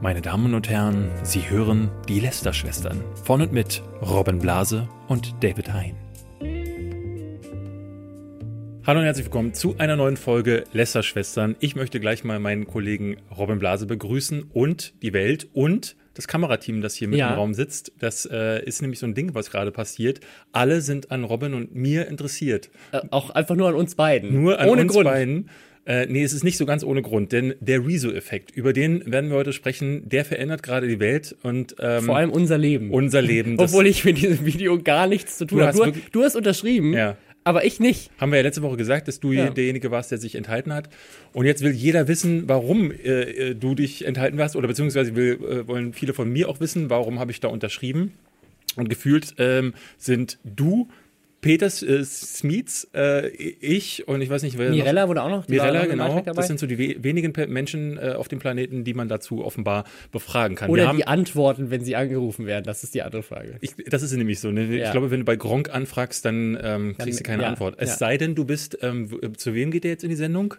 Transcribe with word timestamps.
Meine 0.00 0.22
Damen 0.22 0.54
und 0.54 0.68
Herren, 0.68 1.10
Sie 1.22 1.48
hören 1.50 1.90
die 2.08 2.20
Lester-Schwestern 2.20 3.02
von 3.24 3.42
und 3.42 3.52
mit 3.52 3.82
Robin 4.02 4.38
Blase 4.38 4.88
und 5.08 5.34
David 5.42 5.72
Hein. 5.72 5.94
Hallo 8.86 9.00
und 9.00 9.04
herzlich 9.04 9.26
willkommen 9.26 9.52
zu 9.52 9.76
einer 9.78 9.96
neuen 9.96 10.16
Folge 10.16 10.64
Lester-Schwestern. 10.72 11.54
Ich 11.60 11.76
möchte 11.76 12.00
gleich 12.00 12.24
mal 12.24 12.38
meinen 12.40 12.66
Kollegen 12.66 13.18
Robin 13.36 13.58
Blase 13.58 13.86
begrüßen 13.86 14.44
und 14.52 14.94
die 15.02 15.12
Welt 15.12 15.48
und 15.52 15.96
das 16.14 16.26
Kamerateam, 16.26 16.80
das 16.80 16.94
hier 16.94 17.06
mit 17.08 17.18
Ja. 17.18 17.28
im 17.28 17.34
Raum 17.34 17.54
sitzt. 17.54 17.92
Das 17.98 18.26
äh, 18.26 18.64
ist 18.64 18.82
nämlich 18.82 18.98
so 18.98 19.06
ein 19.06 19.14
Ding, 19.14 19.34
was 19.34 19.50
gerade 19.50 19.70
passiert. 19.70 20.20
Alle 20.50 20.80
sind 20.80 21.10
an 21.12 21.24
Robin 21.24 21.54
und 21.54 21.74
mir 21.74 22.08
interessiert. 22.08 22.70
Äh, 22.92 23.00
auch 23.10 23.30
einfach 23.30 23.54
nur 23.54 23.68
an 23.68 23.74
uns 23.74 23.94
beiden. 23.94 24.32
Nur 24.42 24.58
an 24.58 24.68
Ohne 24.68 24.82
uns 24.82 24.92
Grund. 24.92 25.04
beiden. 25.04 25.50
Äh, 25.86 26.06
nee, 26.06 26.22
es 26.22 26.32
ist 26.32 26.44
nicht 26.44 26.56
so 26.58 26.66
ganz 26.66 26.84
ohne 26.84 27.00
Grund, 27.02 27.32
denn 27.32 27.54
der 27.60 27.84
Rezo-Effekt, 27.84 28.50
über 28.54 28.72
den 28.72 29.10
werden 29.10 29.30
wir 29.30 29.36
heute 29.36 29.52
sprechen, 29.52 30.08
der 30.08 30.24
verändert 30.24 30.62
gerade 30.62 30.86
die 30.86 31.00
Welt 31.00 31.34
und 31.42 31.74
ähm, 31.80 32.02
Vor 32.04 32.16
allem 32.16 32.30
unser 32.30 32.58
Leben. 32.58 32.90
unser 32.90 33.22
Leben. 33.22 33.56
Obwohl 33.58 33.86
ich 33.86 34.04
mit 34.04 34.18
diesem 34.18 34.44
Video 34.44 34.78
gar 34.80 35.06
nichts 35.06 35.38
zu 35.38 35.46
tun 35.46 35.58
Du 35.60 35.64
habe. 35.64 35.92
Du, 35.92 35.98
du 36.12 36.22
hast 36.22 36.36
unterschrieben, 36.36 36.92
Ja. 36.92 37.16
aber 37.44 37.64
ich 37.64 37.80
nicht. 37.80 38.10
haben 38.18 38.30
wir 38.30 38.36
ja 38.36 38.42
letzte 38.42 38.60
Woche 38.62 38.76
gesagt, 38.76 39.08
dass 39.08 39.20
du 39.20 39.32
Ja. 39.32 39.48
derjenige 39.48 39.90
warst, 39.90 40.10
der 40.10 40.18
sich 40.18 40.34
enthalten 40.34 40.74
hat. 40.74 40.90
Und 41.32 41.46
jetzt 41.46 41.62
will 41.62 41.72
jeder 41.72 42.08
wissen, 42.08 42.44
warum 42.46 42.92
äh, 42.92 43.22
äh, 43.22 43.54
du 43.54 43.74
dich 43.74 44.04
enthalten 44.04 44.38
hast, 44.38 44.56
oder 44.56 44.68
beziehungsweise 44.68 45.16
will, 45.16 45.38
äh, 45.42 45.66
wollen 45.66 45.94
viele 45.94 46.12
von 46.12 46.30
mir 46.30 46.50
auch 46.50 46.60
wissen, 46.60 46.90
warum 46.90 47.18
habe 47.18 47.30
ich 47.32 47.40
da 47.40 47.48
unterschrieben. 47.48 48.12
Und 48.76 48.88
gefühlt 48.90 49.34
ähm, 49.38 49.72
sind 49.98 50.38
du, 50.44 50.88
Peter 51.40 51.66
äh, 51.66 52.04
Smeets, 52.04 52.88
äh, 52.94 53.28
ich 53.28 54.06
und 54.06 54.20
ich 54.20 54.28
weiß 54.28 54.42
nicht, 54.42 54.58
wer 54.58 54.68
noch- 54.68 54.76
Mirella 54.76 55.08
wurde 55.08 55.22
auch 55.22 55.30
noch. 55.30 55.48
Mirella, 55.48 55.84
noch 55.84 55.88
genau. 56.22 56.34
Das 56.34 56.46
sind 56.46 56.58
so 56.60 56.66
die 56.66 56.78
we 56.78 57.02
wenigen 57.02 57.32
Menschen 57.52 57.96
äh, 57.96 58.12
auf 58.16 58.28
dem 58.28 58.38
Planeten, 58.38 58.84
die 58.84 58.94
man 58.94 59.08
dazu 59.08 59.44
offenbar 59.44 59.84
befragen 60.12 60.56
kann. 60.56 60.70
Oder 60.70 60.82
wir 60.82 60.88
haben, 60.88 60.96
die 60.98 61.06
antworten, 61.06 61.70
wenn 61.70 61.82
sie 61.82 61.96
angerufen 61.96 62.46
werden. 62.46 62.64
Das 62.64 62.84
ist 62.84 62.94
die 62.94 63.02
andere 63.02 63.22
Frage. 63.22 63.56
ich, 63.60 63.72
das 63.88 64.02
ist 64.02 64.12
nämlich 64.12 64.40
so. 64.40 64.50
Ne? 64.50 64.64
Ich 64.64 64.80
Ja. 64.80 64.92
glaube, 64.92 65.10
wenn 65.10 65.20
du 65.20 65.24
bei 65.24 65.36
Gronk 65.36 65.74
anfragst, 65.74 66.24
dann 66.24 66.58
ähm, 66.62 66.96
kriegst 66.98 67.20
du 67.20 67.24
keine 67.24 67.44
ja, 67.44 67.48
Antwort. 67.48 67.76
Es 67.78 67.90
ja. 67.90 67.96
sei 67.96 68.18
denn, 68.18 68.34
du 68.34 68.44
bist, 68.44 68.78
ähm, 68.82 69.08
zu 69.36 69.54
wem 69.54 69.70
geht 69.70 69.84
der 69.84 69.92
jetzt 69.92 70.04
in 70.04 70.10
die 70.10 70.16
Sendung? 70.16 70.54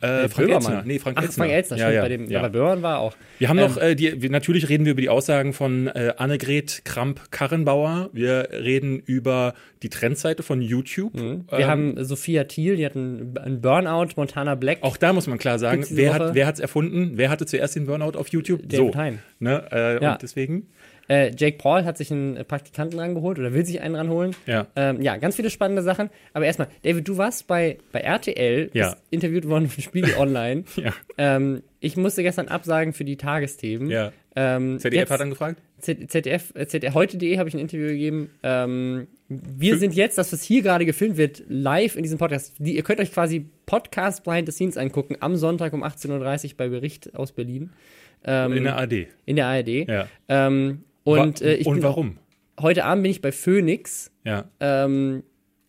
Äh, 0.00 0.28
Frank 0.28 0.34
Böhmermann. 0.48 0.54
Elzner. 0.72 0.82
Nee, 0.86 0.98
Frank 0.98 1.16
Ach, 1.18 1.22
Elzner. 1.24 1.44
Frank 1.44 1.54
Elzner, 1.56 1.76
ja, 1.76 1.90
ja, 1.90 2.02
Bei 2.02 2.08
dem, 2.08 2.30
ja. 2.30 2.40
Bei 2.42 2.48
Böhrmann 2.48 2.82
war 2.82 2.98
auch. 3.00 3.14
Wir 3.38 3.48
haben 3.48 3.58
Ähm, 3.58 3.68
noch, 3.68 3.76
äh, 3.76 3.94
die, 3.94 4.22
wir, 4.22 4.30
natürlich 4.30 4.68
reden 4.68 4.84
wir 4.84 4.92
über 4.92 5.00
die 5.02 5.08
Aussagen 5.08 5.52
von 5.52 5.88
äh, 5.88 6.14
Annegret 6.16 6.82
Kramp-Karrenbauer. 7.30 8.10
Wir 8.12 8.48
reden 8.52 8.98
über 8.98 9.54
die 9.82 9.88
Trendseite 9.88 10.42
von 10.42 10.60
YouTube. 10.62 11.14
Wir 11.14 11.42
Ähm, 11.52 11.66
haben 11.66 12.04
Sophia 12.04 12.44
Thiel, 12.44 12.76
die 12.76 12.84
hat 12.86 12.96
einen, 12.96 13.36
einen 13.38 13.60
Burnout, 13.60 14.08
Montana 14.16 14.54
Black. 14.54 14.78
auch 14.82 14.96
da 14.96 15.12
muss 15.12 15.26
man 15.26 15.38
klar 15.38 15.58
sagen, 15.58 15.84
wer 15.90 16.14
Woche? 16.14 16.24
hat 16.34 16.46
hat's 16.46 16.60
erfunden? 16.60 17.12
Wer 17.14 17.30
hatte 17.30 17.46
zuerst 17.46 17.76
den 17.76 17.86
Burnout 17.86 18.18
auf 18.18 18.28
YouTube? 18.28 18.60
David 18.68 18.94
so. 18.94 19.00
Ne? 19.38 19.64
Äh, 19.70 20.02
Ja. 20.02 20.12
Und 20.14 20.22
deswegen, 20.22 20.68
Äh, 21.10 21.32
Jake 21.36 21.58
Paul 21.58 21.84
hat 21.84 21.98
sich 21.98 22.12
einen 22.12 22.44
Praktikanten 22.46 22.98
rangeholt 22.98 23.38
oder 23.38 23.52
will 23.52 23.66
sich 23.66 23.80
einen 23.80 23.96
ranholen. 23.96 24.36
ja. 24.46 24.66
Ähm, 24.76 25.02
ja, 25.02 25.16
ganz 25.16 25.34
viele 25.36 25.50
spannende 25.50 25.82
Sachen. 25.82 26.08
Aber 26.34 26.44
erstmal, 26.44 26.68
David, 26.84 27.08
du 27.08 27.16
warst 27.16 27.48
bei, 27.48 27.78
bei 27.90 28.00
RTL, 28.00 28.70
Ja. 28.74 28.96
interviewt 29.10 29.48
worden 29.48 29.68
für 29.68 29.80
Spiegel 29.82 30.14
Online. 30.18 30.64
Ja. 30.76 30.94
ähm, 31.18 31.62
ich 31.80 31.96
musste 31.96 32.22
gestern 32.22 32.46
absagen 32.48 32.92
für 32.92 33.04
die 33.04 33.16
Tagesthemen. 33.16 33.90
ja. 33.90 34.12
Ähm, 34.36 34.78
ZDF 34.78 35.00
jetzt- 35.00 35.10
hat 35.10 35.20
angefragt? 35.22 35.60
Z- 35.80 36.08
ZDF, 36.08 36.52
äh, 36.54 36.64
ZDF 36.68 36.94
heute.de 36.94 37.38
habe 37.38 37.48
ich 37.48 37.54
ein 37.56 37.58
Interview 37.60 37.88
gegeben. 37.88 38.30
Ähm, 38.44 39.08
wir 39.28 39.76
sind 39.78 39.92
jetzt, 39.94 40.18
das 40.18 40.32
was 40.32 40.42
hier 40.44 40.62
gerade 40.62 40.86
gefilmt 40.86 41.16
wird, 41.16 41.42
live 41.48 41.96
in 41.96 42.04
diesem 42.04 42.18
Podcast. 42.18 42.54
Die, 42.60 42.76
ihr 42.76 42.84
könnt 42.84 43.00
euch 43.00 43.10
quasi 43.12 43.46
Podcast 43.66 44.22
Behind 44.22 44.46
the 44.46 44.52
Scenes 44.52 44.76
angucken 44.76 45.16
am 45.18 45.34
Sonntag 45.34 45.72
um 45.72 45.82
18.30 45.82 46.44
Uhr 46.52 46.56
bei 46.58 46.68
Bericht 46.68 47.12
aus 47.16 47.32
Berlin. 47.32 47.70
Ähm, 48.24 48.52
In 48.52 48.62
der 48.64 48.76
AD. 48.78 49.08
in 49.26 49.34
der 49.36 49.46
ARD. 49.46 49.68
Ja. 49.88 50.06
Ähm, 50.28 50.84
und 51.04 51.40
äh, 51.40 51.54
ich 51.54 51.66
und 51.66 51.74
bin, 51.76 51.82
warum? 51.82 52.18
heute 52.60 52.84
Abend 52.84 53.02
bin 53.04 53.10
ich 53.10 53.20
bei 53.20 53.32
Phoenix. 53.32 54.10
Ja. 54.24 54.50
Ähm, 54.60 55.22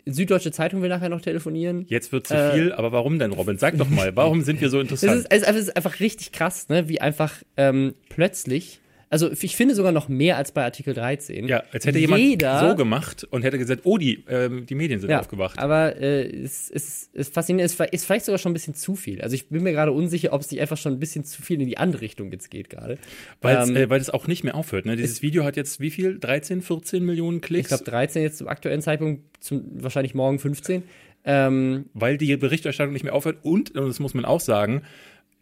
Süddeutsche 0.08 0.52
Zeitung 0.52 0.82
will 0.82 0.90
nachher 0.90 1.10
noch 1.10 1.22
telefonieren. 1.22 1.86
Jetzt 1.88 2.12
wird 2.12 2.26
zu 2.28 2.34
Äh, 2.34 2.54
viel, 2.54 2.74
aber 2.74 2.92
warum 2.92 3.20
denn, 3.20 3.32
Robin? 3.32 3.58
Sag 3.60 3.78
doch 3.78 3.88
mal, 3.90 4.16
warum 4.16 4.42
sind 4.42 4.60
wir 4.60 4.70
so 4.70 4.78
Es 4.82 4.84
interessant? 5.04 5.28
es 5.30 5.42
ist- 5.44 5.48
es 5.48 5.56
ist 5.68 5.76
einfach 5.78 6.00
richtig 6.00 6.32
krass, 6.32 6.70
ne? 6.70 6.90
wie 6.90 7.00
einfach 7.00 7.36
ähm, 7.56 7.94
plötzlich, 8.10 8.81
also 9.12 9.30
ich 9.30 9.58
finde 9.58 9.76
sogar 9.76 9.92
noch 9.92 10.08
mehr 10.08 10.38
als 10.38 10.54
bei 10.54 10.64
Artikel 10.64 10.94
13. 10.94 11.46
ja, 11.46 11.64
als 11.74 11.86
hätte 11.86 12.00
jemand 12.00 12.22
jeder, 12.22 12.70
so 12.70 12.76
gemacht 12.78 13.28
und 13.30 13.44
hätte 13.44 13.58
gesagt, 13.58 13.82
oh, 13.84 13.98
die, 13.98 14.24
ähm, 14.30 14.66
die 14.66 14.74
Medien 14.74 15.02
sind 15.02 15.10
ja, 15.10 15.20
aufgewacht. 15.20 15.60
Aber 15.60 15.98
äh, 15.98 16.24
es, 16.24 16.72
es, 16.74 17.10
es 17.14 17.28
faszinierend, 17.28 17.70
es 17.70 17.88
ist 17.92 18.06
vielleicht 18.06 18.24
sogar 18.24 18.40
schon 18.40 18.52
ein 18.52 18.54
bisschen 18.54 18.74
zu 18.74 18.96
viel. 18.96 19.22
Also 19.22 19.36
ich 19.36 19.50
bin 19.50 19.64
mir 19.64 19.74
gerade 19.74 19.92
unsicher, 19.92 20.32
ob 20.32 20.40
es 20.40 20.50
nicht 20.50 20.62
einfach 20.62 20.78
schon 20.78 20.94
ein 20.94 21.00
bisschen 21.00 21.26
zu 21.26 21.42
viel 21.42 21.60
in 21.60 21.68
die 21.68 21.78
andere 21.78 22.02
Richtung 22.02 22.32
jetzt 22.32 22.50
geht 22.50 22.70
gerade. 22.70 22.98
Weil's, 23.42 23.68
Ähm, 23.68 23.76
äh, 23.76 23.90
weil 23.90 24.00
es 24.00 24.10
auch 24.10 24.28
nicht 24.28 24.46
mehr 24.46 24.56
aufhört. 24.56 24.86
Ne? 24.86 24.96
Dieses 24.96 25.22
Video 25.22 25.44
hat 25.44 25.58
jetzt 25.58 25.82
wie 25.82 25.92
viel? 25.92 26.18
13, 26.18 26.62
14 26.62 27.04
Millionen 27.04 27.38
ich 27.38 27.44
Klicks? 27.44 27.68
glaube 27.68 27.84
13 27.84 28.24
jetzt 28.24 28.38
zum 28.38 28.48
aktuellen 28.48 28.82
Zeitpunkt, 28.82 29.24
zum, 29.44 29.66
wahrscheinlich 29.74 30.16
morgen 30.16 30.40
15. 30.40 30.84
Ähm, 31.26 31.86
weil 31.94 32.18
die 32.18 32.36
Berichterstattung 32.38 32.94
nicht 32.94 33.04
mehr 33.04 33.14
aufhört 33.14 33.40
und, 33.44 33.76
und 33.76 33.88
das 33.88 34.00
muss 34.00 34.14
man 34.14 34.24
auch 34.24 34.40
sagen, 34.40 34.84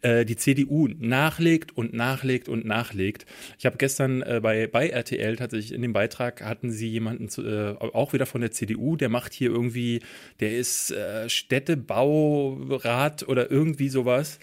äh, 0.02 0.24
die 0.24 0.36
CDU 0.36 0.88
nachlegt 0.98 1.76
und 1.76 1.92
nachlegt 1.92 2.48
und 2.48 2.64
nachlegt. 2.64 3.26
Ich 3.58 3.66
habe 3.66 3.76
gestern 3.76 4.22
äh, 4.22 4.40
bei, 4.42 4.66
bei 4.66 4.88
RTL 4.88 5.36
tatsächlich 5.36 5.72
in 5.72 5.82
dem 5.82 5.92
Beitrag 5.92 6.42
hatten 6.42 6.70
sie 6.70 6.88
jemanden 6.88 7.28
zu, 7.28 7.42
äh, 7.42 7.76
auch 7.78 8.12
wieder 8.12 8.26
von 8.26 8.40
der 8.40 8.50
CDU, 8.50 8.96
der 8.96 9.08
macht 9.08 9.32
hier 9.32 9.50
irgendwie, 9.50 10.00
der 10.40 10.56
ist 10.56 10.90
äh, 10.90 11.28
Städtebaurat 11.28 13.28
oder 13.28 13.50
irgendwie 13.50 13.88
sowas. 13.88 14.38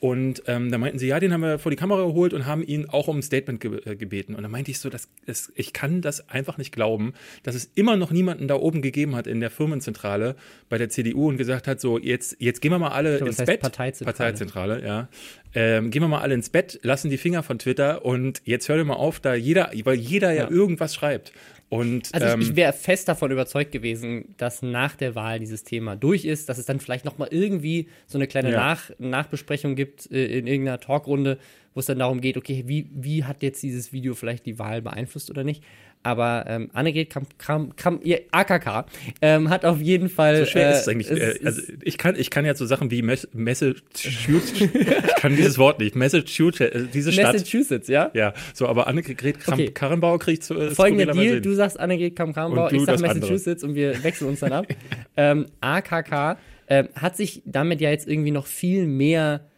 Und 0.00 0.42
ähm, 0.46 0.70
da 0.70 0.78
meinten 0.78 0.98
sie, 0.98 1.08
ja, 1.08 1.20
den 1.20 1.30
haben 1.32 1.42
wir 1.42 1.58
vor 1.58 1.70
die 1.70 1.76
Kamera 1.76 2.02
geholt 2.06 2.32
und 2.32 2.46
haben 2.46 2.62
ihn 2.62 2.88
auch 2.88 3.06
um 3.08 3.18
ein 3.18 3.22
Statement 3.22 3.60
ge 3.60 3.82
äh, 3.84 3.96
gebeten. 3.96 4.34
Und 4.34 4.42
da 4.42 4.48
meinte 4.48 4.70
ich 4.70 4.78
so, 4.78 4.88
das, 4.88 5.08
das, 5.26 5.52
ich 5.54 5.74
kann 5.74 6.00
das 6.00 6.26
einfach 6.30 6.56
nicht 6.56 6.72
glauben, 6.72 7.12
dass 7.42 7.54
es 7.54 7.70
immer 7.74 7.96
noch 7.98 8.10
niemanden 8.10 8.48
da 8.48 8.54
oben 8.54 8.80
gegeben 8.80 9.14
hat 9.14 9.26
in 9.26 9.40
der 9.40 9.50
Firmenzentrale 9.50 10.36
bei 10.70 10.78
der 10.78 10.88
CDU 10.88 11.28
und 11.28 11.36
gesagt 11.36 11.68
hat, 11.68 11.82
so 11.82 11.98
jetzt, 11.98 12.36
jetzt 12.38 12.62
gehen 12.62 12.72
wir 12.72 12.78
mal 12.78 12.88
alle 12.92 13.18
glaube, 13.18 13.28
ins 13.30 13.44
Bett. 13.44 13.60
Parteizentrale. 13.60 14.16
Parteizentrale, 14.16 14.82
ja. 14.86 15.08
Ähm, 15.54 15.90
gehen 15.90 16.00
wir 16.02 16.08
mal 16.08 16.20
alle 16.22 16.32
ins 16.32 16.48
Bett, 16.48 16.80
lassen 16.82 17.10
die 17.10 17.18
Finger 17.18 17.42
von 17.42 17.58
Twitter 17.58 18.02
und 18.04 18.40
jetzt 18.44 18.68
hör 18.70 18.78
dir 18.78 18.84
mal 18.84 18.94
auf, 18.94 19.20
da 19.20 19.34
jeder, 19.34 19.70
weil 19.84 19.96
jeder 19.96 20.32
ja, 20.32 20.44
Ja. 20.44 20.50
irgendwas 20.50 20.94
schreibt. 20.94 21.32
Und 21.70 22.12
Also 22.12 22.26
ähm, 22.26 22.40
ich, 22.40 22.50
ich 22.50 22.56
wäre 22.56 22.72
fest 22.72 23.08
davon 23.08 23.30
überzeugt 23.30 23.70
gewesen, 23.70 24.34
dass 24.38 24.60
nach 24.60 24.96
der 24.96 25.14
Wahl 25.14 25.38
dieses 25.38 25.62
Thema 25.62 25.94
durch 25.94 26.24
ist, 26.24 26.48
dass 26.48 26.58
es 26.58 26.66
dann 26.66 26.80
vielleicht 26.80 27.04
noch 27.04 27.16
mal 27.16 27.28
irgendwie 27.30 27.88
so 28.08 28.18
eine 28.18 28.26
kleine 28.26 28.50
Ja. 28.50 28.56
nach, 28.56 28.90
Nachbesprechung 28.98 29.76
gibt 29.76 30.10
äh, 30.10 30.26
in 30.38 30.48
irgendeiner 30.48 30.80
Talkrunde, 30.80 31.38
wo 31.72 31.78
es 31.78 31.86
dann 31.86 32.00
darum 32.00 32.20
geht, 32.20 32.36
okay, 32.36 32.64
wie, 32.66 32.90
wie 32.92 33.22
hat 33.22 33.44
jetzt 33.44 33.62
dieses 33.62 33.92
Video 33.92 34.14
vielleicht 34.14 34.46
die 34.46 34.58
Wahl 34.58 34.82
beeinflusst 34.82 35.30
oder 35.30 35.44
nicht? 35.44 35.62
Aber 36.02 36.44
ähm, 36.48 36.70
Annegret 36.72 37.10
Kramp, 37.10 37.38
Kramp, 37.38 37.76
Kramp, 37.76 38.04
ihr 38.06 38.22
AKK 38.30 38.86
ähm, 39.20 39.50
hat 39.50 39.66
auf 39.66 39.80
jeden 39.80 40.08
Fall. 40.08 40.36
So 40.38 40.44
schwer 40.46 40.68
äh, 40.68 40.72
ist 40.72 40.80
es 40.80 40.88
eigentlich. 40.88 41.10
äh, 41.10 41.38
also 41.44 41.60
ich 41.82 41.98
kann, 41.98 42.16
ich 42.16 42.30
kann 42.30 42.46
ja 42.46 42.54
so 42.54 42.64
Sachen 42.64 42.90
wie 42.90 43.02
Mes- 43.02 43.28
Massachusetts, 43.34 44.60
ich 44.60 45.14
kann 45.16 45.36
dieses 45.36 45.58
Wort 45.58 45.78
nicht. 45.78 45.96
Massachusetts, 45.96 46.74
äh, 46.74 46.86
diese 46.92 47.12
Stadt. 47.12 47.34
Massachusetts, 47.34 47.88
ja? 47.88 48.10
Ja, 48.14 48.32
so, 48.54 48.66
aber 48.66 48.86
Annegret 48.86 49.40
Kramp 49.40 49.60
Okay. 49.60 50.18
Kriegt 50.18 50.42
zu 50.44 50.54
äh, 50.54 50.70
Folgender 50.70 51.04
skurrilerweise 51.04 51.20
Deal, 51.20 51.34
hin. 51.34 51.42
du 51.42 51.54
sagst 51.54 51.78
Annegret 51.78 52.16
Kramp-Karrenbauer, 52.16 52.72
ich 52.72 52.80
sag 52.80 52.94
das 52.94 53.02
andere. 53.02 53.18
Massachusetts 53.20 53.62
und 53.64 53.74
wir 53.74 54.02
wechseln 54.02 54.28
uns 54.28 54.40
dann 54.40 54.52
ab. 54.52 54.66
ähm, 55.18 55.46
AKK 55.60 56.38
ähm, 56.68 56.88
hat 56.94 57.16
sich 57.16 57.42
damit 57.44 57.80
ja 57.82 57.90
jetzt 57.90 58.08
irgendwie 58.08 58.30
noch 58.30 58.46
viel 58.46 58.86
mehr 58.86 59.49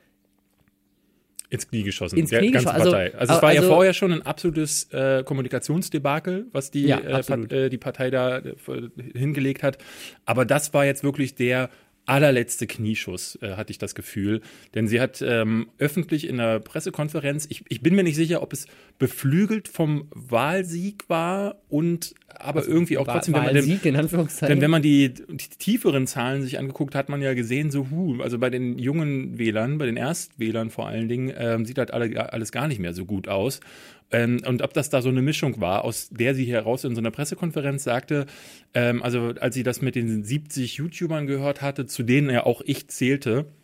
ins 1.53 1.69
Knie 1.69 1.83
geschossen. 1.83 2.19
Ins 2.19 2.31
Knie 2.31 2.51
geschossen. 2.51 2.69
Also- 2.75 2.91
Partei. 2.91 3.15
Also, 3.15 3.35
es 3.35 3.43
war 3.43 3.53
ja 3.53 3.61
also- 3.61 3.73
vorher 3.73 3.93
schon 3.93 4.13
ein 4.13 4.23
absolutes 4.23 4.85
äh, 4.93 5.23
Kommunikationsdebakel, 5.25 6.47
was 6.53 6.71
die, 6.71 6.87
Ja, 6.87 6.99
äh. 6.99 7.23
Part, 7.23 7.53
äh, 7.53 7.69
die 7.69 7.79
Partei 7.79 8.11
da 8.11 8.39
äh, 8.39 8.55
hingelegt 9.15 9.63
hat. 9.63 9.79
Aber 10.25 10.45
das 10.45 10.73
war 10.75 10.85
jetzt 10.85 11.05
wirklich 11.05 11.35
der 11.35 11.69
allerletzte 12.07 12.67
Knieschuss, 12.67 13.39
äh, 13.43 13.53
hatte 13.53 13.71
ich 13.71 13.79
das 13.79 13.95
Gefühl. 13.95 14.41
Denn 14.75 14.89
sie 14.89 15.01
hat 15.01 15.23
ähm, 15.23 15.69
öffentlich 15.79 16.27
in 16.27 16.39
der 16.39 16.59
Pressekonferenz, 16.59 17.47
ich, 17.49 17.65
ich 17.69 17.81
bin 17.81 17.95
mir 17.95 18.03
nicht 18.03 18.17
sicher, 18.17 18.43
ob 18.43 18.53
es 18.53 18.67
beflügelt 18.99 19.69
vom 19.69 20.09
Wahlsieg 20.11 21.09
war 21.09 21.57
und 21.69 22.15
aber 22.29 22.67
irgendwie 22.67 22.99
auch 22.99 23.07
trotzdem, 23.07 23.35
wenn 23.35 23.45
man 23.45 23.55
den, 23.55 23.65
Wahlsieg, 23.65 23.85
in 23.87 23.97
Anführungszeichen. 23.97 24.55
denn 24.55 24.63
wenn 24.63 24.71
man 24.71 24.83
die, 24.83 25.13
die 25.13 25.49
tieferen 25.59 26.07
Zahlen 26.07 26.43
sich 26.43 26.59
angeguckt 26.59 26.95
hat, 26.95 27.09
man 27.09 27.23
ja 27.23 27.35
gesehen, 27.35 27.71
so, 27.71 27.89
hu, 27.91 28.21
also 28.23 28.39
bei 28.39 28.51
den 28.51 28.79
jungen 28.79 29.39
Wählern, 29.39 29.79
bei 29.79 29.87
den 29.87 29.97
Erstwählern 29.97 30.71
vor 30.71 30.89
allen 30.89 31.09
Dingen, 31.09 31.33
ähm, 31.37 31.65
sieht 31.65 31.79
halt 31.79 31.93
alle, 31.93 32.33
alles 32.33 32.53
gar 32.53 32.69
nicht 32.69 32.81
mehr 32.81 32.95
so 32.95 33.05
gut 33.05 33.29
aus. 33.29 33.61
Ähm, 34.13 34.41
und 34.47 34.63
ob 34.63 34.73
das 34.75 34.91
da 34.91 35.03
so 35.03 35.09
eine 35.09 35.23
Mischung 35.23 35.61
war, 35.61 35.85
aus 35.85 36.11
der 36.11 36.35
sie 36.35 36.45
heraus 36.45 36.85
in 36.85 36.95
so 36.95 37.01
einer 37.01 37.11
Pressekonferenz 37.11 37.85
sagte, 37.85 38.27
ähm, 38.75 39.03
also 39.03 39.33
als 39.41 39.55
sie 39.55 39.63
das 39.63 39.83
mit 39.83 39.95
den 39.95 40.23
70 40.23 40.77
YouTubern 40.77 41.27
gehört 41.27 41.63
hatte, 41.63 41.87
zu 41.87 42.03
denen 42.03 42.31
ja 42.31 42.45
auch 42.45 42.61
ich 42.65 42.89
zählte, 42.89 43.41
äh, 43.41 43.62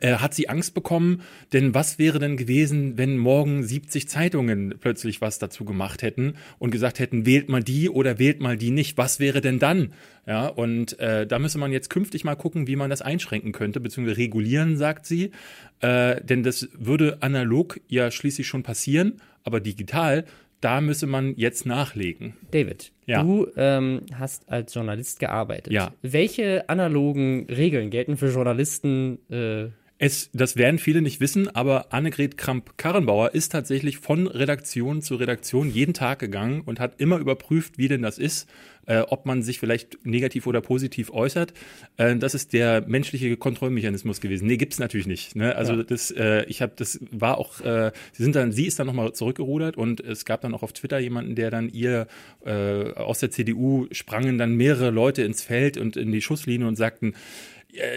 hat 0.00 0.34
sie 0.34 0.48
Angst 0.48 0.74
bekommen, 0.74 1.22
denn 1.52 1.74
was 1.74 1.98
wäre 1.98 2.18
denn 2.18 2.36
gewesen, 2.36 2.96
wenn 2.98 3.18
morgen 3.18 3.62
70 3.62 4.08
Zeitungen 4.08 4.74
plötzlich 4.80 5.20
was 5.20 5.38
dazu 5.38 5.64
gemacht 5.64 6.02
hätten 6.02 6.34
und 6.58 6.70
gesagt 6.70 6.98
hätten, 6.98 7.26
wählt 7.26 7.48
mal 7.48 7.62
die 7.62 7.88
oder 7.90 8.18
wählt 8.18 8.40
mal 8.40 8.56
die 8.56 8.70
nicht, 8.70 8.96
was 8.98 9.20
wäre 9.20 9.40
denn 9.40 9.58
dann? 9.58 9.92
Ja, 10.26 10.46
und 10.46 10.98
äh, 11.00 11.26
da 11.26 11.38
müsse 11.38 11.58
man 11.58 11.72
jetzt 11.72 11.90
künftig 11.90 12.24
mal 12.24 12.36
gucken, 12.36 12.66
wie 12.68 12.76
man 12.76 12.90
das 12.90 13.02
einschränken 13.02 13.52
könnte, 13.52 13.80
beziehungsweise 13.80 14.18
regulieren, 14.18 14.76
sagt 14.76 15.04
sie, 15.06 15.32
äh, 15.80 16.22
denn 16.24 16.42
das 16.42 16.68
würde 16.78 17.18
analog 17.22 17.80
ja 17.88 18.10
schließlich 18.10 18.46
schon 18.46 18.62
passieren, 18.62 19.20
aber 19.42 19.60
digital 19.60 20.24
da 20.60 20.80
müsse 20.80 21.08
man 21.08 21.34
jetzt 21.36 21.66
nachlegen. 21.66 22.34
David, 22.52 22.92
Ja. 23.06 23.24
du 23.24 23.48
ähm, 23.56 24.02
hast 24.14 24.48
als 24.48 24.72
Journalist 24.72 25.18
gearbeitet. 25.18 25.72
Ja. 25.72 25.92
Welche 26.02 26.68
analogen 26.68 27.46
Regeln 27.50 27.90
gelten 27.90 28.16
für 28.16 28.28
Journalisten? 28.28 29.18
Äh, 29.28 29.70
Es, 30.04 30.30
das 30.32 30.56
werden 30.56 30.80
viele 30.80 31.00
nicht 31.00 31.20
wissen, 31.20 31.46
aber 31.54 31.92
Annegret 31.92 32.36
Kramp-Karrenbauer 32.36 33.34
ist 33.34 33.50
tatsächlich 33.52 33.98
von 33.98 34.26
Redaktion 34.26 35.00
zu 35.00 35.14
Redaktion 35.14 35.70
jeden 35.70 35.94
Tag 35.94 36.18
gegangen 36.18 36.62
und 36.62 36.80
hat 36.80 37.00
immer 37.00 37.18
überprüft, 37.18 37.78
wie 37.78 37.86
denn 37.86 38.02
das 38.02 38.18
ist, 38.18 38.48
äh, 38.86 38.98
ob 39.02 39.26
man 39.26 39.44
sich 39.44 39.60
vielleicht 39.60 40.04
negativ 40.04 40.48
oder 40.48 40.60
positiv 40.60 41.12
äußert. 41.12 41.52
Äh, 41.98 42.16
das 42.16 42.34
ist 42.34 42.52
der 42.52 42.84
menschliche 42.84 43.36
Kontrollmechanismus 43.36 44.20
gewesen. 44.20 44.48
Nee, 44.48 44.56
gibt's 44.56 44.80
natürlich 44.80 45.06
nicht. 45.06 45.36
Ne? 45.36 45.54
Also 45.54 45.74
Ja. 45.74 45.82
das, 45.84 46.10
äh, 46.10 46.46
ich 46.46 46.62
habe, 46.62 46.72
das 46.74 46.98
war 47.12 47.38
auch, 47.38 47.60
äh, 47.60 47.92
sie 48.10 48.24
sind 48.24 48.34
dann, 48.34 48.50
sie 48.50 48.66
ist 48.66 48.80
dann 48.80 48.88
nochmal 48.88 49.12
zurückgerudert 49.12 49.76
und 49.76 50.00
es 50.00 50.24
gab 50.24 50.40
dann 50.40 50.52
auch 50.52 50.64
auf 50.64 50.72
Twitter 50.72 50.98
jemanden, 50.98 51.36
der 51.36 51.52
dann 51.52 51.68
ihr 51.68 52.08
äh, 52.44 52.90
aus 52.94 53.20
der 53.20 53.30
CDU 53.30 53.86
sprangen 53.92 54.36
dann 54.36 54.56
mehrere 54.56 54.90
Leute 54.90 55.22
ins 55.22 55.44
Feld 55.44 55.76
und 55.76 55.96
in 55.96 56.10
die 56.10 56.22
Schusslinie 56.22 56.66
und 56.66 56.74
sagten, 56.74 57.14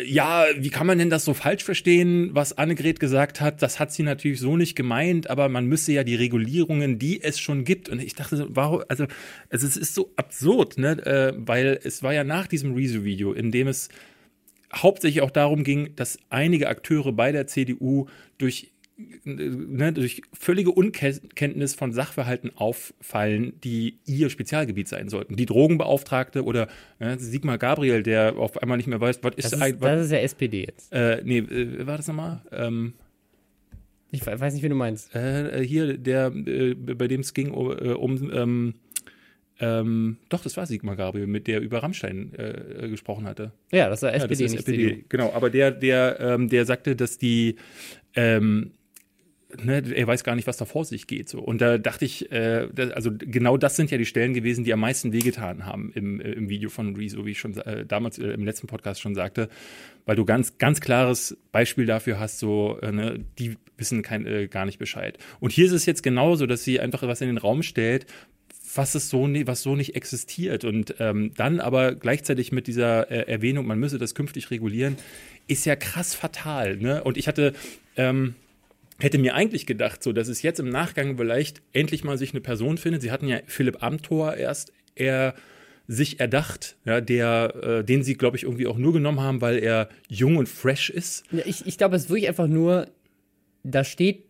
ja, 0.06 0.46
wie 0.58 0.70
kann 0.70 0.88
man 0.88 1.00
denn 1.00 1.10
das 1.10 1.26
so 1.26 1.34
falsch 1.34 1.64
verstehen, 1.64 2.30
was 2.34 2.58
Annegret 2.58 3.00
gesagt 3.02 3.42
hat? 3.42 3.62
Das 3.62 3.78
hat 3.78 3.92
sie 3.92 4.04
natürlich 4.04 4.40
so 4.40 4.56
nicht 4.56 4.76
gemeint, 4.76 5.30
aber 5.30 5.50
man 5.50 5.66
müsse 5.66 5.92
ja 5.92 6.06
die 6.06 6.16
Regulierungen, 6.16 6.98
die 6.98 7.22
es 7.22 7.40
schon 7.40 7.66
gibt. 7.66 7.90
Und 7.90 8.02
ich 8.02 8.16
dachte, 8.16 8.48
warum, 8.50 8.84
also, 8.88 9.06
also 9.50 9.68
es 9.68 9.76
ist 9.76 9.94
so 9.94 10.14
absurd, 10.16 10.78
ne? 10.78 10.92
Äh, 11.06 11.34
weil 11.36 11.80
es 11.84 12.04
war 12.04 12.14
ja 12.14 12.24
nach 12.24 12.48
diesem 12.48 12.74
Rezo-Video, 12.74 13.34
in 13.34 13.52
dem 13.52 13.68
es 13.68 13.90
hauptsächlich 14.74 15.22
auch 15.22 15.32
darum 15.32 15.66
ging, 15.66 15.94
dass 15.96 16.20
einige 16.30 16.70
Akteure 16.70 17.12
bei 17.12 17.34
der 17.34 17.48
CDU 17.48 18.08
durch 18.38 18.72
ne, 19.26 19.92
durch 19.94 20.22
völlige 20.34 20.72
Unkenntnis 20.72 21.76
von 21.76 21.92
Sachverhalten 21.92 22.52
auffallen, 22.56 23.54
die 23.64 23.98
ihr 24.06 24.30
Spezialgebiet 24.30 24.88
sein 24.88 25.10
sollten. 25.10 25.36
Die 25.36 25.46
Drogenbeauftragte 25.46 26.44
oder 26.44 26.68
ne, 27.00 27.20
Sigmar 27.20 27.58
Gabriel, 27.58 28.04
der 28.04 28.38
auf 28.38 28.62
einmal 28.62 28.78
nicht 28.78 28.88
mehr 28.88 29.02
weiß, 29.02 29.20
was 29.22 29.36
ist 29.36 29.52
das, 29.54 29.62
eigentlich. 29.62 29.82
das 29.82 30.06
ist 30.06 30.12
ja 30.12 30.20
SPD 30.20 30.66
jetzt. 30.66 30.94
Äh, 30.94 31.22
nee, 31.26 31.40
äh, 31.40 31.86
war 31.86 31.98
das 31.98 32.08
nochmal? 32.08 32.42
Ähm, 32.52 32.94
Ich 34.12 34.26
we- 34.26 34.40
weiß 34.40 34.54
nicht, 34.54 34.64
wie 34.64 34.70
du 34.70 34.76
meinst. 34.76 35.14
äh, 35.16 35.62
hier, 35.66 35.98
der, 35.98 36.28
äh, 36.34 36.74
bei 36.76 37.08
dem 37.08 37.22
es 37.22 37.34
ging 37.34 37.52
um, 37.52 37.72
äh, 37.72 37.92
um 37.92 38.32
ähm, 38.32 38.74
ähm, 39.60 40.18
doch, 40.28 40.44
das 40.44 40.58
war 40.58 40.66
Sigmar 40.66 40.98
Gabriel, 40.98 41.28
mit 41.28 41.48
der 41.48 41.62
über 41.62 41.82
Rammstein 41.82 42.34
äh, 42.38 42.90
gesprochen 42.90 43.26
hatte. 43.26 43.54
Ja, 43.72 43.90
das 43.90 44.02
war 44.02 44.10
Ja, 44.10 44.18
SPD, 44.18 44.34
das 44.34 44.40
ist 44.42 44.52
nicht 44.52 44.60
SPD. 44.68 44.90
CDU. 44.90 45.04
Genau, 45.10 45.32
aber 45.34 45.50
der, 45.50 45.72
der, 45.72 46.18
ähm, 46.20 46.50
der 46.50 46.66
sagte, 46.66 46.96
dass 46.98 47.18
die, 47.18 47.56
ähm, 48.16 48.72
ne, 49.64 49.84
er 49.94 50.08
weiß 50.08 50.24
gar 50.24 50.36
nicht, 50.36 50.48
was 50.48 50.58
da 50.58 50.66
vor 50.66 50.86
sich 50.86 51.08
geht. 51.08 51.30
So. 51.30 51.40
Und 51.40 51.62
da 51.62 51.78
dachte 51.78 52.06
ich, 52.06 52.32
äh, 52.32 52.68
das, 52.74 52.92
also 52.92 53.12
genau 53.18 53.58
das 53.58 53.76
sind 53.76 53.92
ja 53.92 53.98
die 53.98 54.06
Stellen 54.06 54.34
gewesen, 54.34 54.64
die 54.64 54.74
am 54.74 54.80
meisten 54.80 55.14
wehgetan 55.14 55.66
haben 55.66 55.92
im, 55.94 56.20
äh, 56.20 56.32
im 56.32 56.50
Video 56.50 56.70
von 56.70 56.96
Rezo, 56.96 57.26
wie 57.26 57.32
ich 57.32 57.40
schon 57.40 57.58
äh, 57.58 57.86
damals 57.86 58.20
äh, 58.20 58.28
im 58.28 58.44
letzten 58.44 58.68
Podcast 58.68 59.02
schon 59.02 59.16
sagte, 59.16 59.50
weil 60.06 60.16
du 60.16 60.26
ganz, 60.26 60.58
ganz 60.58 60.82
klares 60.82 61.38
Beispiel 61.52 61.86
dafür 61.86 62.20
hast, 62.20 62.40
so, 62.40 62.80
äh, 62.82 62.92
ne, 62.92 63.24
die 63.40 63.58
wissen 63.78 64.02
kein, 64.02 64.26
äh, 64.26 64.48
gar 64.48 64.66
nicht 64.66 64.80
Bescheid. 64.80 65.18
Und 65.40 65.52
hier 65.52 65.66
ist 65.66 65.72
es 65.72 65.86
jetzt 65.86 66.04
genauso, 66.04 66.46
dass 66.46 66.64
sie 66.64 66.80
einfach 66.80 67.02
was 67.04 67.22
in 67.22 67.28
den 67.28 67.38
Raum 67.38 67.64
stellt, 67.64 68.06
was 68.76 68.96
es 68.96 69.10
so 69.10 69.28
was 69.46 69.62
so 69.62 69.76
nicht 69.76 69.96
existiert 69.96 70.66
und 70.66 70.96
ähm, 71.00 71.32
dann 71.36 71.60
aber 71.60 71.96
gleichzeitig 71.96 72.52
mit 72.52 72.68
dieser 72.68 73.10
äh, 73.10 73.32
Erwähnung, 73.32 73.66
man 73.66 73.80
müsse 73.80 73.98
das 73.98 74.16
künftig 74.16 74.52
regulieren, 74.52 74.98
ist 75.48 75.66
ja 75.66 75.76
krass 75.76 76.14
fatal. 76.14 76.78
Ne? 76.78 77.04
Und 77.04 77.18
ich 77.18 77.28
hatte 77.28 77.54
ähm, 77.96 78.36
hätte 79.00 79.18
mir 79.18 79.36
eigentlich 79.36 79.66
gedacht, 79.66 80.04
so 80.04 80.14
dass 80.14 80.28
es 80.28 80.42
jetzt 80.42 80.60
im 80.60 80.70
Nachgang 80.70 81.18
vielleicht 81.18 81.62
endlich 81.74 82.04
mal 82.04 82.18
sich 82.18 82.32
eine 82.32 82.42
Person 82.42 82.78
findet. 82.78 83.02
Sie 83.02 83.12
hatten 83.12 83.28
ja 83.28 83.40
Philipp 83.46 83.84
Amthor 83.84 84.36
erst 84.36 84.72
eher 84.96 85.36
sich 85.88 86.20
erdacht, 86.20 86.78
ja, 86.86 87.00
der, 87.00 87.56
äh, 87.62 87.84
den 87.84 88.04
sie, 88.04 88.16
glaube 88.16 88.38
ich, 88.38 88.44
irgendwie 88.44 88.68
auch 88.68 88.78
nur 88.78 88.94
genommen 88.94 89.20
haben, 89.20 89.42
weil 89.42 89.60
er 89.60 89.90
jung 90.10 90.38
und 90.38 90.50
fresh 90.50 90.90
ist. 90.90 91.26
Ja, 91.32 91.44
ich, 91.46 91.66
ich 91.68 91.78
glaube, 91.78 91.96
es 91.96 92.04
ist 92.04 92.10
wirklich 92.10 92.28
einfach 92.28 92.48
nur, 92.48 92.88
da 93.64 93.84
steht 93.84 94.24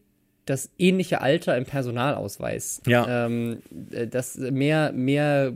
das 0.46 0.70
ähnliche 0.78 1.22
Alter 1.22 1.58
im 1.58 1.66
Personalausweis. 1.66 2.82
Ja. 2.86 3.26
Ähm, 3.26 3.60
äh, 3.92 4.08
das 4.08 4.38
mehr, 4.38 4.92
mehr 4.92 5.54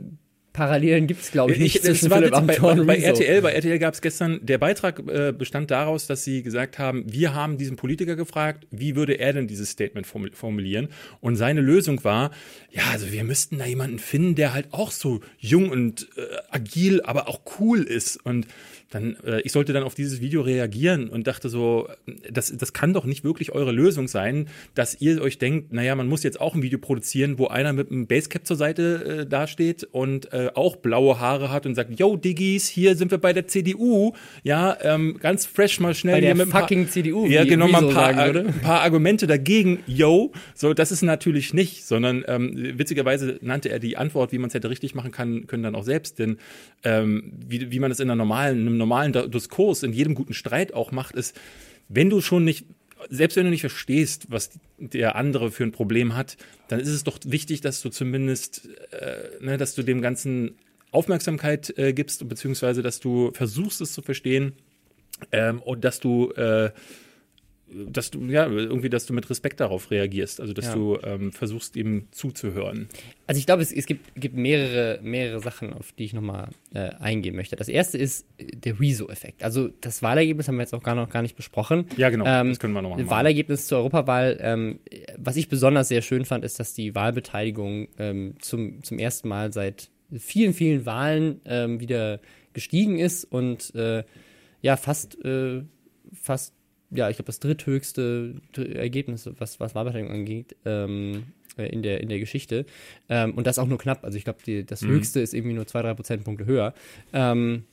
Parallelen 0.60 1.06
gibt 1.06 1.22
es, 1.22 1.30
glaube 1.30 1.52
ich, 1.52 1.58
nicht 1.58 1.76
Ich, 1.76 1.80
das 1.80 2.00
zwischen 2.00 2.10
war 2.10 2.20
witzig, 2.20 2.60
bei, 2.60 2.74
bei, 2.74 2.84
bei. 2.84 2.96
RTL, 2.98 3.40
bei 3.40 3.52
RTL 3.52 3.78
gab 3.78 3.94
es 3.94 4.02
gestern, 4.02 4.40
der 4.44 4.58
Beitrag 4.58 4.98
äh, 5.08 5.32
bestand 5.32 5.70
daraus, 5.70 6.06
dass 6.06 6.22
sie 6.22 6.42
gesagt 6.42 6.78
haben, 6.78 7.04
wir 7.10 7.34
haben 7.34 7.56
diesen 7.56 7.76
Politiker 7.76 8.14
gefragt, 8.14 8.66
wie 8.70 8.94
würde 8.94 9.14
er 9.14 9.32
denn 9.32 9.48
dieses 9.48 9.70
Statement 9.70 10.06
formu- 10.06 10.34
formulieren? 10.34 10.88
Und 11.22 11.36
seine 11.36 11.62
Lösung 11.62 12.04
war, 12.04 12.30
ja, 12.70 12.82
also 12.92 13.10
wir 13.10 13.24
müssten 13.24 13.56
da 13.56 13.64
jemanden 13.64 13.98
finden, 13.98 14.34
der 14.34 14.52
halt 14.52 14.66
auch 14.72 14.90
so 14.90 15.20
jung 15.38 15.70
und 15.70 16.06
äh, 16.18 16.20
agil, 16.50 17.00
aber 17.04 17.26
auch 17.28 17.40
cool 17.58 17.82
ist. 17.82 18.18
Und 18.22 18.46
dann, 18.90 19.16
äh, 19.24 19.40
ich 19.42 19.52
sollte 19.52 19.72
dann 19.72 19.84
auf 19.84 19.94
dieses 19.94 20.20
Video 20.20 20.42
reagieren 20.42 21.08
und 21.08 21.26
dachte 21.28 21.48
so, 21.48 21.88
das, 22.28 22.56
das 22.56 22.72
kann 22.72 22.92
doch 22.92 23.04
nicht 23.04 23.22
wirklich 23.22 23.52
eure 23.52 23.70
Lösung 23.70 24.08
sein, 24.08 24.48
dass 24.74 25.00
ihr 25.00 25.22
euch 25.22 25.38
denkt, 25.38 25.72
naja, 25.72 25.94
man 25.94 26.08
muss 26.08 26.24
jetzt 26.24 26.40
auch 26.40 26.56
ein 26.56 26.62
Video 26.62 26.78
produzieren, 26.78 27.38
wo 27.38 27.46
einer 27.46 27.72
mit 27.72 27.90
einem 27.90 28.08
Basecap 28.08 28.44
zur 28.44 28.56
Seite 28.56 29.20
äh, 29.20 29.26
dasteht 29.26 29.84
und 29.84 30.32
äh, 30.32 30.50
auch 30.54 30.76
blaue 30.76 31.20
Haare 31.20 31.52
hat 31.52 31.66
und 31.66 31.76
sagt, 31.76 31.98
yo, 31.98 32.16
Diggis, 32.16 32.66
hier 32.66 32.96
sind 32.96 33.12
wir 33.12 33.18
bei 33.18 33.32
der 33.32 33.46
CDU, 33.46 34.12
ja, 34.42 34.76
ähm, 34.82 35.18
ganz 35.20 35.46
fresh 35.46 35.78
mal 35.78 35.94
schnell 35.94 36.14
Bei 36.14 36.20
hier 36.20 36.28
der 36.28 36.34
mit 36.34 36.48
ein 36.48 36.50
paar, 36.50 36.62
fucking 36.62 36.88
CDU, 36.88 37.26
ja, 37.26 37.44
genau, 37.44 37.68
mal 37.68 37.86
ein 37.86 37.94
paar, 37.94 38.14
sagen 38.14 38.48
ein 38.48 38.60
paar 38.60 38.80
Argumente 38.80 39.28
dagegen, 39.28 39.78
yo, 39.86 40.32
so, 40.54 40.74
das 40.74 40.90
ist 40.90 41.02
natürlich 41.02 41.54
nicht, 41.54 41.84
sondern 41.84 42.24
ähm, 42.26 42.74
witzigerweise 42.76 43.38
nannte 43.40 43.68
er 43.68 43.78
die 43.78 43.96
Antwort, 43.96 44.32
wie 44.32 44.38
man 44.38 44.48
es 44.48 44.54
hätte 44.54 44.68
richtig 44.68 44.96
machen 44.96 45.12
kann, 45.12 45.46
können 45.46 45.62
dann 45.62 45.76
auch 45.76 45.84
selbst, 45.84 46.18
denn 46.18 46.38
ähm, 46.82 47.32
wie, 47.46 47.70
wie 47.70 47.78
man 47.78 47.92
es 47.92 48.00
in 48.00 48.10
einer 48.10 48.16
normalen, 48.16 48.66
einem 48.66 48.79
normalen 48.80 49.30
Diskurs, 49.30 49.82
in 49.82 49.92
jedem 49.92 50.14
guten 50.14 50.34
Streit 50.34 50.74
auch 50.74 50.90
macht, 50.92 51.14
ist, 51.14 51.38
wenn 51.88 52.10
du 52.10 52.20
schon 52.20 52.44
nicht, 52.44 52.66
selbst 53.08 53.36
wenn 53.36 53.44
du 53.44 53.50
nicht 53.50 53.60
verstehst, 53.60 54.26
was 54.28 54.50
der 54.78 55.16
andere 55.16 55.50
für 55.50 55.64
ein 55.64 55.72
Problem 55.72 56.16
hat, 56.16 56.36
dann 56.68 56.80
ist 56.80 56.88
es 56.88 57.04
doch 57.04 57.18
wichtig, 57.24 57.60
dass 57.60 57.80
du 57.82 57.90
zumindest, 57.90 58.68
äh, 58.92 59.42
ne, 59.44 59.56
dass 59.56 59.74
du 59.74 59.82
dem 59.82 60.02
Ganzen 60.02 60.56
Aufmerksamkeit 60.92 61.76
äh, 61.78 61.92
gibst, 61.92 62.28
beziehungsweise 62.28 62.82
dass 62.82 63.00
du 63.00 63.30
versuchst, 63.32 63.80
es 63.80 63.92
zu 63.92 64.02
verstehen 64.02 64.54
ähm, 65.32 65.60
und 65.60 65.84
dass 65.84 66.00
du 66.00 66.32
äh, 66.32 66.70
dass 67.86 68.10
du, 68.10 68.20
ja, 68.26 68.46
irgendwie, 68.48 68.90
dass 68.90 69.06
du 69.06 69.12
mit 69.12 69.28
Respekt 69.30 69.60
darauf 69.60 69.90
reagierst, 69.90 70.40
also 70.40 70.52
dass 70.52 70.66
Ja. 70.66 70.74
du 70.74 70.98
ähm, 71.04 71.32
versuchst, 71.32 71.76
ihm 71.76 72.08
zuzuhören. 72.10 72.88
Also 73.26 73.38
ich 73.38 73.46
glaube, 73.46 73.62
es, 73.62 73.72
es 73.72 73.86
gibt, 73.86 74.14
gibt 74.16 74.34
mehrere, 74.36 74.98
mehrere 75.02 75.40
Sachen, 75.40 75.72
auf 75.72 75.92
die 75.92 76.04
ich 76.04 76.12
nochmal 76.12 76.48
äh, 76.74 76.90
eingehen 76.98 77.36
möchte. 77.36 77.54
Das 77.56 77.68
erste 77.68 77.96
ist 77.98 78.26
äh, 78.38 78.46
der 78.56 78.80
Rezo-Effekt. 78.80 79.42
Also 79.44 79.68
das 79.80 80.02
Wahlergebnis 80.02 80.48
haben 80.48 80.56
wir 80.56 80.62
jetzt 80.62 80.74
auch 80.74 80.82
gar 80.82 80.94
noch 80.94 81.08
gar 81.10 81.22
nicht 81.22 81.36
besprochen. 81.36 81.86
Ja, 81.96 82.10
genau, 82.10 82.24
Ähm, 82.26 82.48
das 82.48 82.58
können 82.58 82.74
wir 82.74 82.82
nochmal. 82.82 83.08
Wahlergebnis 83.08 83.66
zur 83.66 83.78
Europawahl. 83.78 84.38
Ähm, 84.40 84.80
was 85.16 85.36
ich 85.36 85.48
besonders 85.48 85.88
sehr 85.88 86.02
schön 86.02 86.24
fand, 86.24 86.44
ist, 86.44 86.58
dass 86.58 86.74
die 86.74 86.94
Wahlbeteiligung 86.94 87.88
ähm, 87.98 88.34
zum, 88.40 88.82
zum 88.82 88.98
ersten 88.98 89.28
Mal 89.28 89.52
seit 89.52 89.90
vielen, 90.18 90.54
vielen 90.54 90.86
Wahlen 90.86 91.40
ähm, 91.44 91.78
wieder 91.80 92.20
gestiegen 92.52 92.98
ist 92.98 93.24
und 93.24 93.72
äh, 93.76 94.02
ja, 94.60 94.76
fast, 94.76 95.24
äh, 95.24 95.62
fast, 96.20 96.52
ja, 96.90 97.08
ich 97.10 97.16
glaube, 97.16 97.26
das 97.26 97.40
dritthöchste 97.40 98.34
Dr- 98.52 98.68
Ergebnis, 98.74 99.28
was, 99.38 99.60
was 99.60 99.74
Wahlbeteiligung 99.74 100.12
angeht, 100.14 100.56
ähm, 100.64 101.24
äh, 101.56 101.66
in, 101.66 101.82
der, 101.82 102.00
in 102.00 102.08
der 102.08 102.18
Geschichte. 102.18 102.66
Ähm, 103.08 103.34
und 103.34 103.46
das 103.46 103.58
auch 103.58 103.66
nur 103.66 103.78
knapp. 103.78 104.04
Also 104.04 104.18
ich 104.18 104.24
glaube, 104.24 104.64
das 104.64 104.82
Mhm. 104.82 104.88
höchste 104.88 105.20
ist 105.20 105.34
irgendwie 105.34 105.54
nur 105.54 105.66
zwei, 105.66 105.82
drei 105.82 105.94
Prozentpunkte 105.94 106.46
höher. 106.46 106.74
Ähm, 107.12 107.64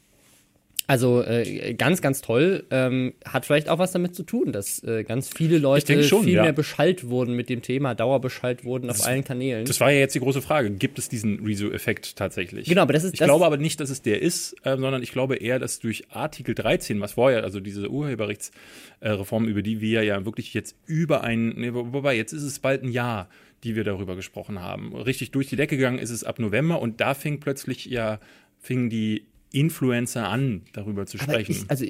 also 0.87 1.21
äh, 1.21 1.73
ganz, 1.73 2.01
ganz 2.01 2.21
toll. 2.21 2.65
Ähm, 2.71 3.13
hat 3.25 3.45
vielleicht 3.45 3.67
auch 3.67 3.77
was 3.77 3.91
damit 3.91 4.15
zu 4.15 4.23
tun, 4.23 4.53
dass 4.53 4.81
äh, 4.83 5.03
ganz 5.03 5.29
viele 5.35 5.57
Leute 5.57 6.01
schon, 6.03 6.23
viel 6.23 6.35
ja. 6.35 6.43
mehr 6.43 6.53
beschallt 6.53 7.09
wurden 7.09 7.33
mit 7.35 7.49
dem 7.49 7.61
Thema, 7.61 7.93
dauerbeschallt 7.93 8.63
wurden 8.63 8.89
auf 8.89 9.05
allen 9.05 9.23
Kanälen. 9.25 9.65
Das 9.65 9.79
war 9.81 9.91
ja 9.91 9.99
jetzt 9.99 10.15
die 10.15 10.19
große 10.19 10.41
Frage. 10.41 10.69
Gibt 10.71 10.97
es 10.97 11.09
diesen 11.09 11.45
Rezo-Effekt 11.45 12.15
tatsächlich? 12.15 12.67
Genau, 12.69 12.81
aber 12.83 12.93
das 12.93 13.03
ist- 13.03 13.13
Ich 13.13 13.19
das- 13.19 13.27
glaube 13.27 13.45
aber 13.45 13.57
nicht, 13.57 13.79
dass 13.81 13.89
es 13.89 14.01
der 14.01 14.21
ist, 14.21 14.53
äh, 14.63 14.77
sondern 14.77 15.03
ich 15.03 15.11
glaube 15.11 15.35
eher, 15.35 15.59
dass 15.59 15.79
durch 15.79 16.05
Artikel 16.09 16.55
13, 16.55 17.01
was 17.01 17.13
vorher, 17.13 17.43
also 17.43 17.59
diese 17.59 17.89
Urheberrechtsreform, 19.01 19.45
über 19.47 19.61
die 19.61 19.81
wir 19.81 20.03
ja 20.03 20.25
wirklich 20.25 20.53
jetzt 20.53 20.75
über 20.85 21.23
ein, 21.23 21.49
nee, 21.57 21.73
wo- 21.73 21.91
wobei 21.93 22.15
jetzt 22.15 22.33
ist 22.33 22.43
es 22.43 22.59
bald 22.59 22.83
ein 22.83 22.91
Jahr, 22.91 23.29
die 23.63 23.75
wir 23.75 23.83
darüber 23.83 24.15
gesprochen 24.15 24.61
haben. 24.61 24.95
Richtig 24.95 25.31
durch 25.31 25.47
die 25.47 25.55
Decke 25.55 25.77
gegangen 25.77 25.99
ist 25.99 26.11
es 26.11 26.23
ab 26.23 26.39
November 26.39 26.81
und 26.81 27.01
da 27.01 27.13
fing 27.13 27.39
plötzlich 27.39 27.85
ja, 27.85 28.19
fingen 28.59 28.89
die 28.89 29.23
Influencer 29.51 30.27
an, 30.29 30.63
darüber 30.73 31.05
zu 31.05 31.17
sprechen. 31.17 31.51
Ich, 31.51 31.69
also, 31.69 31.85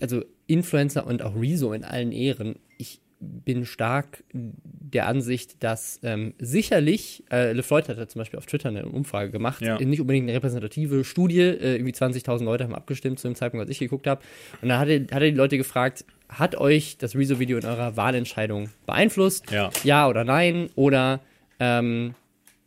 also 0.00 0.22
Influencer 0.46 1.06
und 1.06 1.22
auch 1.22 1.34
Rezo 1.40 1.72
in 1.72 1.84
allen 1.84 2.12
Ehren. 2.12 2.56
Ich 2.78 3.00
bin 3.24 3.64
stark 3.64 4.24
der 4.32 5.06
Ansicht, 5.06 5.62
dass 5.62 6.00
ähm, 6.02 6.34
sicherlich, 6.40 7.22
äh, 7.30 7.52
LeFloid 7.52 7.88
hat 7.88 7.96
ja 7.96 8.08
zum 8.08 8.18
Beispiel 8.18 8.38
auf 8.38 8.46
Twitter 8.46 8.68
eine 8.68 8.84
Umfrage 8.86 9.30
gemacht, 9.30 9.62
Ja. 9.62 9.78
nicht 9.78 10.00
unbedingt 10.00 10.24
eine 10.28 10.36
repräsentative 10.36 11.04
Studie, 11.04 11.38
äh, 11.40 11.74
irgendwie 11.76 11.92
20.000 11.92 12.44
Leute 12.44 12.64
haben 12.64 12.74
abgestimmt 12.74 13.20
zu 13.20 13.28
dem 13.28 13.36
Zeitpunkt, 13.36 13.62
als 13.62 13.70
ich 13.70 13.78
geguckt 13.78 14.08
habe. 14.08 14.22
Und 14.60 14.70
da 14.70 14.78
hat 14.80 14.88
er, 14.88 15.00
hat 15.02 15.12
er 15.22 15.30
die 15.30 15.36
Leute 15.36 15.56
gefragt, 15.56 16.04
hat 16.28 16.56
euch 16.56 16.98
das 16.98 17.14
Rezo-Video 17.14 17.58
in 17.58 17.64
eurer 17.64 17.96
Wahlentscheidung 17.96 18.70
beeinflusst? 18.86 19.50
Ja. 19.52 19.70
Ja 19.84 20.08
oder 20.08 20.24
nein? 20.24 20.68
Oder 20.74 21.20
ähm, 21.60 22.14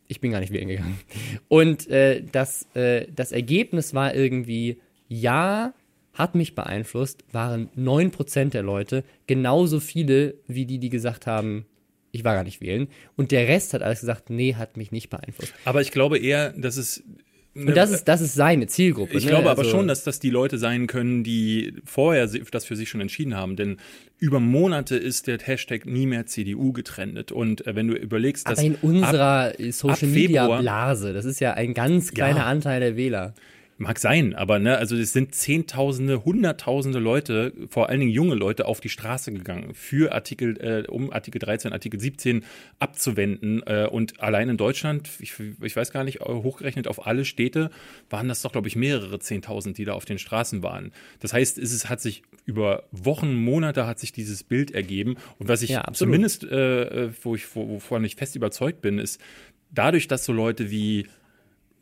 ich 0.08 0.20
bin 0.20 0.30
gar 0.30 0.40
nicht 0.40 0.52
wählen 0.52 0.68
gegangen. 0.68 0.98
Und 1.48 1.88
äh, 1.88 2.22
das, 2.32 2.66
äh, 2.74 3.06
das 3.14 3.32
Ergebnis 3.32 3.94
war 3.94 4.14
irgendwie, 4.14 4.78
ja, 5.08 5.74
hat 6.12 6.34
mich 6.34 6.54
beeinflusst, 6.54 7.24
waren 7.32 7.68
9% 7.76 8.50
der 8.50 8.62
Leute, 8.62 9.04
genauso 9.26 9.80
viele 9.80 10.34
wie 10.46 10.64
die, 10.64 10.78
die 10.78 10.88
gesagt 10.88 11.26
haben, 11.26 11.66
ich 12.12 12.24
war 12.24 12.34
gar 12.34 12.44
nicht 12.44 12.60
wählen. 12.60 12.88
Und 13.16 13.30
der 13.30 13.46
Rest 13.46 13.74
hat 13.74 13.82
alles 13.82 14.00
gesagt, 14.00 14.30
nee, 14.30 14.54
hat 14.54 14.76
mich 14.76 14.90
nicht 14.90 15.10
beeinflusst. 15.10 15.52
aber 15.64 15.82
ich 15.82 15.92
glaube 15.92 16.18
eher, 16.18 16.52
dass 16.52 16.76
es. 16.76 17.02
Und 17.56 17.74
das 17.76 17.90
ist, 17.90 18.04
das 18.04 18.20
ist 18.20 18.34
seine 18.34 18.66
Zielgruppe. 18.66 19.16
Ich 19.16 19.24
ne? 19.24 19.30
glaube 19.30 19.50
aber 19.50 19.60
Also- 19.60 19.70
schon, 19.70 19.88
dass 19.88 20.04
das 20.04 20.18
die 20.20 20.30
Leute 20.30 20.58
sein 20.58 20.86
können, 20.86 21.24
die 21.24 21.74
vorher 21.84 22.26
das 22.26 22.64
für 22.64 22.76
sich 22.76 22.88
schon 22.88 23.00
entschieden 23.00 23.34
haben. 23.34 23.56
Denn 23.56 23.78
über 24.18 24.40
Monate 24.40 24.96
ist 24.96 25.26
der 25.26 25.38
Hashtag 25.38 25.86
nie 25.86 26.06
mehr 26.06 26.26
CDU 26.26 26.72
getrennt. 26.72 27.32
Und 27.32 27.66
äh, 27.66 27.74
wenn 27.74 27.88
du 27.88 27.94
überlegst, 27.94 28.48
dass 28.48 28.58
Aber 28.58 28.66
in 28.66 28.74
unserer 28.76 29.52
Social 29.70 30.08
Media 30.08 30.42
Februar- 30.42 30.60
Blase, 30.60 31.12
das 31.12 31.24
ist 31.24 31.40
ja 31.40 31.54
ein 31.54 31.74
ganz 31.74 32.12
kleiner 32.12 32.38
Ja. 32.40 32.46
Anteil 32.46 32.80
der 32.80 32.96
Wähler. 32.96 33.34
Mag 33.78 33.98
sein, 33.98 34.34
aber 34.34 34.58
ne, 34.58 34.78
also 34.78 34.96
es 34.96 35.12
sind 35.12 35.34
Zehntausende, 35.34 36.24
Hunderttausende 36.24 36.98
Leute, 36.98 37.52
vor 37.68 37.90
allen 37.90 38.00
Dingen 38.00 38.12
junge 38.12 38.34
Leute, 38.34 38.64
auf 38.64 38.80
die 38.80 38.88
Straße 38.88 39.32
gegangen, 39.32 39.74
für 39.74 40.12
Artikel, 40.12 40.56
äh, 40.60 40.90
um 40.90 41.12
Artikel 41.12 41.38
13, 41.38 41.74
Artikel 41.74 42.00
17 42.00 42.42
abzuwenden. 42.78 43.62
Äh, 43.66 43.86
und 43.90 44.18
allein 44.20 44.48
in 44.48 44.56
Deutschland, 44.56 45.10
ich, 45.18 45.34
ich 45.60 45.76
weiß 45.76 45.92
gar 45.92 46.04
nicht, 46.04 46.22
äh, 46.22 46.24
hochgerechnet 46.24 46.88
auf 46.88 47.06
alle 47.06 47.26
Städte, 47.26 47.70
waren 48.08 48.28
das 48.28 48.40
doch, 48.40 48.52
glaube 48.52 48.66
ich, 48.68 48.76
mehrere 48.76 49.18
Zehntausend, 49.18 49.76
die 49.76 49.84
da 49.84 49.92
auf 49.92 50.06
den 50.06 50.18
Straßen 50.18 50.62
waren. 50.62 50.92
Das 51.20 51.34
heißt, 51.34 51.58
es 51.58 51.88
hat 51.90 52.00
sich 52.00 52.22
über 52.46 52.84
Wochen, 52.92 53.34
Monate 53.34 53.86
hat 53.86 53.98
sich 53.98 54.12
dieses 54.12 54.42
Bild 54.42 54.70
ergeben. 54.70 55.16
Und 55.38 55.48
was 55.48 55.60
ich 55.60 55.70
Ja, 55.70 55.84
zumindest, 55.92 56.44
äh, 56.44 57.04
äh, 57.04 57.10
wo 57.22 57.34
ich, 57.34 57.54
wo, 57.54 57.68
wovon 57.68 58.04
ich 58.04 58.16
fest 58.16 58.36
überzeugt 58.36 58.80
bin, 58.80 58.98
ist, 58.98 59.20
dadurch, 59.70 60.08
dass 60.08 60.24
so 60.24 60.32
Leute 60.32 60.70
wie 60.70 61.06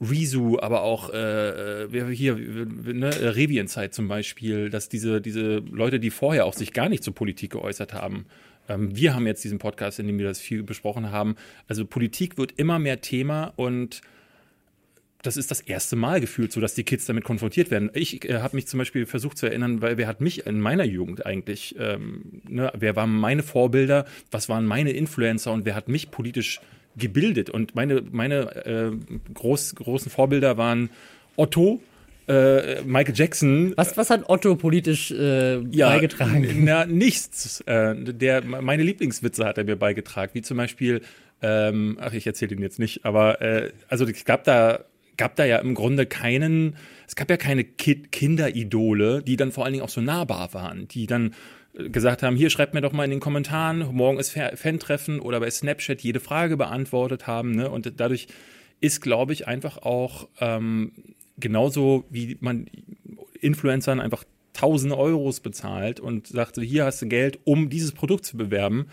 Rezo, 0.00 0.58
aber 0.60 0.82
auch 0.82 1.10
äh, 1.10 1.92
wer 1.92 2.08
hier, 2.08 2.36
ne, 2.36 3.36
Revienzeit 3.36 3.94
zum 3.94 4.08
Beispiel, 4.08 4.70
dass 4.70 4.88
diese, 4.88 5.20
diese 5.20 5.58
Leute, 5.58 6.00
die 6.00 6.10
vorher 6.10 6.46
auch 6.46 6.54
sich 6.54 6.72
gar 6.72 6.88
nicht 6.88 7.04
zur 7.04 7.14
Politik 7.14 7.52
geäußert 7.52 7.94
haben, 7.94 8.26
ähm, 8.68 8.96
wir 8.96 9.14
haben 9.14 9.26
jetzt 9.26 9.44
diesen 9.44 9.58
Podcast, 9.58 9.98
in 9.98 10.06
dem 10.06 10.18
wir 10.18 10.26
das 10.26 10.40
viel 10.40 10.62
besprochen 10.62 11.10
haben. 11.10 11.36
Also 11.68 11.84
Politik 11.84 12.38
wird 12.38 12.52
immer 12.56 12.78
mehr 12.78 13.00
Thema 13.00 13.52
und 13.56 14.02
das 15.22 15.38
ist 15.38 15.50
das 15.50 15.60
erste 15.60 15.96
Mal 15.96 16.20
gefühlt 16.20 16.52
so, 16.52 16.60
dass 16.60 16.74
die 16.74 16.84
Kids 16.84 17.06
damit 17.06 17.24
konfrontiert 17.24 17.70
werden. 17.70 17.90
Ich 17.94 18.28
äh, 18.28 18.40
habe 18.40 18.56
mich 18.56 18.66
zum 18.66 18.78
Beispiel 18.78 19.06
versucht 19.06 19.38
zu 19.38 19.46
erinnern, 19.46 19.80
weil 19.80 19.96
wer 19.96 20.06
hat 20.06 20.20
mich 20.20 20.46
in 20.46 20.60
meiner 20.60 20.84
Jugend 20.84 21.24
eigentlich, 21.24 21.76
ähm, 21.78 22.42
ne, 22.46 22.70
wer 22.76 22.94
waren 22.94 23.14
meine 23.14 23.42
Vorbilder, 23.42 24.04
was 24.30 24.48
waren 24.48 24.66
meine 24.66 24.90
Influencer 24.90 25.52
und 25.52 25.64
wer 25.64 25.74
hat 25.74 25.88
mich 25.88 26.10
politisch 26.10 26.60
gebildet? 26.96 27.50
Und 27.50 27.74
meine, 27.74 28.02
meine 28.10 28.66
äh, 28.66 28.92
groß, 29.34 29.74
großen 29.76 30.10
Vorbilder 30.10 30.56
waren 30.56 30.90
Otto, 31.36 31.80
äh, 32.26 32.82
Michael 32.82 33.14
Jackson, 33.14 33.74
Was, 33.76 33.96
was 33.96 34.10
hat 34.10 34.28
Otto 34.28 34.56
politisch 34.56 35.10
äh, 35.10 35.58
beigetragen? 35.58 36.46
na, 36.64 36.86
nichts. 36.86 37.60
Äh, 37.62 37.94
der, 37.96 38.42
meine 38.44 38.82
Lieblingswitze 38.82 39.44
hat 39.44 39.58
er 39.58 39.64
mir 39.64 39.76
beigetragen, 39.76 40.30
wie 40.34 40.42
zum 40.42 40.56
Beispiel, 40.56 41.02
ähm, 41.42 41.98
ach, 42.00 42.12
ich 42.14 42.26
erzähle 42.26 42.54
ihn 42.54 42.62
jetzt 42.62 42.78
nicht, 42.78 43.04
aber 43.04 43.42
äh, 43.42 43.72
also 43.88 44.06
es 44.06 44.24
gab 44.24 44.44
da, 44.44 44.84
gab 45.16 45.36
da 45.36 45.44
ja 45.44 45.58
im 45.58 45.74
Grunde 45.74 46.06
keinen, 46.06 46.76
es 47.06 47.14
gab 47.14 47.28
ja 47.28 47.36
keine 47.36 47.64
Ki 47.64 48.02
Kinderidole, 48.10 49.22
die 49.22 49.36
dann 49.36 49.52
vor 49.52 49.64
allen 49.64 49.74
Dingen 49.74 49.84
auch 49.84 49.90
so 49.90 50.00
nahbar 50.00 50.54
waren, 50.54 50.88
die 50.88 51.06
dann 51.06 51.34
gesagt 51.74 52.22
haben, 52.22 52.36
hier 52.36 52.50
schreibt 52.50 52.74
mir 52.74 52.80
doch 52.80 52.92
mal 52.92 53.04
in 53.04 53.10
den 53.10 53.20
Kommentaren, 53.20 53.88
morgen 53.92 54.18
ist 54.18 54.30
Fa- 54.30 54.54
Fan-Treffen 54.54 55.20
oder 55.20 55.40
bei 55.40 55.50
Snapchat 55.50 56.00
jede 56.02 56.20
Frage 56.20 56.56
beantwortet 56.56 57.26
haben, 57.26 57.52
ne? 57.52 57.70
Und 57.70 57.92
dadurch 57.96 58.28
ist, 58.80 59.00
glaube 59.00 59.32
ich, 59.32 59.48
einfach 59.48 59.78
auch 59.78 60.28
ähm, 60.40 60.92
genauso 61.38 62.04
wie 62.10 62.36
man 62.40 62.66
Influencern 63.40 64.00
einfach 64.00 64.24
tausende 64.52 64.96
Euros 64.96 65.40
bezahlt 65.40 65.98
und 66.00 66.28
sagt, 66.28 66.58
hier 66.60 66.84
hast 66.84 67.02
du 67.02 67.06
Geld, 67.06 67.40
um 67.44 67.70
dieses 67.70 67.92
Produkt 67.92 68.24
zu 68.24 68.36
bewerben. 68.36 68.86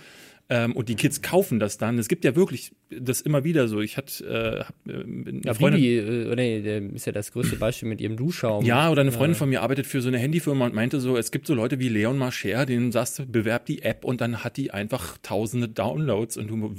Ähm, 0.54 0.74
und 0.74 0.90
die 0.90 0.96
Kids 0.96 1.22
kaufen 1.22 1.60
das 1.60 1.78
dann. 1.78 1.98
Es 1.98 2.10
gibt 2.10 2.26
ja 2.26 2.36
wirklich 2.36 2.74
das 2.90 3.22
immer 3.22 3.46
wieder 3.46 3.70
so. 3.70 3.80
Ich 3.80 3.96
hatte 3.96 4.68
äh, 4.86 4.92
äh, 4.92 5.04
eine 5.04 5.42
Ja, 5.46 5.54
Freundin, 5.54 5.82
Bibi, 5.82 5.98
äh, 5.98 6.36
nee, 6.36 6.94
ist 6.94 7.06
ja 7.06 7.14
das 7.14 7.32
größte 7.32 7.56
Beispiel 7.56 7.88
mit 7.88 8.02
ihrem 8.02 8.18
Duschschaum. 8.18 8.66
ja, 8.66 8.92
oder 8.92 9.00
eine 9.00 9.14
Freundin 9.14 9.36
von 9.36 9.50
mir 9.50 9.62
arbeitet 9.62 9.88
für 9.88 10.02
so 10.02 10.10
eine 10.10 10.20
Handyfirma 10.20 10.66
und 10.66 10.76
meinte 10.76 11.00
so, 11.00 11.16
es 11.16 11.32
gibt 11.32 11.48
so 11.48 11.54
Leute 11.54 11.80
wie 11.80 11.88
Leon 11.88 12.18
Marcher, 12.18 12.66
denen 12.66 12.92
sagst 12.92 13.20
du, 13.20 13.26
bewerb 13.26 13.66
die 13.66 13.84
App 13.84 14.04
und 14.04 14.20
dann 14.20 14.44
hat 14.44 14.58
die 14.58 14.72
einfach 14.72 15.18
tausende 15.24 15.70
Downloads 15.70 16.36
und 16.36 16.50
du 16.50 16.76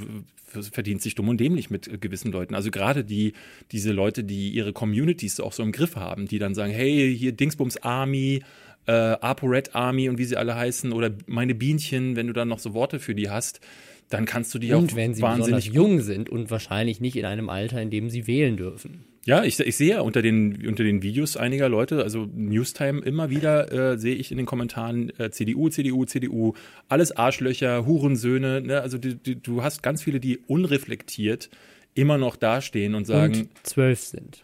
verdienst 0.60 1.06
dich 1.06 1.14
dumm 1.14 1.30
und 1.30 1.40
dämlich 1.40 1.70
mit 1.70 1.88
äh, 1.88 1.96
gewissen 1.96 2.30
Leuten. 2.30 2.54
Also 2.54 2.70
gerade 2.70 3.04
die, 3.04 3.32
diese 3.70 3.92
Leute, 3.92 4.22
die 4.22 4.50
ihre 4.50 4.74
Communities 4.74 5.40
auch 5.40 5.54
so 5.54 5.62
im 5.62 5.72
Griff 5.72 5.96
haben, 5.96 6.26
die 6.28 6.38
dann 6.38 6.54
sagen, 6.54 6.74
hey, 6.74 7.16
hier 7.16 7.32
Dingsbums 7.32 7.78
Army, 7.78 8.42
äh, 8.86 8.92
ApoRed 8.92 9.74
Army 9.74 10.08
und 10.08 10.18
wie 10.18 10.24
sie 10.24 10.36
alle 10.36 10.54
heißen 10.54 10.92
oder 10.92 11.10
meine 11.26 11.54
Bienchen, 11.54 12.16
wenn 12.16 12.26
du 12.26 12.32
dann 12.32 12.48
noch 12.48 12.58
so 12.58 12.74
Worte 12.74 12.98
für 12.98 13.14
die 13.14 13.30
hast, 13.30 13.60
dann 14.08 14.26
kannst 14.26 14.54
du 14.54 14.58
die 14.58 14.72
Und 14.72 14.92
auch 14.92 14.96
wenn 14.96 15.14
sie 15.14 15.22
wahnsinnig 15.22 15.66
jung 15.66 16.00
sind 16.00 16.28
und 16.28 16.50
wahrscheinlich 16.50 17.00
nicht 17.00 17.16
in 17.16 17.24
einem 17.24 17.48
Alter, 17.48 17.80
in 17.80 17.90
dem 17.90 18.10
sie 18.10 18.26
wählen 18.26 18.56
dürfen. 18.56 19.04
Ja, 19.24 19.44
ich, 19.44 19.58
ich 19.60 19.76
sehe 19.76 19.90
ja 19.90 20.00
unter 20.00 20.20
den, 20.20 20.66
unter 20.66 20.82
den 20.82 21.02
Videos 21.02 21.36
einiger 21.36 21.68
Leute, 21.68 22.02
also 22.02 22.28
Newstime 22.34 23.00
immer 23.02 23.30
wieder 23.30 23.92
äh, 23.92 23.96
sehe 23.96 24.16
ich 24.16 24.32
in 24.32 24.36
den 24.36 24.46
Kommentaren 24.46 25.10
äh, 25.18 25.30
CDU, 25.30 25.68
CDU, 25.68 26.04
CDU, 26.04 26.54
alles 26.88 27.16
Arschlöcher, 27.16 27.86
Hurensöhne, 27.86 28.60
ne? 28.60 28.80
also 28.80 28.98
du, 28.98 29.14
du, 29.14 29.36
du 29.36 29.62
hast 29.62 29.82
ganz 29.82 30.02
viele, 30.02 30.18
die 30.18 30.38
unreflektiert 30.48 31.50
immer 31.94 32.18
noch 32.18 32.34
dastehen 32.34 32.96
und 32.96 33.04
sagen, 33.04 33.34
und 33.34 33.48
zwölf 33.62 34.00
sind. 34.00 34.42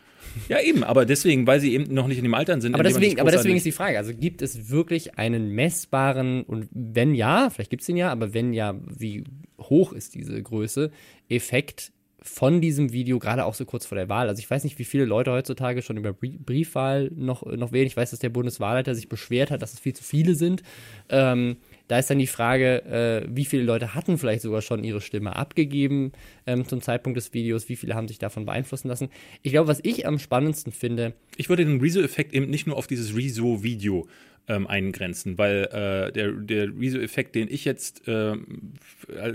Ja 0.48 0.60
eben, 0.60 0.84
aber 0.84 1.06
deswegen, 1.06 1.46
weil 1.46 1.60
sie 1.60 1.74
eben 1.74 1.92
noch 1.92 2.06
nicht 2.06 2.18
in 2.18 2.24
dem 2.24 2.34
Alter 2.34 2.60
sind. 2.60 2.74
Aber 2.74 2.82
deswegen, 2.82 3.20
aber 3.20 3.30
deswegen 3.30 3.56
ist 3.56 3.66
die 3.66 3.72
Frage, 3.72 3.98
also 3.98 4.12
gibt 4.14 4.42
es 4.42 4.70
wirklich 4.70 5.18
einen 5.18 5.50
messbaren, 5.50 6.42
und 6.42 6.68
wenn 6.72 7.14
ja, 7.14 7.50
vielleicht 7.50 7.70
gibt 7.70 7.82
es 7.82 7.86
den 7.86 7.96
ja, 7.96 8.10
aber 8.10 8.34
wenn 8.34 8.52
ja, 8.52 8.74
wie 8.86 9.24
hoch 9.60 9.92
ist 9.92 10.14
diese 10.14 10.42
Größe, 10.42 10.90
Effekt 11.28 11.92
von 12.20 12.60
diesem 12.60 12.92
Video, 12.92 13.18
gerade 13.18 13.44
auch 13.44 13.54
so 13.54 13.64
kurz 13.64 13.86
vor 13.86 13.96
der 13.96 14.08
Wahl. 14.08 14.28
Also 14.28 14.40
ich 14.40 14.50
weiß 14.50 14.64
nicht, 14.64 14.78
wie 14.78 14.84
viele 14.84 15.04
Leute 15.04 15.30
heutzutage 15.30 15.82
schon 15.82 15.96
über 15.96 16.12
Brie- 16.12 16.38
Briefwahl 16.38 17.10
noch, 17.14 17.46
noch 17.46 17.72
wählen. 17.72 17.86
Ich 17.86 17.96
weiß, 17.96 18.10
dass 18.10 18.18
der 18.18 18.28
Bundeswahlleiter 18.28 18.94
sich 18.94 19.08
beschwert 19.08 19.50
hat, 19.50 19.62
dass 19.62 19.72
es 19.72 19.78
viel 19.78 19.94
zu 19.94 20.02
viele 20.02 20.34
sind. 20.34 20.62
Ähm, 21.08 21.56
da 21.88 21.98
ist 21.98 22.10
dann 22.10 22.18
die 22.18 22.26
Frage, 22.26 22.84
äh, 22.84 23.26
wie 23.34 23.46
viele 23.46 23.62
Leute 23.62 23.94
hatten 23.94 24.18
vielleicht 24.18 24.42
sogar 24.42 24.62
schon 24.62 24.84
ihre 24.84 25.00
Stimme 25.00 25.34
abgegeben 25.34 26.12
ähm, 26.46 26.68
zum 26.68 26.82
Zeitpunkt 26.82 27.16
des 27.16 27.32
Videos, 27.32 27.68
wie 27.68 27.76
viele 27.76 27.94
haben 27.94 28.08
sich 28.08 28.18
davon 28.18 28.44
beeinflussen 28.44 28.88
lassen. 28.88 29.08
Ich 29.42 29.52
glaube, 29.52 29.68
was 29.68 29.80
ich 29.82 30.06
am 30.06 30.18
spannendsten 30.18 30.72
finde, 30.72 31.14
Ich 31.36 31.48
würde 31.48 31.64
den 31.64 31.80
Rezo-Effekt 31.80 32.34
eben 32.34 32.50
nicht 32.50 32.66
nur 32.66 32.76
auf 32.76 32.86
dieses 32.86 33.16
Rezo-Video 33.16 34.06
ähm, 34.48 34.66
eingrenzen, 34.66 35.38
weil 35.38 35.64
äh, 35.64 36.12
der, 36.12 36.32
der 36.32 36.68
Rezo-Effekt, 36.78 37.34
den 37.34 37.48
ich 37.50 37.64
jetzt 37.64 38.02
ähm, 38.06 38.74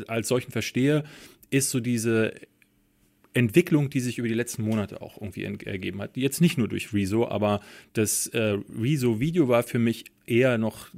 als, 0.07 0.27
solchen 0.27 0.51
verstehe, 0.51 1.03
ist 1.49 1.71
so 1.71 1.79
diese 1.79 2.33
Entwicklung, 3.33 3.89
die 3.89 3.99
sich 3.99 4.19
über 4.19 4.27
die 4.27 4.33
letzten 4.33 4.61
Monate 4.63 5.01
auch 5.01 5.19
irgendwie 5.19 5.43
ergeben 5.43 6.01
hat. 6.01 6.17
Jetzt 6.17 6.39
nicht 6.39 6.59
nur 6.59 6.67
durch 6.67 6.93
Rezo, 6.93 7.27
aber 7.27 7.61
das 7.93 8.27
äh, 8.27 8.57
Rezo-Video 8.79 9.47
war 9.47 9.63
für 9.63 9.79
mich 9.79 10.05
eher 10.27 10.59
noch 10.59 10.89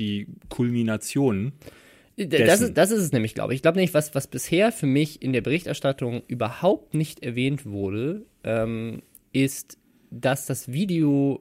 die 0.00 0.26
Kulmination. 0.48 1.52
Das 2.16 2.28
dessen. 2.28 2.64
ist, 2.64 2.76
das 2.76 2.90
ist 2.90 3.02
es 3.02 3.12
nämlich, 3.12 3.34
glaube 3.34 3.52
ich. 3.52 3.58
Ich 3.58 3.62
glaube 3.62 3.76
nämlich, 3.76 3.94
was, 3.94 4.14
was 4.14 4.26
bisher 4.26 4.72
für 4.72 4.86
mich 4.86 5.22
in 5.22 5.32
der 5.32 5.40
Berichterstattung 5.40 6.22
überhaupt 6.26 6.94
nicht 6.94 7.22
erwähnt 7.22 7.64
wurde, 7.64 8.26
ähm, 8.44 9.02
ist, 9.32 9.78
dass 10.10 10.46
das 10.46 10.72
Video 10.72 11.40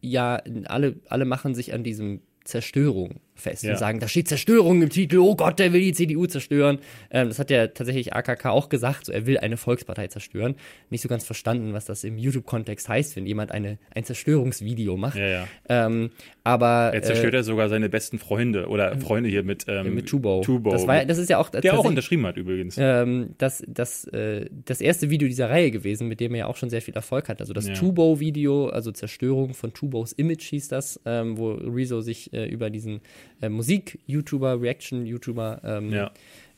ja 0.00 0.42
alle, 0.64 0.96
alle 1.08 1.24
machen 1.24 1.54
sich 1.54 1.72
an 1.72 1.84
diesem 1.84 2.20
Zerstörung 2.44 3.20
fest 3.42 3.62
Ja. 3.64 3.72
und 3.72 3.78
sagen, 3.78 4.00
da 4.00 4.08
steht 4.08 4.28
Zerstörung 4.28 4.80
im 4.82 4.88
Titel, 4.88 5.18
oh 5.18 5.36
Gott, 5.36 5.58
der 5.58 5.72
will 5.72 5.80
die 5.80 5.92
CDU 5.92 6.26
zerstören. 6.26 6.78
Ähm, 7.10 7.28
das 7.28 7.38
hat 7.38 7.50
ja 7.50 7.66
tatsächlich 7.66 8.14
AKK 8.14 8.46
auch 8.46 8.68
gesagt, 8.70 9.06
so, 9.06 9.12
er 9.12 9.26
will 9.26 9.38
eine 9.38 9.56
Volkspartei 9.56 10.06
zerstören. 10.06 10.54
Nicht 10.90 11.02
so 11.02 11.08
ganz 11.08 11.24
verstanden, 11.24 11.72
was 11.74 11.84
das 11.84 12.04
im 12.04 12.16
YouTube-Kontext 12.16 12.88
heißt, 12.88 13.16
wenn 13.16 13.26
jemand 13.26 13.52
eine, 13.52 13.78
ein 13.94 14.04
Zerstörungsvideo 14.04 14.96
macht. 14.96 15.18
Ja, 15.18 15.26
ja. 15.28 15.48
Ähm, 15.68 16.10
aber 16.44 16.90
Er 16.94 17.02
zerstört 17.02 17.34
ja 17.34 17.42
sogar 17.42 17.68
seine 17.68 17.88
besten 17.88 18.18
Freunde 18.18 18.66
oder 18.68 18.96
Freunde 18.98 19.28
hier 19.28 19.42
mit, 19.42 19.64
ähm, 19.68 19.86
äh, 19.86 19.90
mit 19.90 20.06
Tubo. 20.08 20.40
Tubo. 20.44 20.70
Das, 20.70 20.86
war, 20.86 21.04
das 21.04 21.18
ist 21.18 21.28
ja 21.30 21.38
auch 21.38 21.50
der 21.50 21.78
auch 21.78 21.84
unterschrieben 21.84 22.26
hat 22.26 22.36
übrigens. 22.36 22.76
ähm, 22.78 23.34
das, 23.38 23.62
das, 23.68 24.04
äh, 24.08 24.48
das 24.64 24.80
erste 24.80 25.10
Video 25.10 25.28
dieser 25.28 25.50
Reihe 25.50 25.70
gewesen, 25.70 26.08
mit 26.08 26.20
dem 26.20 26.32
er 26.34 26.38
ja 26.38 26.46
auch 26.46 26.56
schon 26.56 26.70
sehr 26.70 26.82
viel 26.82 26.94
Erfolg 26.94 27.28
hat. 27.28 27.40
Also 27.40 27.52
das 27.52 27.68
Ja. 27.68 27.74
Tubo-Video, 27.74 28.66
also 28.68 28.90
Zerstörung 28.92 29.54
von 29.54 29.72
Tubos 29.72 30.12
Image 30.12 30.42
hieß 30.50 30.68
das, 30.68 31.00
ähm, 31.06 31.38
wo 31.38 31.52
Rezo 31.52 32.00
sich 32.00 32.32
äh, 32.32 32.46
über 32.46 32.70
diesen 32.70 33.00
äh, 33.42 33.48
Musik-YouTuber, 33.48 34.60
Reaction-YouTuber 34.60 35.60
ähm, 35.64 35.92
Ja. 35.92 36.10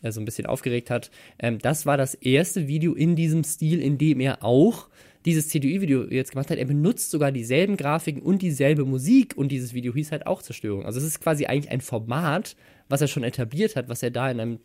äh, 0.03 0.13
so 0.13 0.21
ein 0.21 0.25
bisschen 0.25 0.47
aufgeregt 0.47 0.91
hat. 0.91 1.11
Ähm, 1.39 1.59
das 1.59 1.87
war 1.87 1.97
das 1.97 2.15
erste 2.15 2.69
Video 2.69 2.95
in 2.95 3.17
diesem 3.17 3.43
Stil, 3.45 3.81
in 3.81 3.99
dem 3.99 4.21
er 4.21 4.45
auch 4.45 4.89
dieses 5.25 5.49
CDU-Video 5.49 6.05
jetzt 6.11 6.33
gemacht 6.33 6.51
hat. 6.51 6.59
Er 6.59 6.67
benutzt 6.67 7.11
sogar 7.11 7.33
dieselben 7.33 7.77
Grafiken 7.79 8.21
und 8.23 8.43
dieselbe 8.43 8.85
Musik 8.85 9.35
und 9.37 9.51
dieses 9.51 9.73
Video 9.73 9.95
hieß 9.95 10.13
halt 10.13 10.27
auch 10.27 10.43
Zerstörung. 10.43 10.85
Also 10.85 10.99
es 10.99 11.05
ist 11.07 11.21
quasi 11.21 11.47
eigentlich 11.47 11.73
ein 11.73 11.81
Format, 11.81 12.57
was 12.91 13.01
er 13.01 13.09
schon 13.09 13.25
etabliert 13.25 13.75
hat, 13.77 13.89
was 13.89 14.03
er 14.03 14.11
da 14.11 14.31
in 14.31 14.39
einem 14.41 14.59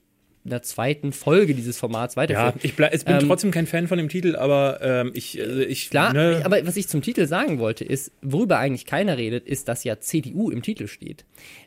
in 0.44 0.52
der 0.52 0.62
zweiten 0.62 1.12
Folge 1.12 1.54
dieses 1.54 1.78
Formats 1.78 2.16
Ja, 2.16 2.22
weiterführt. 2.22 2.64
ich, 2.64 2.76
bleib, 2.76 2.94
ich 2.94 3.04
bin 3.06 3.16
Ähm, 3.18 3.28
trotzdem 3.28 3.52
kein 3.52 3.68
Fan 3.68 3.88
von 3.88 3.98
dem 3.98 4.10
Titel, 4.10 4.36
aber 4.36 4.80
ähm, 4.82 5.12
ich, 5.14 5.40
also 5.42 5.60
ich 5.60 5.90
Klar, 5.90 6.14
ne, 6.14 6.42
aber 6.46 6.66
was 6.66 6.78
ich 6.78 6.88
zum 6.88 7.02
Titel 7.02 7.28
sagen 7.28 7.60
wollte, 7.60 7.84
ist, 7.84 8.12
worüber 8.22 8.58
eigentlich 8.58 8.86
keiner 8.86 9.18
redet, 9.18 9.48
ist, 9.48 9.68
dass 9.68 9.84
ja 9.84 10.00
CDU 10.00 10.50
im 10.50 10.62
Titel 10.62 10.88
steht. 10.88 11.26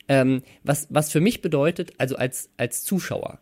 Ähm, 0.09 0.43
was, 0.65 0.87
was 0.91 1.13
für 1.13 1.21
mich 1.21 1.43
bedeutet, 1.43 1.93
also 1.99 2.17
als, 2.17 2.51
als 2.57 2.83
Zuschauer, 2.83 3.39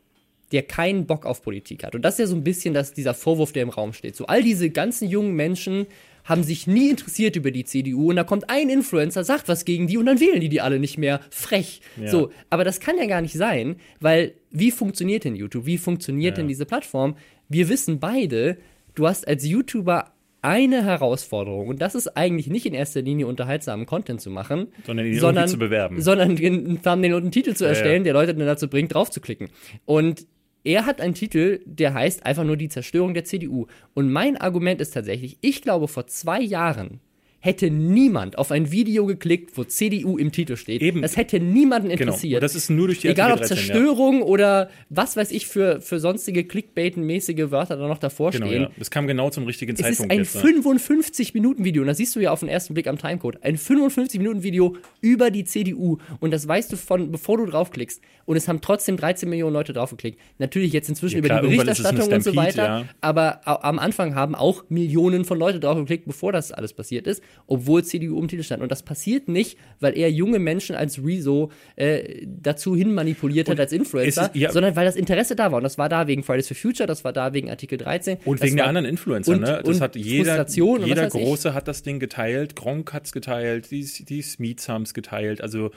der 0.53 0.63
keinen 0.65 1.07
Bock 1.07 1.27
auf 1.27 1.43
Politik 1.43 1.85
hat. 1.85 1.95
Und 1.95 2.03
das 2.03 2.15
ist 2.15 2.19
ja 2.21 2.27
so 2.27 2.35
ein 2.35 2.43
bisschen 2.43 2.75
das, 2.75 2.93
dieser 2.93 3.15
Vorwurf, 3.15 3.53
der 3.53 3.63
im 3.63 3.69
Raum 3.71 3.93
steht. 3.93 4.17
So 4.17 4.27
all 4.27 4.43
diese 4.43 4.69
ganzen 4.71 5.09
jungen 5.09 5.35
Menschen 5.35 5.87
haben 6.25 6.43
sich 6.43 6.67
nie 6.67 6.91
interessiert 6.91 7.37
über 7.37 7.51
die 7.51 7.65
CDU 7.65 8.11
und 8.11 8.17
da 8.17 8.25
kommt 8.25 8.51
ein 8.51 8.69
Influencer, 8.69 9.25
sagt 9.25 9.49
was 9.49 9.65
gegen 9.65 9.87
die 9.87 9.97
und 9.99 10.07
dann 10.07 10.21
wählen 10.21 10.41
die 10.41 10.49
die 10.49 10.61
alle 10.61 10.79
nicht 10.79 10.99
mehr. 10.99 11.21
Frech. 11.31 11.81
Ja. 12.01 12.09
So, 12.09 12.31
aber 12.51 12.65
das 12.65 12.81
kann 12.81 12.97
ja 12.99 13.07
gar 13.07 13.21
nicht 13.21 13.35
sein, 13.35 13.77
weil 14.01 14.35
wie 14.51 14.71
funktioniert 14.71 15.25
denn 15.25 15.35
YouTube? 15.37 15.67
Wie 15.67 15.79
funktioniert 15.79 16.37
Ja. 16.37 16.43
denn 16.43 16.49
diese 16.49 16.67
Plattform? 16.67 17.17
Wir 17.49 17.69
wissen 17.69 17.99
beide, 18.01 18.59
du 18.95 19.07
hast 19.07 19.27
als 19.27 19.47
YouTuber 19.47 20.13
eine 20.43 20.83
Herausforderung 20.85 21.69
und 21.69 21.83
das 21.83 21.95
ist 21.95 22.17
eigentlich 22.17 22.47
nicht 22.47 22.65
in 22.65 22.73
erster 22.73 23.03
Linie 23.03 23.27
unterhaltsamen 23.27 23.85
Content 23.85 24.23
zu 24.23 24.31
machen, 24.31 24.69
Sondern 24.87 25.05
ihn 25.07 25.19
sondern 25.19 25.49
zu 25.49 25.59
bewerben. 25.59 26.01
sondern 26.01 26.31
einen 26.39 26.81
Thumbnail 26.83 27.13
und 27.15 27.23
einen 27.25 27.31
Titel 27.33 27.53
zu 27.55 27.67
erstellen, 27.67 27.99
ja. 28.03 28.05
der 28.05 28.13
Leute 28.15 28.35
dann 28.35 28.47
dazu 28.47 28.67
bringt, 28.69 28.95
drauf 28.95 29.11
zu 29.11 29.21
klicken. 29.21 29.49
Und 29.85 30.27
er 30.65 30.87
hat 30.87 31.01
einen 31.01 31.15
Titel, 31.15 31.61
der 31.65 31.95
heißt 31.95 32.27
einfach 32.27 32.45
nur 32.45 32.57
die 32.57 32.69
Zerstörung 32.69 33.15
der 33.15 33.25
CDU. 33.25 33.67
Und 33.95 34.11
mein 34.11 34.37
Argument 34.37 34.81
ist 34.81 34.93
tatsächlich, 34.93 35.39
ich 35.41 35.63
glaube, 35.63 35.89
vor 35.89 36.07
zwei 36.07 36.41
Jahren 36.41 37.01
hätte 37.43 37.71
niemand 37.71 38.37
auf 38.39 38.51
ein 38.53 38.71
Video 38.71 39.07
geklickt, 39.07 39.57
wo 39.57 39.65
CDU 39.65 40.19
im 40.19 40.31
Titel 40.31 40.57
steht. 40.57 40.83
Eben. 40.83 41.01
Das 41.01 41.17
hätte 41.17 41.41
niemanden 41.41 41.89
genau. 41.89 42.03
interessiert. 42.03 42.35
Und 42.37 42.43
das 42.43 42.55
ist 42.55 42.69
nur 42.69 42.87
durch 42.89 43.01
die 43.01 43.09
Egal 43.09 43.33
ob 43.33 43.39
13, 43.39 43.57
ja. 43.57 43.63
Zerstörung 43.63 44.23
oder 44.23 44.69
was 44.91 45.17
weiß 45.17 45.31
ich 45.31 45.47
für, 45.47 45.81
für 45.81 46.01
sonstige 46.01 46.43
Clickbait-mäßige 46.43 47.51
Wörter 47.51 47.77
da 47.79 47.89
noch 47.89 47.99
davor 47.99 48.31
Genau, 48.31 48.47
stehen. 48.47 48.63
ja. 48.63 48.71
Das 48.79 48.91
kam 48.91 49.07
genau 49.07 49.31
zum 49.31 49.45
richtigen 49.47 49.73
Es 49.73 49.81
ist 49.81 49.87
Zeitpunkt 49.87 50.13
ein 50.13 50.19
jetzt. 50.19 50.35
ne? 50.37 50.43
55-Minuten-Video, 50.43 51.83
und 51.83 51.89
das 51.89 51.97
siehst 51.97 52.15
du 52.15 52.21
ja 52.21 52.31
auf 52.31 52.41
den 52.41 52.49
ersten 52.51 52.75
Blick 52.75 52.87
am 52.87 52.99
Timecode. 52.99 53.43
Ein 53.43 53.57
55-Minuten-Video 53.57 54.77
über 55.01 55.31
die 55.31 55.45
CDU. 55.45 55.99
Und 56.21 56.33
das 56.33 56.47
weißt 56.47 56.73
du 56.73 56.77
von, 56.77 57.11
bevor 57.11 57.39
du 57.39 57.47
draufklickst. 57.47 58.03
Und 58.27 58.37
es 58.37 58.49
haben 58.49 58.61
trotzdem 58.61 58.97
13 58.97 59.29
Millionen 59.29 59.55
Leute 59.55 59.73
draufgeklickt. 59.73 60.21
Natürlich 60.39 60.73
jetzt 60.73 60.89
inzwischen 60.89 61.17
Ja, 61.17 61.23
klar, 61.23 61.41
über 61.41 61.49
die 61.49 61.57
Berichterstattung 61.57 62.13
und 62.13 62.23
so 62.23 62.37
weiter. 62.37 62.87
Aber 63.01 63.41
am 63.65 63.79
Anfang 63.79 64.15
haben 64.15 64.35
auch 64.35 64.65
Millionen 64.69 65.25
von 65.25 65.39
Leute 65.39 65.59
draufgeklickt, 65.59 66.05
bevor 66.07 66.33
das 66.33 66.53
alles 66.53 66.73
passiert 66.73 67.07
ist, 67.07 67.23
obwohl 67.47 67.85
CDU 67.85 68.19
im 68.21 68.29
Titel 68.29 68.43
stand. 68.43 68.63
Und 68.63 68.71
das 68.71 68.83
passiert 68.83 69.29
nicht, 69.29 69.59
weil 69.81 69.97
er 69.97 70.11
junge 70.11 70.39
Menschen 70.39 70.77
als 70.77 71.03
Rezo 71.05 71.51
äh, 71.77 72.27
dazu 72.27 72.77
hin 72.77 72.93
manipuliert 72.95 73.49
hat 73.49 73.59
als 73.61 73.73
Influencer, 73.73 74.23
es 74.23 74.29
ist- 74.29 74.37
ja. 74.37 74.53
sondern 74.53 74.77
weil 74.77 74.85
das 74.85 74.97
Interesse 74.97 75.35
da 75.37 75.51
war. 75.51 75.59
Und 75.59 75.65
das 75.65 75.79
war 75.79 75.89
da 75.89 76.07
wegen 76.07 76.23
Fridays 76.23 76.49
for 76.49 76.57
Future, 76.57 76.87
das 76.87 77.05
war 77.05 77.13
da 77.13 77.33
wegen 77.33 77.51
Artikel 77.51 77.79
13. 77.79 78.19
Und 78.25 78.41
wegen 78.43 78.57
der 78.57 78.65
war- 78.65 78.69
anderen 78.69 78.87
Influencer, 78.87 79.33
und- 79.33 79.41
ne? 79.41 79.61
Das 79.65 79.77
und 79.77 79.81
hat 79.83 79.97
jeder, 79.97 80.25
Frustration 80.37 80.81
und 80.83 80.87
jeder 80.89 81.05
weiß 81.07 81.15
ich. 81.15 81.23
Große 81.23 81.55
hat 81.55 81.67
das 81.69 81.83
Ding 81.83 81.99
geteilt, 82.01 82.57
Gronk 82.57 82.93
hat's 82.93 83.13
geteilt, 83.13 83.71
die, 83.71 83.85
die 83.85 84.23
Smeets 84.23 84.69
haben's 84.69 84.95
geteilt, 84.95 85.41
also 85.41 85.71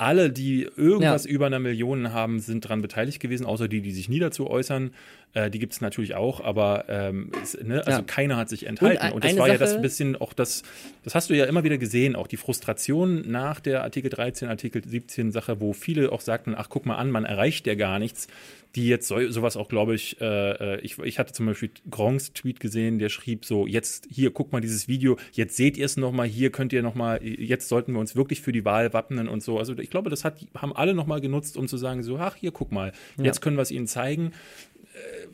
alle, 0.00 0.30
die 0.30 0.62
irgendwas 0.76 1.24
Ja. 1.24 1.30
über 1.30 1.46
einer 1.46 1.58
Million 1.58 2.12
haben, 2.12 2.40
sind 2.40 2.62
dran 2.68 2.82
beteiligt 2.82 3.20
gewesen, 3.20 3.44
außer 3.46 3.68
die, 3.68 3.80
die 3.82 3.92
sich 3.92 4.08
nie 4.08 4.18
dazu 4.18 4.48
äußern. 4.48 4.92
Äh, 5.34 5.50
die 5.50 5.58
gibt's 5.60 5.80
natürlich 5.80 6.14
auch, 6.16 6.40
aber 6.40 6.86
ähm, 6.88 7.30
es, 7.42 7.56
ne, 7.62 7.86
also 7.86 8.00
Ja. 8.00 8.02
keiner 8.02 8.36
hat 8.36 8.48
sich 8.48 8.66
enthalten. 8.66 9.00
ein- 9.02 9.12
Und, 9.12 9.22
das 9.24 9.36
war 9.36 9.46
ja 9.48 9.58
das 9.58 9.70
Sache- 9.72 9.82
bisschen 9.82 10.16
auch 10.16 10.32
das, 10.32 10.62
das 11.04 11.14
hast 11.14 11.30
du 11.30 11.34
ja 11.34 11.44
immer 11.44 11.62
wieder 11.64 11.78
gesehen, 11.78 12.16
auch 12.16 12.26
die 12.26 12.36
Frustration 12.38 13.30
nach 13.30 13.60
der 13.60 13.82
Artikel 13.84 14.08
13, 14.10 14.48
Artikel 14.48 14.82
17 14.84 15.30
Sache, 15.30 15.60
wo 15.60 15.72
viele 15.72 16.10
auch 16.10 16.20
sagten, 16.20 16.54
ach 16.56 16.68
guck 16.68 16.86
mal 16.86 16.96
an, 16.96 17.10
man 17.10 17.24
erreicht 17.24 17.66
ja 17.66 17.74
gar 17.76 17.98
nichts 17.98 18.26
die 18.74 18.86
jetzt 18.86 19.08
so, 19.08 19.28
sowas 19.30 19.56
auch, 19.56 19.68
glaube 19.68 19.94
ich, 19.94 20.20
äh, 20.20 20.80
ich, 20.80 20.98
ich 20.98 21.18
hatte 21.18 21.32
zum 21.32 21.46
Beispiel 21.46 21.70
Gronks 21.90 22.32
Tweet 22.32 22.60
gesehen, 22.60 22.98
der 22.98 23.08
schrieb 23.08 23.44
so, 23.44 23.66
jetzt 23.66 24.06
hier, 24.10 24.32
guck 24.32 24.52
mal 24.52 24.60
dieses 24.60 24.86
Video, 24.86 25.16
jetzt 25.32 25.56
seht 25.56 25.76
ihr 25.76 25.86
es 25.86 25.96
nochmal, 25.96 26.26
hier 26.28 26.50
könnt 26.50 26.72
ihr 26.72 26.82
nochmal, 26.82 27.22
jetzt 27.22 27.68
sollten 27.68 27.92
wir 27.92 28.00
uns 28.00 28.14
wirklich 28.14 28.40
für 28.40 28.52
die 28.52 28.64
Wahl 28.64 28.92
wappnen 28.92 29.28
und 29.28 29.42
so. 29.42 29.58
Also 29.58 29.76
ich 29.76 29.90
glaube, 29.90 30.10
das 30.10 30.24
hat, 30.24 30.46
haben 30.56 30.74
alle 30.74 30.94
nochmal 30.94 31.20
genutzt, 31.20 31.56
um 31.56 31.66
zu 31.68 31.76
sagen, 31.76 32.02
so, 32.02 32.18
ach, 32.18 32.36
hier, 32.36 32.52
guck 32.52 32.70
mal, 32.70 32.92
jetzt 33.20 33.40
können 33.40 33.56
wir 33.56 33.62
es 33.62 33.70
ihnen 33.70 33.86
zeigen. 33.86 34.32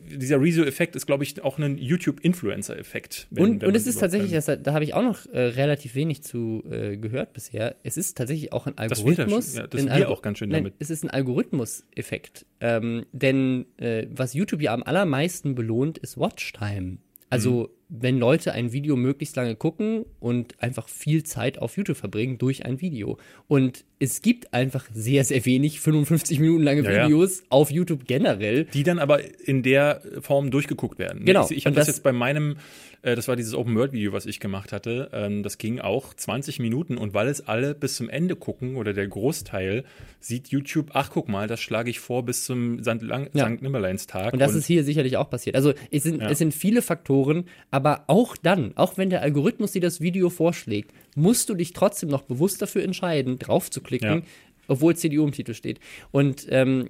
Äh, 0.09 0.17
dieser 0.17 0.39
Rezo-Effekt 0.41 0.95
ist, 0.95 1.05
glaube 1.05 1.23
ich, 1.23 1.43
auch 1.43 1.57
ein 1.59 1.77
YouTube-Influencer-Effekt. 1.77 3.27
Und, 3.35 3.63
und 3.63 3.75
es 3.75 3.87
ist 3.87 3.99
tatsächlich, 3.99 4.31
das, 4.31 4.45
da 4.45 4.73
habe 4.73 4.83
ich 4.85 4.93
auch 4.93 5.03
noch 5.03 5.25
äh, 5.33 5.39
relativ 5.39 5.95
wenig 5.95 6.23
zu 6.23 6.63
äh, 6.69 6.97
gehört 6.97 7.33
bisher. 7.33 7.75
Es 7.83 7.97
ist 7.97 8.17
tatsächlich 8.17 8.53
auch 8.53 8.67
ein 8.67 8.73
Das 8.77 8.99
Algorithmus. 8.99 9.51
schon- 9.53 9.61
ja, 9.61 9.67
das 9.67 9.85
wir 9.85 10.09
auch 10.09 10.21
ganz 10.21 10.37
schön 10.37 10.49
Nein, 10.49 10.63
damit. 10.63 10.75
Es 10.79 10.89
ist 10.89 11.03
ein 11.03 11.09
Algorithmus-Effekt. 11.09 12.45
Ähm, 12.59 13.05
denn 13.11 13.65
äh, 13.77 14.07
was 14.11 14.33
YouTube 14.33 14.61
ja 14.61 14.73
am 14.73 14.83
allermeisten 14.83 15.55
belohnt, 15.55 15.97
ist 15.97 16.17
Watchtime. 16.17 16.97
Also, 17.29 17.63
Mhm. 17.63 17.76
Wenn 17.89 18.19
Leute 18.19 18.51
ein 18.51 18.73
Video 18.73 18.97
möglichst 18.97 19.35
lange 19.37 19.55
gucken 19.55 20.03
und 20.19 20.61
einfach 20.61 20.89
viel 20.89 21.23
Zeit 21.23 21.57
auf 21.59 21.77
YouTube 21.77 21.95
verbringen 21.95 22.37
durch 22.37 22.65
ein 22.65 22.81
Video. 22.81 23.17
Und 23.47 23.85
es 23.99 24.21
gibt 24.21 24.53
einfach 24.53 24.85
sehr, 24.93 25.23
sehr 25.23 25.45
wenig 25.45 25.79
55 25.79 26.39
Minuten 26.41 26.63
lange 26.63 26.83
Ja, 26.83 26.91
ja. 26.91 27.05
Videos 27.05 27.43
auf 27.49 27.71
YouTube 27.71 28.05
generell. 28.05 28.65
die 28.65 28.83
dann 28.83 28.99
aber 28.99 29.21
in 29.47 29.63
der 29.63 30.01
Form 30.21 30.51
durchgeguckt 30.51 30.99
werden. 30.99 31.23
Genau. 31.23 31.45
Ich, 31.49 31.57
ich 31.57 31.65
habe 31.65 31.75
das, 31.75 31.87
das- 31.87 31.95
jetzt 31.97 32.03
bei 32.03 32.11
meinem, 32.11 32.57
äh, 33.01 33.15
das 33.15 33.27
war 33.27 33.35
dieses 33.35 33.53
Open 33.53 33.75
World 33.75 33.91
Video, 33.93 34.13
was 34.13 34.25
ich 34.25 34.39
gemacht 34.39 34.71
hatte. 34.71 35.09
Ähm, 35.13 35.43
das 35.43 35.57
ging 35.57 35.79
auch 35.79 36.13
20 36.13 36.59
Minuten 36.59 36.97
und 36.97 37.13
weil 37.13 37.27
es 37.27 37.47
alle 37.47 37.73
bis 37.75 37.95
zum 37.95 38.09
Ende 38.09 38.35
gucken 38.35 38.75
oder 38.75 38.93
der 38.93 39.07
Großteil, 39.07 39.83
sieht 40.19 40.47
YouTube, 40.49 40.89
ach 40.93 41.09
guck 41.11 41.29
mal, 41.29 41.47
das 41.47 41.59
schlage 41.61 41.89
ich 41.89 41.99
vor 41.99 42.23
bis 42.25 42.45
zum 42.45 42.81
St. 42.83 43.01
Lang- 43.01 43.29
Ja. 43.33 43.45
St. 43.49 43.61
Nimmerleinstag. 43.61 44.33
Und 44.33 44.39
das 44.39 44.55
ist 44.55 44.65
hier 44.65 44.83
sicherlich 44.83 45.17
auch 45.17 45.29
passiert. 45.29 45.55
Also 45.55 45.73
es 45.91 46.03
sind, 46.03 46.21
Ja. 46.21 46.29
es 46.29 46.37
sind 46.39 46.53
viele 46.53 46.81
Faktoren, 46.81 47.45
aber 47.71 48.03
auch 48.07 48.35
dann, 48.37 48.71
auch 48.75 48.97
wenn 48.97 49.09
der 49.09 49.21
Algorithmus 49.21 49.71
dir 49.71 49.81
das 49.81 50.01
Video 50.01 50.29
vorschlägt, 50.29 50.91
musst 51.15 51.49
du 51.49 51.53
dich 51.55 51.73
trotzdem 51.73 52.09
noch 52.09 52.23
bewusst 52.23 52.61
dafür 52.61 52.83
entscheiden, 52.83 53.39
drauf 53.39 53.69
zu 53.71 53.81
klicken, 53.81 54.09
Ja. 54.09 54.21
obwohl 54.67 54.95
CDU 54.95 55.23
im 55.25 55.31
Titel 55.31 55.53
steht. 55.53 55.79
Und 56.11 56.47
ähm, 56.49 56.89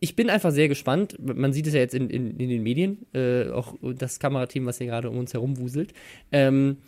ich 0.00 0.16
bin 0.16 0.30
einfach 0.30 0.50
sehr 0.50 0.68
gespannt. 0.68 1.16
Man 1.20 1.52
sieht 1.52 1.66
es 1.66 1.74
ja 1.74 1.80
jetzt 1.80 1.94
in, 1.94 2.10
in, 2.10 2.38
in 2.38 2.48
den 2.48 2.62
Medien, 2.62 3.06
äh, 3.14 3.48
auch 3.50 3.74
das 3.82 4.18
Kamerateam, 4.18 4.66
was 4.66 4.78
hier 4.78 4.88
gerade 4.88 5.10
um 5.10 5.18
uns 5.18 5.34
herum 5.34 5.58
wuselt. 5.58 5.92
Ähm, 6.32 6.78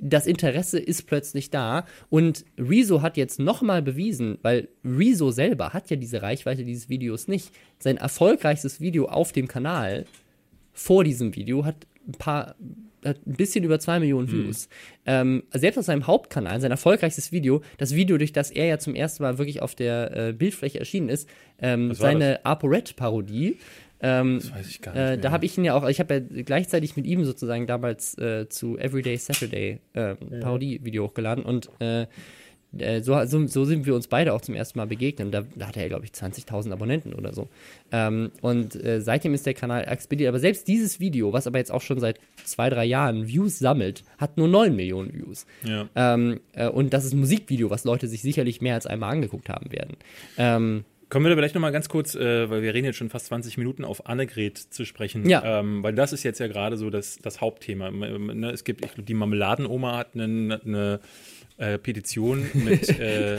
das 0.00 0.26
Interesse 0.26 0.78
ist 0.78 1.06
plötzlich 1.06 1.50
da 1.50 1.84
und 2.08 2.44
Rezo 2.56 3.02
hat 3.02 3.16
jetzt 3.16 3.38
nochmal 3.40 3.82
bewiesen, 3.82 4.38
weil 4.42 4.68
Rezo 4.84 5.30
selber 5.30 5.72
hat 5.72 5.90
ja 5.90 5.96
diese 5.96 6.22
Reichweite 6.22 6.64
dieses 6.64 6.88
Videos 6.88 7.28
nicht. 7.28 7.50
Sein 7.78 7.96
erfolgreichstes 7.96 8.80
Video 8.80 9.06
auf 9.06 9.32
dem 9.32 9.48
Kanal 9.48 10.06
vor 10.72 11.04
diesem 11.04 11.34
Video 11.34 11.64
hat 11.64 11.86
ein 12.06 12.12
paar, 12.12 12.54
hat 13.08 13.26
ein 13.26 13.34
bisschen 13.34 13.64
über 13.64 13.78
zwei 13.78 13.98
Millionen 14.00 14.28
Hm. 14.28 14.44
Views. 14.46 14.68
Ähm, 15.06 15.42
selbst 15.52 15.78
auf 15.78 15.84
seinem 15.84 16.06
Hauptkanal, 16.06 16.60
sein 16.60 16.70
erfolgreichstes 16.70 17.32
Video, 17.32 17.62
das 17.78 17.94
Video, 17.94 18.18
durch 18.18 18.32
das 18.32 18.50
er 18.50 18.66
ja 18.66 18.78
zum 18.78 18.94
ersten 18.94 19.22
Mal 19.22 19.38
wirklich 19.38 19.62
auf 19.62 19.74
der 19.74 20.28
äh, 20.28 20.32
Bildfläche 20.32 20.78
erschienen 20.78 21.08
ist, 21.08 21.28
ähm, 21.60 21.94
seine 21.94 22.44
ApoRed-Parodie. 22.44 23.58
Ähm, 24.00 24.38
das 24.40 24.54
weiß 24.54 24.68
ich 24.68 24.80
gar 24.80 24.92
nicht. 24.94 25.02
äh, 25.02 25.18
da 25.18 25.30
habe 25.32 25.44
ich 25.44 25.58
ihn 25.58 25.64
ja 25.64 25.74
auch, 25.74 25.88
ich 25.88 25.98
habe 25.98 26.14
ja 26.14 26.42
gleichzeitig 26.42 26.96
mit 26.96 27.06
ihm 27.06 27.24
sozusagen 27.24 27.66
damals 27.66 28.16
äh, 28.18 28.48
zu 28.48 28.78
Everyday 28.78 29.16
Saturday 29.16 29.80
äh, 29.94 30.14
Parodie-Video 30.14 31.04
hochgeladen 31.06 31.44
und 31.44 31.68
äh, 31.80 32.06
äh, 32.76 33.00
so, 33.00 33.24
so, 33.24 33.46
so, 33.46 33.64
sind 33.64 33.86
wir 33.86 33.94
uns 33.94 34.08
beide 34.08 34.34
auch 34.34 34.40
zum 34.40 34.54
ersten 34.54 34.78
Mal 34.78 34.86
begegnet. 34.86 35.32
Da, 35.32 35.44
da 35.54 35.68
hatte 35.68 35.80
er, 35.80 35.88
glaube 35.88 36.04
ich, 36.04 36.10
20.000 36.10 36.72
Abonnenten 36.72 37.14
oder 37.14 37.32
so. 37.32 37.48
Ähm, 37.92 38.30
und 38.42 38.74
äh, 38.76 39.00
seitdem 39.00 39.32
ist 39.34 39.46
der 39.46 39.54
Kanal 39.54 39.86
explodiert. 39.88 40.28
Aber 40.28 40.38
selbst 40.38 40.68
dieses 40.68 41.00
Video, 41.00 41.32
was 41.32 41.46
aber 41.46 41.58
jetzt 41.58 41.72
auch 41.72 41.82
schon 41.82 41.98
seit 41.98 42.20
zwei, 42.44 42.68
drei 42.68 42.84
Jahren 42.84 43.26
Views 43.26 43.58
sammelt, 43.58 44.04
hat 44.18 44.36
nur 44.36 44.48
9 44.48 44.76
Millionen 44.76 45.14
Views. 45.14 45.46
Ja. 45.64 45.88
Ähm, 45.94 46.40
äh, 46.52 46.68
und 46.68 46.92
das 46.92 47.04
ist 47.04 47.14
ein 47.14 47.20
Musikvideo, 47.20 47.70
was 47.70 47.84
Leute 47.84 48.06
sich 48.06 48.20
sicherlich 48.22 48.60
mehr 48.60 48.74
als 48.74 48.86
einmal 48.86 49.12
angeguckt 49.12 49.48
haben 49.48 49.72
werden. 49.72 49.96
Ähm, 50.36 50.84
Kommen 51.08 51.24
wir 51.24 51.30
da 51.30 51.36
vielleicht 51.36 51.54
nochmal 51.54 51.72
ganz 51.72 51.88
kurz, 51.88 52.14
äh, 52.14 52.50
weil 52.50 52.60
wir 52.60 52.74
reden 52.74 52.84
jetzt 52.84 52.96
schon 52.96 53.08
fast 53.08 53.26
20 53.26 53.56
Minuten, 53.56 53.82
auf 53.82 54.06
Annegret 54.06 54.58
zu 54.58 54.84
sprechen. 54.84 55.26
Ja. 55.26 55.60
Ähm, 55.60 55.82
weil 55.82 55.94
das 55.94 56.12
ist 56.12 56.22
jetzt 56.22 56.38
ja 56.38 56.48
gerade 56.48 56.76
so 56.76 56.90
das, 56.90 57.18
das 57.18 57.40
Hauptthema. 57.40 57.90
Ne, 57.90 58.50
es 58.50 58.62
gibt, 58.62 58.84
ich 58.84 58.92
glaube, 58.92 59.04
die 59.04 59.14
Marmeladenoma 59.14 59.96
hat 59.96 60.08
eine, 60.14 60.60
eine 60.62 61.00
äh, 61.58 61.78
Petition 61.78 62.46
mit 62.54 62.88
äh, 62.98 63.38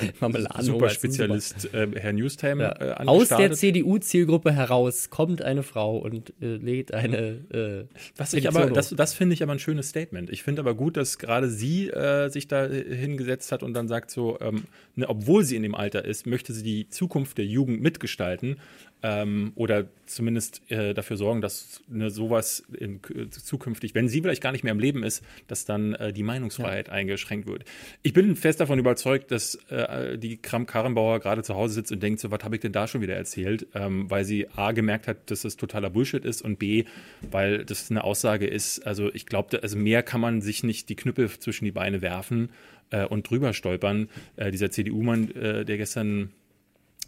Superspezialist 0.60 1.74
äh, 1.74 1.88
Herr 1.96 2.14
Newstime 2.14 2.64
ja. 2.64 3.02
äh, 3.02 3.08
Aus 3.08 3.30
der 3.30 3.54
CDU-Zielgruppe 3.54 4.52
heraus 4.52 5.10
kommt 5.10 5.42
eine 5.42 5.64
Frau 5.64 5.98
und 5.98 6.34
äh, 6.42 6.58
lädt 6.58 6.94
eine 6.94 7.40
äh, 7.52 7.96
Was 8.18 8.34
ich 8.34 8.48
aber, 8.48 8.70
das, 8.70 8.90
das 8.90 9.14
finde 9.14 9.34
ich 9.34 9.44
aber 9.44 9.54
ein 9.54 9.60
schönes 9.60 9.90
Statement. 9.90 10.30
Ich 10.30 10.44
finde 10.44 10.62
aber 10.62 10.76
gut, 10.76 10.98
dass 10.98 11.18
gerade 11.18 11.50
sie 11.50 11.90
äh, 11.90 12.30
sich 12.30 12.48
da 12.48 12.68
hingesetzt 12.68 13.52
hat 13.52 13.64
und 13.64 13.74
dann 13.74 13.88
sagt 13.88 14.12
so, 14.12 14.38
ähm, 14.42 14.66
ne, 14.96 15.08
obwohl 15.08 15.44
sie 15.44 15.56
in 15.56 15.64
dem 15.64 15.76
Alter 15.76 16.04
ist, 16.06 16.28
möchte 16.28 16.54
sie 16.54 16.64
die 16.64 16.90
Zukunft 16.90 17.38
der 17.38 17.46
Jugend 17.46 17.82
mitgestalten 17.82 18.58
ähm, 19.02 19.54
oder 19.56 19.88
zumindest 20.06 20.62
äh, 20.70 20.94
dafür 20.94 21.16
sorgen, 21.16 21.42
dass 21.42 21.82
ne, 21.88 22.10
sowas 22.10 22.64
in, 22.78 23.00
äh, 23.16 23.30
zukünftig, 23.30 23.96
wenn 23.96 24.10
sie 24.10 24.22
vielleicht 24.22 24.42
gar 24.42 24.52
nicht 24.52 24.64
mehr 24.64 24.74
im 24.74 24.80
Leben 24.80 25.04
ist, 25.04 25.24
dass 25.48 25.66
dann 25.66 25.94
äh, 25.94 26.12
die 26.12 26.24
Meinungsfreiheit 26.24 26.88
ja. 26.88 26.94
eingeschränkt 26.94 27.48
wird. 27.48 27.64
Ich 28.02 28.14
bin 28.14 28.36
fest 28.36 28.60
davon 28.60 28.80
überzeugt, 28.80 29.32
dass 29.32 29.56
äh, 29.70 30.18
die 30.18 30.38
Kram-Karrenbauer 30.38 31.20
gerade 31.20 31.44
zu 31.44 31.56
Hause 31.56 31.76
sitzt 31.76 31.92
und 31.92 32.04
denkt, 32.04 32.20
so 32.20 32.32
was 32.32 32.44
habe 32.44 32.56
ich 32.56 32.62
denn 32.62 32.72
da 32.72 32.88
schon 32.88 33.02
wieder 33.02 33.16
erzählt, 33.16 33.68
ähm, 33.74 34.10
weil 34.10 34.26
sie 34.26 34.48
A 34.56 34.72
gemerkt 34.72 35.08
hat, 35.08 35.32
dass 35.32 35.44
das 35.44 35.56
totaler 35.56 35.90
Bullshit 35.90 36.26
ist 36.26 36.42
und 36.42 36.60
B, 36.60 36.86
weil 37.32 37.64
das 37.64 37.90
eine 37.90 38.04
Aussage 38.04 38.48
ist, 38.48 38.80
also 38.86 39.14
ich 39.14 39.26
glaube, 39.26 39.62
also 39.62 39.78
mehr 39.78 40.04
kann 40.04 40.20
man 40.20 40.42
sich 40.42 40.64
nicht 40.64 40.90
die 40.90 40.96
Knüppel 40.96 41.30
zwischen 41.30 41.66
die 41.66 41.72
Beine 41.72 42.02
werfen 42.02 42.50
äh, 42.90 43.06
und 43.06 43.30
drüber 43.30 43.54
stolpern. 43.54 44.10
Äh, 44.36 44.52
dieser 44.52 44.72
CDU-Mann, 44.72 45.30
der 45.34 45.78
gestern 45.78 46.32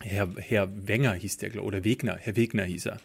Herr, 0.01 0.29
Herr 0.37 0.69
Wenger 0.87 1.13
hieß 1.13 1.37
der, 1.37 1.63
oder 1.63 1.83
Wegner, 1.83 2.17
Herr 2.19 2.35
Wegner 2.35 2.63
hieß 2.63 2.87
er. 2.87 2.97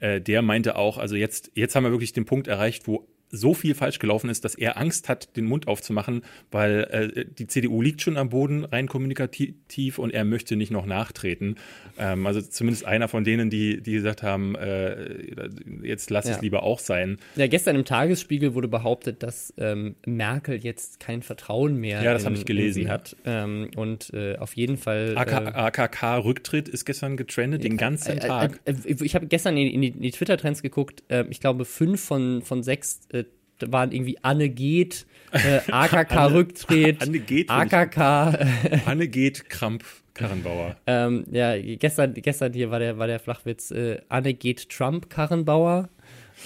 Äh, 0.00 0.20
der 0.20 0.42
meinte 0.42 0.76
auch, 0.76 0.98
also 0.98 1.16
jetzt, 1.16 1.52
jetzt 1.54 1.74
haben 1.74 1.84
wir 1.84 1.90
wirklich 1.90 2.12
den 2.12 2.24
Punkt 2.24 2.48
erreicht, 2.48 2.86
wo 2.86 3.06
so 3.30 3.54
viel 3.54 3.74
falsch 3.74 3.98
gelaufen 3.98 4.30
ist, 4.30 4.44
dass 4.44 4.54
er 4.54 4.78
Angst 4.78 5.08
hat, 5.08 5.36
den 5.36 5.44
Mund 5.44 5.66
aufzumachen, 5.68 6.22
weil 6.50 7.14
äh, 7.16 7.24
die 7.26 7.46
CDU 7.46 7.82
liegt 7.82 8.00
schon 8.00 8.16
am 8.16 8.30
Boden 8.30 8.64
rein 8.64 8.86
kommunikativ 8.86 9.98
und 9.98 10.12
er 10.12 10.24
möchte 10.24 10.56
nicht 10.56 10.70
noch 10.70 10.86
nachtreten. 10.86 11.56
Ähm, 11.98 12.26
also 12.26 12.40
zumindest 12.40 12.84
einer 12.84 13.08
von 13.08 13.24
denen, 13.24 13.50
die, 13.50 13.82
die 13.82 13.92
gesagt 13.92 14.22
haben, 14.22 14.54
äh, 14.54 15.34
jetzt 15.82 16.10
lass 16.10 16.26
ja. 16.26 16.36
es 16.36 16.42
lieber 16.42 16.62
auch 16.62 16.78
sein. 16.78 17.18
Ja, 17.36 17.46
gestern 17.46 17.76
im 17.76 17.84
Tagesspiegel 17.84 18.54
wurde 18.54 18.68
behauptet, 18.68 19.22
dass 19.22 19.52
ähm, 19.58 19.96
Merkel 20.06 20.56
jetzt 20.56 21.00
kein 21.00 21.22
Vertrauen 21.22 21.76
mehr 21.76 22.02
ja, 22.02 22.12
das 22.12 22.24
in, 22.24 22.34
ich 22.34 22.44
gelesen. 22.44 22.88
hat. 22.88 23.16
Ähm, 23.24 23.70
und 23.76 24.12
äh, 24.12 24.36
auf 24.36 24.54
jeden 24.56 24.76
Fall. 24.76 25.16
AKK-Rücktritt 25.16 26.68
ist 26.68 26.84
gestern 26.84 27.16
getrendet, 27.16 27.64
den 27.64 27.76
ganzen 27.76 28.20
Tag. 28.20 28.60
Äh, 28.64 28.72
äh, 28.72 29.04
ich 29.04 29.14
habe 29.14 29.26
gestern 29.26 29.56
in, 29.56 29.68
in 29.68 29.82
die, 29.82 29.90
die 29.90 30.10
Twitter-Trends 30.10 30.62
geguckt. 30.62 31.02
Ähm, 31.08 31.26
ich 31.30 31.40
glaube, 31.40 31.64
fünf 31.64 32.02
von, 32.02 32.42
von 32.42 32.62
sechs 32.62 33.00
äh, 33.10 33.23
waren 33.60 33.92
irgendwie 33.92 34.18
Anne 34.22 34.48
geht, 34.48 35.06
äh, 35.32 35.60
AKK 35.70 36.26
Rücktritt, 36.32 37.02
Anne 37.02 37.18
geht, 37.18 37.50
AKK. 37.50 37.98
Anne 38.86 39.08
geht 39.08 39.48
Kramp. 39.48 39.84
Karrenbauer. 40.14 40.76
ähm, 40.86 41.24
ja, 41.32 41.58
gestern, 41.58 42.14
gestern 42.14 42.52
hier 42.52 42.70
war 42.70 42.78
der, 42.78 42.98
war 42.98 43.08
der 43.08 43.18
Flachwitz, 43.18 43.72
äh, 43.72 44.00
Anne 44.08 44.32
geht 44.34 44.68
Trump 44.68 45.10
Karrenbauer. 45.10 45.88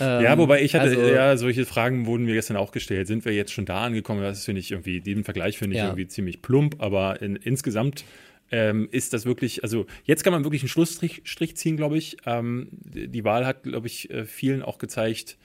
Ähm, 0.00 0.22
ja, 0.22 0.38
wobei 0.38 0.62
ich 0.62 0.74
hatte, 0.74 0.88
also, 0.88 1.02
ja, 1.02 1.36
solche 1.36 1.66
Fragen 1.66 2.06
wurden 2.06 2.24
mir 2.24 2.34
gestern 2.34 2.56
auch 2.56 2.72
gestellt. 2.72 3.06
Sind 3.06 3.24
wir 3.24 3.32
jetzt 3.32 3.52
schon 3.52 3.66
da 3.66 3.84
angekommen? 3.84 4.22
Das 4.22 4.44
finde 4.44 4.60
ich 4.60 4.70
irgendwie, 4.70 5.00
diesen 5.00 5.24
Vergleich 5.24 5.58
finde 5.58 5.76
ich 5.76 5.80
ja. 5.80 5.86
irgendwie 5.86 6.06
ziemlich 6.06 6.40
plump, 6.40 6.76
aber 6.78 7.20
in, 7.20 7.36
insgesamt 7.36 8.04
ähm, 8.50 8.88
ist 8.90 9.12
das 9.12 9.26
wirklich, 9.26 9.62
also 9.62 9.86
jetzt 10.04 10.24
kann 10.24 10.32
man 10.32 10.44
wirklich 10.44 10.62
einen 10.62 10.68
Schlussstrich 10.68 11.22
Strich 11.24 11.56
ziehen, 11.56 11.76
glaube 11.76 11.98
ich. 11.98 12.16
Ähm, 12.26 12.68
die 12.72 13.24
Wahl 13.24 13.46
hat, 13.46 13.64
glaube 13.64 13.86
ich, 13.86 14.10
äh, 14.10 14.24
vielen 14.24 14.62
auch 14.62 14.78
gezeigt, 14.78 15.36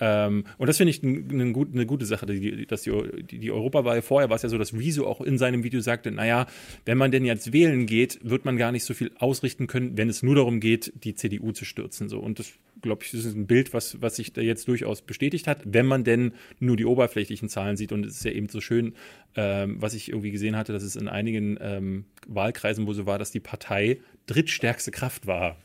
ähm, 0.00 0.44
und 0.56 0.66
das 0.66 0.78
finde 0.78 0.90
ich 0.90 1.02
eine 1.02 1.52
gut, 1.52 1.74
ne 1.74 1.84
gute 1.84 2.06
Sache, 2.06 2.26
die, 2.26 2.66
dass 2.66 2.82
die, 2.82 2.92
die, 3.22 3.38
die 3.38 3.50
Europawahl 3.50 4.00
vorher 4.00 4.30
war 4.30 4.36
es 4.36 4.42
ja 4.42 4.48
so, 4.48 4.56
dass 4.56 4.76
Wieso 4.78 5.06
auch 5.06 5.20
in 5.20 5.36
seinem 5.36 5.62
Video 5.62 5.80
sagte, 5.80 6.10
naja, 6.10 6.46
wenn 6.86 6.96
man 6.96 7.10
denn 7.10 7.26
jetzt 7.26 7.52
wählen 7.52 7.84
geht, 7.84 8.18
wird 8.22 8.46
man 8.46 8.56
gar 8.56 8.72
nicht 8.72 8.84
so 8.84 8.94
viel 8.94 9.10
ausrichten 9.18 9.66
können, 9.66 9.98
wenn 9.98 10.08
es 10.08 10.22
nur 10.22 10.34
darum 10.34 10.60
geht, 10.60 10.92
die 11.04 11.14
CDU 11.14 11.52
zu 11.52 11.66
stürzen. 11.66 12.08
So. 12.08 12.18
Und 12.18 12.38
das, 12.38 12.52
glaube 12.80 13.04
ich, 13.04 13.12
ist 13.12 13.26
ein 13.26 13.46
Bild, 13.46 13.74
was, 13.74 14.00
was 14.00 14.16
sich 14.16 14.32
da 14.32 14.40
jetzt 14.40 14.66
durchaus 14.68 15.02
bestätigt 15.02 15.46
hat, 15.46 15.60
wenn 15.64 15.84
man 15.84 16.02
denn 16.02 16.32
nur 16.60 16.76
die 16.76 16.86
oberflächlichen 16.86 17.50
Zahlen 17.50 17.76
sieht. 17.76 17.92
Und 17.92 18.06
es 18.06 18.16
ist 18.16 18.24
ja 18.24 18.32
eben 18.32 18.48
so 18.48 18.62
schön, 18.62 18.94
ähm, 19.36 19.76
was 19.80 19.92
ich 19.92 20.08
irgendwie 20.08 20.30
gesehen 20.30 20.56
hatte, 20.56 20.72
dass 20.72 20.82
es 20.82 20.96
in 20.96 21.08
einigen 21.08 21.58
ähm, 21.60 22.04
Wahlkreisen, 22.26 22.86
wo 22.86 22.94
so 22.94 23.04
war, 23.04 23.18
dass 23.18 23.32
die 23.32 23.40
Partei 23.40 23.98
drittstärkste 24.26 24.92
Kraft 24.92 25.26
war. 25.26 25.56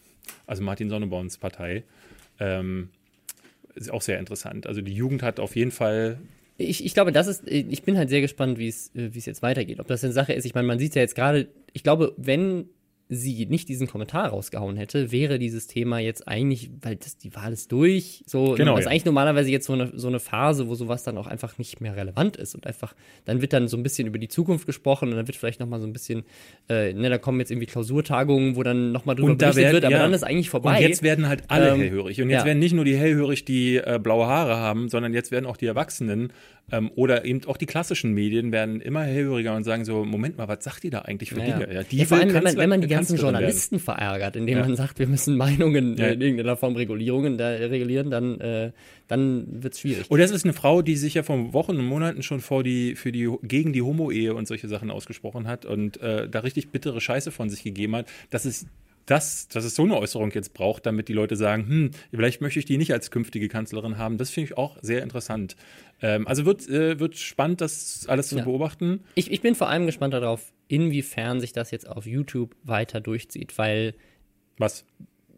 Also 0.45 0.61
Martin 0.61 0.89
Sonneborns 0.89 1.37
Partei. 1.37 1.83
Ähm, 2.39 2.89
ist 3.75 3.91
auch 3.91 4.01
sehr 4.01 4.19
interessant. 4.19 4.67
Also 4.67 4.81
die 4.81 4.93
Jugend 4.93 5.23
hat 5.23 5.39
auf 5.39 5.55
jeden 5.55 5.71
Fall 5.71 6.19
ich, 6.57 6.85
ich 6.85 6.93
glaube, 6.93 7.11
das 7.11 7.27
ist, 7.27 7.43
ich 7.47 7.83
bin 7.83 7.97
halt 7.97 8.09
sehr 8.09 8.21
gespannt, 8.21 8.57
wie 8.57 8.69
es, 8.69 8.91
wie 8.93 9.17
es 9.17 9.25
jetzt 9.25 9.41
weitergeht. 9.41 9.79
Ob 9.79 9.87
das 9.87 10.03
eine 10.03 10.13
Sache 10.13 10.31
ist, 10.31 10.45
ich 10.45 10.55
meine, 10.55 10.67
man 10.67 10.79
sieht 10.79 10.95
ja 10.95 11.01
jetzt 11.01 11.15
gerade, 11.15 11.49
ich 11.73 11.83
glaube, 11.83 12.13
wenn 12.15 12.69
sie 13.07 13.45
nicht 13.45 13.69
diesen 13.69 13.85
Kommentar 13.87 14.29
rausgehauen 14.29 14.77
hätte, 14.77 15.11
wäre 15.11 15.37
dieses 15.37 15.67
Thema 15.67 15.99
jetzt 15.99 16.27
eigentlich, 16.27 16.71
weil 16.81 16.95
das, 16.95 17.17
die 17.17 17.35
Wahl 17.35 17.53
ist 17.53 17.71
durch, 17.71 18.23
so, 18.25 18.55
genau, 18.55 18.71
das 18.71 18.81
ist 18.81 18.85
ja. 18.85 18.91
eigentlich 18.91 19.05
normalerweise 19.05 19.51
jetzt 19.51 19.67
so 19.67 19.73
eine, 19.73 19.91
so 19.95 20.07
eine 20.07 20.19
Phase, 20.19 20.67
wo 20.67 20.75
sowas 20.75 21.03
dann 21.03 21.17
auch 21.19 21.27
einfach 21.27 21.59
nicht 21.59 21.81
mehr 21.81 21.95
relevant 21.95 22.35
ist 22.35 22.55
und 22.55 22.65
einfach, 22.65 22.95
dann 23.25 23.41
wird 23.41 23.53
dann 23.53 23.67
so 23.67 23.77
ein 23.77 23.83
bisschen 23.83 24.07
über 24.07 24.17
die 24.17 24.27
Zukunft 24.27 24.65
gesprochen 24.65 25.09
und 25.09 25.17
dann 25.17 25.27
wird 25.27 25.37
vielleicht 25.37 25.59
nochmal 25.59 25.79
so 25.79 25.85
ein 25.85 25.93
bisschen, 25.93 26.23
äh, 26.67 26.93
ne, 26.93 27.09
da 27.09 27.19
kommen 27.19 27.39
jetzt 27.39 27.51
irgendwie 27.51 27.67
Klausurtagungen, 27.67 28.55
wo 28.55 28.63
dann 28.63 28.91
nochmal 28.91 29.15
drüber 29.15 29.31
und 29.31 29.37
berichtet 29.37 29.63
werden, 29.63 29.73
wird, 29.73 29.85
aber 29.85 29.95
ja. 29.95 30.01
dann 30.01 30.13
ist 30.13 30.23
eigentlich 30.23 30.49
vorbei. 30.49 30.77
Und 30.77 30.81
jetzt 30.81 31.03
werden 31.03 31.27
halt 31.27 31.43
alle 31.49 31.69
ähm, 31.69 31.79
hellhörig 31.79 32.21
und 32.21 32.31
jetzt 32.31 32.39
ja. 32.39 32.45
werden 32.45 32.59
nicht 32.59 32.73
nur 32.73 32.85
die 32.85 32.97
hellhörig, 32.97 33.45
die 33.45 33.77
äh, 33.77 33.99
blaue 34.01 34.25
Haare 34.25 34.57
haben, 34.57 34.89
sondern 34.89 35.13
jetzt 35.13 35.31
werden 35.31 35.45
auch 35.45 35.57
die 35.57 35.67
Erwachsenen 35.67 36.33
ähm, 36.71 36.89
oder 36.95 37.25
eben 37.25 37.41
auch 37.45 37.57
die 37.57 37.67
klassischen 37.67 38.13
Medien 38.13 38.51
werden 38.51 38.81
immer 38.81 39.03
hellhöriger 39.03 39.55
und 39.55 39.63
sagen 39.63 39.85
so, 39.85 40.03
Moment 40.03 40.37
mal, 40.37 40.47
was 40.47 40.63
sagt 40.63 40.83
die 40.83 40.89
da 40.89 40.99
eigentlich 40.99 41.29
für 41.29 41.39
ja, 41.39 41.59
Dinge? 41.59 41.73
Ja, 41.73 41.83
die 41.83 41.97
ja, 41.97 42.05
vor 42.05 42.17
allem, 42.17 42.33
wenn 42.33 42.43
man, 42.43 42.57
wenn 42.57 42.69
man 42.69 42.81
die 42.81 42.87
ganzen 42.95 43.17
Journalisten 43.17 43.75
werden. 43.75 43.85
verärgert, 43.85 44.35
indem 44.35 44.59
man 44.59 44.75
sagt, 44.75 44.99
wir 44.99 45.07
müssen 45.07 45.37
Meinungen 45.37 45.97
in 45.97 46.21
irgendeiner 46.21 46.57
Form 46.57 46.75
Regulierungen 46.75 47.37
da, 47.37 47.49
regulieren, 47.49 48.09
dann, 48.09 48.39
äh, 48.39 48.71
dann 49.07 49.63
wird 49.63 49.73
es 49.73 49.79
schwierig. 49.81 50.09
Und 50.09 50.19
das 50.19 50.31
ist 50.31 50.43
eine 50.43 50.53
Frau, 50.53 50.81
die 50.81 50.95
sich 50.95 51.13
ja 51.13 51.23
vor 51.23 51.53
Wochen 51.53 51.77
und 51.77 51.85
Monaten 51.85 52.23
schon 52.23 52.39
vor 52.39 52.63
die, 52.63 52.95
für 52.95 53.11
die, 53.11 53.29
gegen 53.43 53.73
die 53.73 53.81
Homo-Ehe 53.81 54.33
und 54.33 54.47
solche 54.47 54.67
Sachen 54.67 54.91
ausgesprochen 54.91 55.47
hat 55.47 55.65
und 55.65 56.01
äh, 56.01 56.29
da 56.29 56.39
richtig 56.39 56.69
bittere 56.69 57.01
Scheiße 57.01 57.31
von 57.31 57.49
sich 57.49 57.63
gegeben 57.63 57.95
hat. 57.95 58.07
Das 58.29 58.45
ist 58.45 58.67
das, 59.05 59.47
dass 59.47 59.63
es 59.63 59.75
so 59.75 59.83
eine 59.83 59.97
Äußerung 59.97 60.31
jetzt 60.31 60.53
braucht, 60.53 60.85
damit 60.85 61.07
die 61.07 61.13
Leute 61.13 61.35
sagen, 61.35 61.67
hm, 61.67 61.91
vielleicht 62.11 62.41
möchte 62.41 62.59
ich 62.59 62.65
die 62.65 62.77
nicht 62.77 62.91
als 62.91 63.11
künftige 63.11 63.47
Kanzlerin 63.47 63.97
haben, 63.97 64.17
das 64.17 64.31
finde 64.31 64.51
ich 64.51 64.57
auch 64.57 64.77
sehr 64.81 65.03
interessant. 65.03 65.55
Ähm, 66.01 66.27
also 66.27 66.45
wird, 66.45 66.67
äh, 66.67 66.99
wird 66.99 67.17
spannend, 67.17 67.61
das 67.61 68.05
alles 68.07 68.29
zu 68.29 68.37
ja. 68.37 68.43
beobachten. 68.43 69.01
Ich, 69.15 69.31
ich 69.31 69.41
bin 69.41 69.55
vor 69.55 69.69
allem 69.69 69.85
gespannt 69.85 70.13
darauf, 70.13 70.51
inwiefern 70.67 71.39
sich 71.39 71.53
das 71.53 71.71
jetzt 71.71 71.87
auf 71.87 72.05
YouTube 72.05 72.55
weiter 72.63 73.01
durchzieht, 73.01 73.57
weil. 73.57 73.93
Was? 74.57 74.85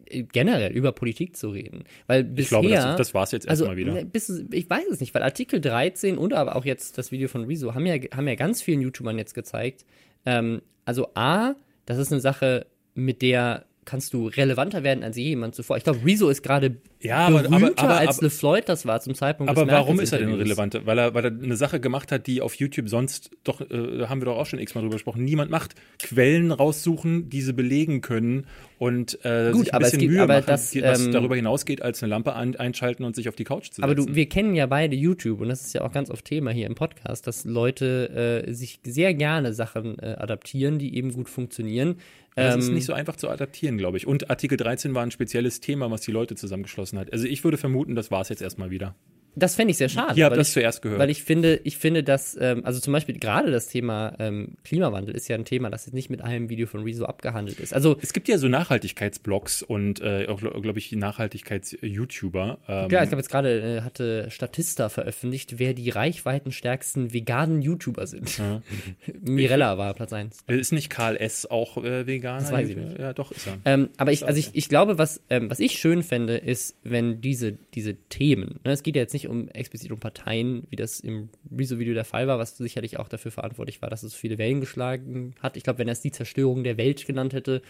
Äh, 0.06 0.24
generell 0.24 0.72
über 0.72 0.92
Politik 0.92 1.36
zu 1.36 1.50
reden. 1.50 1.84
Weil 2.06 2.24
bisher, 2.24 2.42
ich 2.42 2.48
glaube, 2.48 2.68
das, 2.70 2.96
das 2.96 3.14
war 3.14 3.24
es 3.24 3.32
jetzt 3.32 3.46
erstmal 3.46 3.70
also, 3.70 3.80
wieder. 3.80 4.04
Bis, 4.04 4.44
ich 4.50 4.68
weiß 4.68 4.86
es 4.90 5.00
nicht, 5.00 5.14
weil 5.14 5.22
Artikel 5.22 5.60
13 5.60 6.18
und 6.18 6.32
aber 6.32 6.56
auch 6.56 6.64
jetzt 6.64 6.98
das 6.98 7.12
Video 7.12 7.28
von 7.28 7.44
Rezo 7.44 7.74
haben 7.74 7.86
ja, 7.86 7.96
haben 8.14 8.28
ja 8.28 8.34
ganz 8.34 8.62
vielen 8.62 8.80
YouTubern 8.80 9.18
jetzt 9.18 9.34
gezeigt. 9.34 9.84
Ähm, 10.24 10.62
also 10.84 11.08
A, 11.14 11.54
das 11.86 11.98
ist 11.98 12.12
eine 12.12 12.20
Sache, 12.20 12.66
mit 12.94 13.22
der 13.22 13.66
kannst 13.84 14.12
du 14.12 14.26
relevanter 14.26 14.82
werden 14.82 15.02
als 15.02 15.16
jemand 15.16 15.54
zuvor. 15.54 15.78
Ich 15.78 15.84
glaube, 15.84 16.04
Rezo 16.04 16.28
ist 16.28 16.42
gerade 16.42 16.76
ja, 17.00 17.26
aber, 17.26 17.44
aber, 17.46 17.72
aber, 17.76 17.98
als 17.98 18.20
LeFloid 18.20 18.68
das 18.68 18.84
war 18.84 19.00
zum 19.00 19.14
Zeitpunkt 19.14 19.50
Aber 19.50 19.66
warum 19.68 20.00
ist 20.00 20.12
er 20.12 20.18
denn 20.18 20.32
relevanter? 20.34 20.84
Weil 20.84 20.98
er, 20.98 21.14
weil 21.14 21.24
er 21.24 21.30
eine 21.30 21.56
Sache 21.56 21.78
gemacht 21.78 22.10
hat, 22.10 22.26
die 22.26 22.40
auf 22.40 22.54
YouTube 22.54 22.88
sonst 22.88 23.30
doch, 23.44 23.60
äh, 23.60 24.06
haben 24.06 24.20
wir 24.20 24.26
doch 24.26 24.36
auch 24.36 24.46
schon 24.46 24.58
x-mal 24.58 24.80
drüber 24.80 24.96
gesprochen, 24.96 25.24
niemand 25.24 25.50
macht. 25.50 25.74
Quellen 26.00 26.50
raussuchen, 26.50 27.30
diese 27.30 27.52
belegen 27.52 28.00
können 28.00 28.46
und 28.78 29.24
äh, 29.24 29.52
Gut, 29.52 29.66
sich 29.66 29.74
ein 29.74 29.80
bisschen 29.80 29.98
gibt, 30.00 30.12
Mühe 30.12 30.26
machen, 30.26 30.44
das, 30.46 30.70
die, 30.70 30.82
was 30.82 31.06
ähm, 31.06 31.12
darüber 31.12 31.36
hinausgeht, 31.36 31.82
als 31.82 32.02
eine 32.02 32.10
Lampe 32.10 32.32
an, 32.32 32.56
einschalten 32.56 33.04
und 33.04 33.14
sich 33.14 33.28
auf 33.28 33.36
die 33.36 33.44
Couch 33.44 33.66
zu 33.66 33.74
setzen. 33.74 33.84
Aber 33.84 33.94
du, 33.94 34.06
wir 34.14 34.28
kennen 34.28 34.54
ja 34.54 34.66
beide 34.66 34.96
YouTube 34.96 35.40
und 35.40 35.48
das 35.48 35.62
ist 35.62 35.74
ja 35.74 35.82
auch 35.82 35.92
ganz 35.92 36.10
oft 36.10 36.24
Thema 36.24 36.50
hier 36.50 36.66
im 36.66 36.74
Podcast, 36.74 37.26
dass 37.26 37.44
Leute 37.44 38.44
äh, 38.46 38.52
sich 38.52 38.80
sehr 38.84 39.14
gerne 39.14 39.52
Sachen 39.52 39.98
äh, 39.98 40.16
adaptieren, 40.18 40.78
die 40.78 40.96
eben 40.96 41.12
gut 41.12 41.28
funktionieren. 41.28 41.96
Das 42.38 42.54
ähm, 42.54 42.60
ist 42.60 42.68
nicht 42.70 42.84
so 42.84 42.92
einfach 42.92 43.16
zu 43.16 43.28
adaptieren, 43.28 43.78
glaube 43.78 43.96
ich. 43.96 44.06
Und 44.06 44.30
Artikel 44.30 44.56
13 44.56 44.94
war 44.94 45.02
ein 45.02 45.10
spezielles 45.10 45.60
Thema, 45.60 45.90
was 45.90 46.02
die 46.02 46.12
Leute 46.12 46.36
zusammengeschlossen 46.36 46.87
hat. 46.96 47.12
Also 47.12 47.26
ich 47.26 47.42
würde 47.42 47.58
vermuten, 47.58 47.96
das 47.96 48.10
war 48.12 48.20
es 48.20 48.28
jetzt 48.28 48.40
erstmal 48.40 48.70
wieder. 48.70 48.94
Das 49.38 49.54
fände 49.54 49.70
ich 49.70 49.76
sehr 49.76 49.88
schade. 49.88 50.18
Ihr 50.18 50.24
habt 50.24 50.36
das 50.36 50.48
ich, 50.48 50.54
zuerst 50.54 50.82
gehört. 50.82 51.00
Weil 51.00 51.10
ich 51.10 51.22
finde, 51.22 51.60
ich 51.64 51.78
finde, 51.78 52.02
dass, 52.02 52.36
ähm, 52.40 52.64
also 52.64 52.80
zum 52.80 52.92
Beispiel 52.92 53.18
gerade 53.18 53.50
das 53.50 53.68
Thema 53.68 54.14
ähm, 54.18 54.56
Klimawandel 54.64 55.14
ist 55.14 55.28
ja 55.28 55.36
ein 55.36 55.44
Thema, 55.44 55.70
das 55.70 55.86
jetzt 55.86 55.94
nicht 55.94 56.10
mit 56.10 56.22
einem 56.22 56.48
Video 56.48 56.66
von 56.66 56.82
Rezo 56.82 57.04
abgehandelt 57.04 57.60
ist. 57.60 57.72
Also 57.72 57.96
es 58.00 58.12
gibt 58.12 58.28
ja 58.28 58.38
so 58.38 58.48
Nachhaltigkeitsblogs 58.48 59.62
und 59.62 60.00
äh, 60.00 60.26
auch, 60.28 60.40
glaube 60.40 60.78
ich, 60.78 60.92
Nachhaltigkeits-YouTuber. 60.92 62.58
Ähm, 62.68 62.90
ja, 62.90 63.02
ich 63.02 63.08
glaube 63.08 63.20
jetzt 63.20 63.30
gerade 63.30 63.78
äh, 63.78 63.80
hatte 63.82 64.30
Statista 64.30 64.88
veröffentlicht, 64.88 65.58
wer 65.58 65.74
die 65.74 65.90
reichweitenstärksten 65.90 67.12
veganen 67.12 67.62
YouTuber 67.62 68.06
sind. 68.06 68.38
Ja. 68.38 68.62
Mirella 69.20 69.78
war 69.78 69.94
Platz 69.94 70.12
1. 70.12 70.44
Ist 70.46 70.72
nicht 70.72 70.90
Karl 70.90 71.16
S. 71.16 71.46
auch 71.46 71.76
äh, 71.78 72.06
Veganer? 72.06 72.40
Das 72.40 72.52
weiß 72.52 72.68
ich 72.68 72.76
nicht. 72.76 72.98
Ja, 72.98 73.12
doch, 73.12 73.32
ist 73.32 73.46
er. 73.46 73.58
Ähm, 73.64 73.90
aber 73.96 74.12
ich, 74.12 74.26
also 74.26 74.38
ich, 74.38 74.50
ich 74.52 74.68
glaube, 74.68 74.98
was, 74.98 75.20
ähm, 75.30 75.50
was 75.50 75.60
ich 75.60 75.78
schön 75.78 76.02
fände, 76.02 76.36
ist, 76.36 76.76
wenn 76.82 77.20
diese, 77.20 77.52
diese 77.74 77.94
Themen, 78.08 78.60
ne, 78.64 78.72
es 78.72 78.82
geht 78.82 78.96
ja 78.96 79.02
jetzt 79.02 79.12
nicht 79.12 79.27
um 79.28 79.48
explizit 79.48 79.92
um 79.92 80.00
Parteien, 80.00 80.64
wie 80.70 80.76
das 80.76 81.00
im 81.00 81.28
Rezo-Video 81.56 81.94
der 81.94 82.04
Fall 82.04 82.26
war, 82.26 82.38
was 82.38 82.56
sicherlich 82.56 82.98
auch 82.98 83.08
dafür 83.08 83.30
verantwortlich 83.30 83.82
war, 83.82 83.90
dass 83.90 84.02
es 84.02 84.14
viele 84.14 84.38
Wellen 84.38 84.60
geschlagen 84.60 85.34
hat. 85.40 85.56
Ich 85.56 85.62
glaube, 85.62 85.78
wenn 85.80 85.88
er 85.88 85.92
es 85.92 86.00
die 86.00 86.12
Zerstörung 86.12 86.64
der 86.64 86.76
Welt 86.76 87.06
genannt 87.06 87.32
hätte, 87.32 87.62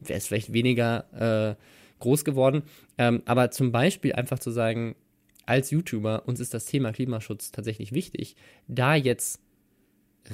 wäre 0.00 0.18
es 0.18 0.26
vielleicht 0.26 0.52
weniger 0.52 1.56
äh, 1.56 2.00
groß 2.00 2.24
geworden. 2.24 2.62
Ähm, 2.98 3.22
aber 3.26 3.50
zum 3.50 3.72
Beispiel 3.72 4.12
einfach 4.12 4.38
zu 4.38 4.50
sagen, 4.50 4.96
als 5.46 5.70
YouTuber, 5.70 6.26
uns 6.26 6.40
ist 6.40 6.54
das 6.54 6.66
Thema 6.66 6.92
Klimaschutz 6.92 7.50
tatsächlich 7.50 7.92
wichtig, 7.92 8.36
da 8.68 8.94
jetzt 8.94 9.40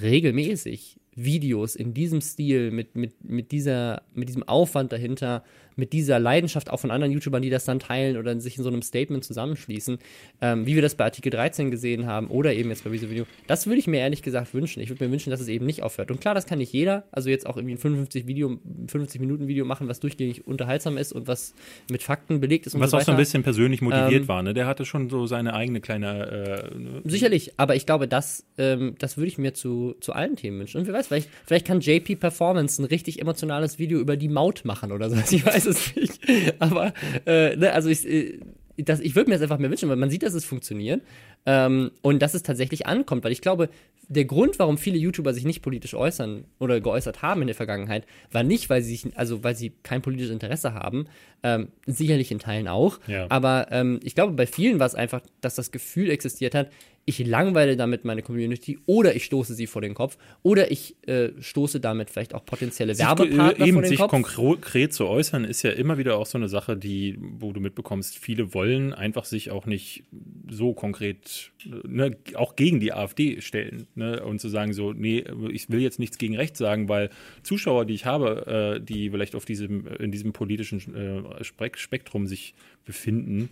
regelmäßig 0.00 0.98
Videos 1.14 1.74
in 1.74 1.94
diesem 1.94 2.20
Stil, 2.20 2.70
mit, 2.70 2.94
mit, 2.94 3.24
mit, 3.24 3.50
dieser, 3.50 4.02
mit 4.12 4.28
diesem 4.28 4.42
Aufwand 4.42 4.92
dahinter, 4.92 5.42
mit 5.76 5.92
dieser 5.92 6.18
Leidenschaft 6.18 6.70
auch 6.70 6.80
von 6.80 6.90
anderen 6.90 7.12
YouTubern, 7.12 7.42
die 7.42 7.50
das 7.50 7.64
dann 7.64 7.78
teilen 7.78 8.16
oder 8.16 8.38
sich 8.40 8.56
in 8.56 8.64
so 8.64 8.70
einem 8.70 8.82
Statement 8.82 9.24
zusammenschließen, 9.24 9.98
ähm, 10.40 10.66
wie 10.66 10.74
wir 10.74 10.82
das 10.82 10.94
bei 10.94 11.04
Artikel 11.04 11.30
13 11.30 11.70
gesehen 11.70 12.06
haben 12.06 12.28
oder 12.28 12.54
eben 12.54 12.70
jetzt 12.70 12.84
bei 12.84 12.90
diesem 12.90 13.10
Video, 13.10 13.26
das 13.46 13.66
würde 13.66 13.78
ich 13.78 13.86
mir 13.86 13.98
ehrlich 13.98 14.22
gesagt 14.22 14.54
wünschen. 14.54 14.80
Ich 14.80 14.88
würde 14.88 15.04
mir 15.04 15.12
wünschen, 15.12 15.30
dass 15.30 15.40
es 15.40 15.48
eben 15.48 15.66
nicht 15.66 15.82
aufhört. 15.82 16.10
Und 16.10 16.20
klar, 16.20 16.34
das 16.34 16.46
kann 16.46 16.58
nicht 16.58 16.72
jeder, 16.72 17.04
also 17.12 17.28
jetzt 17.28 17.46
auch 17.46 17.56
irgendwie 17.56 17.74
ein 17.74 17.78
55 17.78 18.26
Video, 18.26 18.58
50 18.88 19.20
Minuten 19.20 19.46
Video 19.46 19.64
machen, 19.64 19.88
was 19.88 20.00
durchgängig 20.00 20.46
unterhaltsam 20.46 20.96
ist 20.96 21.12
und 21.12 21.28
was 21.28 21.54
mit 21.90 22.02
Fakten 22.02 22.40
belegt 22.40 22.66
ist 22.66 22.74
und 22.74 22.80
Was 22.80 22.90
so 22.90 22.96
auch 22.96 23.02
so 23.02 23.12
ein 23.12 23.18
bisschen 23.18 23.42
persönlich 23.42 23.82
motiviert 23.82 24.22
Ähm, 24.22 24.28
war, 24.28 24.42
ne? 24.42 24.54
Der 24.54 24.66
hatte 24.66 24.86
schon 24.86 25.10
so 25.10 25.26
seine 25.26 25.54
eigene 25.54 25.80
kleine 25.80 26.70
äh, 27.04 27.08
Sicherlich, 27.08 27.52
aber 27.58 27.76
ich 27.76 27.84
glaube, 27.84 28.08
das, 28.08 28.46
ähm, 28.56 28.94
das 28.98 29.18
würde 29.18 29.28
ich 29.28 29.36
mir 29.36 29.52
zu, 29.52 29.94
zu 30.00 30.12
allen 30.12 30.36
Themen 30.36 30.58
wünschen. 30.60 30.80
Und 30.80 30.86
wer 30.86 30.94
weiß, 30.94 31.08
vielleicht, 31.08 31.28
vielleicht 31.44 31.66
kann 31.66 31.80
JP 31.80 32.16
Performance 32.16 32.80
ein 32.80 32.86
richtig 32.86 33.20
emotionales 33.20 33.78
Video 33.78 33.98
über 33.98 34.16
die 34.16 34.28
Maut 34.28 34.64
machen 34.64 34.92
oder 34.92 35.10
so. 35.10 35.16
Ich 35.36 35.44
weiß 35.44 35.65
es 35.66 35.94
nicht. 35.96 36.20
Aber, 36.58 36.92
äh, 37.26 37.56
ne, 37.56 37.72
also 37.72 37.88
ich, 37.88 38.06
äh, 38.06 38.40
das, 38.76 39.00
ich 39.00 39.14
würde 39.14 39.30
mir 39.30 39.36
das 39.36 39.42
einfach 39.42 39.58
mehr 39.58 39.70
wünschen, 39.70 39.88
weil 39.88 39.96
man 39.96 40.10
sieht, 40.10 40.22
dass 40.22 40.34
es 40.34 40.44
funktioniert 40.44 41.02
ähm, 41.46 41.90
und 42.02 42.20
dass 42.20 42.34
es 42.34 42.42
tatsächlich 42.42 42.86
ankommt. 42.86 43.24
Weil 43.24 43.32
ich 43.32 43.40
glaube, 43.40 43.68
der 44.08 44.24
Grund, 44.24 44.58
warum 44.58 44.78
viele 44.78 44.98
YouTuber 44.98 45.34
sich 45.34 45.44
nicht 45.44 45.62
politisch 45.62 45.94
äußern 45.94 46.44
oder 46.58 46.80
geäußert 46.80 47.22
haben 47.22 47.40
in 47.40 47.48
der 47.48 47.56
Vergangenheit, 47.56 48.06
war 48.30 48.42
nicht, 48.42 48.70
weil 48.70 48.82
sie 48.82 48.96
sich, 48.96 49.16
also 49.16 49.42
weil 49.42 49.56
sie 49.56 49.72
kein 49.82 50.02
politisches 50.02 50.32
Interesse 50.32 50.74
haben, 50.74 51.06
ähm, 51.42 51.68
sicherlich 51.86 52.30
in 52.30 52.38
Teilen 52.38 52.68
auch. 52.68 53.00
Ja. 53.06 53.26
Aber 53.30 53.68
ähm, 53.70 54.00
ich 54.04 54.14
glaube, 54.14 54.34
bei 54.34 54.46
vielen 54.46 54.78
war 54.78 54.86
es 54.86 54.94
einfach, 54.94 55.22
dass 55.40 55.54
das 55.54 55.72
Gefühl 55.72 56.10
existiert 56.10 56.54
hat, 56.54 56.70
ich 57.08 57.24
langweile 57.24 57.76
damit 57.76 58.04
meine 58.04 58.20
Community 58.20 58.80
oder 58.84 59.14
ich 59.14 59.24
stoße 59.24 59.54
sie 59.54 59.68
vor 59.68 59.80
den 59.80 59.94
Kopf 59.94 60.18
oder 60.42 60.72
ich 60.72 60.96
äh, 61.06 61.30
stoße 61.40 61.78
damit 61.78 62.10
vielleicht 62.10 62.34
auch 62.34 62.44
potenzielle 62.44 62.98
Werbepartner 62.98 63.64
eben 63.64 63.74
vor 63.74 63.82
den 63.82 63.88
sich 63.88 63.98
Kopf. 64.00 64.10
konkret 64.10 64.92
zu 64.92 65.06
äußern, 65.06 65.44
ist 65.44 65.62
ja 65.62 65.70
immer 65.70 65.98
wieder 65.98 66.18
auch 66.18 66.26
so 66.26 66.36
eine 66.36 66.48
Sache, 66.48 66.76
die, 66.76 67.16
wo 67.20 67.52
du 67.52 67.60
mitbekommst, 67.60 68.18
viele 68.18 68.54
wollen 68.54 68.92
einfach 68.92 69.24
sich 69.24 69.52
auch 69.52 69.66
nicht 69.66 70.02
so 70.50 70.74
konkret, 70.74 71.52
ne, 71.84 72.16
auch 72.34 72.56
gegen 72.56 72.80
die 72.80 72.92
AfD 72.92 73.40
stellen 73.40 73.86
ne, 73.94 74.24
und 74.24 74.40
zu 74.40 74.48
sagen 74.48 74.72
so, 74.72 74.92
nee, 74.92 75.24
ich 75.52 75.70
will 75.70 75.80
jetzt 75.80 76.00
nichts 76.00 76.18
gegen 76.18 76.34
rechts 76.34 76.58
sagen, 76.58 76.88
weil 76.88 77.10
Zuschauer, 77.44 77.84
die 77.84 77.94
ich 77.94 78.04
habe, 78.04 78.78
äh, 78.78 78.84
die 78.84 79.10
vielleicht 79.10 79.36
auf 79.36 79.44
diesem, 79.44 79.86
in 79.86 80.10
diesem 80.10 80.32
politischen 80.32 80.80
äh, 80.92 81.42
Spek- 81.44 81.76
Spektrum 81.76 82.26
sich 82.26 82.54
befinden, 82.84 83.50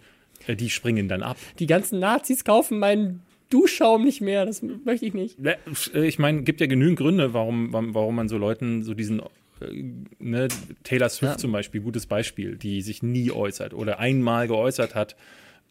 äh, 0.49 0.57
die 0.57 0.71
springen 0.71 1.07
dann 1.07 1.23
ab. 1.23 1.37
Die 1.61 1.67
ganzen 1.67 2.01
Nazis 2.01 2.43
kaufen 2.43 2.81
meinen 2.81 3.23
Duschschaum 3.51 4.05
nicht 4.05 4.21
mehr, 4.21 4.47
das 4.47 4.63
möchte 4.63 5.07
ich 5.07 5.15
nicht. 5.15 5.39
Ne, 5.39 5.57
Ich 5.95 6.19
meine, 6.19 6.43
gibt 6.43 6.61
ja 6.61 6.67
genügend 6.67 6.99
Gründe, 6.99 7.35
warum, 7.35 7.73
warum 7.73 7.95
warum 7.95 8.15
man 8.17 8.29
so 8.29 8.37
Leuten 8.39 8.83
so 8.83 8.95
diesen, 8.95 9.21
äh, 9.61 9.85
ne, 10.19 10.49
Taylor 10.83 11.09
Swift 11.09 11.33
Ja. 11.35 11.39
zum 11.39 11.53
Beispiel, 11.53 11.81
gutes 11.81 12.07
Beispiel, 12.07 12.57
die 12.57 12.83
sich 12.83 13.03
nie 13.03 13.31
äußert 13.31 13.75
oder 13.75 13.99
einmal 13.99 14.49
geäußert 14.49 14.95
hat. 14.95 15.17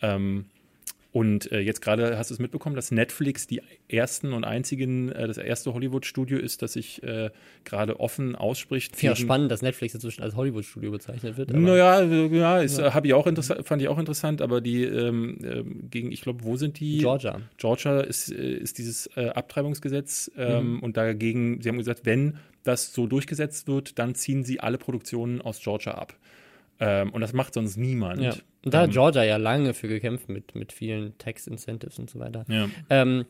Ähm, 0.02 0.46
und 1.14 1.50
äh, 1.52 1.60
jetzt 1.60 1.82
gerade 1.82 2.18
hast 2.18 2.32
du 2.32 2.34
es 2.34 2.40
mitbekommen, 2.40 2.76
dass 2.76 2.92
Netflix 2.92 3.48
die 3.48 3.62
ersten 3.88 4.34
und 4.34 4.44
einzigen, 4.44 5.10
äh, 5.12 5.28
das 5.28 5.38
erste 5.38 5.74
Hollywood-Studio 5.74 6.38
ist, 6.40 6.62
das 6.64 6.74
sich 6.74 7.02
äh, 7.04 7.30
gerade 7.64 8.00
offen 8.00 8.36
ausspricht. 8.36 8.94
Ich 8.94 9.00
finde 9.00 9.14
auch 9.14 9.18
gegen- 9.18 9.28
spannend, 9.28 9.52
dass 9.52 9.62
Netflix 9.62 9.94
inzwischen 9.94 10.24
als 10.24 10.36
Hollywood-Studio 10.36 10.90
bezeichnet 10.92 11.38
wird. 11.38 11.54
Naja, 11.54 12.02
äh, 12.02 12.28
ja, 12.36 12.60
ist, 12.60 12.82
hab 12.82 13.06
ich 13.06 13.14
auch 13.14 13.26
fand 13.64 13.82
ich 13.82 13.88
auch 13.88 14.00
interessant, 14.00 14.42
aber 14.42 14.60
die 14.60 14.84
ähm, 14.84 15.38
ähm, 15.44 15.88
gegen, 15.90 16.12
ich 16.12 16.22
glaube, 16.22 16.44
wo 16.44 16.58
sind 16.58 16.80
die? 16.80 16.98
Georgia. 16.98 17.40
Georgia 17.58 18.02
ist, 18.02 18.32
äh, 18.32 18.54
ist 18.58 18.78
dieses 18.80 19.08
äh, 19.16 19.28
Abtreibungsgesetz 19.30 20.32
ähm, 20.36 20.74
Mhm. 20.74 20.80
und 20.80 20.98
dagegen, 20.98 21.62
sie 21.62 21.70
haben 21.70 21.78
gesagt, 21.78 22.06
wenn 22.06 22.38
das 22.64 22.92
so 22.94 23.08
durchgesetzt 23.08 23.68
wird, 23.68 24.00
dann 24.00 24.16
ziehen 24.16 24.44
sie 24.44 24.60
alle 24.62 24.78
Produktionen 24.80 25.42
aus 25.42 25.60
Georgia 25.62 25.94
ab. 25.94 26.16
Ähm, 26.80 27.12
und 27.12 27.22
das 27.22 27.34
macht 27.34 27.54
sonst 27.54 27.78
niemand. 27.78 28.22
Ja. 28.22 28.34
Und 28.66 28.74
da 28.74 28.80
hat 28.80 28.88
Ähm, 28.88 28.94
Georgia 28.94 29.24
ja 29.24 29.38
lange 29.38 29.74
für 29.74 29.88
gekämpft 29.88 30.30
mit, 30.30 30.56
mit 30.56 30.74
vielen 30.74 31.18
Tax-Incentives 31.18 32.00
und 32.00 32.10
so 32.10 32.20
weiter. 32.20 32.46
Ja. 32.48 32.70
Ähm, 32.90 33.26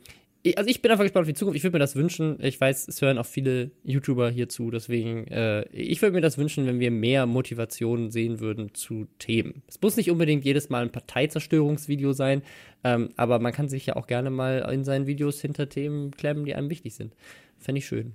also 0.56 0.68
ich 0.68 0.82
bin 0.82 0.90
einfach 0.90 1.04
gespannt 1.04 1.22
auf 1.22 1.28
die 1.28 1.34
Zukunft. 1.34 1.56
Ich 1.56 1.64
würde 1.64 1.76
mir 1.76 1.80
das 1.80 1.96
wünschen. 1.96 2.36
Ich 2.42 2.60
weiß, 2.60 2.88
es 2.88 3.00
hören 3.00 3.16
auch 3.16 3.24
viele 3.26 3.70
YouTuber 3.82 4.28
hier 4.30 4.48
zu. 4.48 4.70
Deswegen, 4.70 5.26
äh, 5.28 5.66
ich 5.72 6.02
würde 6.02 6.14
mir 6.14 6.20
das 6.20 6.36
wünschen, 6.36 6.66
wenn 6.66 6.80
wir 6.80 6.90
mehr 6.90 7.24
Motivation 7.24 8.10
sehen 8.10 8.40
würden 8.40 8.74
zu 8.74 9.06
Themen. 9.18 9.62
Es 9.68 9.80
muss 9.80 9.96
nicht 9.96 10.10
unbedingt 10.10 10.44
jedes 10.44 10.68
Mal 10.68 10.82
ein 10.82 10.90
Parteizerstörungsvideo 10.90 12.12
sein, 12.12 12.42
ähm, 12.82 13.08
aber 13.16 13.38
man 13.38 13.52
kann 13.52 13.70
sich 13.70 13.86
ja 13.86 13.96
auch 13.96 14.06
gerne 14.06 14.28
mal 14.28 14.70
in 14.70 14.84
seinen 14.84 15.06
Videos 15.06 15.40
hinter 15.40 15.70
Themen 15.70 16.10
klemmen, 16.10 16.44
die 16.44 16.54
einem 16.54 16.68
wichtig 16.68 16.94
sind. 16.94 17.14
Fände 17.58 17.78
ich 17.78 17.86
schön. 17.86 18.12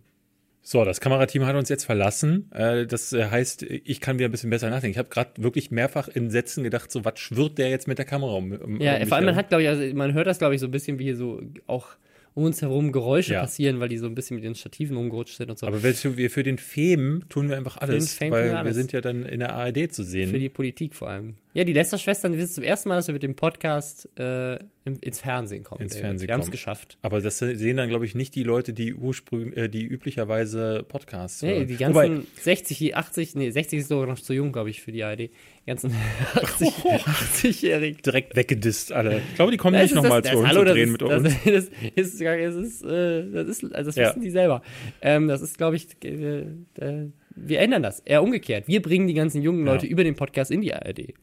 So, 0.72 0.86
das 0.86 1.02
Kamerateam 1.02 1.48
hat 1.48 1.56
uns 1.56 1.68
jetzt 1.70 1.86
verlassen. 1.86 2.52
Äh, 2.52 2.86
das 2.86 3.12
äh, 3.12 3.26
heißt, 3.26 3.64
ich 3.64 4.00
kann 4.00 4.20
wieder 4.20 4.30
ein 4.30 4.32
bisschen 4.32 4.52
besser 4.52 4.70
nachdenken. 4.70 4.92
Ich 4.92 5.00
habe 5.00 5.10
gerade 5.10 5.32
wirklich 5.38 5.72
mehrfach 5.72 6.08
in 6.08 6.30
Sätzen 6.30 6.64
gedacht, 6.64 6.92
so 6.92 7.04
was 7.04 7.18
schwirrt 7.18 7.58
der 7.58 7.70
jetzt 7.72 7.88
mit 7.88 7.98
der 7.98 8.06
Kamera 8.06 8.34
um? 8.34 8.80
Ja, 8.80 9.04
vor 9.08 9.18
allem 9.18 9.26
man 9.26 9.36
hat, 9.36 9.50
glaube 9.50 9.64
ich, 9.64 9.70
also 9.70 9.84
man 9.96 10.14
hört 10.14 10.28
das, 10.28 10.38
glaube 10.38 10.54
ich, 10.54 10.62
so 10.62 10.68
ein 10.68 10.72
bisschen 10.72 11.00
wie 11.00 11.06
hier 11.06 11.16
so 11.16 11.42
auch 11.66 11.88
um 12.36 12.44
uns 12.46 12.62
herum 12.62 12.92
Geräusche 12.92 13.34
Ja. 13.34 13.42
passieren, 13.42 13.80
weil 13.80 13.90
die 13.90 13.98
so 13.98 14.06
ein 14.06 14.16
bisschen 14.16 14.36
mit 14.36 14.44
den 14.44 14.56
Stativen 14.56 14.96
rumgerutscht 14.98 15.38
sind 15.38 15.50
und 15.50 15.58
so. 15.60 15.68
Aber 15.68 15.82
wir 15.84 16.30
für 16.30 16.44
den 16.44 16.58
Fame 16.58 17.24
tun 17.30 17.50
wir 17.50 17.58
einfach 17.58 17.78
alles, 17.78 18.14
Fame 18.16 18.32
weil 18.32 18.44
wir 18.46 18.52
wir 18.52 18.60
alles. 18.60 18.76
sind 18.76 18.92
ja 18.92 19.02
dann 19.02 19.26
in 19.26 19.40
der 19.40 19.54
ARD 19.56 19.92
zu 19.92 20.04
sehen. 20.04 20.30
Für 20.30 20.40
die 20.40 20.50
Politik 20.50 20.96
vor 20.96 21.10
allem. 21.10 21.36
Ja, 21.54 21.64
die 21.64 21.74
Lester-Schwestern 21.74 22.38
wissen 22.38 22.54
zum 22.54 22.64
ersten 22.64 22.90
Mal, 22.90 22.96
dass 22.98 23.08
wir 23.08 23.14
mit 23.14 23.24
dem 23.24 23.36
Podcast 23.36 24.08
äh, 24.20 24.60
ins 25.02 25.20
Fernsehen 25.20 25.64
kommen. 25.64 25.82
Ins. 25.82 25.96
Fernsehen 25.98 26.28
wir 26.28 26.34
haben 26.36 26.42
es 26.42 26.52
geschafft. 26.52 26.98
Aber 27.02 27.20
das 27.22 27.40
sehen 27.40 27.76
dann, 27.78 27.90
glaube 27.90 28.06
ich, 28.06 28.14
nicht 28.14 28.36
die 28.36 28.44
Leute, 28.44 28.72
die 28.72 28.94
ursprünglich, 28.94 29.58
äh, 29.58 29.68
die 29.68 29.84
üblicherweise 29.84 30.84
Podcasts 30.88 31.42
Nee, 31.42 31.56
hören. 31.56 31.68
die 31.68 31.76
ganzen 31.78 31.96
Wobei, 32.18 32.22
60, 32.42 32.96
80, 32.96 33.36
nee, 33.36 33.50
60 33.50 33.80
ist 33.80 33.88
sogar 33.90 34.08
noch 34.08 34.20
zu 34.20 34.34
jung, 34.34 34.52
glaube 34.52 34.70
ich, 34.70 34.82
für 34.82 34.92
die 34.92 35.04
ARD. 35.04 35.30
Ganzen 35.70 35.96
80, 36.36 36.68
80-Jährigen. 36.68 38.02
direkt 38.02 38.36
weggedisst 38.36 38.92
alle. 38.92 39.22
Ich 39.30 39.36
glaube, 39.36 39.52
die 39.52 39.58
kommen 39.58 39.74
Das 39.74 39.84
nicht 39.84 39.92
ist 39.92 39.96
nochmal 39.96 40.22
das- 40.22 40.32
zu 40.32 40.38
das- 40.42 40.46
uns 40.56 40.56
das 40.66 40.74
drehen 40.74 40.86
ist- 40.88 40.92
mit 40.92 41.04
uns. 41.04 41.24
Das, 41.24 41.34
das 41.46 41.66
ist, 41.96 42.22
es 42.22 42.56
ist, 42.56 42.84
äh, 42.84 43.32
das 43.32 43.48
ist, 43.48 43.64
also 43.76 43.90
das 43.90 43.96
Ja. 43.96 44.10
wissen 44.10 44.22
die 44.22 44.30
selber. 44.32 44.62
Ähm, 45.02 45.28
das 45.28 45.42
ist, 45.42 45.58
glaube 45.58 45.76
ich, 45.76 45.88
äh, 46.04 46.40
äh, 46.80 47.10
wir 47.42 47.60
ändern 47.62 47.84
das. 47.84 48.02
Eher 48.02 48.22
umgekehrt. 48.22 48.68
Wir 48.68 48.82
bringen 48.82 49.08
die 49.08 49.14
ganzen 49.14 49.42
jungen 49.42 49.64
Leute 49.64 49.86
Ja. 49.86 49.92
über 49.94 50.04
den 50.04 50.16
Podcast 50.16 50.52
in 50.52 50.60
die 50.62 50.74
ARD. 50.74 51.14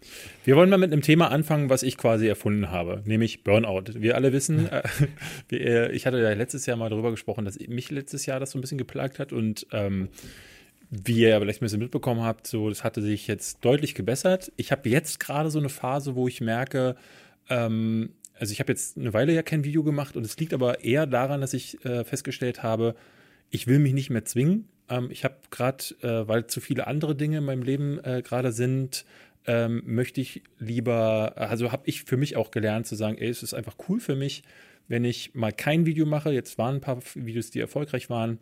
Wir 0.44 0.56
wollen 0.56 0.70
mal 0.70 0.78
mit 0.78 0.90
einem 0.90 1.02
Thema 1.02 1.30
anfangen, 1.30 1.68
was 1.68 1.82
ich 1.82 1.98
quasi 1.98 2.26
erfunden 2.26 2.70
habe, 2.70 3.02
nämlich 3.04 3.44
Burnout. 3.44 3.82
Wir 3.98 4.14
alle 4.14 4.32
wissen, 4.32 4.66
äh, 4.70 4.82
wir, 5.50 5.60
äh, 5.60 5.92
ich 5.92 6.06
hatte 6.06 6.18
ja 6.18 6.32
letztes 6.32 6.64
Jahr 6.64 6.78
mal 6.78 6.88
darüber 6.88 7.10
gesprochen, 7.10 7.44
dass 7.44 7.58
mich 7.68 7.90
letztes 7.90 8.24
Jahr 8.24 8.40
das 8.40 8.52
so 8.52 8.58
ein 8.58 8.62
bisschen 8.62 8.78
geplagt 8.78 9.18
hat 9.18 9.32
und 9.34 9.66
ähm, 9.72 10.08
wie 10.90 11.20
ihr 11.20 11.38
vielleicht 11.40 11.60
ein 11.60 11.66
bisschen 11.66 11.80
mitbekommen 11.80 12.22
habt, 12.22 12.46
so 12.46 12.68
das 12.68 12.84
hatte 12.84 13.02
sich 13.02 13.26
jetzt 13.26 13.64
deutlich 13.64 13.94
gebessert. 13.94 14.52
Ich 14.56 14.72
habe 14.72 14.88
jetzt 14.88 15.20
gerade 15.20 15.50
so 15.50 15.58
eine 15.58 15.68
Phase, 15.68 16.14
wo 16.14 16.28
ich 16.28 16.40
merke, 16.40 16.96
ähm, 17.48 18.10
also 18.38 18.52
ich 18.52 18.60
habe 18.60 18.72
jetzt 18.72 18.96
eine 18.96 19.12
Weile 19.12 19.32
ja 19.32 19.42
kein 19.42 19.64
Video 19.64 19.82
gemacht 19.82 20.16
und 20.16 20.24
es 20.24 20.36
liegt 20.38 20.54
aber 20.54 20.84
eher 20.84 21.06
daran, 21.06 21.40
dass 21.40 21.54
ich 21.54 21.84
äh, 21.84 22.04
festgestellt 22.04 22.62
habe, 22.62 22.94
ich 23.50 23.66
will 23.66 23.78
mich 23.78 23.94
nicht 23.94 24.10
mehr 24.10 24.24
zwingen. 24.24 24.68
Ähm, 24.88 25.08
ich 25.10 25.24
habe 25.24 25.36
gerade, 25.50 25.84
äh, 26.02 26.28
weil 26.28 26.46
zu 26.46 26.60
viele 26.60 26.86
andere 26.86 27.14
Dinge 27.16 27.38
in 27.38 27.44
meinem 27.44 27.62
Leben 27.62 27.98
äh, 28.04 28.22
gerade 28.22 28.52
sind, 28.52 29.04
ähm, 29.46 29.82
möchte 29.86 30.20
ich 30.20 30.42
lieber, 30.58 31.34
also 31.36 31.72
habe 31.72 31.84
ich 31.86 32.04
für 32.04 32.16
mich 32.16 32.36
auch 32.36 32.50
gelernt 32.50 32.86
zu 32.86 32.96
sagen, 32.96 33.16
ey, 33.18 33.28
es 33.28 33.42
ist 33.42 33.54
einfach 33.54 33.76
cool 33.88 34.00
für 34.00 34.16
mich, 34.16 34.42
wenn 34.88 35.04
ich 35.04 35.34
mal 35.34 35.52
kein 35.52 35.86
Video 35.86 36.06
mache. 36.06 36.32
Jetzt 36.32 36.58
waren 36.58 36.76
ein 36.76 36.80
paar 36.80 36.98
Videos, 37.14 37.50
die 37.50 37.60
erfolgreich 37.60 38.10
waren. 38.10 38.38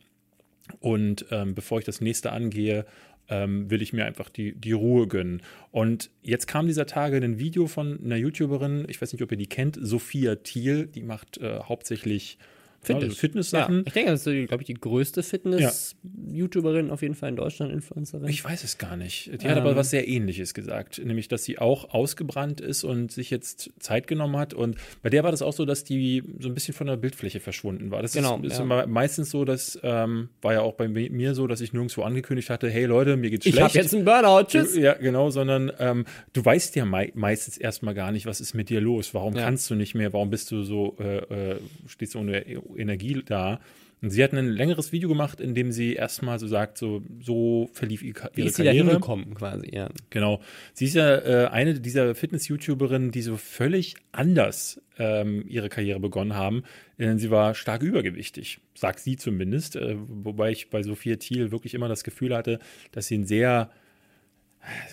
Und 0.80 1.26
ähm, 1.30 1.54
bevor 1.54 1.78
ich 1.78 1.84
das 1.84 2.00
nächste 2.00 2.32
angehe, 2.32 2.86
ähm, 3.28 3.70
will 3.70 3.82
ich 3.82 3.92
mir 3.92 4.04
einfach 4.04 4.28
die, 4.28 4.54
die 4.54 4.72
Ruhe 4.72 5.06
gönnen. 5.06 5.42
Und 5.70 6.10
jetzt 6.22 6.46
kam 6.46 6.66
dieser 6.66 6.86
Tage 6.86 7.16
ein 7.16 7.38
Video 7.38 7.66
von 7.66 8.00
einer 8.04 8.16
YouTuberin, 8.16 8.86
ich 8.88 9.00
weiß 9.00 9.12
nicht, 9.12 9.22
ob 9.22 9.30
ihr 9.30 9.38
die 9.38 9.46
kennt, 9.46 9.78
Sophia 9.80 10.36
Thiel, 10.36 10.86
die 10.86 11.02
macht 11.02 11.38
äh, 11.38 11.60
hauptsächlich 11.60 12.38
Fitness. 12.84 13.04
Also 13.04 13.16
Fitness-Sachen. 13.16 13.74
Ja, 13.76 13.82
ich 13.86 13.92
denke, 13.92 14.10
das 14.12 14.26
ist, 14.26 14.48
glaube 14.48 14.62
ich, 14.62 14.66
die 14.66 14.74
größte 14.74 15.22
Fitness-YouTuberin 15.22 16.90
auf 16.90 17.02
jeden 17.02 17.14
Fall 17.14 17.30
in 17.30 17.36
Deutschland, 17.36 17.72
Influencerin. 17.72 18.28
Ich 18.28 18.44
weiß 18.44 18.64
es 18.64 18.78
gar 18.78 18.96
nicht. 18.96 19.30
Die 19.42 19.48
hat 19.48 19.56
aber 19.56 19.70
Ähm. 19.70 19.76
was 19.76 19.90
sehr 19.90 20.06
ähnliches 20.08 20.54
gesagt, 20.54 21.00
nämlich, 21.04 21.28
dass 21.28 21.44
sie 21.44 21.58
auch 21.58 21.90
ausgebrannt 21.92 22.60
ist 22.60 22.84
und 22.84 23.12
sich 23.12 23.30
jetzt 23.30 23.70
Zeit 23.78 24.06
genommen 24.06 24.36
hat. 24.36 24.54
Und 24.54 24.76
bei 25.02 25.10
der 25.10 25.24
war 25.24 25.30
das 25.30 25.42
auch 25.42 25.52
so, 25.52 25.64
dass 25.64 25.84
die 25.84 26.22
so 26.38 26.48
ein 26.48 26.54
bisschen 26.54 26.74
von 26.74 26.86
der 26.86 26.96
Bildfläche 26.96 27.40
verschwunden 27.40 27.90
war. 27.90 28.02
Das 28.02 28.12
Genau, 28.12 28.38
ist, 28.42 28.52
ist 28.52 28.58
ja. 28.58 28.86
meistens 28.86 29.30
so, 29.30 29.44
dass 29.44 29.78
ähm, 29.82 30.28
war 30.42 30.52
ja 30.52 30.60
auch 30.60 30.74
bei 30.74 30.86
mi- 30.88 31.10
mir 31.10 31.34
so, 31.34 31.46
dass 31.46 31.60
ich 31.60 31.72
nirgendwo 31.72 32.02
angekündigt 32.02 32.50
hatte, 32.50 32.68
hey 32.70 32.84
Leute, 32.84 33.16
mir 33.16 33.30
geht's 33.30 33.46
ich 33.46 33.54
schlecht. 33.54 33.68
habe 33.70 33.78
jetzt 33.78 33.94
einen 33.94 34.04
Burnout, 34.04 34.44
tschüss. 34.48 34.76
Ja, 34.76 34.94
genau, 34.94 35.30
sondern 35.30 35.72
ähm, 35.78 36.04
du 36.32 36.44
weißt 36.44 36.76
ja 36.76 36.84
mei 36.84 37.12
meistens 37.14 37.56
erstmal 37.58 37.94
gar 37.94 38.12
nicht, 38.12 38.26
was 38.26 38.40
ist 38.40 38.54
mit 38.54 38.68
dir 38.70 38.80
los. 38.80 39.14
Warum 39.14 39.34
Ja. 39.36 39.44
kannst 39.44 39.70
du 39.70 39.74
nicht 39.74 39.94
mehr? 39.94 40.12
Warum 40.12 40.30
bist 40.30 40.50
du 40.50 40.62
so, 40.62 40.96
äh, 40.98 41.18
äh, 41.52 41.56
stehst 41.86 42.14
du 42.14 42.20
ohne 42.20 42.44
Energie 42.76 43.22
da? 43.24 43.60
Und 44.04 44.10
sie 44.10 44.22
hat 44.22 44.34
ein 44.34 44.48
längeres 44.48 44.92
Video 44.92 45.08
gemacht, 45.08 45.40
in 45.40 45.54
dem 45.54 45.72
sie 45.72 45.94
erstmal 45.94 46.38
so 46.38 46.46
sagt, 46.46 46.76
so, 46.76 47.00
so 47.20 47.70
verlief 47.72 48.02
ihr, 48.02 48.12
Wie 48.34 48.40
ihre 48.40 48.48
ist 48.48 48.56
sie 48.56 48.62
da 48.62 48.68
Karriere. 48.68 48.88
hingekommen, 48.88 49.34
quasi, 49.34 49.74
ja. 49.74 49.88
Genau. 50.10 50.42
Sie 50.74 50.84
ist 50.84 50.94
ja 50.94 51.16
äh, 51.16 51.46
eine 51.46 51.80
dieser 51.80 52.14
Fitness-YouTuberinnen, 52.14 53.12
die 53.12 53.22
so 53.22 53.38
völlig 53.38 53.94
anders 54.12 54.82
ähm, 54.98 55.46
ihre 55.48 55.70
Karriere 55.70 56.00
begonnen 56.00 56.34
haben. 56.34 56.64
Denn 56.98 57.18
sie 57.18 57.30
war 57.30 57.54
stark 57.54 57.82
übergewichtig, 57.82 58.60
sagt 58.74 59.00
sie 59.00 59.16
zumindest. 59.16 59.76
Äh, 59.76 59.96
wobei 59.96 60.50
ich 60.50 60.68
bei 60.68 60.82
Sophia 60.82 61.16
Thiel 61.16 61.50
wirklich 61.50 61.72
immer 61.72 61.88
das 61.88 62.04
Gefühl 62.04 62.36
hatte, 62.36 62.58
dass 62.92 63.06
sie 63.06 63.16
ein 63.16 63.24
sehr 63.24 63.70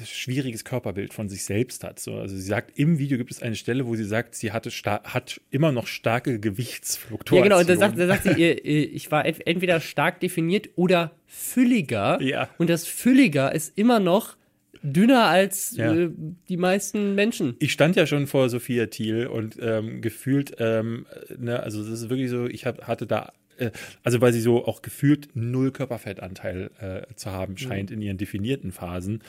schwieriges 0.06 0.64
Körperbild 0.66 1.14
von 1.14 1.30
sich 1.30 1.44
selbst 1.44 1.84
hat. 1.84 2.00
So, 2.00 2.16
also 2.16 2.36
sie 2.36 2.42
sagt, 2.42 2.78
im 2.78 3.00
Video 3.00 3.18
gibt 3.18 3.32
es 3.32 3.42
eine 3.42 3.56
Stelle, 3.56 3.86
wo 3.88 3.96
sie 3.96 4.04
sagt, 4.04 4.36
sie 4.36 4.52
hatte 4.52 4.70
hat 4.70 5.40
immer 5.50 5.72
noch 5.72 5.88
starke 5.88 6.32
Ja, 6.32 6.38
Gewichtsfluktuationen. 6.38 7.44
genau, 7.50 7.60
und 7.60 7.70
da 7.70 7.76
sagt, 7.76 7.98
da 8.00 8.08
sagt 8.08 8.24
sie, 8.24 8.44
ich 8.44 9.12
war 9.12 9.26
ent- 9.26 9.46
entweder 9.48 9.80
stark 9.80 10.20
definiert 10.20 10.70
oder 10.76 11.12
fülliger. 11.28 12.22
Ja. 12.22 12.50
Und 12.58 12.70
das 12.70 12.86
Fülliger 12.88 13.54
ist 13.54 13.78
immer 13.78 14.00
noch 14.00 14.36
dünner 14.84 15.26
als 15.26 15.76
Ja. 15.78 15.94
äh, 15.94 16.10
die 16.50 16.58
meisten 16.58 17.14
Menschen. 17.16 17.56
ich 17.60 17.72
stand 17.72 17.96
ja 17.96 18.08
schon 18.08 18.26
vor 18.28 18.50
Sophia 18.50 18.88
Thiel 18.88 19.28
und 19.28 19.58
ähm, 19.62 20.02
gefühlt, 20.02 20.56
ähm, 20.60 21.06
ne, 21.38 21.62
also 21.62 21.84
das 21.84 22.02
ist 22.02 22.10
wirklich 22.10 22.30
so, 22.32 22.48
ich 22.48 22.66
hab, 22.66 22.88
hatte 22.88 23.06
da, 23.06 23.32
äh, 23.58 23.70
also 24.04 24.22
weil 24.22 24.34
sie 24.34 24.42
so 24.42 24.66
auch 24.66 24.82
gefühlt 24.82 25.30
null 25.36 25.72
Körperfettanteil 25.72 26.72
äh, 27.10 27.14
zu 27.16 27.30
haben 27.32 27.58
scheint 27.58 27.92
in 27.92 28.02
ihren 28.02 28.18
definierten 28.18 28.72
Phasen, 28.72 29.22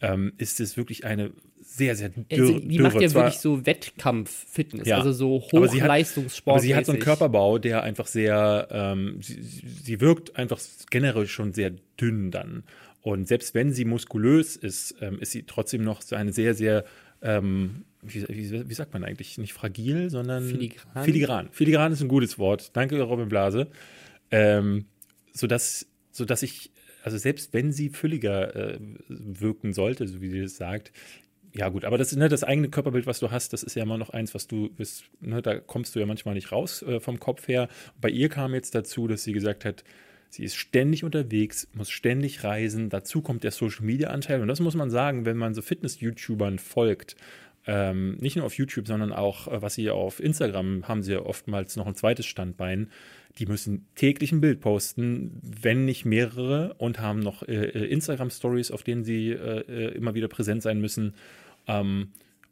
ähm, 0.00 0.32
ist 0.38 0.60
es 0.60 0.76
wirklich 0.76 1.04
eine 1.04 1.30
sehr, 1.62 1.94
sehr 1.94 2.08
dürre, 2.08 2.26
Also, 2.54 2.58
die 2.60 2.78
macht 2.78 2.94
dürre. 2.94 3.04
ja 3.04 3.08
Zwar- 3.10 3.24
wirklich 3.24 3.40
so 3.40 3.64
Wettkampf-Fitness, 3.66 4.88
Ja. 4.88 4.98
also 4.98 5.12
so 5.12 5.36
Aber 5.52 5.68
sie 5.68 5.76
hat- 5.80 5.84
Hochleistungssport. 5.88 6.54
Aber 6.54 6.62
sie 6.62 6.74
hat 6.74 6.86
so 6.86 6.92
einen 6.92 7.00
Körperbau, 7.00 7.58
der 7.58 7.82
einfach 7.82 8.06
sehr, 8.06 8.68
ähm, 8.70 9.18
sie, 9.20 9.42
sie 9.42 9.66
sie 9.68 10.00
wirkt 10.00 10.36
einfach 10.36 10.60
generell 10.90 11.26
schon 11.26 11.52
sehr 11.52 11.72
dünn 12.00 12.30
dann. 12.30 12.64
Und 13.02 13.28
selbst 13.28 13.54
wenn 13.54 13.72
sie 13.72 13.84
muskulös 13.84 14.56
ist, 14.56 14.94
ähm, 15.00 15.18
ist 15.20 15.32
sie 15.32 15.44
trotzdem 15.44 15.84
noch 15.84 16.02
so 16.02 16.16
eine 16.16 16.32
sehr, 16.32 16.54
sehr, 16.54 16.84
ähm, 17.22 17.84
wie, 18.02 18.26
wie, 18.28 18.68
wie 18.68 18.74
sagt 18.74 18.92
man 18.94 19.04
eigentlich? 19.04 19.36
Nicht 19.38 19.52
fragil, 19.52 20.10
sondern 20.10 20.44
Filigran. 20.48 21.04
Filigran. 21.04 21.48
Filigran 21.52 21.92
ist 21.92 22.00
ein 22.00 22.08
gutes 22.08 22.38
Wort. 22.38 22.70
Danke, 22.74 23.00
Robin 23.02 23.28
Blase. 23.28 23.68
Ähm, 24.30 24.86
sodass, 25.32 25.86
sodass 26.10 26.42
ich, 26.42 26.70
also 27.02 27.18
selbst 27.18 27.52
wenn 27.52 27.72
sie 27.72 27.88
fülliger 27.88 28.54
äh, 28.54 28.78
wirken 29.08 29.72
sollte, 29.72 30.06
so 30.06 30.20
wie 30.20 30.30
sie 30.30 30.42
das 30.42 30.56
sagt, 30.56 30.92
ja 31.52 31.68
gut, 31.68 31.84
aber 31.84 31.98
das, 31.98 32.14
ne, 32.14 32.28
das 32.28 32.44
eigene 32.44 32.68
Körperbild, 32.68 33.06
was 33.06 33.18
du 33.18 33.30
hast, 33.30 33.52
das 33.52 33.62
ist 33.62 33.74
ja 33.74 33.82
immer 33.82 33.98
noch 33.98 34.10
eins, 34.10 34.34
was 34.34 34.46
du 34.46 34.70
bist, 34.70 35.04
ne, 35.20 35.42
da 35.42 35.58
kommst 35.58 35.94
du 35.94 36.00
ja 36.00 36.06
manchmal 36.06 36.34
nicht 36.34 36.52
raus 36.52 36.82
äh, 36.82 37.00
vom 37.00 37.18
Kopf 37.18 37.48
her. 37.48 37.68
Bei 38.00 38.08
ihr 38.08 38.28
kam 38.28 38.54
jetzt 38.54 38.74
dazu, 38.74 39.08
dass 39.08 39.24
sie 39.24 39.32
gesagt 39.32 39.64
hat, 39.64 39.82
sie 40.28 40.44
ist 40.44 40.54
ständig 40.54 41.02
unterwegs, 41.02 41.68
muss 41.74 41.90
ständig 41.90 42.44
reisen. 42.44 42.88
Dazu 42.88 43.20
kommt 43.20 43.42
der 43.42 43.50
Social-Media-Anteil. 43.50 44.40
Und 44.40 44.48
das 44.48 44.60
muss 44.60 44.76
man 44.76 44.90
sagen, 44.90 45.24
wenn 45.24 45.36
man 45.36 45.54
so 45.54 45.62
Fitness-YouTubern 45.62 46.60
folgt, 46.60 47.16
ähm, 47.70 48.16
nicht 48.16 48.34
nur 48.34 48.46
auf 48.46 48.54
YouTube, 48.54 48.88
sondern 48.88 49.12
auch, 49.12 49.46
äh, 49.46 49.62
was 49.62 49.74
sie 49.74 49.90
auf 49.90 50.18
Instagram 50.18 50.88
haben 50.88 51.04
sie 51.04 51.12
ja 51.12 51.20
oftmals 51.20 51.76
noch 51.76 51.86
ein 51.86 51.94
zweites 51.94 52.26
Standbein. 52.26 52.90
Die 53.38 53.46
müssen 53.46 53.86
täglich 53.94 54.32
ein 54.32 54.40
Bild 54.40 54.60
posten, 54.60 55.38
wenn 55.40 55.84
nicht 55.84 56.04
mehrere, 56.04 56.74
und 56.78 56.98
haben 56.98 57.20
noch 57.20 57.44
äh, 57.44 57.66
äh, 57.66 57.86
Instagram-Stories, 57.86 58.72
auf 58.72 58.82
denen 58.82 59.04
sie 59.04 59.30
äh, 59.30 59.60
äh, 59.68 59.94
immer 59.94 60.14
wieder 60.14 60.26
präsent 60.26 60.62
sein 60.62 60.80
müssen. 60.80 61.14
Ähm, 61.68 62.08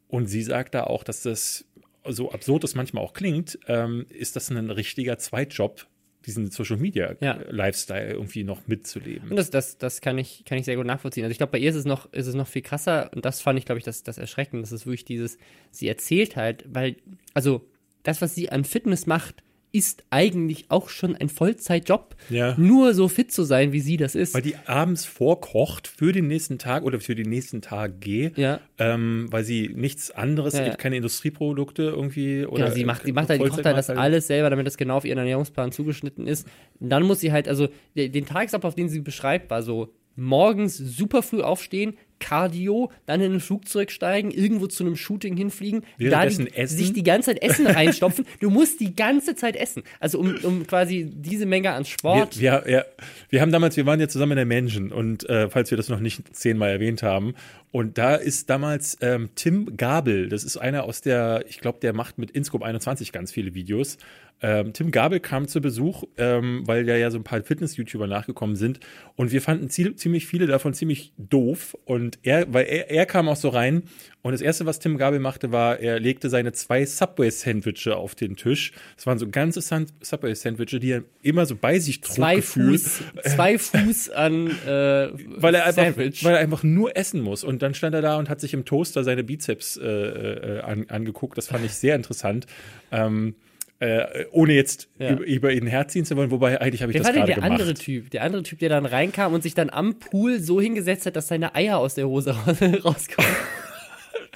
und 0.07 0.27
sie 0.27 0.41
sagt 0.41 0.73
da 0.73 0.85
auch, 0.85 1.03
dass 1.03 1.21
das, 1.23 1.65
so 2.07 2.31
absurd 2.31 2.63
es 2.63 2.75
manchmal 2.75 3.03
auch 3.03 3.11
klingt, 3.11 3.59
ähm, 3.67 4.05
ist 4.07 4.37
das 4.37 4.49
ein 4.49 4.69
richtiger 4.69 5.17
Zweitjob, 5.17 5.85
diesen 6.25 6.51
Social 6.51 6.77
Media 6.77 7.15
Ja. 7.21 7.39
Lifestyle 7.49 8.11
irgendwie 8.11 8.43
noch 8.43 8.67
mitzuleben. 8.67 9.29
Und 9.29 9.35
das, 9.35 9.49
das, 9.49 9.77
das 9.77 10.01
kann 10.01 10.17
ich, 10.17 10.43
kann 10.45 10.57
ich 10.57 10.65
sehr 10.65 10.75
gut 10.75 10.85
nachvollziehen. 10.85 11.23
Also 11.23 11.31
ich 11.31 11.37
glaube, 11.37 11.51
bei 11.51 11.57
ihr 11.59 11.69
ist 11.69 11.75
es 11.75 11.85
noch, 11.85 12.11
ist 12.13 12.27
es 12.27 12.35
noch 12.35 12.47
viel 12.47 12.61
krasser 12.61 13.09
und 13.15 13.25
das 13.25 13.41
fand 13.41 13.57
ich, 13.57 13.65
glaube 13.65 13.79
ich, 13.79 13.85
das, 13.85 14.03
das 14.03 14.17
Erschreckende. 14.17 14.61
Das 14.61 14.71
ist 14.71 14.85
wirklich 14.85 15.05
dieses, 15.05 15.37
sie 15.71 15.87
erzählt 15.87 16.35
halt, 16.35 16.65
weil, 16.67 16.97
also 17.33 17.65
das, 18.03 18.21
was 18.21 18.35
sie 18.35 18.49
an 18.51 18.63
Fitness 18.63 19.07
macht, 19.07 19.43
ist 19.71 20.03
eigentlich 20.09 20.65
auch 20.69 20.89
schon 20.89 21.15
ein 21.15 21.29
Vollzeitjob. 21.29 22.15
Ja. 22.31 22.55
Nur 22.57 22.95
so 22.95 23.07
fit 23.07 23.31
zu 23.31 23.43
sein, 23.43 23.71
wie 23.71 23.79
sie 23.81 23.97
das 23.97 24.15
ist. 24.15 24.33
Weil 24.33 24.41
die 24.41 24.55
abends 24.65 25.05
vorkocht 25.05 25.87
für 25.87 26.11
den 26.11 26.27
nächsten 26.27 26.57
Tag 26.57 26.83
oder 26.83 26.99
für 26.99 27.13
die 27.13 27.23
nächsten 27.25 27.61
Tage, 27.61 28.31
Ja. 28.35 28.59
ähm, 28.79 29.27
weil 29.29 29.43
sie 29.43 29.69
nichts 29.75 30.09
anderes, 30.09 30.53
Ja, 30.55 30.61
ja. 30.61 30.65
gibt 30.69 30.79
keine 30.79 30.95
Industrieprodukte 30.97 31.83
irgendwie. 31.83 32.45
Oder 32.45 32.63
Genau, 32.65 32.75
sie 32.75 32.85
macht, 32.85 33.03
sie 33.03 33.11
macht 33.13 33.29
halt, 33.29 33.41
die 33.43 33.47
kocht 33.49 33.63
halt 33.63 33.77
das 33.77 33.89
alles 33.91 34.25
selber, 34.27 34.49
damit 34.49 34.65
das 34.65 34.75
genau 34.77 34.97
auf 34.97 35.05
ihren 35.05 35.19
Ernährungsplan 35.19 35.71
zugeschnitten 35.71 36.25
ist. 36.25 36.47
Und 36.79 36.89
dann 36.89 37.03
muss 37.03 37.19
sie 37.19 37.31
halt, 37.31 37.47
also 37.47 37.67
de- 37.95 38.09
den 38.09 38.25
Tagesablauf, 38.25 38.73
den 38.73 38.89
sie 38.89 39.01
beschreibt, 39.01 39.51
war 39.51 39.61
so 39.61 39.93
morgens 40.15 40.77
super 40.77 41.21
früh 41.23 41.41
aufstehen, 41.41 41.93
Cardio, 42.19 42.91
dann 43.05 43.21
in 43.21 43.33
ein 43.33 43.39
Flugzeug 43.39 43.91
steigen, 43.91 44.31
irgendwo 44.31 44.67
zu 44.67 44.83
einem 44.83 44.95
Shooting 44.95 45.35
hinfliegen, 45.37 45.83
da 45.97 46.25
die, 46.25 46.47
essen? 46.53 46.77
sich 46.77 46.93
die 46.93 47.03
ganze 47.03 47.31
Zeit 47.31 47.41
Essen 47.41 47.67
reinstopfen. 47.67 48.25
Du 48.39 48.49
musst 48.49 48.79
die 48.79 48.95
ganze 48.95 49.35
Zeit 49.35 49.55
essen. 49.55 49.83
Also 49.99 50.19
um, 50.19 50.35
um 50.43 50.67
quasi 50.67 51.09
diese 51.11 51.45
Menge 51.45 51.71
an 51.71 51.85
Sport. 51.85 52.39
Wir, 52.39 52.63
wir, 52.65 52.71
ja, 52.71 52.85
wir 53.29 53.41
haben 53.41 53.51
damals, 53.51 53.77
wir 53.77 53.85
waren 53.85 53.99
ja 53.99 54.07
zusammen 54.07 54.33
in 54.33 54.37
der 54.37 54.45
Menschen 54.45 54.91
und 54.91 55.27
äh, 55.29 55.49
falls 55.49 55.71
wir 55.71 55.77
das 55.77 55.89
noch 55.89 55.99
nicht 55.99 56.35
zehnmal 56.35 56.69
erwähnt 56.69 57.03
haben, 57.03 57.33
und 57.71 57.97
da 57.97 58.15
ist 58.15 58.49
damals 58.49 58.97
ähm, 59.01 59.29
Tim 59.35 59.77
Gabel, 59.77 60.29
das 60.29 60.43
ist 60.43 60.57
einer 60.57 60.83
aus 60.83 61.01
der, 61.01 61.43
ich 61.47 61.59
glaube, 61.59 61.79
der 61.81 61.93
macht 61.93 62.17
mit 62.17 62.31
Inscope 62.31 62.65
21 62.65 63.11
ganz 63.11 63.31
viele 63.31 63.53
Videos. 63.53 63.97
Ähm, 64.41 64.71
Tim 64.71 64.91
Gabel 64.91 65.19
kam 65.19 65.49
zu 65.49 65.59
Besuch, 65.59 66.05
ähm, 66.17 66.61
weil 66.65 66.87
ja 66.87 66.95
ja 66.95 67.11
so 67.11 67.17
ein 67.17 67.25
paar 67.25 67.43
Fitness-YouTuber 67.43 68.07
nachgekommen 68.07 68.55
sind 68.55 68.79
und 69.17 69.33
wir 69.33 69.41
fanden 69.41 69.67
zie- 69.67 69.93
ziemlich 69.97 70.27
viele 70.27 70.47
davon 70.47 70.73
ziemlich 70.73 71.11
doof 71.17 71.75
und 71.83 72.19
er, 72.23 72.51
weil 72.53 72.63
er, 72.65 72.89
er 72.89 73.05
kam 73.05 73.27
auch 73.27 73.35
so 73.35 73.49
rein 73.49 73.83
und 74.21 74.31
das 74.31 74.39
erste, 74.39 74.65
was 74.65 74.79
Tim 74.79 74.97
Gabel 74.97 75.19
machte, 75.19 75.51
war, 75.51 75.79
er 75.79 75.99
legte 75.99 76.29
seine 76.29 76.53
zwei 76.53 76.85
Subway-Sandwiche 76.85 77.95
auf 77.95 78.15
den 78.15 78.35
Tisch. 78.35 78.71
Das 78.95 79.07
waren 79.07 79.17
so 79.17 79.27
ganze 79.29 79.61
San- 79.61 79.87
Subway-Sandwiche, 80.01 80.79
die 80.79 80.91
er 80.91 81.03
immer 81.21 81.45
so 81.45 81.55
bei 81.55 81.79
sich 81.79 82.01
trug, 82.01 82.15
zwei 82.15 82.35
gefühlt, 82.37 82.79
Fuß, 82.81 83.01
zwei 83.35 83.57
Fuß 83.57 84.09
an 84.09 84.47
äh, 84.65 85.09
weil 85.37 85.55
er 85.55 85.65
einfach, 85.65 85.83
Sandwich. 85.83 86.23
weil 86.23 86.33
er 86.35 86.39
einfach 86.39 86.63
nur 86.63 86.95
essen 86.97 87.21
muss. 87.21 87.43
Und 87.43 87.58
dann 87.61 87.73
stand 87.73 87.95
er 87.95 88.01
da 88.01 88.17
und 88.17 88.29
hat 88.29 88.39
sich 88.41 88.53
im 88.53 88.65
Toaster 88.65 89.03
seine 89.03 89.23
Bizeps 89.23 89.77
äh, 89.77 89.85
äh, 89.87 90.59
an, 90.61 90.85
angeguckt. 90.89 91.37
Das 91.37 91.47
fand 91.47 91.63
ich 91.65 91.73
sehr 91.73 91.95
interessant. 91.95 92.45
Ähm, 92.91 93.35
äh, 93.81 94.25
ohne 94.31 94.53
jetzt 94.53 94.89
Ja. 94.99 95.11
über, 95.11 95.23
über 95.25 95.51
ihn 95.53 95.65
herziehen 95.65 96.03
zu 96.03 96.17
wollen, 96.17 96.31
wobei 96.31 96.59
eigentlich 96.59 96.81
habe 96.81 96.91
ich 96.91 96.95
Wer 96.95 97.01
das 97.03 97.07
war 97.07 97.13
gerade 97.13 97.27
der 97.27 97.35
gemacht. 97.35 97.51
andere 97.51 97.73
Typ? 97.75 98.09
Der 98.11 98.23
andere 98.23 98.43
Typ, 98.43 98.59
der 98.59 98.67
dann 98.69 98.85
reinkam 98.85 99.33
und 99.33 99.41
sich 99.41 99.53
dann 99.53 99.69
am 99.69 99.99
Pool 99.99 100.39
so 100.41 100.59
hingesetzt 100.59 101.05
hat, 101.05 101.15
dass 101.15 101.29
seine 101.29 101.55
Eier 101.55 101.77
aus 101.77 101.95
der 101.95 102.07
Hose 102.07 102.31
rauskommen. 102.83 103.31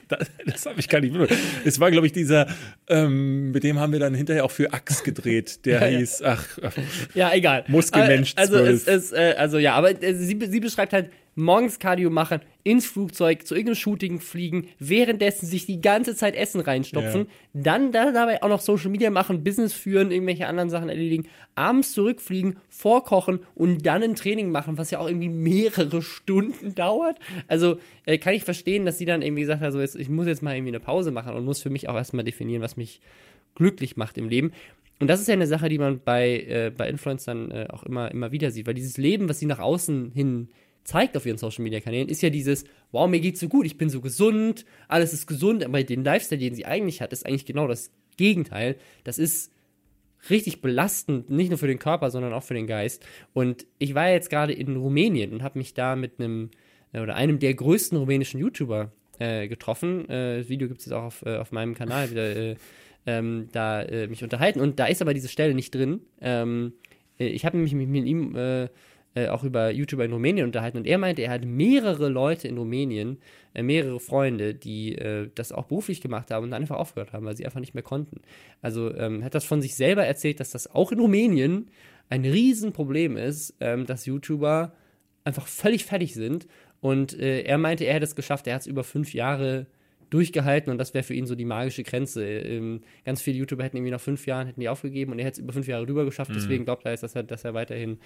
Das, 0.09 0.27
das 0.45 0.65
habe 0.65 0.79
ich 0.79 0.89
gar 0.89 0.99
nicht 0.99 1.13
mitbekommen. 1.13 1.39
Es 1.65 1.79
war, 1.79 1.89
glaube 1.89 2.05
ich, 2.05 2.11
dieser, 2.13 2.47
ähm, 2.87 3.51
mit 3.51 3.63
dem 3.63 3.79
haben 3.79 3.93
wir 3.93 3.99
dann 3.99 4.13
hinterher 4.13 4.43
auch 4.43 4.51
für 4.51 4.71
Axe 4.73 5.01
gedreht. 5.03 5.65
Der 5.65 5.79
Ja, 5.81 5.87
ja. 5.87 5.97
hieß, 5.97 6.21
ach, 6.23 6.45
ach, 6.61 6.73
Ja, 7.15 7.33
egal. 7.33 7.63
Muskelmensch 7.67 8.33
Äh, 8.35 8.41
Also, 8.41 8.53
12. 8.57 8.69
es, 8.69 8.87
es, 8.87 9.11
äh, 9.13 9.33
also 9.37 9.57
ja, 9.59 9.73
aber 9.75 10.03
äh, 10.03 10.13
sie, 10.13 10.37
sie 10.49 10.59
beschreibt 10.59 10.91
halt, 10.93 11.09
morgens 11.35 11.79
Cardio 11.79 12.09
machen, 12.09 12.41
ins 12.63 12.85
Flugzeug, 12.85 13.45
zu 13.45 13.55
irgendeinem 13.55 13.75
Shooting 13.75 14.19
fliegen, 14.19 14.67
währenddessen 14.79 15.45
sich 15.45 15.65
die 15.65 15.81
ganze 15.81 16.15
Zeit 16.15 16.35
Essen 16.35 16.61
reinstopfen, 16.61 17.27
dann 17.53 17.91
da, 17.91 18.11
dabei 18.11 18.41
auch 18.41 18.49
noch 18.49 18.61
Social 18.61 18.89
Media 18.89 19.09
machen, 19.09 19.43
Business 19.43 19.73
führen, 19.73 20.11
irgendwelche 20.11 20.47
anderen 20.47 20.69
Sachen 20.69 20.89
erledigen, 20.89 21.27
abends 21.55 21.93
zurückfliegen, 21.93 22.57
vorkochen 22.69 23.39
und 23.55 23.85
dann 23.85 24.03
ein 24.03 24.15
Training 24.15 24.51
machen, 24.51 24.77
was 24.77 24.91
ja 24.91 24.99
auch 24.99 25.07
irgendwie 25.07 25.29
mehrere 25.29 26.01
Stunden 26.01 26.75
dauert. 26.75 27.17
Also 27.47 27.77
äh, 28.05 28.17
kann 28.17 28.33
ich 28.33 28.43
verstehen, 28.43 28.85
dass 28.85 28.97
sie 28.97 29.05
dann 29.05 29.21
irgendwie 29.21 29.45
sagt, 29.45 29.61
also 29.61 29.79
jetzt, 29.81 29.95
ich 29.95 30.09
muss 30.09 30.27
jetzt 30.27 30.41
mal 30.41 30.55
irgendwie 30.55 30.71
eine 30.71 30.79
Pause 30.79 31.11
machen 31.11 31.33
und 31.35 31.45
muss 31.45 31.61
für 31.61 31.69
mich 31.69 31.89
auch 31.89 31.95
erstmal 31.95 32.23
definieren, 32.23 32.61
was 32.61 32.77
mich 32.77 33.01
glücklich 33.55 33.97
macht 33.97 34.17
im 34.17 34.29
Leben. 34.29 34.51
Und 34.99 35.07
das 35.07 35.19
ist 35.19 35.27
ja 35.27 35.33
eine 35.33 35.47
Sache, 35.47 35.69
die 35.69 35.79
man 35.79 35.99
bei, 35.99 36.39
äh, 36.47 36.71
bei 36.75 36.87
Influencern 36.87 37.51
äh, 37.51 37.67
auch 37.69 37.83
immer, 37.83 38.09
immer 38.11 38.31
wieder 38.31 38.51
sieht, 38.51 38.67
weil 38.67 38.73
dieses 38.73 38.97
Leben, 38.97 39.27
was 39.27 39.39
sie 39.39 39.45
nach 39.45 39.59
außen 39.59 40.11
hin 40.11 40.47
zeigt 40.83 41.15
auf 41.15 41.25
ihren 41.25 41.37
Social 41.37 41.63
Media 41.63 41.79
Kanälen, 41.79 42.09
ist 42.09 42.21
ja 42.21 42.29
dieses, 42.29 42.65
wow, 42.91 43.09
mir 43.09 43.19
geht's 43.19 43.39
so 43.39 43.47
gut, 43.47 43.65
ich 43.65 43.77
bin 43.77 43.89
so 43.89 44.01
gesund, 44.01 44.65
alles 44.87 45.13
ist 45.13 45.27
gesund, 45.27 45.63
aber 45.63 45.83
den 45.83 46.03
Lifestyle, 46.03 46.39
den 46.39 46.55
sie 46.55 46.65
eigentlich 46.65 47.01
hat, 47.01 47.13
ist 47.13 47.25
eigentlich 47.25 47.45
genau 47.45 47.67
das 47.67 47.91
Gegenteil. 48.17 48.75
Das 49.03 49.17
ist 49.17 49.51
richtig 50.29 50.61
belastend, 50.61 51.29
nicht 51.29 51.49
nur 51.49 51.57
für 51.57 51.67
den 51.67 51.79
Körper, 51.79 52.11
sondern 52.11 52.33
auch 52.33 52.43
für 52.43 52.53
den 52.53 52.67
Geist. 52.67 53.05
Und 53.33 53.65
ich 53.79 53.95
war 53.95 54.09
jetzt 54.09 54.29
gerade 54.29 54.53
in 54.53 54.75
Rumänien 54.75 55.33
und 55.33 55.43
habe 55.43 55.57
mich 55.57 55.73
da 55.73 55.95
mit 55.95 56.19
einem 56.19 56.51
äh, 56.93 56.99
oder 56.99 57.15
einem 57.15 57.39
der 57.39 57.53
größten 57.53 57.97
rumänischen 57.97 58.39
YouTuber 58.39 58.91
äh, 59.19 59.47
getroffen. 59.47 60.07
Äh, 60.09 60.39
das 60.39 60.49
Video 60.49 60.67
gibt 60.67 60.79
es 60.79 60.85
jetzt 60.85 60.93
auch 60.93 61.03
auf, 61.03 61.25
äh, 61.25 61.37
auf 61.37 61.51
meinem 61.51 61.75
Kanal 61.75 62.11
wieder. 62.11 62.35
Äh, 62.35 62.55
ähm, 63.05 63.49
da 63.51 63.81
äh, 63.81 64.07
mich 64.07 64.23
unterhalten 64.23 64.61
und 64.61 64.79
da 64.79 64.85
ist 64.85 65.01
aber 65.01 65.13
diese 65.13 65.27
Stelle 65.27 65.53
nicht 65.53 65.75
drin. 65.75 65.99
Ähm, 66.21 66.71
ich 67.17 67.45
habe 67.45 67.57
mich 67.57 67.73
mit, 67.73 67.89
mit 67.89 68.05
ihm 68.05 68.33
äh, 69.15 69.27
auch 69.27 69.43
über 69.43 69.71
YouTuber 69.71 70.05
in 70.05 70.13
Rumänien 70.13 70.45
unterhalten 70.45 70.77
und 70.77 70.87
er 70.87 70.97
meinte, 70.97 71.21
er 71.21 71.31
hat 71.31 71.45
mehrere 71.45 72.09
Leute 72.09 72.47
in 72.47 72.57
Rumänien, 72.57 73.19
äh, 73.53 73.61
mehrere 73.61 73.99
Freunde, 73.99 74.55
die 74.55 74.95
äh, 74.95 75.29
das 75.35 75.51
auch 75.51 75.65
beruflich 75.65 76.01
gemacht 76.01 76.31
haben 76.31 76.45
und 76.45 76.51
dann 76.51 76.61
einfach 76.61 76.77
aufgehört 76.77 77.13
haben, 77.13 77.25
weil 77.25 77.37
sie 77.37 77.45
einfach 77.45 77.59
nicht 77.59 77.73
mehr 77.73 77.83
konnten. 77.83 78.21
Also 78.61 78.93
ähm, 78.95 79.23
hat 79.23 79.35
das 79.35 79.45
von 79.45 79.61
sich 79.61 79.75
selber 79.75 80.05
erzählt, 80.05 80.39
dass 80.39 80.51
das 80.51 80.73
auch 80.73 80.91
in 80.91 80.99
Rumänien 80.99 81.69
ein 82.09 82.25
Riesenproblem 82.25 83.17
ist, 83.17 83.55
ähm, 83.59 83.85
dass 83.85 84.05
YouTuber 84.05 84.73
einfach 85.23 85.47
völlig 85.47 85.85
fertig 85.85 86.13
sind 86.13 86.47
und 86.81 87.17
äh, 87.17 87.43
er 87.43 87.57
meinte, 87.57 87.85
er 87.85 87.93
hätte 87.93 88.05
es 88.05 88.15
geschafft, 88.15 88.47
er 88.47 88.55
hat 88.55 88.61
es 88.61 88.67
über 88.67 88.83
fünf 88.83 89.13
Jahre 89.13 89.67
durchgehalten 90.13 90.71
und 90.71 90.77
das 90.77 90.93
wäre 90.93 91.03
für 91.03 91.13
ihn 91.13 91.25
so 91.25 91.35
die 91.35 91.45
magische 91.45 91.83
Grenze. 91.83 92.23
Ähm, 92.23 92.81
ganz 93.03 93.21
viele 93.21 93.37
YouTuber 93.37 93.63
hätten 93.63 93.77
irgendwie 93.77 93.91
nach 93.91 94.01
fünf 94.01 94.27
Jahren 94.27 94.47
hätten 94.47 94.59
die 94.59 94.69
aufgegeben 94.69 95.11
und 95.11 95.19
er 95.19 95.25
hätte 95.25 95.35
es 95.35 95.39
über 95.39 95.53
fünf 95.53 95.67
Jahre 95.67 95.87
rüber 95.87 96.05
geschafft. 96.05 96.29
Mhm. 96.29 96.35
Deswegen 96.35 96.65
glaubt 96.65 96.85
er 96.85 96.91
jetzt, 96.91 97.01
dass 97.01 97.15
er, 97.15 97.23
dass 97.23 97.43
er 97.43 97.53
weiterhin 97.53 97.97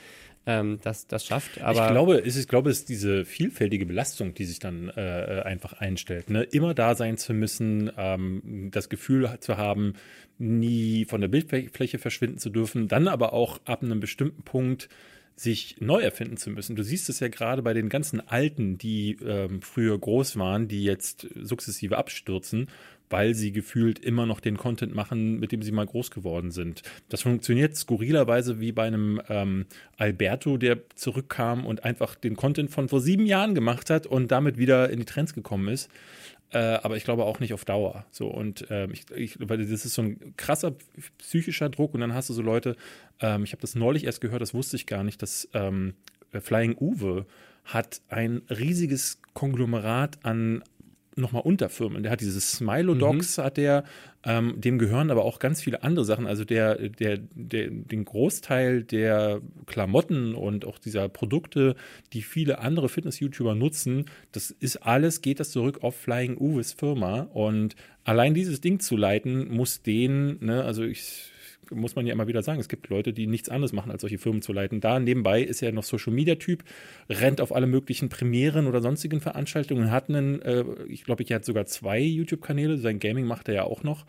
ähm, 0.46 0.80
das, 0.84 1.08
das 1.08 1.26
schafft. 1.26 1.62
Aber 1.62 1.86
ich 1.86 1.92
glaube, 1.92 2.20
es 2.20 2.36
ist, 2.36 2.44
ich 2.44 2.48
glaube, 2.48 2.70
es 2.70 2.80
ist 2.80 2.90
diese 2.90 3.26
vielfältige 3.26 3.86
Belastung, 3.86 4.34
die 4.34 4.46
sich 4.46 4.60
dann 4.60 4.90
äh, 4.96 5.42
einfach 5.44 5.74
einstellt. 5.74 6.30
Ne? 6.30 6.44
Immer 6.44 6.74
da 6.74 6.96
sein 6.96 7.18
zu 7.18 7.34
müssen, 7.34 7.92
ähm, 7.98 8.70
das 8.72 8.88
Gefühl 8.88 9.30
zu 9.42 9.58
haben, 9.58 9.94
nie 10.38 11.06
von 11.06 11.20
der 11.20 11.28
Bildfläche 11.28 11.98
verschwinden 11.98 12.38
zu 12.38 12.50
dürfen, 12.50 12.88
dann 12.88 13.08
aber 13.08 13.34
auch 13.34 13.60
ab 13.66 13.84
einem 13.84 14.00
bestimmten 14.00 14.44
Punkt 14.44 14.88
sich 15.38 15.76
neu 15.80 16.02
erfinden 16.02 16.36
zu 16.36 16.50
müssen. 16.50 16.76
Du 16.76 16.84
siehst 16.84 17.10
es 17.10 17.20
ja 17.20 17.28
gerade 17.28 17.62
bei 17.62 17.74
den 17.74 17.90
ganzen 17.90 18.28
Alten, 18.28 18.80
die 18.80 19.18
ähm, 19.24 19.62
früher 19.62 19.98
groß 19.98 20.38
waren, 20.38 20.68
die 20.68 20.84
jetzt 20.84 21.28
sukzessive 21.36 21.98
abstürzen, 21.98 22.68
weil 23.10 23.36
sie 23.36 23.52
gefühlt 23.52 24.00
immer 24.00 24.26
noch 24.26 24.40
den 24.40 24.58
Content 24.58 24.96
machen, 24.96 25.40
mit 25.40 25.52
dem 25.52 25.62
sie 25.62 25.72
mal 25.72 25.86
groß 25.86 26.10
geworden 26.10 26.50
sind. 26.50 26.82
Das 27.10 27.22
funktioniert 27.22 27.76
skurrilerweise 27.76 28.60
wie 28.60 28.72
bei 28.72 28.88
einem 28.88 29.22
ähm, 29.30 29.68
Alberto, 29.96 30.58
der 30.58 30.80
zurückkam 30.96 31.68
und 31.68 31.86
einfach 31.86 32.16
den 32.16 32.36
Content 32.36 32.72
von 32.72 32.90
vor 32.90 33.00
sieben 33.00 33.28
Jahren 33.28 33.54
gemacht 33.54 33.92
hat 33.92 34.08
und 34.08 34.32
damit 34.32 34.58
wieder 34.58 34.90
in 34.90 35.00
die 35.00 35.06
Trends 35.06 35.36
gekommen 35.36 35.68
ist. 35.68 35.90
Äh, 36.52 36.60
aber 36.60 36.96
ich 36.96 37.04
glaube 37.04 37.26
auch 37.26 37.40
nicht 37.40 37.54
auf 37.54 37.66
Dauer. 37.66 38.06
So 38.12 38.28
und 38.28 38.70
äh, 38.72 38.88
ich, 38.88 39.10
ich, 39.12 39.38
weil 39.40 39.58
das 39.58 39.86
ist 39.86 39.94
so 39.94 40.02
ein 40.02 40.34
krasser 40.38 40.76
psychischer 41.18 41.70
Druck 41.70 41.94
und 41.94 42.00
dann 42.00 42.14
hast 42.14 42.30
du 42.30 42.34
so 42.34 42.42
Leute. 42.42 42.76
Ähm, 43.20 43.44
ich 43.44 43.52
habe 43.52 43.62
das 43.62 43.76
neulich 43.76 44.06
erst 44.06 44.22
gehört, 44.22 44.42
das 44.42 44.54
wusste 44.54 44.78
ich 44.78 44.86
gar 44.86 45.04
nicht, 45.04 45.22
dass 45.22 45.50
ähm, 45.54 45.96
Flying 46.32 46.76
Uwe 46.80 47.26
hat 47.66 48.02
ein 48.08 48.42
riesiges 48.50 49.20
Konglomerat 49.34 50.20
an 50.24 50.64
nochmal 51.18 51.42
Unterfirmen. 51.44 52.04
Der 52.04 52.12
hat 52.12 52.22
dieses 52.22 52.52
Smilodogs, 52.54 53.38
mhm. 53.38 53.44
hat 53.44 53.58
der, 53.58 53.84
ähm, 54.24 54.60
dem 54.60 54.78
gehören 54.78 55.12
aber 55.12 55.26
auch 55.26 55.40
ganz 55.40 55.62
viele 55.62 55.84
andere 55.84 56.06
Sachen. 56.06 56.28
Also 56.28 56.46
der, 56.46 56.90
der, 56.90 57.18
der, 57.18 57.70
den 57.70 58.06
Großteil 58.06 58.84
der 58.84 59.42
Klamotten 59.66 60.36
und 60.36 60.66
auch 60.66 60.80
dieser 60.80 61.10
Produkte, 61.10 61.76
die 62.14 62.22
viele 62.22 62.60
andere 62.60 62.90
Fitness-YouTuber 62.90 63.56
nutzen, 63.56 64.06
das 64.32 64.52
ist 64.52 64.78
alles, 64.78 65.22
geht 65.22 65.40
das 65.40 65.52
zurück 65.52 65.80
auf 65.82 65.96
Flying 65.96 66.38
Uwes 66.38 66.74
Firma. 66.74 67.28
Und 67.34 67.76
allein 68.04 68.34
dieses 68.34 68.62
Ding 68.62 68.80
zu 68.80 68.96
leiten, 68.96 69.54
muss 69.54 69.82
den, 69.82 70.44
ne, 70.44 70.64
also 70.64 70.84
ich 70.84 71.32
muss 71.72 71.96
man 71.96 72.06
ja 72.06 72.14
immer 72.14 72.28
wieder 72.28 72.44
sagen, 72.44 72.60
es 72.60 72.70
gibt 72.70 72.90
Leute, 72.90 73.14
die 73.14 73.28
nichts 73.28 73.50
anderes 73.50 73.74
machen, 73.74 73.92
als 73.92 74.02
solche 74.02 74.18
Firmen 74.18 74.42
zu 74.42 74.54
leiten. 74.54 74.80
Da 74.80 75.00
nebenbei 75.00 75.42
ist 75.42 75.62
er 75.62 75.72
noch 75.72 75.84
Social 75.84 76.14
Media 76.14 76.36
Typ, 76.36 76.64
rennt 77.10 77.42
auf 77.42 77.54
alle 77.54 77.68
möglichen 77.68 78.10
Premieren 78.10 78.68
oder 78.68 78.82
sonstigen 78.82 79.22
Veranstaltungen, 79.22 79.92
hat 79.92 80.10
einen, 80.10 80.42
äh, 80.42 80.64
ich 80.88 81.04
glaube, 81.04 81.24
er 81.28 81.36
hat 81.36 81.46
sogar 81.46 81.66
zwei 81.66 82.00
YouTube-Kanäle, 82.00 82.78
sein 82.78 83.00
Gaming 83.00 83.26
macht 83.26 83.48
er 83.48 83.56
ja 83.56 83.64
auch 83.64 83.84
noch. 83.84 84.06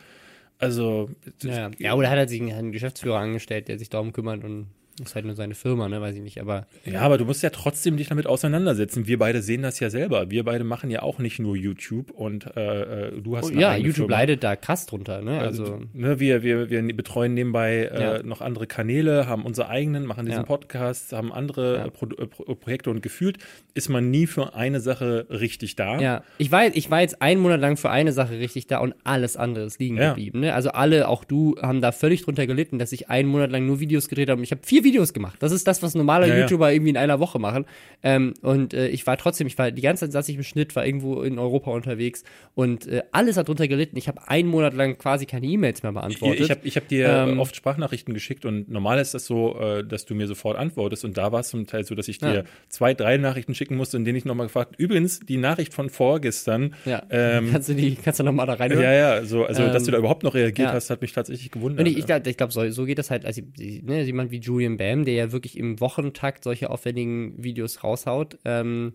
Also. 0.58 1.10
Ja, 1.42 1.70
ja 1.78 1.94
oder 1.94 2.10
hat 2.10 2.18
er 2.18 2.28
sich 2.28 2.42
einen 2.42 2.72
Geschäftsführer 2.72 3.18
angestellt, 3.18 3.68
der 3.68 3.78
sich 3.78 3.90
darum 3.90 4.12
kümmert 4.12 4.44
und 4.44 4.66
ist 5.06 5.14
halt 5.14 5.24
nur 5.24 5.34
seine 5.34 5.54
Firma, 5.54 5.88
ne, 5.88 6.00
weiß 6.00 6.16
ich 6.16 6.22
nicht, 6.22 6.40
aber. 6.40 6.66
Ja, 6.84 7.00
aber 7.00 7.18
du 7.18 7.24
musst 7.24 7.42
ja 7.42 7.50
trotzdem 7.50 7.96
dich 7.96 8.08
damit 8.08 8.26
auseinandersetzen. 8.26 9.06
Wir 9.06 9.18
beide 9.18 9.42
sehen 9.42 9.62
das 9.62 9.80
ja 9.80 9.90
selber. 9.90 10.30
Wir 10.30 10.44
beide 10.44 10.64
machen 10.64 10.90
ja 10.90 11.02
auch 11.02 11.18
nicht 11.18 11.38
nur 11.38 11.56
YouTube 11.56 12.10
und 12.10 12.56
äh, 12.56 13.08
äh 13.08 13.20
du 13.20 13.36
hast. 13.36 13.52
Oh, 13.52 13.58
ja, 13.58 13.76
YouTube 13.76 14.06
Firma. 14.06 14.18
leidet 14.18 14.44
da 14.44 14.56
krass 14.56 14.86
drunter, 14.86 15.22
ne? 15.22 15.38
Also, 15.38 15.64
also 15.64 15.80
ne, 15.92 16.20
wir, 16.20 16.42
wir, 16.42 16.70
wir 16.70 16.96
betreuen 16.96 17.34
nebenbei 17.34 17.90
äh, 17.92 18.00
ja. 18.00 18.22
noch 18.22 18.40
andere 18.40 18.66
Kanäle, 18.66 19.26
haben 19.26 19.44
unsere 19.44 19.68
eigenen, 19.68 20.06
machen 20.06 20.26
diesen 20.26 20.40
ja. 20.40 20.46
Podcast, 20.46 21.12
haben 21.12 21.32
andere 21.32 21.76
ja. 21.76 21.90
Pro 21.90 22.06
Pro 22.06 22.54
Projekte 22.54 22.90
und 22.90 23.02
gefühlt 23.02 23.38
ist 23.74 23.88
man 23.88 24.10
nie 24.10 24.26
für 24.26 24.54
eine 24.54 24.80
Sache 24.80 25.26
richtig 25.30 25.76
da. 25.76 26.00
Ja, 26.00 26.22
ich 26.38 26.50
war, 26.50 26.66
ich 26.66 26.90
war 26.90 27.00
jetzt 27.00 27.22
einen 27.22 27.40
Monat 27.40 27.60
lang 27.60 27.76
für 27.76 27.90
eine 27.90 28.12
Sache 28.12 28.38
richtig 28.38 28.66
da 28.66 28.78
und 28.78 28.94
alles 29.04 29.36
andere 29.36 29.64
ist 29.64 29.78
liegen 29.78 29.96
geblieben. 29.96 30.40
Ne? 30.40 30.54
Also 30.54 30.70
alle, 30.70 31.08
auch 31.08 31.24
du, 31.24 31.56
haben 31.60 31.80
da 31.80 31.92
völlig 31.92 32.22
drunter 32.22 32.46
gelitten, 32.46 32.78
dass 32.78 32.92
ich 32.92 33.08
einen 33.08 33.28
Monat 33.28 33.50
lang 33.50 33.66
nur 33.66 33.80
Videos 33.80 34.08
gedreht 34.08 34.30
habe. 34.30 34.42
Ich 34.42 34.50
habe 34.50 34.62
vier 34.64 34.84
Videos 34.84 34.87
gemacht. 34.92 35.36
Das 35.40 35.52
ist 35.52 35.66
das, 35.66 35.82
was 35.82 35.94
normale 35.94 36.28
ja, 36.28 36.38
YouTuber 36.40 36.68
ja. 36.68 36.74
irgendwie 36.74 36.90
in 36.90 36.96
einer 36.96 37.20
Woche 37.20 37.38
machen. 37.38 37.66
Ähm, 38.02 38.34
und 38.42 38.74
äh, 38.74 38.88
ich 38.88 39.06
war 39.06 39.16
trotzdem, 39.16 39.46
ich 39.46 39.58
war 39.58 39.70
die 39.70 39.82
ganze 39.82 40.04
Zeit 40.04 40.12
saß 40.12 40.28
ich 40.28 40.36
im 40.36 40.42
Schnitt, 40.42 40.74
war 40.76 40.86
irgendwo 40.86 41.22
in 41.22 41.38
Europa 41.38 41.70
unterwegs 41.70 42.24
und 42.54 42.86
äh, 42.86 43.02
alles 43.12 43.36
hat 43.36 43.48
drunter 43.48 43.68
gelitten. 43.68 43.96
Ich 43.96 44.08
habe 44.08 44.28
einen 44.28 44.48
Monat 44.48 44.74
lang 44.74 44.98
quasi 44.98 45.26
keine 45.26 45.46
E-Mails 45.46 45.82
mehr 45.82 45.92
beantwortet. 45.92 46.40
Ich 46.40 46.50
habe 46.50 46.60
ich 46.64 46.76
hab 46.76 46.88
dir 46.88 47.08
ähm, 47.08 47.40
oft 47.40 47.56
Sprachnachrichten 47.56 48.14
geschickt 48.14 48.44
und 48.44 48.70
normal 48.70 48.98
ist 48.98 49.14
das 49.14 49.26
so, 49.26 49.58
äh, 49.58 49.84
dass 49.84 50.04
du 50.04 50.14
mir 50.14 50.26
sofort 50.26 50.58
antwortest 50.58 51.04
und 51.04 51.16
da 51.16 51.32
war 51.32 51.40
es 51.40 51.48
zum 51.48 51.66
Teil 51.66 51.84
so, 51.84 51.94
dass 51.94 52.08
ich 52.08 52.18
dir 52.18 52.34
ja. 52.34 52.42
zwei, 52.68 52.94
drei 52.94 53.16
Nachrichten 53.16 53.54
schicken 53.54 53.76
musste, 53.76 53.96
in 53.96 54.04
denen 54.04 54.16
ich 54.16 54.24
nochmal 54.24 54.46
gefragt, 54.46 54.74
übrigens, 54.78 55.20
die 55.20 55.36
Nachricht 55.36 55.74
von 55.74 55.90
vorgestern. 55.90 56.74
Ja. 56.84 57.02
Ähm, 57.10 57.48
kannst 57.52 57.68
du 57.68 57.74
die, 57.74 57.96
kannst 57.96 58.20
du 58.20 58.24
nochmal 58.24 58.46
da 58.46 58.54
rein? 58.54 58.72
Ja, 58.72 58.92
ja, 58.92 59.24
so, 59.24 59.44
also 59.44 59.66
dass 59.66 59.84
du 59.84 59.90
da 59.90 59.96
ähm, 59.96 60.02
überhaupt 60.02 60.22
noch 60.22 60.34
reagiert 60.34 60.72
hast, 60.72 60.90
hat 60.90 61.02
mich 61.02 61.12
tatsächlich 61.12 61.50
gewundert. 61.50 61.80
Und 61.80 61.86
ich, 61.92 61.98
ich 61.98 62.06
glaube, 62.06 62.32
glaub, 62.32 62.52
so, 62.52 62.68
so 62.70 62.84
geht 62.84 62.98
das 62.98 63.10
halt, 63.10 63.26
also 63.26 63.42
ne, 63.58 64.02
jemand 64.02 64.30
wie 64.30 64.38
Julian 64.38 64.76
Bam, 64.78 65.04
der 65.04 65.14
ja 65.14 65.32
wirklich 65.32 65.58
im 65.58 65.80
Wochentakt 65.80 66.44
solche 66.44 66.70
aufwendigen 66.70 67.34
Videos 67.42 67.84
raushaut, 67.84 68.38
ähm, 68.44 68.94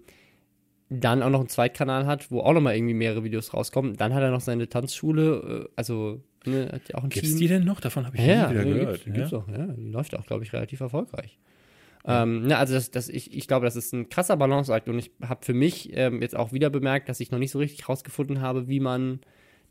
dann 0.90 1.24
auch 1.24 1.30
noch 1.30 1.40
einen 1.40 1.50
Zweitkanal 1.50 2.06
hat, 2.06 2.32
wo 2.32 2.42
auch 2.42 2.54
noch 2.54 2.62
mal 2.62 2.76
irgendwie 2.76 2.94
mehrere 2.94 3.24
Videos 3.24 3.54
rauskommen. 3.54 3.96
Dann 3.96 4.14
hat 4.14 4.22
er 4.22 4.32
noch 4.32 4.42
seine 4.42 4.68
Tanzschule, 4.70 5.66
äh, 5.66 5.70
also 5.76 6.22
ne, 6.46 6.70
hat 6.72 6.90
ja 6.90 6.96
auch 6.96 7.04
ein 7.04 7.10
Gibt's 7.10 7.30
Team. 7.30 7.40
die 7.40 7.48
denn 7.48 7.64
noch? 7.64 7.80
Davon 7.80 8.06
habe 8.06 8.18
ich 8.18 8.26
ja, 8.26 8.48
nie 8.48 8.54
wieder 8.56 8.66
ja, 8.66 8.74
gehört. 8.74 9.06
Gibt's, 9.06 9.32
ja? 9.32 9.38
Auch, 9.38 9.48
ja, 9.48 9.68
die 9.68 9.90
läuft 9.90 10.16
auch, 10.16 10.26
glaube 10.26 10.44
ich, 10.44 10.54
relativ 10.54 10.80
erfolgreich. 10.80 11.38
Ähm, 12.06 12.48
ne, 12.48 12.58
also 12.58 12.74
das, 12.74 12.92
das, 12.92 13.08
ich, 13.08 13.34
ich 13.34 13.48
glaube, 13.48 13.66
das 13.66 13.76
ist 13.76 13.94
ein 13.94 14.10
krasser 14.10 14.36
Balanceakt 14.36 14.90
und 14.90 15.00
ich 15.00 15.12
habe 15.26 15.46
für 15.46 15.54
mich 15.54 15.96
ähm, 15.96 16.22
jetzt 16.22 16.36
auch 16.36 16.52
wieder 16.52 16.70
bemerkt, 16.70 17.08
dass 17.08 17.20
ich 17.20 17.32
noch 17.32 17.40
nicht 17.40 17.52
so 17.52 17.60
richtig 17.60 17.88
rausgefunden 17.88 18.42
habe, 18.42 18.68
wie 18.68 18.82
man 18.82 19.22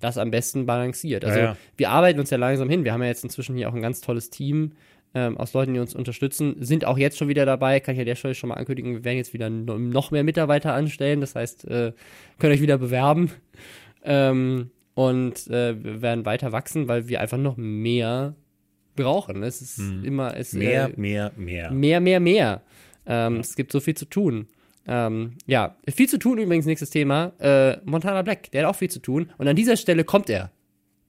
das 0.00 0.18
am 0.18 0.30
besten 0.30 0.66
balanciert. 0.66 1.24
Also 1.24 1.38
ja, 1.38 1.44
ja. 1.44 1.56
wir 1.76 1.90
arbeiten 1.90 2.18
uns 2.20 2.30
ja 2.30 2.38
langsam 2.38 2.68
hin. 2.68 2.84
Wir 2.84 2.92
haben 2.92 3.02
ja 3.02 3.08
jetzt 3.08 3.22
inzwischen 3.22 3.54
hier 3.54 3.68
auch 3.68 3.74
ein 3.74 3.82
ganz 3.82 4.00
tolles 4.00 4.30
Team, 4.30 4.72
ähm, 5.14 5.36
aus 5.36 5.52
Leuten, 5.52 5.74
die 5.74 5.80
uns 5.80 5.94
unterstützen, 5.94 6.56
sind 6.60 6.84
auch 6.84 6.98
jetzt 6.98 7.18
schon 7.18 7.28
wieder 7.28 7.44
dabei. 7.44 7.80
Kann 7.80 7.94
ich 7.94 7.98
ja 7.98 8.04
der 8.04 8.14
Stelle 8.14 8.34
schon 8.34 8.48
mal 8.48 8.54
ankündigen. 8.54 8.94
Wir 8.94 9.04
werden 9.04 9.18
jetzt 9.18 9.34
wieder 9.34 9.50
noch 9.50 10.10
mehr 10.10 10.24
Mitarbeiter 10.24 10.74
anstellen. 10.74 11.20
Das 11.20 11.34
heißt, 11.34 11.66
äh, 11.66 11.92
könnt 12.38 12.54
euch 12.54 12.60
wieder 12.60 12.78
bewerben. 12.78 13.30
Ähm, 14.04 14.70
und 14.94 15.46
äh, 15.48 15.82
wir 15.82 16.02
werden 16.02 16.24
weiter 16.24 16.52
wachsen, 16.52 16.88
weil 16.88 17.08
wir 17.08 17.20
einfach 17.20 17.38
noch 17.38 17.56
mehr 17.56 18.34
brauchen. 18.96 19.42
Es 19.42 19.62
ist 19.62 19.78
hm. 19.78 20.04
immer 20.04 20.36
es, 20.36 20.52
mehr, 20.52 20.90
äh, 20.90 21.00
mehr, 21.00 21.32
mehr. 21.36 21.70
Mehr, 21.70 22.00
mehr, 22.00 22.20
mehr. 22.20 22.62
Ähm, 23.06 23.34
ja. 23.34 23.40
Es 23.40 23.56
gibt 23.56 23.72
so 23.72 23.80
viel 23.80 23.94
zu 23.94 24.04
tun. 24.04 24.46
Ähm, 24.86 25.34
ja, 25.46 25.76
viel 25.94 26.08
zu 26.08 26.18
tun 26.18 26.38
übrigens, 26.38 26.66
nächstes 26.66 26.90
Thema. 26.90 27.32
Äh, 27.38 27.78
Montana 27.84 28.22
Black, 28.22 28.50
der 28.50 28.62
hat 28.62 28.70
auch 28.70 28.78
viel 28.78 28.90
zu 28.90 29.00
tun. 29.00 29.30
Und 29.38 29.48
an 29.48 29.56
dieser 29.56 29.76
Stelle 29.76 30.04
kommt 30.04 30.28
er. 30.28 30.50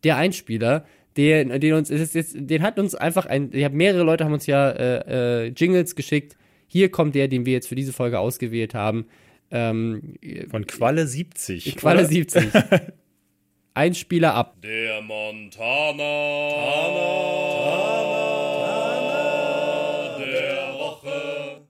Der 0.04 0.18
Einspieler, 0.18 0.86
den, 1.18 1.60
den 1.60 1.74
uns, 1.74 1.90
ist 1.90 2.16
jetzt, 2.16 2.36
den 2.36 2.62
hat 2.62 2.80
uns 2.80 2.96
einfach 2.96 3.26
ein, 3.26 3.50
ich 3.54 3.64
habe 3.64 3.76
mehrere 3.76 4.04
Leute 4.04 4.26
haben 4.26 4.34
uns 4.34 4.46
ja 4.46 4.70
äh, 4.72 5.46
äh, 5.46 5.54
Jingles 5.56 5.96
geschickt. 5.96 6.36
Hier 6.68 6.90
kommt 6.90 7.16
der, 7.16 7.28
den 7.28 7.46
wir 7.46 7.54
jetzt 7.54 7.68
für 7.68 7.76
diese 7.76 7.94
Folge 7.94 8.20
ausgewählt 8.20 8.74
haben. 8.74 9.06
Ähm, 9.52 10.16
Von 10.50 10.66
Qualle 10.66 11.06
70. 11.06 11.76
Qualle 11.76 12.00
oder? 12.00 12.10
70. 12.10 12.46
ein 13.76 13.94
Spieler 13.94 14.34
ab. 14.34 14.58
Der 14.64 15.02
Montana. 15.02 15.98
Tana, 15.98 17.04
Tana, 17.56 18.23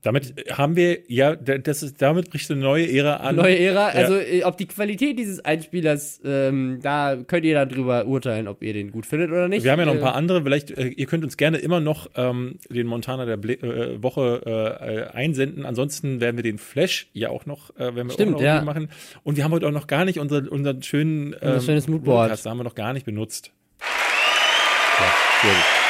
damit 0.03 0.33
haben 0.51 0.75
wir, 0.75 0.99
ja, 1.07 1.35
das 1.35 1.81
ist, 1.81 2.01
damit 2.01 2.29
bricht 2.29 2.51
eine 2.51 2.59
neue 2.59 2.91
Ära 2.91 3.15
an. 3.15 3.37
Neue 3.37 3.57
Ära, 3.57 3.87
also 3.87 4.15
äh, 4.17 4.43
ob 4.43 4.57
die 4.57 4.65
Qualität 4.65 5.17
dieses 5.17 5.43
Einspielers, 5.43 6.19
ähm, 6.25 6.79
da 6.81 7.15
könnt 7.15 7.45
ihr 7.45 7.55
dann 7.55 7.69
drüber 7.69 8.05
urteilen, 8.05 8.49
ob 8.49 8.61
ihr 8.61 8.73
den 8.73 8.91
gut 8.91 9.05
findet 9.05 9.31
oder 9.31 9.47
nicht. 9.47 9.63
Wir 9.63 9.71
haben 9.71 9.79
ja 9.79 9.85
noch 9.85 9.93
ein 9.93 9.99
Äh, 9.99 10.01
paar 10.01 10.15
andere, 10.15 10.43
vielleicht, 10.43 10.71
äh, 10.71 10.87
ihr 10.87 11.05
könnt 11.05 11.23
uns 11.23 11.37
gerne 11.37 11.57
immer 11.57 11.79
noch 11.79 12.09
ähm, 12.15 12.59
den 12.69 12.85
Montana 12.85 13.25
der 13.25 13.37
Ble 13.37 13.53
äh, 13.53 14.03
Woche 14.03 14.41
äh, 14.45 15.15
einsenden. 15.15 15.65
Ansonsten 15.65 16.19
werden 16.19 16.35
wir 16.35 16.43
den 16.43 16.57
Flash 16.57 17.07
ja 17.13 17.29
auch 17.29 17.45
noch, 17.45 17.69
äh, 17.77 17.95
werden 17.95 18.07
wir 18.07 18.11
Stimmt, 18.11 18.35
auch 18.35 18.39
noch 18.39 18.45
ja. 18.45 18.61
machen. 18.61 18.89
Und 19.23 19.37
wir 19.37 19.45
haben 19.45 19.51
heute 19.51 19.67
auch 19.67 19.71
noch 19.71 19.87
gar 19.87 20.03
nicht 20.03 20.19
unser, 20.19 20.51
unseren 20.51 20.83
schönen 20.83 21.33
ähm, 21.41 21.61
schönes 21.61 21.87
Moodboard. 21.87 22.29
Moodcast, 22.29 22.45
haben 22.45 22.57
wir 22.57 22.65
noch 22.65 22.75
gar 22.75 22.91
nicht 22.91 23.05
benutzt. 23.05 23.51
Ja, 23.79 25.13
sehr 25.41 25.51
gut. 25.53 25.82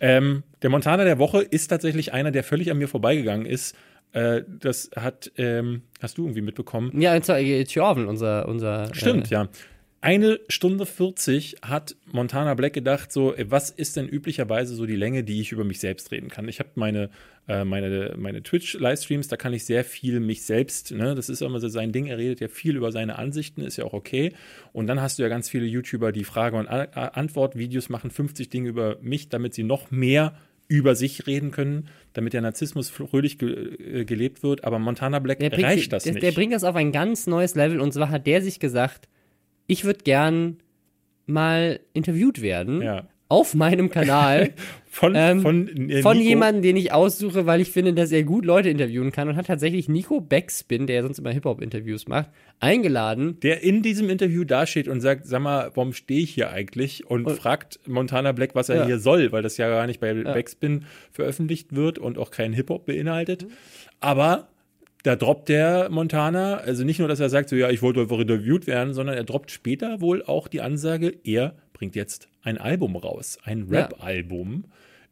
Ähm, 0.00 0.42
der 0.62 0.70
Montana 0.70 1.04
der 1.04 1.18
Woche 1.18 1.42
ist 1.42 1.68
tatsächlich 1.68 2.12
einer, 2.12 2.30
der 2.30 2.44
völlig 2.44 2.70
an 2.70 2.78
mir 2.78 2.88
vorbeigegangen 2.88 3.46
ist. 3.46 3.76
Äh, 4.12 4.42
das 4.48 4.90
hat, 4.96 5.30
ähm, 5.36 5.82
hast 6.00 6.18
du 6.18 6.24
irgendwie 6.24 6.40
mitbekommen? 6.40 6.98
Ja, 7.00 7.20
zwar 7.20 7.38
äh, 7.38 7.64
Tjorven, 7.64 8.06
unser, 8.06 8.48
unser. 8.48 8.94
Stimmt, 8.94 9.30
Äh, 9.30 9.34
ja. 9.34 9.48
Eine 10.00 10.38
Stunde 10.48 10.86
40 10.86 11.56
hat 11.62 11.96
Montana 12.12 12.54
Black 12.54 12.72
gedacht, 12.72 13.10
so, 13.10 13.34
was 13.36 13.70
ist 13.70 13.96
denn 13.96 14.08
üblicherweise 14.08 14.76
so 14.76 14.86
die 14.86 14.94
Länge, 14.94 15.24
die 15.24 15.40
ich 15.40 15.50
über 15.50 15.64
mich 15.64 15.80
selbst 15.80 16.12
reden 16.12 16.28
kann? 16.28 16.46
Ich 16.46 16.60
habe 16.60 16.70
meine, 16.76 17.10
äh, 17.48 17.64
meine, 17.64 18.14
meine 18.16 18.44
Twitch-Livestreams, 18.44 19.26
da 19.26 19.36
kann 19.36 19.52
ich 19.52 19.64
sehr 19.64 19.82
viel 19.82 20.20
mich 20.20 20.44
selbst, 20.44 20.92
ne, 20.92 21.16
das 21.16 21.28
ist 21.28 21.42
immer 21.42 21.58
so 21.58 21.66
sein 21.66 21.90
Ding, 21.90 22.06
er 22.06 22.16
redet 22.16 22.38
ja 22.38 22.46
viel 22.46 22.76
über 22.76 22.92
seine 22.92 23.18
Ansichten, 23.18 23.60
ist 23.60 23.76
ja 23.76 23.84
auch 23.86 23.92
okay. 23.92 24.34
Und 24.72 24.86
dann 24.86 25.02
hast 25.02 25.18
du 25.18 25.24
ja 25.24 25.28
ganz 25.28 25.48
viele 25.48 25.66
YouTuber, 25.66 26.12
die 26.12 26.24
Frage- 26.24 26.56
und 26.56 26.68
Antwort-Videos 26.68 27.88
machen, 27.88 28.12
50 28.12 28.50
Dinge 28.50 28.68
über 28.68 28.98
mich, 29.00 29.30
damit 29.30 29.54
sie 29.54 29.64
noch 29.64 29.90
mehr 29.90 30.34
über 30.68 30.94
sich 30.94 31.26
reden 31.26 31.50
können, 31.50 31.88
damit 32.12 32.34
der 32.34 32.42
Narzissmus 32.42 32.88
fröhlich 32.88 33.38
ge 33.38 34.00
äh, 34.00 34.04
gelebt 34.04 34.44
wird. 34.44 34.62
Aber 34.64 34.78
Montana 34.78 35.18
Black 35.18 35.40
Der 35.40 35.50
bringt, 35.50 35.64
reicht 35.64 35.92
das 35.92 36.04
der, 36.04 36.12
nicht. 36.12 36.22
der 36.22 36.32
bringt 36.32 36.52
das 36.52 36.62
auf 36.62 36.76
ein 36.76 36.92
ganz 36.92 37.26
neues 37.26 37.56
Level 37.56 37.80
und 37.80 37.92
zwar 37.92 38.10
hat 38.10 38.26
der 38.26 38.42
sich 38.42 38.60
gesagt, 38.60 39.08
ich 39.68 39.84
würde 39.84 40.00
gern 40.02 40.56
mal 41.26 41.78
interviewt 41.92 42.42
werden 42.42 42.82
ja. 42.82 43.06
auf 43.28 43.54
meinem 43.54 43.90
Kanal 43.90 44.50
Von, 44.90 45.12
Ähm, 45.14 45.42
von, 45.42 45.90
äh, 45.90 46.02
von 46.02 46.18
jemandem, 46.18 46.62
den 46.62 46.76
ich 46.76 46.92
aussuche, 46.92 47.46
weil 47.46 47.60
ich 47.60 47.70
finde, 47.70 47.92
dass 47.92 48.10
er 48.10 48.24
gut 48.24 48.44
Leute 48.44 48.68
interviewen 48.68 49.12
kann 49.12 49.28
und 49.28 49.36
hat 49.36 49.46
tatsächlich 49.46 49.88
Nico 49.88 50.20
Backspin, 50.20 50.88
der 50.88 50.96
ja 50.96 51.02
sonst 51.02 51.20
immer 51.20 51.30
Hip-Hop-Interviews 51.30 52.08
macht, 52.08 52.30
eingeladen. 52.58 53.38
der 53.40 53.62
in 53.62 53.82
diesem 53.82 54.10
Interview 54.10 54.42
dasteht 54.42 54.88
und 54.88 55.00
sagt, 55.00 55.26
sag 55.28 55.40
mal, 55.40 55.70
warum 55.74 55.92
stehe 55.92 56.20
ich 56.22 56.30
hier 56.30 56.50
eigentlich? 56.50 57.06
Und, 57.06 57.30
fragt 57.30 57.78
Montana 57.86 58.32
Black, 58.32 58.56
was 58.56 58.70
er 58.70 58.76
Ja. 58.76 58.86
hier 58.86 58.98
soll, 58.98 59.30
weil 59.30 59.42
das 59.42 59.56
ja 59.56 59.68
gar 59.68 59.86
nicht 59.86 60.00
bei 60.00 60.12
Backspin 60.14 60.84
veröffentlicht 61.12 61.76
wird 61.76 62.00
und 62.00 62.18
auch 62.18 62.32
kein 62.32 62.52
Hip-Hop 62.52 62.86
beinhaltet. 62.86 63.46
Aber 64.00 64.48
da 65.08 65.16
droppt 65.16 65.48
der 65.48 65.88
Montana, 65.90 66.56
also 66.58 66.84
nicht 66.84 66.98
nur, 66.98 67.08
dass 67.08 67.18
er 67.18 67.30
sagt, 67.30 67.48
so 67.48 67.56
ja, 67.56 67.70
ich 67.70 67.80
wollte 67.80 68.00
einfach 68.00 68.18
interviewt 68.18 68.66
werden, 68.66 68.92
sondern 68.92 69.16
er 69.16 69.24
droppt 69.24 69.50
später 69.50 70.00
wohl 70.02 70.22
auch 70.22 70.48
die 70.48 70.60
Ansage, 70.60 71.14
er 71.24 71.54
bringt 71.72 71.96
jetzt 71.96 72.28
ein 72.42 72.58
Album 72.58 72.94
raus, 72.96 73.38
ein 73.42 73.68
Ja. 73.70 73.80
Rap-Album. 73.86 74.64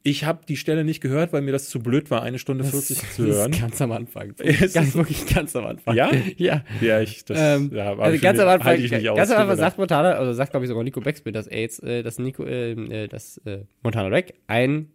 Ich 0.02 0.24
habe 0.24 0.40
die 0.46 0.56
Stelle 0.56 0.84
nicht 0.84 1.00
gehört, 1.00 1.32
weil 1.32 1.40
mir 1.42 1.50
das 1.52 1.68
zu 1.68 1.80
blöd 1.80 2.10
war, 2.10 2.22
eine 2.22 2.38
Stunde 2.38 2.62
40 2.64 2.98
zu 3.14 3.26
Das 3.26 3.36
hören. 3.36 3.52
ist 3.52 3.60
ganz 3.60 3.80
am 3.80 3.90
Anfang. 3.92 4.30
Ist 4.38 4.74
ganz, 4.74 4.88
es- 4.88 4.94
wirklich 4.94 5.26
ganz 5.26 5.56
am 5.56 5.64
Anfang. 5.66 5.96
Ja? 5.96 6.10
Ja. 6.36 6.62
Ja, 6.80 7.00
ich, 7.00 7.24
das, 7.24 7.38
Ähm, 7.40 7.70
ja, 7.74 7.96
also 7.96 8.18
ganz 8.20 8.38
am 8.38 8.48
Anfang, 8.48 8.76
ich 8.80 8.90
nicht 8.92 9.08
aus. 9.08 9.16
ganz 9.16 9.30
am 9.32 9.40
Anfang 9.42 9.56
sagt 9.56 9.78
Montana, 9.78 10.12
also 10.12 10.32
sagt 10.34 10.50
glaube 10.52 10.64
ich 10.64 10.68
sogar 10.68 10.84
Nico 10.84 11.00
Backspin, 11.00 11.32
dass 11.32 11.46
er 11.46 11.60
jetzt, 11.62 11.82
äh, 11.82 12.02
dass 12.02 12.18
Nico, 12.18 12.44
äh, 12.44 12.72
äh, 12.72 13.08
dass 13.08 13.38
äh, 13.46 13.60
Montana 13.82 14.08
Black 14.08 14.34
ein 14.46 14.90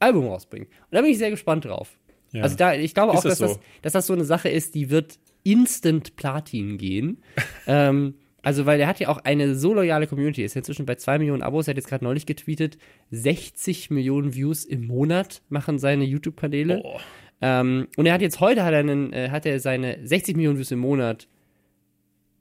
Album 0.00 0.26
rausbringt. 0.26 0.66
Und 0.68 0.74
da 0.92 1.02
bin 1.02 1.10
ich 1.10 1.18
sehr 1.18 1.30
gespannt 1.30 1.64
drauf. 1.66 1.98
Ja. 2.32 2.42
Also 2.42 2.56
da, 2.56 2.74
ich 2.74 2.94
glaube 2.94 3.12
Ist 3.12 3.18
auch, 3.20 3.22
dass 3.24 3.38
das 3.38 3.48
das, 3.48 3.54
so? 3.54 3.60
dass 3.82 3.92
das 3.94 4.06
so 4.06 4.12
eine 4.12 4.24
Sache 4.24 4.48
ist, 4.48 4.74
die 4.74 4.90
wird 4.90 5.18
instant 5.44 6.16
Platin 6.16 6.76
gehen. 6.78 7.22
ähm, 7.66 8.14
also, 8.42 8.66
weil 8.66 8.78
der 8.78 8.86
hat 8.86 9.00
ja 9.00 9.08
auch 9.08 9.18
eine 9.24 9.54
so 9.56 9.74
loyale 9.74 10.06
Community, 10.06 10.44
ist 10.44 10.56
inzwischen 10.56 10.86
bei 10.86 10.94
2 10.94 11.18
Millionen 11.18 11.42
Abos, 11.42 11.66
er 11.66 11.72
hat 11.72 11.76
jetzt 11.76 11.88
gerade 11.88 12.04
neulich 12.04 12.24
getweetet, 12.24 12.78
60 13.10 13.90
Millionen 13.90 14.34
Views 14.34 14.64
im 14.64 14.86
Monat 14.86 15.42
machen 15.48 15.78
seine 15.78 16.04
YouTube-Kanäle. 16.04 16.80
Oh. 16.84 16.98
Ähm, 17.40 17.88
und 17.96 18.06
er 18.06 18.14
hat 18.14 18.20
jetzt 18.22 18.40
heute 18.40 18.64
hat 18.64 18.72
er, 18.72 18.80
einen, 18.80 19.12
äh, 19.12 19.30
hat 19.30 19.44
er 19.44 19.58
seine 19.60 19.98
60 20.06 20.36
Millionen 20.36 20.56
Views 20.58 20.70
im 20.70 20.78
Monat 20.78 21.28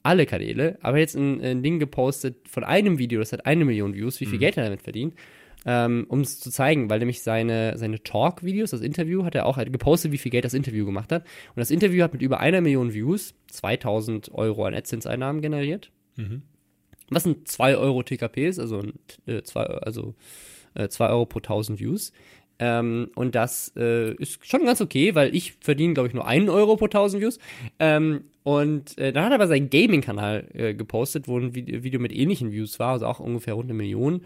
alle 0.04 0.26
Kanäle, 0.26 0.78
aber 0.82 1.00
jetzt 1.00 1.16
ein, 1.16 1.42
ein 1.42 1.64
Ding 1.64 1.80
gepostet 1.80 2.48
von 2.48 2.64
einem 2.64 2.98
Video, 2.98 3.20
das 3.20 3.34
hat 3.34 3.46
eine 3.46 3.66
Million 3.66 3.94
Views, 3.94 4.22
wie 4.22 4.26
Mhm. 4.26 4.30
viel 4.30 4.40
Geld 4.40 4.58
er 4.58 4.64
damit 4.64 4.82
verdient, 4.82 5.16
ähm, 5.68 6.06
um 6.08 6.22
es 6.22 6.40
zu 6.40 6.50
zeigen, 6.50 6.90
weil 6.90 7.00
nämlich 7.00 7.22
seine, 7.22 7.78
seine 7.78 8.02
Talk-Videos, 8.02 8.72
das 8.72 8.80
Interview, 8.80 9.26
hat 9.26 9.36
er 9.36 9.46
auch 9.46 9.58
gepostet, 9.58 10.14
wie 10.14 10.18
viel 10.18 10.32
Geld 10.32 10.46
das 10.46 10.54
Interview 10.54 10.86
gemacht 10.86 11.12
hat. 11.12 11.24
Und 11.24 11.58
das 11.58 11.72
Interview 11.72 12.04
hat 12.04 12.14
mit 12.14 12.22
über 12.22 12.40
einer 12.40 12.62
Million 12.62 12.94
Views 12.94 13.36
2000 13.52 14.34
Euro 14.34 14.64
an 14.66 14.74
AdSense-Einnahmen 14.74 15.42
generiert. 15.42 15.92
Mhm. 16.16 16.44
Was 17.10 17.26
ein 17.26 17.46
2 17.46 17.76
Euro 17.76 18.02
TKP 18.02 18.48
ist, 18.48 18.60
also, 18.60 18.80
ein, 18.80 18.94
äh, 19.26 19.44
zwei, 19.44 19.64
also 19.66 20.16
äh, 20.74 20.88
2 20.88 21.10
Euro 21.10 21.26
pro 21.26 21.40
1000 21.40 21.80
Views. 21.82 22.14
Ähm, 22.60 23.12
und 23.16 23.36
das 23.36 23.74
äh, 23.76 24.14
ist 24.16 24.46
schon 24.46 24.66
ganz 24.66 24.80
okay, 24.80 25.16
weil 25.16 25.36
ich 25.36 25.54
verdiene, 25.60 25.94
glaube 25.94 26.08
ich, 26.08 26.14
nur 26.14 26.26
einen 26.26 26.48
Euro 26.48 26.78
pro 26.78 26.86
1000 26.86 27.22
Views. 27.22 27.40
Ähm, 27.80 28.24
und 28.44 28.98
äh, 28.98 29.12
dann 29.12 29.26
hat 29.26 29.32
er 29.32 29.36
aber 29.36 29.48
seinen 29.48 29.70
Gaming-Kanal 29.70 30.48
äh, 30.54 30.74
gepostet, 30.74 31.28
wo 31.28 31.38
ein 31.38 31.54
Video, 31.54 31.84
Video 31.84 32.00
mit 32.00 32.14
ähnlichen 32.14 32.54
Views 32.54 32.80
war, 32.80 32.94
also 32.94 33.06
auch 33.06 33.20
ungefähr 33.20 33.54
rund 33.54 33.66
eine 33.66 33.74
Million. 33.74 34.22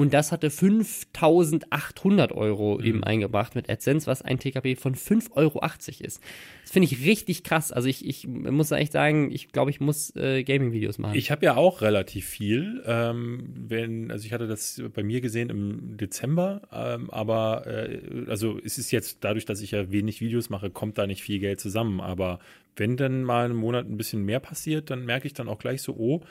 Und 0.00 0.14
das 0.14 0.32
hatte 0.32 0.48
5800 0.48 2.32
Euro 2.32 2.80
eben 2.80 3.04
eingebracht 3.04 3.54
mit 3.54 3.68
AdSense, 3.68 4.06
was 4.06 4.22
ein 4.22 4.38
TKP 4.38 4.74
von 4.74 4.94
5,80 4.94 5.36
Euro 5.36 5.60
ist. 6.00 6.22
Das 6.62 6.70
finde 6.70 6.86
ich 6.86 7.04
richtig 7.04 7.44
krass. 7.44 7.70
Also 7.70 7.86
ich, 7.86 8.08
ich 8.08 8.26
muss 8.26 8.70
echt 8.70 8.92
sagen, 8.92 9.30
ich 9.30 9.52
glaube, 9.52 9.70
ich 9.70 9.78
muss 9.78 10.16
äh, 10.16 10.42
Gaming-Videos 10.42 10.96
machen. 10.96 11.18
Ich 11.18 11.30
habe 11.30 11.44
ja 11.44 11.54
auch 11.56 11.82
relativ 11.82 12.24
viel. 12.24 12.82
Ähm, 12.86 13.52
wenn, 13.54 14.10
also 14.10 14.24
ich 14.24 14.32
hatte 14.32 14.46
das 14.46 14.82
bei 14.94 15.02
mir 15.02 15.20
gesehen 15.20 15.50
im 15.50 15.98
Dezember, 15.98 16.62
ähm, 16.72 17.10
aber 17.10 17.66
äh, 17.66 18.00
also 18.26 18.58
es 18.64 18.78
ist 18.78 18.92
jetzt 18.92 19.18
dadurch, 19.20 19.44
dass 19.44 19.60
ich 19.60 19.72
ja 19.72 19.92
wenig 19.92 20.22
Videos 20.22 20.48
mache, 20.48 20.70
kommt 20.70 20.96
da 20.96 21.06
nicht 21.06 21.22
viel 21.22 21.40
Geld 21.40 21.60
zusammen. 21.60 22.00
Aber 22.00 22.38
wenn 22.74 22.96
dann 22.96 23.22
mal 23.22 23.50
im 23.50 23.58
Monat 23.58 23.86
ein 23.86 23.98
bisschen 23.98 24.24
mehr 24.24 24.40
passiert, 24.40 24.88
dann 24.88 25.04
merke 25.04 25.26
ich 25.26 25.34
dann 25.34 25.46
auch 25.46 25.58
gleich 25.58 25.82
so, 25.82 25.94
oh, 25.94 26.22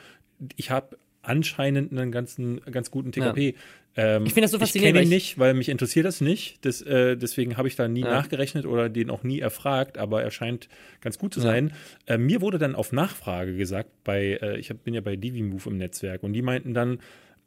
ich 0.55 0.71
habe 0.71 0.97
anscheinend 1.29 1.91
einen 1.91 2.11
ganzen, 2.11 2.59
ganz 2.71 2.91
guten 2.91 3.11
TKP. 3.11 3.55
Ähm, 3.95 4.25
Ich 4.25 4.33
finde 4.33 4.41
das 4.45 4.51
so 4.51 4.57
Ich 4.57 4.61
faszinierend, 4.63 4.95
kenne 4.97 5.05
ihn 5.05 5.11
ich- 5.11 5.15
nicht, 5.29 5.39
weil 5.39 5.53
mich 5.53 5.69
interessiert 5.69 6.05
das 6.05 6.21
nicht. 6.21 6.63
Das, 6.65 6.81
äh, 6.81 7.15
deswegen 7.17 7.57
habe 7.57 7.67
ich 7.67 7.75
da 7.75 7.87
nie 7.87 8.01
Ja. 8.01 8.09
nachgerechnet 8.11 8.65
oder 8.65 8.89
den 8.89 9.09
auch 9.09 9.23
nie 9.23 9.39
erfragt, 9.39 9.97
aber 9.97 10.23
er 10.23 10.31
scheint 10.31 10.69
ganz 11.01 11.17
gut 11.17 11.33
zu 11.33 11.39
sein. 11.41 11.73
Äh, 12.05 12.17
mir 12.17 12.41
wurde 12.41 12.57
dann 12.57 12.75
auf 12.75 12.91
Nachfrage 12.91 13.55
gesagt, 13.55 13.89
bei, 14.03 14.39
äh, 14.41 14.57
ich 14.59 14.69
hab, 14.69 14.83
bin 14.83 14.93
ja 14.93 15.01
bei 15.01 15.15
DiviMove 15.15 15.67
im 15.67 15.77
Netzwerk 15.77 16.23
und 16.23 16.33
die 16.33 16.41
meinten 16.41 16.73
dann, 16.73 16.99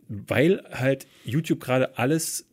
weil 0.08 0.62
halt 0.72 1.06
YouTube 1.24 1.60
gerade 1.60 1.96
alles 1.96 2.46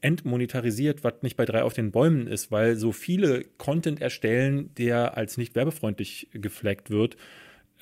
entmonetarisiert, 0.00 1.04
was 1.04 1.14
nicht 1.22 1.36
bei 1.36 1.44
drei 1.44 1.62
auf 1.62 1.74
den 1.74 1.90
Bäumen 1.90 2.26
ist, 2.26 2.50
weil 2.50 2.76
so 2.76 2.92
viele 2.92 3.44
Content 3.58 4.00
erstellen, 4.00 4.70
der 4.78 5.16
als 5.16 5.36
nicht 5.36 5.54
werbefreundlich 5.54 6.28
geflaggt 6.32 6.90
wird, 6.90 7.16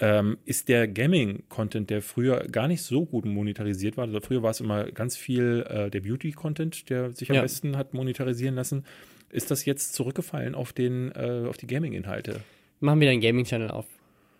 ähm, 0.05 0.36
ist 0.44 0.68
der 0.68 0.88
Gaming-Content, 0.88 1.88
der 1.88 2.03
früher 2.03 2.40
gar 2.50 2.66
nicht 2.66 2.82
so 2.82 3.07
gut 3.07 3.24
monetarisiert 3.24 3.96
war. 3.96 4.05
Also 4.07 4.20
früher 4.20 4.42
war 4.42 4.50
es 4.50 4.61
immer 4.61 4.84
ganz 4.90 5.16
viel 5.16 5.64
äh, 5.68 5.90
der 5.90 6.00
Beauty-Content, 6.00 6.90
der 6.90 7.12
sich 7.12 7.30
am 7.30 7.36
Ja. 7.36 7.42
besten 7.42 7.76
hat 7.76 7.94
monetarisieren 7.94 8.57
lassen. 8.57 8.84
Ist 9.30 9.50
das 9.53 9.64
jetzt 9.64 9.94
zurückgefallen 9.94 10.55
auf, 10.57 10.72
den, 10.72 11.12
äh, 11.12 11.46
auf 11.48 11.57
die 11.57 11.68
Gaming-Inhalte? 11.68 12.40
Machen 12.80 13.00
wir 13.00 13.11
einen 13.11 13.20
Gaming-Channel 13.20 13.70
auf. 13.70 13.86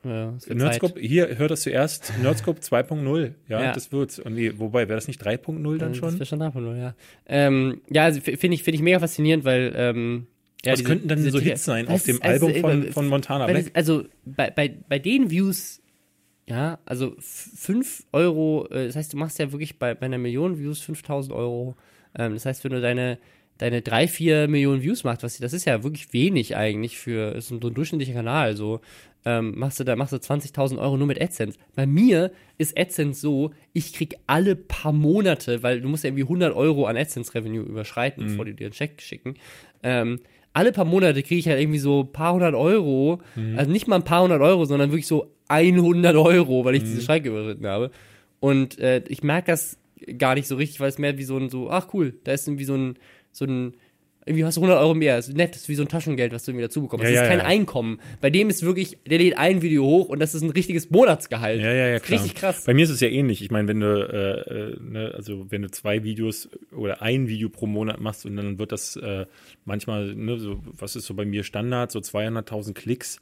Ja, 0.05 0.35
Nerdscope, 0.53 0.99
hier 1.01 1.39
hört 1.39 1.53
das 1.53 1.61
zuerst, 1.63 2.13
Nerdscope 2.21 2.59
2.0, 2.61 3.35
ja, 3.49 3.63
Ja. 3.63 3.73
das 3.73 3.93
wird's. 3.93 4.19
Und 4.19 4.35
nee, 4.35 4.53
wobei, 4.57 4.89
wäre 4.89 4.97
das 4.97 5.07
nicht 5.07 5.25
3.0 5.25 5.79
dann 5.79 5.91
Das 5.91 5.97
schon? 5.97 6.15
wäre 6.15 6.27
schon 6.27 6.41
davon, 6.41 6.77
ja. 6.77 6.95
Ähm, 7.27 7.83
ja, 7.89 8.03
also 8.03 8.21
finde 8.21 8.49
ich, 8.55 8.65
finde 8.65 8.75
ich 8.75 8.83
mega 8.83 8.99
faszinierend, 8.99 9.45
weil, 9.45 9.73
ähm, 9.77 10.27
ja, 10.65 10.73
Was 10.73 10.79
diese- 10.79 10.89
könnten 10.89 11.09
dann 11.09 11.31
so 11.31 11.41
Hits 11.41 11.65
sein 11.65 11.89
auf 11.89 12.05
dem 12.05 12.23
also, 12.23 12.47
Album 12.47 12.61
von, 12.61 12.93
von 12.93 13.09
Montana 13.09 13.47
Black? 13.47 13.65
das, 13.65 13.75
also 13.75 14.05
bei, 14.25 14.51
bei, 14.51 14.75
bei 14.89 14.99
den 14.99 15.31
Views, 15.31 15.83
ja, 16.49 16.79
also 16.85 17.15
5 17.19 18.05
Euro, 18.13 18.67
äh, 18.71 18.87
das 18.87 18.97
heißt, 18.97 19.13
du 19.13 19.17
machst 19.17 19.39
ja 19.39 19.51
wirklich 19.53 19.79
bei, 19.79 19.95
bei 19.95 20.07
einer 20.07 20.19
Million 20.19 20.59
Views 20.59 20.81
5000 20.81 21.35
Euro. 21.35 21.77
Ähm, 22.17 22.35
das 22.35 22.47
heißt, 22.47 22.63
wenn 22.65 22.73
du 22.73 22.81
deine, 22.81 23.19
deine 23.59 23.83
3, 23.83 24.07
4 24.07 24.49
Millionen 24.49 24.83
Views 24.83 25.03
machst, 25.05 25.23
was, 25.23 25.39
das 25.39 25.53
ist 25.53 25.65
ja 25.65 25.83
wirklich 25.83 26.13
wenig 26.13 26.57
eigentlich 26.57 26.99
für 26.99 27.41
so 27.41 27.57
ein 27.57 27.61
durchschnittlicher 27.61 28.15
Kanal, 28.15 28.57
so, 28.57 28.81
ähm, 29.25 29.57
machst 29.57 29.79
du 29.79 29.85
da 29.85 29.95
machst 29.95 30.13
du 30.13 30.17
20.000 30.17 30.79
Euro 30.79 30.97
nur 30.97 31.07
mit 31.07 31.21
AdSense. 31.21 31.59
Bei 31.75 31.87
mir 31.87 32.33
ist 32.59 32.77
AdSense 32.79 33.21
so, 33.21 33.53
ich 33.73 33.93
krieg 33.93 34.17
alle 34.27 34.57
paar 34.57 34.93
Monate, 34.93 35.63
weil 35.63 35.81
du 35.81 35.89
musst 35.89 36.03
ja 36.05 36.09
irgendwie 36.09 36.25
100 36.25 36.55
Euro 36.55 36.87
an 36.87 36.97
AdSense-Revenue 36.97 37.63
überschreiten, 37.63 38.27
bevor 38.27 38.45
die 38.45 38.55
dir 38.55 38.67
einen 38.67 38.75
Check 38.75 39.01
schicken. 39.01 39.35
Ähm, 39.85 40.19
alle 40.53 40.73
paar 40.73 40.85
Monate 40.85 41.23
kriege 41.23 41.39
ich 41.39 41.49
halt 41.49 41.61
irgendwie 41.61 41.79
so 41.79 42.03
ein 42.03 42.13
paar 42.13 42.35
hundert 42.35 42.55
Euro, 42.55 43.21
also 43.57 43.71
nicht 43.71 43.89
mal 43.89 43.97
ein 43.97 44.05
paar 44.05 44.23
hundert 44.23 44.41
Euro, 44.43 44.65
sondern 44.65 44.91
wirklich 44.91 45.07
so 45.07 45.33
100 45.49 46.17
Euro, 46.17 46.65
weil 46.65 46.75
ich 46.77 46.83
diese 46.83 47.03
Schranke 47.03 47.29
überschritten 47.29 47.67
habe. 47.67 47.91
Und 48.41 48.79
äh, 48.79 49.03
ich 49.09 49.23
merke 49.23 49.51
das 49.53 49.79
gar 50.19 50.35
nicht 50.35 50.49
so 50.49 50.57
richtig, 50.57 50.81
weil 50.81 50.89
es 50.89 50.99
mehr 50.99 51.17
wie 51.19 51.25
so 51.25 51.37
ein, 51.37 51.49
so, 51.49 51.71
ach 51.71 51.89
cool, 51.95 52.15
da 52.25 52.33
ist 52.33 52.49
irgendwie 52.49 52.65
so 52.65 52.75
ein, 52.75 52.97
so 53.31 53.45
ein 53.45 53.75
irgendwie 54.25 54.45
hast 54.45 54.57
du 54.57 54.61
100 54.61 54.81
Euro 54.81 54.95
mehr. 54.95 55.19
Ist 55.19 55.35
nett, 55.35 55.57
ist 55.57 55.69
wie 55.69 55.75
so 55.75 55.83
ein 55.83 55.89
Taschengeld, 55.89 56.33
was 56.33 56.45
du 56.45 56.53
irgendwie 56.53 56.67
dazu 56.67 56.83
bekommst. 56.83 57.05
Ja, 57.05 57.11
das 57.11 57.21
ist 57.21 57.25
ja, 57.25 57.29
kein 57.29 57.39
ja. 57.39 57.45
Einkommen. 57.45 58.01
Bei 58.21 58.31
dem 58.31 58.51
ist 58.51 58.63
wirklich, 58.63 58.99
der 59.09 59.19
lädt 59.19 59.37
ein 59.37 59.63
Video 59.63 59.85
hoch 59.85 60.09
und 60.09 60.21
das 60.21 60.35
ist 60.35 60.43
ein 60.43 60.51
richtiges 60.51 60.91
Monatsgehalt. 60.91 61.61
Ja, 61.61 61.73
ja, 61.73 61.89
ja, 61.89 61.99
klar. 61.99 62.21
Richtig 62.21 62.39
krass. 62.39 62.65
Bei 62.65 62.75
mir 62.75 62.85
ist 62.85 62.91
es 62.91 63.01
ja 63.01 63.09
ähnlich. 63.09 63.43
Ich 63.43 63.51
meine, 63.51 63.67
wenn 63.67 63.81
du, 63.81 63.87
äh, 63.87 64.73
äh, 64.73 64.77
ne, 64.81 65.13
also 65.15 65.51
wenn 65.51 65.63
du 65.63 65.71
zwei 65.71 66.05
Videos 66.05 66.49
oder 66.71 67.03
ein 67.03 67.27
Video 67.27 67.49
pro 67.49 67.67
Monat 67.67 68.01
machst 68.01 68.25
und 68.25 68.37
dann 68.37 68.59
wird 68.59 68.71
das 68.71 68.97
äh, 68.97 69.27
manchmal, 69.65 70.15
ne, 70.15 70.39
so, 70.39 70.61
was 70.65 70.95
ist 70.95 71.07
so 71.07 71.15
bei 71.15 71.25
mir 71.25 71.43
Standard, 71.43 71.91
so 71.91 71.99
200.000 71.99 72.75
Klicks. 72.75 73.21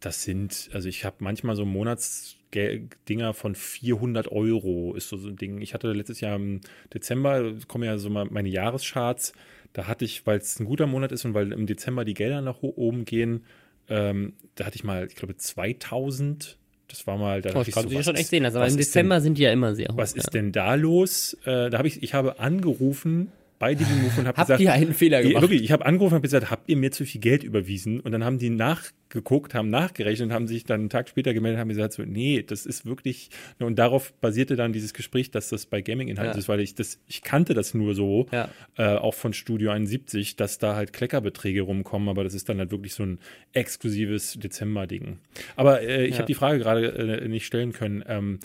Das 0.00 0.24
sind, 0.24 0.68
also 0.74 0.88
ich 0.88 1.06
habe 1.06 1.16
manchmal 1.20 1.56
so 1.56 1.64
Monatsdinger 1.64 3.32
von 3.32 3.54
400 3.54 4.30
Euro 4.30 4.94
ist 4.94 5.08
so, 5.08 5.16
so 5.16 5.28
ein 5.28 5.36
Ding. 5.36 5.62
Ich 5.62 5.72
hatte 5.72 5.90
letztes 5.92 6.20
Jahr 6.20 6.36
im 6.36 6.60
Dezember, 6.92 7.54
kommen 7.66 7.84
ja 7.84 7.96
so 7.96 8.10
mal 8.10 8.26
meine 8.26 8.50
Jahrescharts, 8.50 9.32
da 9.74 9.86
hatte 9.86 10.06
ich, 10.06 10.26
weil 10.26 10.38
es 10.38 10.58
ein 10.58 10.64
guter 10.64 10.86
Monat 10.86 11.12
ist 11.12 11.26
und 11.26 11.34
weil 11.34 11.52
im 11.52 11.66
Dezember 11.66 12.06
die 12.06 12.14
Gelder 12.14 12.40
nach 12.40 12.62
oben 12.62 13.04
gehen, 13.04 13.44
ähm, 13.88 14.32
da 14.54 14.64
hatte 14.64 14.76
ich 14.76 14.84
mal, 14.84 15.06
ich 15.06 15.16
glaube, 15.16 15.36
2000. 15.36 16.56
Das 16.88 17.06
war 17.06 17.18
mal, 17.18 17.42
da 17.42 17.50
dachte 17.50 17.68
ich 17.68 17.74
so, 17.74 17.92
was 17.92 18.04
schon 18.04 18.14
echt 18.14 18.28
sehen. 18.28 18.44
Also 18.44 18.60
was 18.60 18.72
im 18.72 18.78
Dezember 18.78 19.20
sind 19.20 19.36
die 19.36 19.42
ja 19.42 19.52
immer 19.52 19.74
sehr 19.74 19.88
hoch. 19.88 19.96
was 19.96 20.14
ja. 20.14 20.20
ist 20.20 20.32
denn 20.32 20.52
da 20.52 20.74
los? 20.74 21.34
Äh, 21.44 21.70
da 21.70 21.78
habe 21.78 21.88
ich, 21.88 22.02
ich 22.02 22.14
habe 22.14 22.38
angerufen 22.38 23.32
bei 23.58 23.74
Divi 23.74 23.92
Move 23.94 24.20
und 24.20 24.26
habe 24.26 24.36
Habt 24.38 24.48
gesagt, 24.48 24.60
ihr 24.60 24.72
einen 24.72 24.92
Fehler 24.94 25.22
gemacht? 25.22 25.42
wirklich, 25.42 25.62
ich 25.62 25.72
habe 25.72 25.86
angerufen 25.86 26.12
und 26.14 26.16
habe 26.16 26.22
gesagt, 26.22 26.50
habt 26.50 26.68
ihr 26.68 26.76
mir 26.76 26.90
zu 26.90 27.04
viel 27.04 27.20
Geld 27.20 27.42
überwiesen? 27.44 28.00
Und 28.00 28.12
dann 28.12 28.24
haben 28.24 28.38
die 28.38 28.50
nachgeguckt, 28.50 29.54
haben 29.54 29.70
nachgerechnet, 29.70 30.32
haben 30.32 30.46
sich 30.48 30.64
dann 30.64 30.80
einen 30.80 30.90
Tag 30.90 31.08
später 31.08 31.32
gemeldet, 31.32 31.60
haben 31.60 31.68
gesagt, 31.68 31.92
so, 31.94 32.02
nee, 32.02 32.42
das 32.46 32.66
ist 32.66 32.84
wirklich, 32.84 33.30
und 33.60 33.78
darauf 33.78 34.12
basierte 34.14 34.56
dann 34.56 34.72
dieses 34.72 34.92
Gespräch, 34.92 35.30
dass 35.30 35.48
das 35.50 35.66
bei 35.66 35.80
Gaming-Inhalten 35.82 36.34
Ja. 36.34 36.38
ist, 36.38 36.48
weil 36.48 36.60
ich 36.60 36.74
das, 36.74 36.98
ich 37.06 37.22
kannte 37.22 37.54
das 37.54 37.74
nur 37.74 37.94
so, 37.94 38.26
Ja. 38.32 38.48
äh, 38.76 38.96
auch 38.96 39.14
von 39.14 39.32
Studio 39.32 39.70
71, 39.70 40.36
dass 40.36 40.58
da 40.58 40.74
halt 40.74 40.92
Kleckerbeträge 40.92 41.62
rumkommen, 41.62 42.08
aber 42.08 42.24
das 42.24 42.34
ist 42.34 42.48
dann 42.48 42.58
halt 42.58 42.70
wirklich 42.72 42.94
so 42.94 43.04
ein 43.04 43.18
exklusives 43.52 44.38
Dezember-Ding. 44.38 45.18
Aber 45.56 45.80
äh, 45.82 46.04
ich 46.06 46.12
Ja. 46.12 46.18
habe 46.18 46.26
die 46.26 46.34
Frage 46.34 46.58
gerade 46.58 46.86
äh, 47.22 47.28
nicht 47.28 47.46
stellen 47.46 47.72
können. 47.72 48.04
Ähm, 48.06 48.40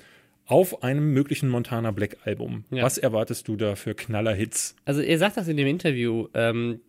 auf 0.49 0.83
einem 0.83 1.13
möglichen 1.13 1.47
Montana 1.47 1.91
Black 1.91 2.17
Album. 2.25 2.65
Ja. 2.71 2.83
Was 2.83 2.97
erwartest 2.97 3.47
du 3.47 3.55
da 3.55 3.75
für 3.75 3.93
Knaller-Hits? 3.93 4.75
Also 4.83 5.01
er 5.01 5.17
sagt 5.19 5.37
das 5.37 5.47
in 5.47 5.57
dem 5.57 5.67
Interview, 5.67 6.27
ähm, 6.33 6.81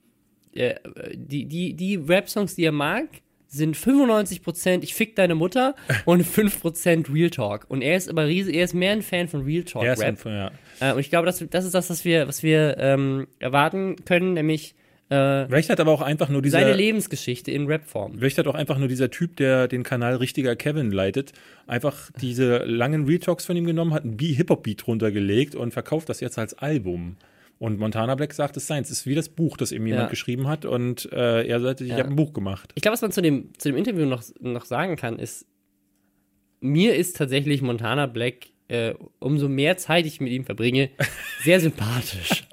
äh, 0.54 0.76
die, 1.14 1.44
die, 1.44 1.74
die 1.74 1.96
Rap-Songs, 1.96 2.56
die 2.56 2.64
er 2.64 2.72
mag, 2.72 3.06
sind 3.48 3.76
95% 3.76 4.82
Ich 4.82 4.94
fick 4.94 5.14
deine 5.14 5.34
Mutter 5.34 5.74
und 6.06 6.24
5% 6.24 7.12
Real 7.12 7.28
Talk. 7.28 7.66
Und 7.68 7.82
er 7.82 7.96
ist 7.96 8.08
aber 8.08 8.26
riesig, 8.26 8.56
er 8.56 8.64
ist 8.64 8.74
mehr 8.74 8.92
ein 8.92 9.02
Fan 9.02 9.28
von 9.28 9.42
Real 9.42 9.64
Talk 9.64 9.84
Er 9.84 9.92
ist 9.92 10.00
Rap. 10.00 10.08
einfach, 10.08 10.30
ja. 10.30 10.50
Äh, 10.80 10.94
und 10.94 11.00
ich 11.00 11.11
glaube, 11.11 11.26
das, 11.26 11.44
das 11.50 11.64
ist 11.66 11.74
das, 11.74 11.90
was 11.90 12.04
wir, 12.04 12.28
was 12.28 12.42
wir 12.42 12.78
ähm, 12.78 13.26
erwarten 13.40 13.96
können, 14.06 14.32
nämlich 14.32 14.74
äh, 15.11 15.46
Vielleicht 15.46 15.68
hat 15.70 15.80
aber 15.80 15.92
auch 15.92 16.00
einfach 16.02 16.28
nur 16.28 16.40
dieser 16.40 16.61
seine 16.61 16.72
Lebensgeschichte 16.74 17.50
in 17.50 17.66
Rap-Form. 17.66 18.18
Vielleicht 18.18 18.38
hat 18.38 18.46
auch 18.46 18.54
einfach 18.54 18.78
nur 18.78 18.88
dieser 18.88 19.11
Typ, 19.11 19.36
der 19.36 19.68
den 19.68 19.82
Kanal 19.82 20.16
richtiger 20.16 20.56
Kevin 20.56 20.90
leitet, 20.92 21.32
einfach 21.66 22.11
diese 22.20 22.58
langen 22.64 23.04
Real 23.06 23.18
Talks 23.18 23.44
von 23.44 23.56
ihm 23.56 23.64
genommen, 23.66 23.92
hat 23.92 24.04
einen 24.04 24.16
Be- 24.16 24.26
Hip-Hop-Beat 24.26 24.86
runtergelegt 24.86 25.54
und 25.54 25.72
verkauft 25.72 26.08
das 26.08 26.20
jetzt 26.20 26.38
als 26.38 26.54
Album. 26.54 27.16
Und 27.58 27.78
Montana 27.78 28.14
Black 28.14 28.32
sagt, 28.32 28.56
es 28.56 28.66
sei 28.66 28.78
es 28.78 28.90
ist 28.90 29.04
wie 29.06 29.14
das 29.14 29.28
Buch, 29.28 29.58
das 29.58 29.70
eben 29.72 29.86
jemand 29.86 30.04
Ja. 30.04 30.08
geschrieben 30.08 30.48
hat 30.48 30.64
und 30.64 31.12
äh, 31.12 31.46
er 31.46 31.61
sagte, 31.61 31.84
ich 31.84 31.90
Ja. 31.90 31.98
habe 31.98 32.08
ein 32.08 32.16
Buch 32.16 32.32
gemacht. 32.32 32.72
Ich 32.74 32.80
glaube, 32.80 32.94
was 32.94 33.02
man 33.02 33.12
zu 33.12 33.20
dem, 33.20 33.50
zu 33.58 33.68
dem 33.68 33.76
Interview 33.76 34.06
noch, 34.06 34.22
noch 34.40 34.64
sagen 34.64 34.96
kann, 34.96 35.18
ist, 35.18 35.44
mir 36.61 36.94
ist 36.94 37.16
tatsächlich 37.16 37.61
Montana 37.62 38.06
Black, 38.06 38.46
äh, 38.68 38.94
umso 39.18 39.48
mehr 39.48 39.76
Zeit 39.76 40.06
ich 40.06 40.20
mit 40.20 40.32
ihm 40.32 40.44
verbringe, 40.44 40.90
sehr 41.42 41.61
sympathisch. 41.61 42.44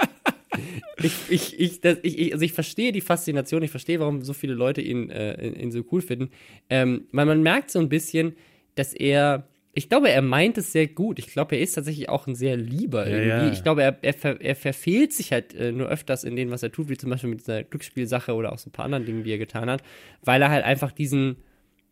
Ich, 1.01 1.14
ich, 1.30 1.60
ich, 1.60 1.82
das, 1.82 1.97
ich, 2.03 2.18
ich, 2.20 2.34
also 2.34 2.45
ich 2.45 2.53
verstehe 2.53 2.91
die 2.91 3.01
Faszination, 3.01 3.64
ich 3.64 3.72
verstehe, 3.72 3.99
warum 3.99 4.22
so 4.24 4.34
viele 4.34 4.53
Leute 4.53 4.82
ihn, 4.82 5.10
äh, 5.10 5.47
ihn, 5.47 5.72
so 5.72 5.84
cool 5.91 6.01
finden. 6.01 6.30
Ähm, 6.70 7.08
weil 7.12 7.26
man 7.26 7.41
merkt 7.43 7.72
so 7.72 7.80
ein 7.80 7.89
bisschen, 7.89 8.36
dass 8.76 8.93
er, 8.93 9.47
ich 9.74 9.89
glaube, 9.89 10.10
er 10.10 10.22
meint 10.22 10.58
es 10.58 10.72
sehr 10.72 10.88
gut. 10.88 11.20
Ich 11.20 11.28
glaube, 11.28 11.55
er 11.55 11.62
ist 11.62 11.74
tatsächlich 11.74 12.10
auch 12.10 12.28
ein 12.28 12.36
sehr 12.36 12.58
lieber 12.58 13.08
Ja, 13.08 13.18
irgendwie. 13.18 13.47
ja. 13.47 13.53
Ich 13.53 13.64
glaube, 13.64 13.84
er, 13.84 13.97
er, 14.01 14.14
ver, 14.14 14.41
er 14.41 14.55
verfehlt 14.55 15.14
sich 15.14 15.32
halt 15.32 15.53
äh, 15.53 15.72
nur 15.72 15.88
öfters 15.88 16.24
in 16.24 16.36
dem, 16.36 16.51
was 16.51 16.64
er 16.64 16.72
tut, 16.72 16.89
wie 16.89 16.97
zum 16.97 17.10
Beispiel 17.10 17.30
mit 17.30 17.39
dieser 17.41 17.64
Glücksspielsache 17.64 18.34
oder 18.34 18.53
auch 18.53 18.58
so 18.58 18.70
ein 18.70 18.74
paar 18.74 18.86
anderen 18.86 19.05
Dingen, 19.05 19.24
die 19.24 19.32
er 19.32 19.38
getan 19.38 19.70
hat, 19.70 19.84
weil 20.24 20.41
er 20.41 20.49
halt 20.49 20.66
einfach 20.66 20.91
diesen, 20.91 21.38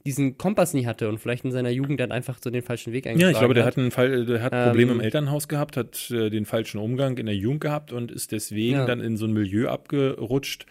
diesen 0.05 0.37
Kompass 0.37 0.73
nie 0.73 0.85
hatte 0.85 1.09
und 1.09 1.17
vielleicht 1.19 1.45
in 1.45 1.51
seiner 1.51 1.71
Jugend 1.71 1.99
dann 1.99 2.11
einfach 2.11 2.37
so 2.43 2.49
den 2.49 2.61
falschen 2.61 2.93
Weg 2.93 3.07
eingeschlagen 3.07 3.21
Ja, 3.21 3.31
ich 3.31 3.39
glaube, 3.39 3.53
der 3.55 3.65
hat, 3.65 3.77
einen 3.77 3.91
Fall, 3.91 4.25
der 4.25 4.41
hat 4.43 4.53
Ähm, 4.53 4.63
Probleme 4.67 4.91
im 4.91 4.99
Elternhaus 4.99 5.47
gehabt, 5.47 5.77
hat 5.77 6.11
äh, 6.11 6.29
den 6.29 6.45
falschen 6.45 6.77
Umgang 6.79 7.17
in 7.17 7.25
der 7.25 7.35
Jugend 7.35 7.61
gehabt 7.61 7.91
und 7.91 8.11
ist 8.11 8.31
deswegen 8.31 8.77
Ja. 8.77 8.85
dann 8.85 8.99
in 8.99 9.17
so 9.17 9.25
ein 9.25 9.33
Milieu 9.33 9.67
abgerutscht, 9.67 10.65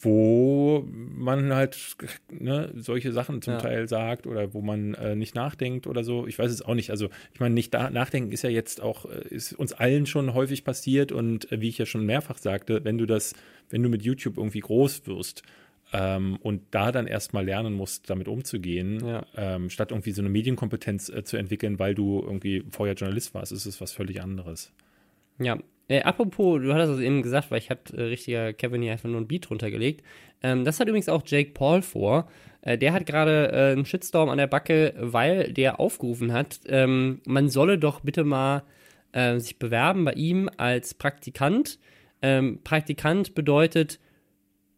wo 0.00 0.84
man 0.88 1.54
halt 1.54 1.78
ne, 2.30 2.72
solche 2.74 3.12
Sachen 3.12 3.40
zum 3.40 3.54
Ja. 3.54 3.60
Teil 3.60 3.88
sagt 3.88 4.26
oder 4.26 4.52
wo 4.52 4.60
man 4.60 4.94
äh, 4.94 5.14
nicht 5.14 5.36
nachdenkt 5.36 5.86
oder 5.86 6.02
so. 6.02 6.26
Ich 6.26 6.38
weiß 6.38 6.50
es 6.50 6.62
auch 6.62 6.74
nicht. 6.74 6.90
Also 6.90 7.08
ich 7.32 7.38
meine, 7.40 7.54
nicht 7.54 7.72
da, 7.72 7.88
nachdenken 7.88 8.32
ist 8.32 8.42
ja 8.42 8.50
jetzt 8.50 8.80
auch, 8.80 9.04
äh, 9.04 9.28
ist 9.28 9.52
uns 9.52 9.72
allen 9.72 10.06
schon 10.06 10.34
häufig 10.34 10.64
passiert 10.64 11.12
und 11.12 11.52
äh, 11.52 11.60
wie 11.60 11.68
ich 11.68 11.78
ja 11.78 11.86
schon 11.86 12.04
mehrfach 12.04 12.38
sagte, 12.38 12.80
wenn 12.84 12.98
du 12.98 13.06
das, 13.06 13.34
wenn 13.70 13.82
du 13.82 13.88
mit 13.88 14.02
YouTube 14.02 14.38
irgendwie 14.38 14.60
groß 14.60 15.06
wirst, 15.06 15.42
ähm, 15.92 16.38
und 16.42 16.62
da 16.70 16.92
dann 16.92 17.06
erstmal 17.06 17.44
lernen 17.44 17.74
musst, 17.74 18.08
damit 18.10 18.28
umzugehen, 18.28 19.06
Ja. 19.06 19.26
ähm, 19.36 19.70
statt 19.70 19.90
irgendwie 19.90 20.12
so 20.12 20.22
eine 20.22 20.28
Medienkompetenz 20.30 21.08
äh, 21.08 21.24
zu 21.24 21.36
entwickeln, 21.36 21.78
weil 21.78 21.94
du 21.94 22.20
irgendwie 22.22 22.64
vorher 22.70 22.94
Journalist 22.94 23.34
warst, 23.34 23.52
ist 23.52 23.66
es 23.66 23.80
was 23.80 23.92
völlig 23.92 24.22
anderes. 24.22 24.72
Ja. 25.38 25.58
Äh, 25.88 26.02
apropos, 26.02 26.62
du 26.62 26.72
hattest 26.72 26.92
es 26.92 27.00
eben 27.00 27.22
gesagt, 27.22 27.50
weil 27.50 27.58
ich 27.58 27.68
hatte 27.68 27.96
äh, 27.96 28.02
richtiger 28.04 28.52
Kevin 28.52 28.82
hier 28.82 28.92
einfach 28.92 29.08
nur 29.08 29.20
ein 29.20 29.26
Beat 29.26 29.50
runtergelegt. 29.50 30.02
Ähm, 30.42 30.64
das 30.64 30.80
hat 30.80 30.88
übrigens 30.88 31.08
auch 31.08 31.22
Jake 31.26 31.50
Paul 31.52 31.82
vor. 31.82 32.28
Äh, 32.62 32.78
der 32.78 32.92
hat 32.92 33.04
gerade 33.04 33.50
äh, 33.52 33.72
einen 33.72 33.84
Shitstorm 33.84 34.28
an 34.30 34.38
der 34.38 34.46
Backe, 34.46 34.94
weil 34.98 35.52
der 35.52 35.80
aufgerufen 35.80 36.32
hat, 36.32 36.60
ähm, 36.66 37.20
man 37.26 37.48
solle 37.48 37.78
doch 37.78 38.00
bitte 38.00 38.24
mal 38.24 38.62
äh, 39.12 39.38
sich 39.38 39.58
bewerben 39.58 40.04
bei 40.04 40.12
ihm 40.12 40.48
als 40.56 40.94
Praktikant. 40.94 41.78
Ähm, 42.22 42.60
Praktikant 42.62 43.34
bedeutet, 43.34 43.98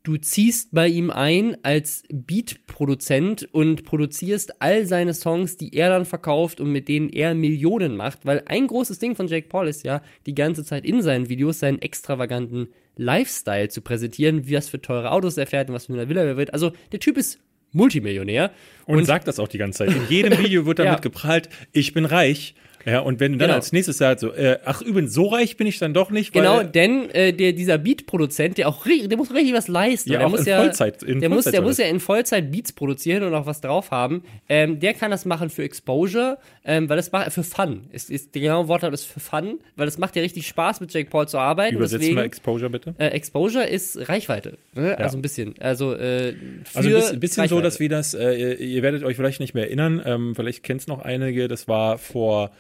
du 0.05 0.16
ziehst 0.18 0.68
bei 0.72 0.86
ihm 0.86 1.11
ein 1.11 1.57
als 1.64 2.05
Beat-Produzent 2.12 3.48
und 3.52 3.84
produzierst 3.84 4.61
all 4.62 4.86
seine 4.86 5.14
Songs, 5.14 5.57
die 5.57 5.74
er 5.74 5.88
dann 5.88 6.05
verkauft 6.05 6.61
und 6.61 6.70
mit 6.70 6.88
denen 6.88 7.09
er 7.09 7.34
Millionen 7.34 7.96
macht. 7.96 8.24
Weil 8.24 8.42
ein 8.46 8.66
großes 8.66 8.98
Ding 8.98 9.16
von 9.16 9.26
Jake 9.28 9.48
Paul 9.48 9.66
ist 9.66 9.84
ja, 9.84 10.02
die 10.26 10.34
ganze 10.34 10.64
Zeit 10.64 10.84
in 10.84 11.02
seinen 11.02 11.28
Videos 11.28 11.59
seinen 11.59 11.80
extravaganten 11.82 12.68
Lifestyle 12.96 13.68
zu 13.68 13.80
präsentieren, 13.80 14.46
wie 14.46 14.55
was 14.55 14.68
für 14.68 14.80
teure 14.80 15.11
Autos 15.11 15.36
er 15.36 15.46
fährt 15.46 15.68
und 15.68 15.74
was 15.74 15.86
für 15.86 15.94
eine 15.94 16.09
Villa 16.09 16.22
er 16.22 16.36
wird. 16.36 16.52
Also 16.52 16.72
der 16.92 17.00
Typ 17.00 17.16
ist 17.16 17.40
Multimillionär. 17.72 18.52
Und, 18.86 19.05
sagt 19.05 19.26
das 19.26 19.40
auch 19.40 19.48
die 19.48 19.59
ganze 19.59 19.78
Zeit. 19.78 19.96
In 19.96 20.07
jedem 20.09 20.38
Video 20.44 20.64
wird 20.64 20.78
damit 20.78 20.92
Ja. 20.92 21.00
geprahlt, 21.00 21.48
ich 21.72 21.92
bin 21.92 22.05
reich. 22.05 22.55
Ja, 22.87 23.01
und 23.01 23.20
wenn 23.20 23.32
du 23.32 23.39
dann 23.39 23.49
Genau. 23.49 23.57
als 23.57 23.72
nächstes 23.72 23.99
sagst, 23.99 24.20
so, 24.20 24.32
äh, 24.32 24.59
ach 24.64 24.82
übrigens, 24.82 25.12
so 25.14 25.26
reich 25.26 25.57
bin 25.57 25.66
ich 25.66 25.78
dann 25.78 25.95
doch 25.95 26.11
nicht, 26.11 26.32
Genau, 26.32 26.62
denn 26.62 27.09
äh, 27.11 27.32
der, 27.32 27.53
dieser 27.53 27.78
Beat-Produzent, 27.78 28.59
der 28.59 28.68
auch 28.68 28.85
der 28.87 29.16
muss 29.16 29.32
richtig 29.32 29.55
was 29.55 29.68
leisten. 29.68 30.12
Ja, 30.12 30.18
der 30.18 30.28
muss 30.28 30.41
in 30.41 30.47
ja, 30.47 30.59
Vollzeit- 30.62 31.03
in 31.03 31.20
der 31.20 31.28
muss, 31.28 31.37
Vollzeit 31.45 31.53
der 31.55 31.61
soll 31.61 31.68
muss 31.68 31.78
ja 31.78 31.87
in 31.87 32.01
Vollzeit 32.01 32.51
Beats 32.53 32.72
produzieren 32.72 33.22
und 33.22 33.35
auch 33.35 33.47
was 33.47 33.61
drauf 33.61 33.91
haben. 33.91 34.22
Ähm, 34.49 34.80
der 34.80 34.95
kann 34.95 35.11
das 35.11 35.24
machen 35.24 35.51
für 35.51 35.62
Exposure, 35.64 36.39
ähm, 36.64 36.89
weil 36.89 36.97
das 36.97 37.11
macht 37.12 37.32
für 37.32 37.43
Fun. 37.43 37.85
Ist, 37.93 38.11
ist 38.11 38.35
der 38.35 38.43
genaue 38.43 38.68
Wortlaut 38.68 38.93
ist 38.93 39.05
für 39.07 39.20
Fun, 39.20 39.59
weil 39.76 39.87
das 39.87 39.99
macht 39.99 40.16
ja 40.16 40.22
richtig 40.22 40.47
Spaß 40.47 40.80
mit 40.80 40.93
Jake 40.93 41.11
Paul 41.11 41.26
zu 41.28 41.39
arbeiten. 41.39 41.76
übersetzt 41.76 42.01
deswegen, 42.03 42.16
mal 42.16 42.24
Exposure 42.24 42.70
bitte. 42.70 42.95
äh, 42.99 43.09
Exposure 43.09 43.64
ist 43.66 44.09
Reichweite. 44.09 44.59
Ne? 44.74 44.99
Also 44.99 45.16
ein 45.18 45.22
bisschen. 45.22 45.55
Also, 45.61 45.95
äh, 45.95 46.35
Also 46.74 46.89
ein 46.89 46.95
bisschen, 46.95 47.20
bisschen 47.20 47.35
so, 47.49 47.57
Reichweite. 47.57 47.62
dass 47.62 47.80
wir 47.80 47.89
das, 47.89 48.14
äh, 48.14 48.55
ihr, 48.55 48.82
werdet 48.82 49.05
euch 49.05 49.16
vielleicht 49.16 49.41
nicht 49.41 49.55
mehr 49.55 49.64
erinnern, 49.64 50.03
ähm, 50.05 50.35
vielleicht 50.35 50.62
kennt 50.62 50.80
es 50.82 50.87
noch 50.87 51.01
einige, 51.01 51.49
das 51.49 51.68
war 51.68 51.99
vor 51.99 52.51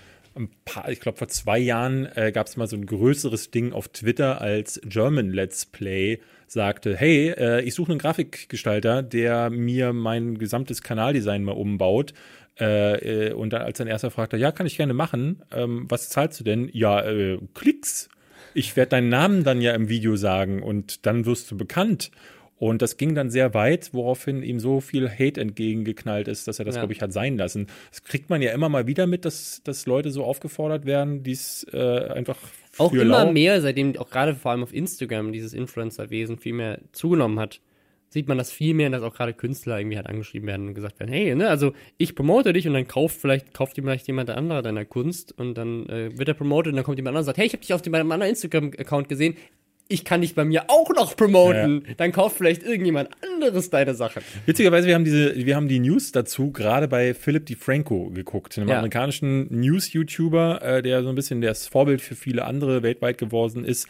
paar, 0.64 0.88
ich 0.88 1.00
glaube 1.00 1.18
vor 1.18 1.28
zwei 1.28 1.58
Jahren 1.58 2.06
äh, 2.14 2.32
gab 2.32 2.46
es 2.46 2.56
mal 2.56 2.66
so 2.66 2.76
ein 2.76 2.86
größeres 2.86 3.50
Ding 3.50 3.72
auf 3.72 3.88
Twitter, 3.88 4.40
als 4.40 4.80
German 4.84 5.30
Let's 5.30 5.66
Play 5.66 6.20
sagte, 6.46 6.96
hey, 6.96 7.30
äh, 7.30 7.62
ich 7.62 7.74
suche 7.74 7.92
einen 7.92 7.98
Grafikgestalter, 7.98 9.02
der 9.02 9.50
mir 9.50 9.92
mein 9.92 10.38
gesamtes 10.38 10.82
Kanaldesign 10.82 11.44
mal 11.44 11.52
umbaut. 11.52 12.14
Äh, 12.58 13.28
äh, 13.28 13.32
und 13.32 13.52
dann 13.52 13.62
als 13.62 13.78
sein 13.78 13.88
erster 13.88 14.10
fragte, 14.10 14.36
ja, 14.36 14.52
kann 14.52 14.66
ich 14.66 14.76
gerne 14.76 14.94
machen. 14.94 15.42
Ähm, 15.52 15.86
was 15.88 16.08
zahlst 16.08 16.38
du 16.40 16.44
denn? 16.44 16.70
Ja, 16.72 17.00
äh, 17.00 17.38
Klicks. 17.54 18.08
Ich 18.54 18.76
werde 18.76 18.90
deinen 18.90 19.08
Namen 19.08 19.42
dann 19.42 19.60
ja 19.60 19.74
im 19.74 19.88
Video 19.88 20.14
sagen 20.14 20.62
und 20.62 21.06
dann 21.06 21.26
wirst 21.26 21.50
du 21.50 21.56
bekannt. 21.56 22.12
Und 22.56 22.82
das 22.82 22.96
ging 22.96 23.14
dann 23.14 23.30
sehr 23.30 23.52
weit, 23.52 23.92
woraufhin 23.92 24.42
ihm 24.42 24.60
so 24.60 24.80
viel 24.80 25.08
Hate 25.10 25.40
entgegengeknallt 25.40 26.28
ist, 26.28 26.46
dass 26.46 26.58
er 26.60 26.64
das, 26.64 26.76
Ja. 26.76 26.82
glaube 26.82 26.92
ich, 26.92 27.00
hat 27.02 27.12
sein 27.12 27.36
lassen. 27.36 27.66
Das 27.90 28.04
kriegt 28.04 28.30
man 28.30 28.42
ja 28.42 28.52
immer 28.52 28.68
mal 28.68 28.86
wieder 28.86 29.06
mit, 29.06 29.24
dass, 29.24 29.60
dass 29.64 29.86
Leute 29.86 30.10
so 30.10 30.24
aufgefordert 30.24 30.86
werden, 30.86 31.22
dies 31.24 31.66
äh, 31.72 31.78
einfach 32.10 32.38
auch 32.78 32.92
immer 32.92 33.30
mehr, 33.32 33.60
seitdem 33.60 33.96
auch 33.98 34.08
gerade 34.08 34.34
vor 34.34 34.52
allem 34.52 34.62
auf 34.62 34.72
Instagram 34.72 35.32
dieses 35.32 35.52
Influencer-Wesen 35.52 36.38
viel 36.38 36.52
mehr 36.54 36.78
zugenommen 36.92 37.40
hat, 37.40 37.60
sieht 38.08 38.28
man 38.28 38.38
das 38.38 38.52
viel 38.52 38.74
mehr, 38.74 38.88
dass 38.90 39.02
auch 39.02 39.14
gerade 39.14 39.34
Künstler 39.34 39.78
irgendwie 39.80 39.96
halt 39.96 40.06
angeschrieben 40.06 40.46
werden 40.46 40.68
und 40.68 40.74
gesagt 40.74 41.00
werden, 41.00 41.10
hey, 41.12 41.34
ne, 41.34 41.48
also 41.48 41.72
ich 41.98 42.14
promote 42.14 42.52
dich 42.52 42.68
und 42.68 42.74
dann 42.74 42.86
kauft 42.86 43.20
vielleicht, 43.20 43.52
kauft 43.52 43.76
dir 43.76 43.82
vielleicht 43.82 44.06
jemand 44.06 44.30
anderer 44.30 44.62
deiner 44.62 44.84
Kunst 44.84 45.36
und 45.36 45.54
dann 45.54 45.88
äh, 45.88 46.16
wird 46.16 46.28
er 46.28 46.34
promotet 46.34 46.72
und 46.72 46.76
dann 46.76 46.84
kommt 46.84 46.98
jemand 46.98 47.16
anderer 47.16 47.22
und 47.22 47.26
sagt, 47.26 47.38
hey, 47.38 47.46
ich 47.46 47.52
habe 47.52 47.62
dich 47.62 47.74
auf 47.74 47.82
dem, 47.82 47.90
meinem 47.90 48.12
anderen 48.12 48.30
Instagram-Account 48.30 49.08
gesehen, 49.08 49.36
ich 49.88 50.04
kann 50.04 50.22
dich 50.22 50.34
bei 50.34 50.44
mir 50.44 50.64
auch 50.68 50.88
noch 50.94 51.14
promoten. 51.14 51.84
Dann 51.98 52.10
kauft 52.12 52.38
vielleicht 52.38 52.62
irgendjemand 52.62 53.10
anderes 53.22 53.68
deine 53.70 53.94
Sachen. 53.94 54.22
Witzigerweise, 54.46 54.86
wir 54.86 54.94
haben 54.94 55.04
diese, 55.04 55.34
wir 55.36 55.56
haben 55.56 55.68
die 55.68 55.78
News 55.78 56.10
dazu 56.12 56.52
gerade 56.52 56.88
bei 56.88 57.12
Philip 57.12 57.44
DeFranco 57.44 58.10
geguckt, 58.10 58.56
einem 58.56 58.68
Ja. 58.68 58.76
amerikanischen 58.76 59.46
News-YouTuber, 59.50 60.62
äh, 60.62 60.82
der 60.82 61.02
so 61.02 61.10
ein 61.10 61.14
bisschen 61.14 61.40
das 61.42 61.66
Vorbild 61.66 62.00
für 62.00 62.14
viele 62.14 62.44
andere 62.44 62.82
weltweit 62.82 63.18
geworden 63.18 63.64
ist, 63.64 63.86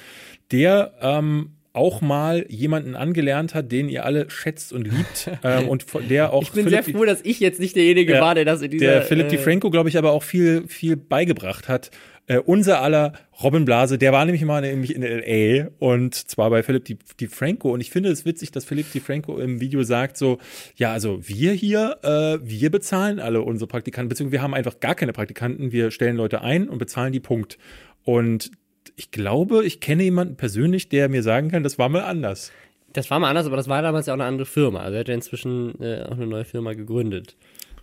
der 0.51 0.95
ähm, 1.01 1.51
auch 1.75 2.01
mal 2.01 2.47
jemanden 2.49 2.95
angelernt 2.95 3.53
hat, 3.55 3.73
den 3.73 3.89
ihr 3.89 4.05
alle 4.05 4.31
schätzt 4.31 4.73
und 4.73 4.87
liebt 4.87 5.31
ähm, 5.43 5.69
und 5.69 5.85
der 6.09 6.33
auch 6.33 6.43
Ich 6.43 6.53
bin 6.53 6.65
Philip 6.65 6.85
sehr 6.85 6.95
froh, 6.95 7.05
dass 7.05 7.21
ich 7.23 7.41
jetzt 7.41 7.59
nicht 7.61 7.75
derjenige 7.75 8.15
Ja, 8.15 8.21
war, 8.21 8.35
der 8.35 8.45
das 8.45 8.63
in 8.63 8.71
dieser... 8.71 8.87
der 8.87 9.03
Philip 9.03 9.27
äh, 9.27 9.31
DeFranco, 9.31 9.71
glaube 9.71 9.89
ich, 9.89 9.99
aber 9.99 10.13
auch 10.13 10.23
viel, 10.23 10.67
viel 10.69 10.97
beigebracht 10.97 11.69
hat. 11.69 11.91
Äh, 12.27 12.39
unser 12.39 12.81
aller 12.81 13.13
Robin 13.43 13.65
Blase, 13.67 13.99
der 13.99 14.13
war 14.13 14.25
nämlich 14.25 14.43
mal 14.45 14.63
nämlich 14.63 14.95
in 14.95 15.03
L.A. 15.03 15.69
und 15.79 16.15
zwar 16.15 16.49
bei 16.49 16.63
Philip 16.63 16.85
Di- 16.85 16.99
DeFranco. 17.21 17.71
Und 17.71 17.81
ich 17.81 17.91
finde 17.91 18.09
es 18.11 18.25
witzig, 18.25 18.51
dass 18.51 18.65
Philip 18.65 18.91
DeFranco 18.93 19.39
im 19.39 19.61
Video 19.61 19.83
sagt 19.83 20.17
so, 20.17 20.39
ja, 20.77 20.93
also 20.93 21.19
wir 21.23 21.53
hier, 21.53 21.99
äh, 22.03 22.39
wir 22.43 22.71
bezahlen 22.71 23.21
alle 23.21 23.43
unsere 23.43 23.69
Praktikanten, 23.69 24.09
beziehungsweise 24.09 24.33
wir 24.39 24.43
haben 24.43 24.55
einfach 24.55 24.81
gar 24.81 24.95
keine 24.95 25.13
Praktikanten. 25.13 25.71
Wir 25.71 25.91
stellen 25.91 26.17
Leute 26.17 26.41
ein 26.41 26.69
und 26.69 26.79
bezahlen 26.79 27.13
die 27.13 27.21
Punkt. 27.21 27.59
Und 28.05 28.51
ich 28.97 29.11
glaube, 29.11 29.65
ich 29.65 29.81
kenne 29.81 30.05
jemanden 30.05 30.37
persönlich, 30.37 30.89
der 30.89 31.09
mir 31.11 31.23
sagen 31.23 31.51
kann, 31.51 31.63
das 31.63 31.79
war 31.79 31.89
mal 31.91 32.05
anders. 32.05 32.53
Das 32.95 33.11
war 33.11 33.19
mal 33.19 33.29
anders, 33.29 33.47
aber 33.47 33.57
das 33.57 33.69
war 33.69 33.83
damals 33.83 34.07
ja 34.07 34.15
auch 34.15 34.19
eine 34.19 34.25
andere 34.25 34.47
Firma. 34.47 34.81
Also 34.81 34.95
er 34.95 35.01
hat 35.01 35.09
ja 35.09 35.15
inzwischen 35.15 35.79
äh, 35.81 36.05
auch 36.05 36.13
eine 36.13 36.27
neue 36.27 36.45
Firma 36.45 36.73
gegründet. 36.75 37.37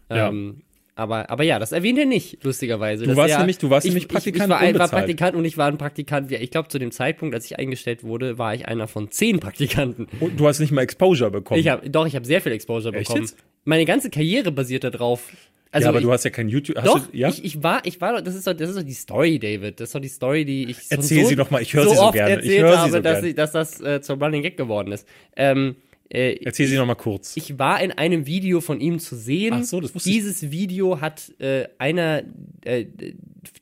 Ja. 0.09 0.29
Ähm, 0.29 0.61
aber, 1.01 1.29
aber 1.29 1.43
ja, 1.43 1.59
das 1.59 1.71
erwähnt 1.71 1.99
er 1.99 2.05
nicht, 2.05 2.43
lustigerweise. 2.43 3.05
Du 3.05 3.15
warst 3.15 3.31
er- 3.33 3.39
nämlich- 3.39 3.57
du 3.57 3.69
warst 3.69 3.85
ich, 3.85 3.91
nämlich 3.91 4.03
ich, 4.05 4.09
Praktikant 4.09 4.43
Ich 4.45 4.49
war 4.49 4.57
einfach 4.59 4.67
unbezahlt. 4.85 4.91
Praktikant 4.91 5.35
und 5.35 5.45
ich 5.45 5.57
war 5.57 5.67
ein 5.67 5.77
Praktikant. 5.77 6.31
Ich 6.31 6.51
glaube, 6.51 6.69
zu 6.69 6.79
dem 6.79 6.91
Zeitpunkt, 6.91 7.35
als 7.35 7.45
ich 7.45 7.59
eingestellt 7.59 8.03
wurde, 8.03 8.37
war 8.37 8.53
ich 8.55 8.67
einer 8.67 8.87
von 8.87 9.11
zehn 9.11 9.39
Praktikanten. 9.39 10.07
Und 10.19 10.39
du 10.39 10.47
hast 10.47 10.59
nicht 10.59 10.71
mal 10.71 10.81
Exposure 10.81 11.31
bekommen. 11.31 11.59
Ich 11.59 11.67
habe 11.67 11.89
doch, 11.89 12.05
ich 12.07 12.15
habe 12.15 12.25
sehr 12.25 12.41
viel 12.41 12.51
Exposure 12.53 12.95
Echt 12.95 13.07
bekommen. 13.07 13.25
jetzt? 13.25 13.37
Meine 13.65 13.85
ganze 13.85 14.09
Karriere 14.09 14.51
basiert 14.51 14.83
darauf. 14.83 15.29
Also 15.73 15.85
ja, 15.85 15.89
aber 15.89 15.99
ich, 15.99 16.03
du 16.05 16.11
hast 16.11 16.25
ja 16.25 16.31
kein 16.31 16.49
YouTube. 16.49 16.75
Hast 16.77 16.85
doch, 16.87 16.99
du, 17.07 17.17
ja? 17.17 17.29
ich, 17.29 17.45
ich 17.45 17.63
war, 17.63 17.81
ich 17.85 18.01
war, 18.01 18.17
doch- 18.17 18.21
das 18.21 18.35
ist 18.35 18.45
doch, 18.45 18.53
das 18.53 18.69
ist 18.69 18.77
doch 18.77 18.83
die 18.83 18.91
Story, 18.93 19.39
David. 19.39 19.79
Das 19.79 19.89
ist 19.89 19.95
doch 19.95 20.01
die 20.01 20.09
Story, 20.09 20.43
die 20.43 20.69
ich 20.69 20.77
Erzähl 20.89 21.23
so, 21.23 21.29
sie 21.29 21.35
doch 21.37 21.49
mal, 21.49 21.61
ich 21.61 21.73
höre 21.73 21.83
so 21.83 21.89
sie 21.91 21.95
so 21.95 22.01
oft 22.03 22.13
gerne. 22.13 22.41
Ich 22.41 22.59
höre 22.59 22.83
sie 22.85 22.89
so 22.91 22.99
dass, 22.99 23.13
gerne. 23.13 23.27
ich, 23.29 23.35
dass 23.35 23.51
das 23.53 23.79
äh, 23.81 24.01
zum 24.01 24.21
Running 24.21 24.41
Gag 24.43 24.57
geworden 24.57 24.91
ist. 24.91 25.07
Ähm, 25.37 25.75
äh, 26.13 26.43
Erzähl 26.43 26.67
sie 26.67 26.75
noch 26.75 26.85
mal 26.85 26.95
kurz. 26.95 27.37
ich 27.37 27.57
war 27.57 27.81
in 27.81 27.91
einem 27.91 28.25
Video 28.25 28.59
von 28.59 28.81
ihm 28.81 28.99
zu 28.99 29.15
sehen. 29.15 29.53
Ach 29.61 29.63
so, 29.63 29.79
das 29.79 29.95
wusste 29.95 30.09
ich. 30.09 30.15
Dieses 30.15 30.51
Video 30.51 30.99
hat 30.99 31.31
äh, 31.39 31.67
einer 31.77 32.23
äh, 32.65 32.85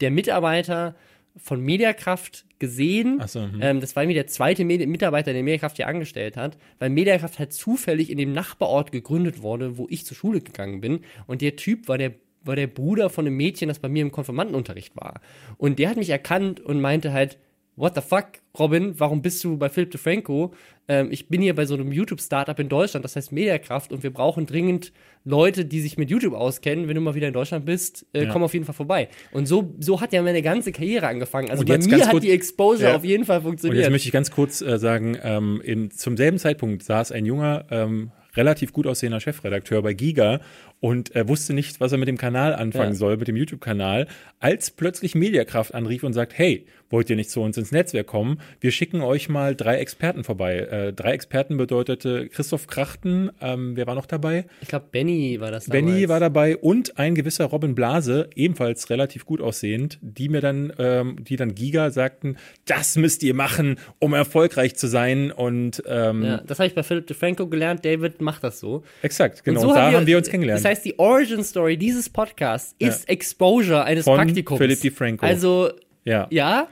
der 0.01 0.09
Mitarbeiter 0.09 0.95
von 1.37 1.61
Mediakraft 1.61 2.45
gesehen. 2.57 3.19
Ach 3.21 3.27
so, 3.27 3.41
hm. 3.41 3.59
ähm, 3.61 3.79
das 3.81 3.95
war 3.95 4.01
irgendwie 4.01 4.15
der 4.15 4.25
zweite 4.25 4.65
Medi 4.65 4.87
Mitarbeiter, 4.87 5.31
der 5.31 5.43
Mediakraft 5.43 5.75
hier 5.75 5.87
angestellt 5.87 6.37
hat, 6.37 6.57
weil 6.79 6.89
Mediakraft 6.89 7.37
halt 7.37 7.53
zufällig 7.53 8.09
in 8.09 8.17
dem 8.17 8.33
Nachbarort 8.33 8.91
gegründet 8.91 9.43
wurde, 9.43 9.77
wo 9.77 9.85
ich 9.89 10.05
zur 10.05 10.17
Schule 10.17 10.41
gegangen 10.41 10.81
bin. 10.81 11.01
Und 11.27 11.41
der 11.41 11.55
Typ 11.55 11.87
war 11.87 11.99
der 11.99 12.15
war 12.41 12.55
der 12.55 12.67
Bruder 12.67 13.09
von 13.09 13.27
einem 13.27 13.35
Mädchen, 13.35 13.67
das 13.67 13.79
bei 13.79 13.89
mir 13.89 14.01
im 14.01 14.13
Konfirmandenunterricht 14.13 14.95
war. 14.95 15.19
Und 15.57 15.77
der 15.77 15.89
hat 15.89 15.97
mich 15.97 16.09
erkannt 16.09 16.61
und 16.61 16.79
meinte 16.79 17.11
halt, 17.11 17.37
what 17.79 17.95
the 17.95 18.01
fuck, 18.01 18.25
Robin, 18.59 18.93
warum 18.99 19.21
bist 19.21 19.43
du 19.43 19.57
bei 19.57 19.69
Philip 19.69 19.89
DeFranco? 19.91 20.53
Ähm, 20.87 21.07
ich 21.11 21.29
bin 21.29 21.41
hier 21.41 21.55
bei 21.55 21.65
so 21.65 21.75
einem 21.75 21.91
YouTube-Startup 21.91 22.59
in 22.59 22.67
Deutschland, 22.67 23.05
das 23.05 23.15
heißt 23.15 23.31
Mediakraft, 23.31 23.91
und 23.93 24.03
wir 24.03 24.11
brauchen 24.11 24.45
dringend 24.45 24.91
Leute, 25.23 25.63
die 25.65 25.79
sich 25.79 25.97
mit 25.97 26.09
YouTube 26.11 26.33
auskennen. 26.33 26.87
Wenn 26.87 26.95
du 26.95 27.01
mal 27.01 27.15
wieder 27.15 27.27
in 27.27 27.33
Deutschland 27.33 27.65
bist, 27.65 28.05
äh, 28.13 28.25
Ja. 28.25 28.31
komm 28.31 28.43
auf 28.43 28.53
jeden 28.53 28.65
Fall 28.65 28.75
vorbei. 28.75 29.07
Und 29.31 29.47
so, 29.47 29.73
so 29.79 30.01
hat 30.01 30.11
ja 30.13 30.21
meine 30.21 30.41
ganze 30.41 30.71
Karriere 30.71 31.07
angefangen. 31.07 31.49
Also 31.51 31.63
bei 31.63 31.77
mir 31.77 32.01
hat 32.05 32.11
kurz- 32.11 32.23
die 32.23 32.31
Exposure 32.31 32.89
Ja. 32.89 32.95
auf 32.97 33.05
jeden 33.05 33.25
Fall 33.25 33.37
Und 33.37 33.43
jetzt 33.43 33.47
funktioniert. 33.61 33.91
möchte 33.91 34.07
ich 34.07 34.11
ganz 34.11 34.29
kurz 34.31 34.61
äh, 34.61 34.77
sagen, 34.77 35.17
ähm, 35.23 35.61
in, 35.63 35.89
zum 35.91 36.17
selben 36.17 36.37
Zeitpunkt 36.37 36.83
saß 36.83 37.11
ein 37.13 37.25
junger, 37.25 37.65
ähm, 37.71 38.11
relativ 38.35 38.73
gut 38.73 38.85
aussehender 38.87 39.19
Chefredakteur 39.19 39.81
bei 39.81 39.93
Giga 39.93 40.39
und 40.81 41.13
er 41.15 41.27
wusste 41.27 41.53
nicht, 41.53 41.79
was 41.79 41.91
er 41.91 41.97
mit 41.97 42.07
dem 42.07 42.17
Kanal 42.17 42.53
anfangen 42.55 42.91
Ja. 42.91 42.95
soll, 42.97 43.17
mit 43.17 43.27
dem 43.27 43.35
YouTube-Kanal, 43.35 44.07
als 44.39 44.71
plötzlich 44.71 45.13
Mediakraft 45.15 45.73
anrief 45.73 46.03
und 46.03 46.13
sagt, 46.13 46.37
hey, 46.37 46.65
wollt 46.89 47.09
ihr 47.09 47.15
nicht 47.17 47.29
zu 47.29 47.41
uns 47.41 47.55
ins 47.57 47.71
Netzwerk 47.71 48.07
kommen? 48.07 48.39
Wir 48.61 48.71
schicken 48.71 49.01
euch 49.01 49.29
mal 49.29 49.55
drei 49.55 49.75
Experten 49.77 50.23
vorbei. 50.23 50.57
Äh, 50.59 50.93
drei 50.93 51.11
Experten 51.11 51.57
bedeutete 51.57 52.29
Christoph 52.29 52.65
Krachten, 52.67 53.29
ähm, 53.41 53.75
wer 53.75 53.85
war 53.87 53.93
noch 53.95 54.05
dabei? 54.07 54.45
ich 54.61 54.69
glaube, 54.69 54.85
Benny 54.91 55.39
war 55.39 55.51
das 55.51 55.67
Benny 55.69 55.91
damals. 55.91 56.09
war 56.09 56.19
dabei 56.21 56.57
und 56.57 56.97
ein 56.97 57.13
gewisser 57.13 57.45
Robin 57.45 57.75
Blase, 57.75 58.29
ebenfalls 58.35 58.89
relativ 58.89 59.25
gut 59.25 59.41
aussehend, 59.41 59.99
die 60.01 60.29
mir 60.29 60.41
dann, 60.41 60.73
ähm, 60.79 61.17
die 61.23 61.35
dann 61.35 61.53
Giga 61.53 61.91
sagten, 61.91 62.37
das 62.65 62.95
müsst 62.95 63.21
ihr 63.23 63.33
machen, 63.35 63.77
um 63.99 64.13
erfolgreich 64.13 64.75
zu 64.75 64.87
sein. 64.87 65.31
Und 65.31 65.83
ähm, 65.85 66.23
Ja, 66.23 66.37
das 66.37 66.57
habe 66.59 66.67
ich 66.67 66.73
bei 66.75 66.83
Philip 66.83 67.05
DeFranco 67.05 67.47
gelernt. 67.47 67.83
David 67.85 68.21
macht 68.21 68.43
das 68.43 68.59
so. 68.59 68.83
exakt, 69.03 69.43
genau. 69.43 69.59
Und 69.59 69.65
Und, 69.67 69.73
so 69.73 69.75
da 69.79 69.91
haben 69.91 70.07
wir, 70.07 70.17
uns 70.17 70.27
kennengelernt. 70.29 70.61
Das 70.69 70.77
heißt, 70.77 70.85
die 70.85 70.99
Origin 70.99 71.43
Story 71.43 71.77
dieses 71.77 72.09
Podcasts 72.09 72.75
ist 72.77 73.09
Exposure 73.09 73.83
eines 73.85 74.05
Von 74.05 74.17
Praktikums. 74.17 74.59
Philip 74.59 74.79
DeFranco. 74.79 75.25
Also, 75.25 75.71
ja. 76.05 76.27
ja, 76.29 76.67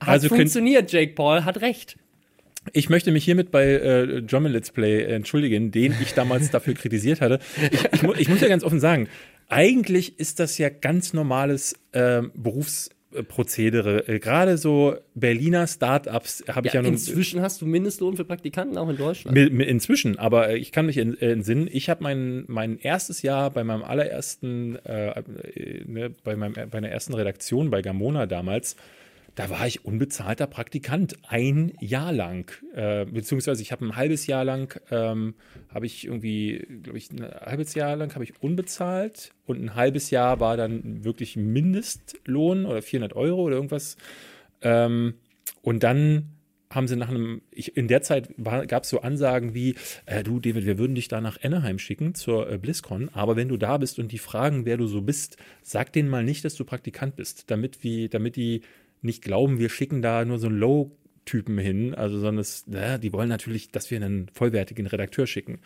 hat 0.00 0.08
Also 0.08 0.28
funktioniert, 0.28 0.90
Jake 0.90 1.12
Paul 1.12 1.44
hat 1.44 1.60
recht. 1.60 1.98
Ich 2.72 2.88
möchte 2.88 3.12
mich 3.12 3.26
hiermit 3.26 3.50
bei 3.50 3.66
äh, 3.66 4.22
German 4.22 4.52
Let's 4.52 4.70
Play 4.70 5.04
entschuldigen, 5.04 5.70
den 5.70 5.94
ich 6.00 6.14
damals 6.14 6.50
dafür 6.50 6.72
kritisiert 6.74 7.20
hatte. 7.20 7.38
Ich, 7.70 7.84
ich, 7.92 8.02
mu 8.02 8.14
ich 8.14 8.28
muss 8.30 8.40
ja 8.40 8.48
ganz 8.48 8.64
offen 8.64 8.80
sagen, 8.80 9.06
eigentlich 9.50 10.18
ist 10.18 10.40
das 10.40 10.56
ja 10.56 10.70
ganz 10.70 11.12
normales 11.12 11.78
ähm, 11.92 12.32
Berufsprozedere. 13.22 14.08
Äh, 14.08 14.18
Gerade 14.18 14.58
so 14.58 14.96
Berliner 15.14 15.66
Startups 15.66 16.44
habe 16.48 16.68
ich 16.68 16.72
ja, 16.74 16.82
nun 16.82 16.92
inzwischen 16.92 17.40
hast 17.40 17.60
du 17.60 17.66
Mindestlohn 17.66 18.16
für 18.16 18.24
Praktikanten 18.24 18.78
auch 18.78 18.88
in 18.88 18.96
Deutschland. 18.96 19.36
Mi- 19.36 19.50
mi- 19.50 19.64
Inzwischen, 19.64 20.18
aber 20.18 20.54
ich 20.54 20.72
kann 20.72 20.86
mich 20.86 20.96
äh, 20.98 21.02
entsinnen, 21.20 21.68
ich 21.70 21.88
habe 21.90 22.02
mein, 22.02 22.44
mein 22.46 22.78
erstes 22.78 23.22
Jahr 23.22 23.50
bei 23.50 23.64
meinem 23.64 23.82
allerersten, 23.82 24.76
äh, 24.84 25.08
äh, 25.10 25.84
ne, 25.86 26.10
bei, 26.24 26.36
meinem, 26.36 26.54
bei 26.54 26.66
meiner 26.72 26.88
ersten 26.88 27.14
Redaktion 27.14 27.70
bei 27.70 27.82
Gamona 27.82 28.26
damals, 28.26 28.76
da 29.36 29.50
war 29.50 29.66
ich 29.66 29.84
unbezahlter 29.84 30.46
Praktikant, 30.46 31.16
ein 31.28 31.72
Jahr 31.78 32.10
lang. 32.10 32.50
Äh, 32.74 33.04
beziehungsweise 33.04 33.60
ich 33.60 33.70
habe 33.70 33.84
ein 33.84 33.94
halbes 33.94 34.26
Jahr 34.26 34.44
lang, 34.44 34.80
ähm, 34.90 35.34
habe 35.68 35.84
ich 35.84 36.06
irgendwie, 36.06 36.66
glaube 36.82 36.98
ich, 36.98 37.10
ein 37.12 37.22
halbes 37.22 37.74
Jahr 37.74 37.96
lang 37.96 38.14
habe 38.14 38.24
ich 38.24 38.42
unbezahlt 38.42 39.32
und 39.44 39.62
ein 39.62 39.74
halbes 39.74 40.10
Jahr 40.10 40.40
war 40.40 40.56
dann 40.56 41.04
wirklich 41.04 41.36
Mindestlohn 41.36 42.64
oder 42.64 42.80
400 42.80 43.14
Euro 43.14 43.42
oder 43.42 43.56
irgendwas. 43.56 43.98
Ähm, 44.62 45.14
und 45.60 45.82
dann 45.82 46.30
haben 46.70 46.88
sie 46.88 46.96
nach 46.96 47.10
einem, 47.10 47.42
ich, 47.50 47.76
in 47.76 47.88
der 47.88 48.00
Zeit 48.00 48.30
gab 48.38 48.84
es 48.84 48.88
so 48.88 49.00
Ansagen 49.00 49.54
wie, 49.54 49.74
äh, 50.06 50.24
du 50.24 50.40
David, 50.40 50.64
wir 50.64 50.78
würden 50.78 50.94
dich 50.94 51.08
da 51.08 51.20
nach 51.20 51.42
Anaheim 51.42 51.78
schicken 51.78 52.14
zur 52.14 52.50
äh, 52.50 52.56
BlizzCon, 52.58 53.10
aber 53.10 53.36
wenn 53.36 53.48
du 53.48 53.58
da 53.58 53.76
bist 53.76 53.98
und 53.98 54.12
die 54.12 54.18
fragen, 54.18 54.64
wer 54.64 54.78
du 54.78 54.86
so 54.86 55.02
bist, 55.02 55.36
sag 55.62 55.92
denen 55.92 56.08
mal 56.08 56.24
nicht, 56.24 56.44
dass 56.44 56.54
du 56.54 56.64
Praktikant 56.64 57.16
bist, 57.16 57.50
damit, 57.50 57.84
wir, 57.84 58.08
damit 58.08 58.36
die 58.36 58.62
nicht 59.02 59.22
glauben, 59.22 59.58
wir 59.58 59.68
schicken 59.68 60.02
da 60.02 60.24
nur 60.24 60.38
so 60.38 60.46
einen 60.48 60.58
Low-Typen 60.58 61.58
hin, 61.58 61.94
also 61.94 62.18
sondern 62.18 62.38
es, 62.38 62.64
na, 62.66 62.98
die 62.98 63.12
wollen 63.12 63.28
natürlich, 63.28 63.70
dass 63.70 63.90
wir 63.90 63.98
einen 63.98 64.28
vollwertigen 64.32 64.86
Redakteur 64.86 65.26
schicken. 65.26 65.58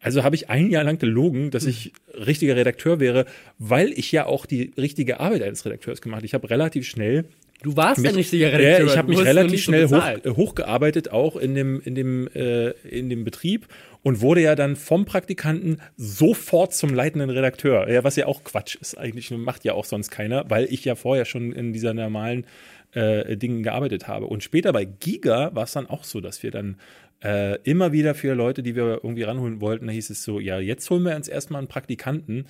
Also 0.00 0.22
habe 0.24 0.36
ich 0.36 0.50
ein 0.50 0.70
Jahr 0.70 0.84
lang 0.84 0.98
gelogen, 0.98 1.50
dass 1.50 1.66
ich 1.66 1.92
richtiger 2.14 2.56
Redakteur 2.56 3.00
wäre, 3.00 3.26
weil 3.58 3.90
ich 3.92 4.12
ja 4.12 4.26
auch 4.26 4.46
die 4.46 4.72
richtige 4.76 5.20
Arbeit 5.20 5.42
eines 5.42 5.64
Redakteurs 5.64 6.00
gemacht 6.00 6.18
habe. 6.18 6.26
Ich 6.26 6.34
habe 6.34 6.50
relativ 6.50 6.86
schnell 6.86 7.24
Du 7.62 7.76
warst 7.76 8.00
mich, 8.00 8.10
ein 8.10 8.14
richtiger 8.14 8.50
ja, 8.50 8.56
Redakteur. 8.56 8.86
ich 8.86 8.96
habe 8.96 9.08
mich 9.08 9.18
relativ 9.18 9.52
nicht 9.52 9.64
schnell 9.64 9.88
hoch, 9.88 10.06
äh, 10.06 10.30
hochgearbeitet, 10.30 11.10
auch 11.10 11.36
in 11.36 11.54
dem, 11.56 11.80
in, 11.80 11.94
dem, 11.96 12.28
äh, 12.28 12.70
in 12.88 13.10
dem 13.10 13.24
Betrieb 13.24 13.66
und 14.02 14.20
wurde 14.20 14.42
ja 14.42 14.54
dann 14.54 14.76
vom 14.76 15.04
Praktikanten 15.04 15.80
sofort 15.96 16.72
zum 16.72 16.94
leitenden 16.94 17.30
Redakteur. 17.30 17.90
Ja, 17.90 18.04
was 18.04 18.14
ja 18.14 18.26
auch 18.26 18.44
Quatsch 18.44 18.76
ist 18.76 18.96
eigentlich, 18.96 19.30
macht 19.32 19.64
ja 19.64 19.72
auch 19.72 19.84
sonst 19.84 20.10
keiner, 20.10 20.48
weil 20.48 20.66
ich 20.72 20.84
ja 20.84 20.94
vorher 20.94 21.24
schon 21.24 21.52
in 21.52 21.72
dieser 21.72 21.94
normalen 21.94 22.46
äh, 22.92 23.36
Dingen 23.36 23.62
gearbeitet 23.62 24.08
habe. 24.08 24.26
Und 24.26 24.42
später 24.42 24.72
bei 24.72 24.84
Giga 24.84 25.54
war 25.54 25.64
es 25.64 25.72
dann 25.72 25.86
auch 25.86 26.04
so, 26.04 26.20
dass 26.20 26.42
wir 26.42 26.50
dann 26.50 26.76
äh, 27.22 27.60
immer 27.62 27.92
wieder 27.92 28.14
für 28.14 28.34
Leute, 28.34 28.62
die 28.62 28.76
wir 28.76 29.00
irgendwie 29.02 29.24
ranholen 29.24 29.60
wollten, 29.60 29.86
da 29.86 29.92
hieß 29.92 30.10
es 30.10 30.22
so, 30.22 30.40
ja, 30.40 30.58
jetzt 30.58 30.88
holen 30.90 31.02
wir 31.02 31.16
uns 31.16 31.28
erstmal 31.28 31.58
einen 31.58 31.68
Praktikanten. 31.68 32.46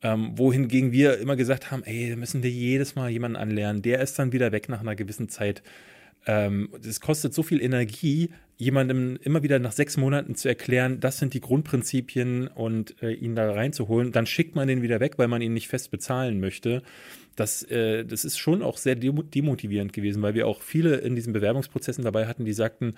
Ähm, 0.00 0.38
wohingegen 0.38 0.92
wir 0.92 1.18
immer 1.18 1.34
gesagt 1.34 1.72
haben, 1.72 1.82
ey, 1.82 2.10
da 2.10 2.16
müssen 2.16 2.44
wir 2.44 2.50
jedes 2.50 2.94
Mal 2.94 3.10
jemanden 3.10 3.36
anlernen. 3.36 3.82
Der 3.82 4.00
ist 4.00 4.16
dann 4.16 4.32
wieder 4.32 4.52
weg 4.52 4.68
nach 4.68 4.80
einer 4.80 4.94
gewissen 4.94 5.28
Zeit. 5.28 5.62
Ähm, 6.24 6.68
es 6.86 7.00
kostet 7.00 7.34
so 7.34 7.42
viel 7.42 7.60
Energie, 7.60 8.30
jemandem 8.56 9.18
immer 9.22 9.42
wieder 9.42 9.58
nach 9.58 9.72
sechs 9.72 9.96
Monaten 9.96 10.34
zu 10.34 10.48
erklären, 10.48 11.00
das 11.00 11.18
sind 11.18 11.32
die 11.32 11.40
Grundprinzipien 11.40 12.48
und 12.48 13.00
äh, 13.02 13.12
ihn 13.12 13.34
da 13.34 13.50
reinzuholen. 13.50 14.12
Dann 14.12 14.26
schickt 14.26 14.54
man 14.54 14.68
den 14.68 14.82
wieder 14.82 15.00
weg, 15.00 15.14
weil 15.16 15.28
man 15.28 15.42
ihn 15.42 15.54
nicht 15.54 15.68
fest 15.68 15.90
bezahlen 15.90 16.38
möchte. 16.40 16.82
Das, 17.38 17.62
äh, 17.62 18.04
das 18.04 18.24
ist 18.24 18.36
schon 18.38 18.62
auch 18.62 18.76
sehr 18.76 18.96
demo- 18.96 19.22
demotivierend 19.22 19.92
gewesen, 19.92 20.22
weil 20.22 20.34
wir 20.34 20.46
auch 20.46 20.60
viele 20.60 20.96
in 20.96 21.14
diesen 21.14 21.32
Bewerbungsprozessen 21.32 22.02
dabei 22.02 22.26
hatten, 22.26 22.44
die 22.44 22.52
sagten, 22.52 22.94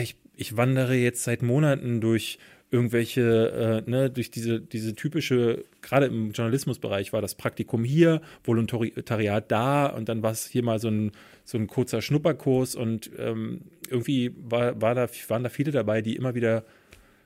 ich, 0.00 0.14
ich 0.36 0.56
wandere 0.56 0.94
jetzt 0.94 1.24
seit 1.24 1.42
Monaten 1.42 2.00
durch 2.00 2.38
irgendwelche, 2.70 3.82
äh, 3.86 3.90
ne, 3.90 4.08
durch 4.08 4.30
diese, 4.30 4.60
diese 4.60 4.94
typische, 4.94 5.64
gerade 5.82 6.06
im 6.06 6.30
Journalismusbereich 6.30 7.12
war 7.12 7.20
das 7.20 7.34
Praktikum 7.34 7.82
hier, 7.82 8.22
Volontariat 8.44 9.50
da 9.50 9.86
und 9.86 10.08
dann 10.08 10.22
war 10.22 10.30
es 10.30 10.46
hier 10.46 10.62
mal 10.62 10.78
so 10.78 10.88
ein, 10.88 11.10
so 11.44 11.58
ein 11.58 11.66
kurzer 11.66 12.00
Schnupperkurs 12.00 12.76
und 12.76 13.10
ähm, 13.18 13.62
irgendwie 13.90 14.30
war, 14.38 14.80
war 14.80 14.94
da, 14.94 15.08
waren 15.28 15.42
da 15.42 15.50
viele 15.50 15.72
dabei, 15.72 16.02
die 16.02 16.14
immer 16.16 16.34
wieder 16.34 16.64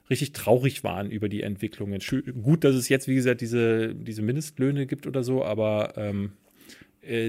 richtig 0.09 0.33
traurig 0.33 0.83
waren 0.85 1.11
über 1.11 1.29
die 1.29 1.43
Entwicklungen. 1.43 2.01
Gut, 2.43 2.65
dass 2.65 2.75
es 2.75 2.89
jetzt, 2.89 3.07
wie 3.07 3.15
gesagt, 3.15 3.41
diese, 3.41 3.95
diese 3.95 4.23
Mindestlöhne 4.23 4.87
gibt 4.87 5.07
oder 5.07 5.23
so, 5.23 5.45
aber 5.45 5.93
ähm, 5.97 6.25
äh, 6.25 6.46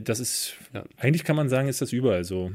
das 0.01 0.19
ist, 0.19 0.55
ja. 0.73 0.83
eigentlich 0.97 1.23
kann 1.23 1.35
man 1.35 1.49
sagen, 1.49 1.67
ist 1.67 1.81
das 1.81 1.93
überall 1.93 2.23
so. 2.23 2.51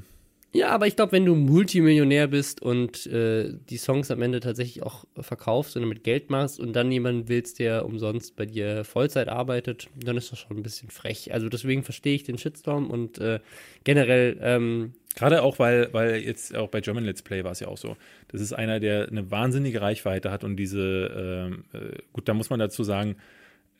Ja, 0.54 0.68
aber 0.68 0.86
ich 0.86 0.96
glaube, 0.96 1.12
wenn 1.12 1.24
du 1.24 1.34
Multimillionär 1.34 2.26
bist 2.26 2.60
und 2.60 3.06
äh, 3.06 3.54
die 3.70 3.78
Songs 3.78 4.10
am 4.10 4.20
Ende 4.20 4.40
tatsächlich 4.40 4.82
auch 4.82 5.06
verkaufst 5.18 5.76
und 5.76 5.82
damit 5.82 6.04
Geld 6.04 6.28
machst 6.28 6.60
und 6.60 6.74
dann 6.74 6.92
jemanden 6.92 7.28
willst, 7.28 7.58
der 7.58 7.86
umsonst 7.86 8.36
bei 8.36 8.44
dir 8.44 8.84
Vollzeit 8.84 9.28
arbeitet, 9.30 9.88
dann 9.96 10.18
ist 10.18 10.30
das 10.30 10.40
schon 10.40 10.58
ein 10.58 10.62
bisschen 10.62 10.90
frech. 10.90 11.32
Also 11.32 11.48
deswegen 11.48 11.84
verstehe 11.84 12.14
ich 12.14 12.24
den 12.24 12.36
Shitstorm 12.36 12.90
und 12.90 13.18
äh, 13.18 13.40
generell. 13.84 14.36
Ähm, 14.42 14.92
Gerade 15.14 15.42
auch, 15.42 15.58
weil, 15.58 15.88
weil 15.92 16.16
jetzt 16.16 16.54
auch 16.54 16.68
bei 16.68 16.82
German 16.82 17.04
Let's 17.04 17.22
Play 17.22 17.44
war 17.44 17.52
es 17.52 17.60
ja 17.60 17.68
auch 17.68 17.78
so. 17.78 17.96
Das 18.28 18.42
ist 18.42 18.52
einer, 18.52 18.78
der 18.78 19.08
eine 19.08 19.30
wahnsinnige 19.30 19.80
Reichweite 19.80 20.30
hat 20.30 20.44
und 20.44 20.56
diese, 20.56 21.52
äh, 21.72 21.76
äh 21.76 21.98
gut, 22.12 22.28
da 22.28 22.34
muss 22.34 22.50
man 22.50 22.58
dazu 22.58 22.84
sagen, 22.84 23.16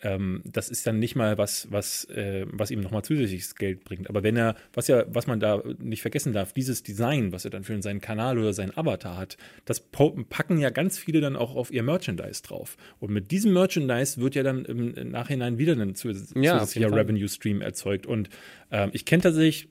ähm, 0.02 0.42
das 0.44 0.68
ist 0.68 0.86
dann 0.86 0.98
nicht 0.98 1.14
mal 1.14 1.38
was, 1.38 1.68
was, 1.70 2.04
äh, 2.06 2.44
was 2.50 2.70
ihm 2.70 2.80
nochmal 2.80 3.02
zusätzliches 3.02 3.54
Geld 3.54 3.84
bringt. 3.84 4.10
Aber 4.10 4.22
wenn 4.22 4.36
er, 4.36 4.56
was 4.74 4.88
ja, 4.88 5.04
was 5.08 5.26
man 5.26 5.40
da 5.40 5.62
nicht 5.78 6.02
vergessen 6.02 6.32
darf, 6.32 6.52
dieses 6.52 6.82
Design, 6.82 7.32
was 7.32 7.44
er 7.44 7.50
dann 7.50 7.62
für 7.62 7.80
seinen 7.80 8.00
Kanal 8.00 8.38
oder 8.38 8.52
seinen 8.52 8.76
Avatar 8.76 9.16
hat, 9.16 9.36
das 9.64 9.80
packen 9.80 10.58
ja 10.58 10.70
ganz 10.70 10.98
viele 10.98 11.20
dann 11.20 11.36
auch 11.36 11.54
auf 11.54 11.72
ihr 11.72 11.82
Merchandise 11.82 12.42
drauf. 12.42 12.76
Und 12.98 13.12
mit 13.12 13.30
diesem 13.30 13.52
Merchandise 13.52 14.20
wird 14.20 14.34
ja 14.34 14.42
dann 14.42 14.64
im 14.64 15.10
Nachhinein 15.10 15.58
wieder 15.58 15.74
ein 15.74 15.94
zusätzlicher 15.94 16.80
ja, 16.80 16.88
Revenue 16.88 17.28
Stream 17.28 17.60
erzeugt. 17.60 18.06
Und 18.06 18.28
ähm, 18.70 18.90
ich 18.92 19.04
kenne 19.04 19.22
tatsächlich 19.22 19.68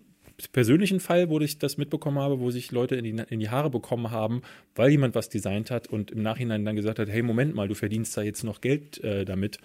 persönlichen 0.47 0.99
Fall, 0.99 1.29
wo 1.29 1.39
ich 1.39 1.59
das 1.59 1.77
mitbekommen 1.77 2.19
habe, 2.19 2.39
wo 2.39 2.51
sich 2.51 2.71
Leute 2.71 2.95
in 2.95 3.03
die, 3.03 3.23
in 3.29 3.39
die 3.39 3.49
Haare 3.49 3.69
bekommen 3.69 4.11
haben, 4.11 4.41
weil 4.75 4.89
jemand 4.89 5.15
was 5.15 5.29
designt 5.29 5.71
hat 5.71 5.87
und 5.87 6.11
im 6.11 6.21
Nachhinein 6.21 6.65
dann 6.65 6.75
gesagt 6.75 6.99
hat, 6.99 7.09
hey, 7.09 7.21
Moment 7.21 7.55
mal, 7.55 7.67
du 7.67 7.75
verdienst 7.75 8.15
da 8.17 8.21
jetzt 8.21 8.43
noch 8.43 8.61
Geld 8.61 9.03
äh, 9.03 9.25
damit 9.25 9.59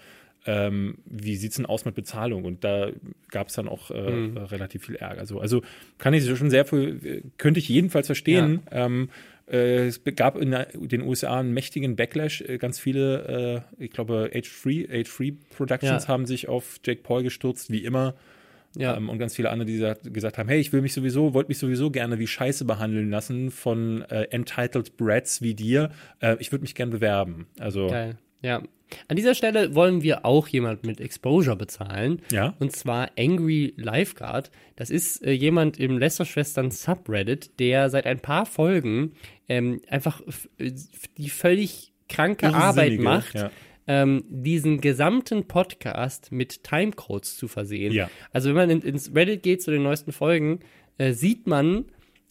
ähm, 0.46 0.98
wie 1.04 1.36
sieht 1.36 1.50
es 1.50 1.56
denn 1.56 1.66
aus 1.66 1.84
mit 1.84 1.94
Bezahlung? 1.94 2.44
Und 2.44 2.64
da 2.64 2.90
gab 3.30 3.48
es 3.48 3.54
dann 3.54 3.68
auch 3.68 3.90
äh, 3.90 4.10
mhm. 4.10 4.36
relativ 4.36 4.86
viel 4.86 4.96
Ärger. 4.96 5.20
Also, 5.20 5.40
also 5.40 5.62
kann 5.98 6.14
ich 6.14 6.24
schon 6.24 6.50
sehr 6.50 6.64
viel, 6.64 7.22
könnte 7.36 7.58
ich 7.58 7.68
jedenfalls 7.68 8.06
verstehen. 8.06 8.62
Ja. 8.70 8.86
Ähm, 8.86 9.10
äh, 9.50 9.86
es 9.86 10.02
gab 10.16 10.36
in 10.36 10.56
den 10.74 11.02
USA 11.02 11.38
einen 11.40 11.52
mächtigen 11.52 11.96
Backlash. 11.96 12.42
Äh, 12.42 12.58
ganz 12.58 12.78
viele, 12.78 13.64
äh, 13.78 13.84
ich 13.84 13.90
glaube, 13.90 14.30
Age-Free 14.34 14.86
Age 14.90 15.08
-Free 15.08 15.34
Productions 15.56 16.04
ja. 16.04 16.08
haben 16.08 16.26
sich 16.26 16.48
auf 16.48 16.80
Jake 16.84 17.02
Paul 17.02 17.22
gestürzt, 17.22 17.70
wie 17.70 17.84
immer. 17.84 18.14
Ja. 18.76 18.96
Ähm, 18.96 19.08
und 19.08 19.18
ganz 19.18 19.34
viele 19.34 19.50
andere, 19.50 19.66
die 19.66 19.74
gesagt, 19.74 20.12
gesagt 20.12 20.38
haben, 20.38 20.48
hey, 20.48 20.60
ich 20.60 20.72
will 20.72 20.82
mich 20.82 20.92
sowieso, 20.92 21.34
wollte 21.34 21.48
mich 21.48 21.58
sowieso 21.58 21.90
gerne 21.90 22.18
wie 22.18 22.26
Scheiße 22.26 22.64
behandeln 22.64 23.10
lassen 23.10 23.50
von 23.50 24.02
äh, 24.02 24.24
Entitled 24.30 24.96
Brats 24.96 25.42
wie 25.42 25.54
dir. 25.54 25.90
Äh, 26.20 26.36
ich 26.40 26.52
würde 26.52 26.62
mich 26.62 26.74
gerne 26.74 26.92
bewerben. 26.92 27.46
Also. 27.58 27.88
Geil. 27.88 28.18
Ja, 28.42 28.62
an 29.08 29.16
dieser 29.16 29.34
Stelle 29.34 29.74
wollen 29.74 30.02
wir 30.02 30.24
auch 30.24 30.48
jemand 30.48 30.84
mit 30.84 31.00
Exposure 31.00 31.56
bezahlen. 31.56 32.22
Ja. 32.30 32.54
Und 32.58 32.72
zwar 32.72 33.10
Angry 33.18 33.74
Lifeguard. 33.76 34.50
Das 34.76 34.90
ist 34.90 35.24
äh, 35.24 35.32
jemand 35.32 35.78
im 35.78 35.98
Lester-Schwestern 35.98 36.70
Subreddit, 36.70 37.58
der 37.58 37.90
seit 37.90 38.06
ein 38.06 38.20
paar 38.20 38.46
Folgen 38.46 39.12
ähm, 39.48 39.80
einfach 39.88 40.20
äh, 40.58 40.72
die 41.16 41.30
völlig 41.30 41.92
kranke 42.08 42.54
Arbeit 42.54 42.98
macht. 43.00 43.34
Ja. 43.34 43.50
Ähm, 43.88 44.24
diesen 44.28 44.80
gesamten 44.80 45.46
Podcast 45.46 46.32
mit 46.32 46.64
Timecodes 46.64 47.36
zu 47.36 47.46
versehen. 47.46 47.92
Ja. 47.92 48.10
Also 48.32 48.48
wenn 48.48 48.56
man 48.56 48.70
in, 48.70 48.82
ins 48.82 49.14
Reddit 49.14 49.44
geht 49.44 49.62
zu 49.62 49.70
den 49.70 49.84
neuesten 49.84 50.10
Folgen, 50.10 50.58
äh, 50.98 51.12
sieht 51.12 51.46
man 51.46 51.84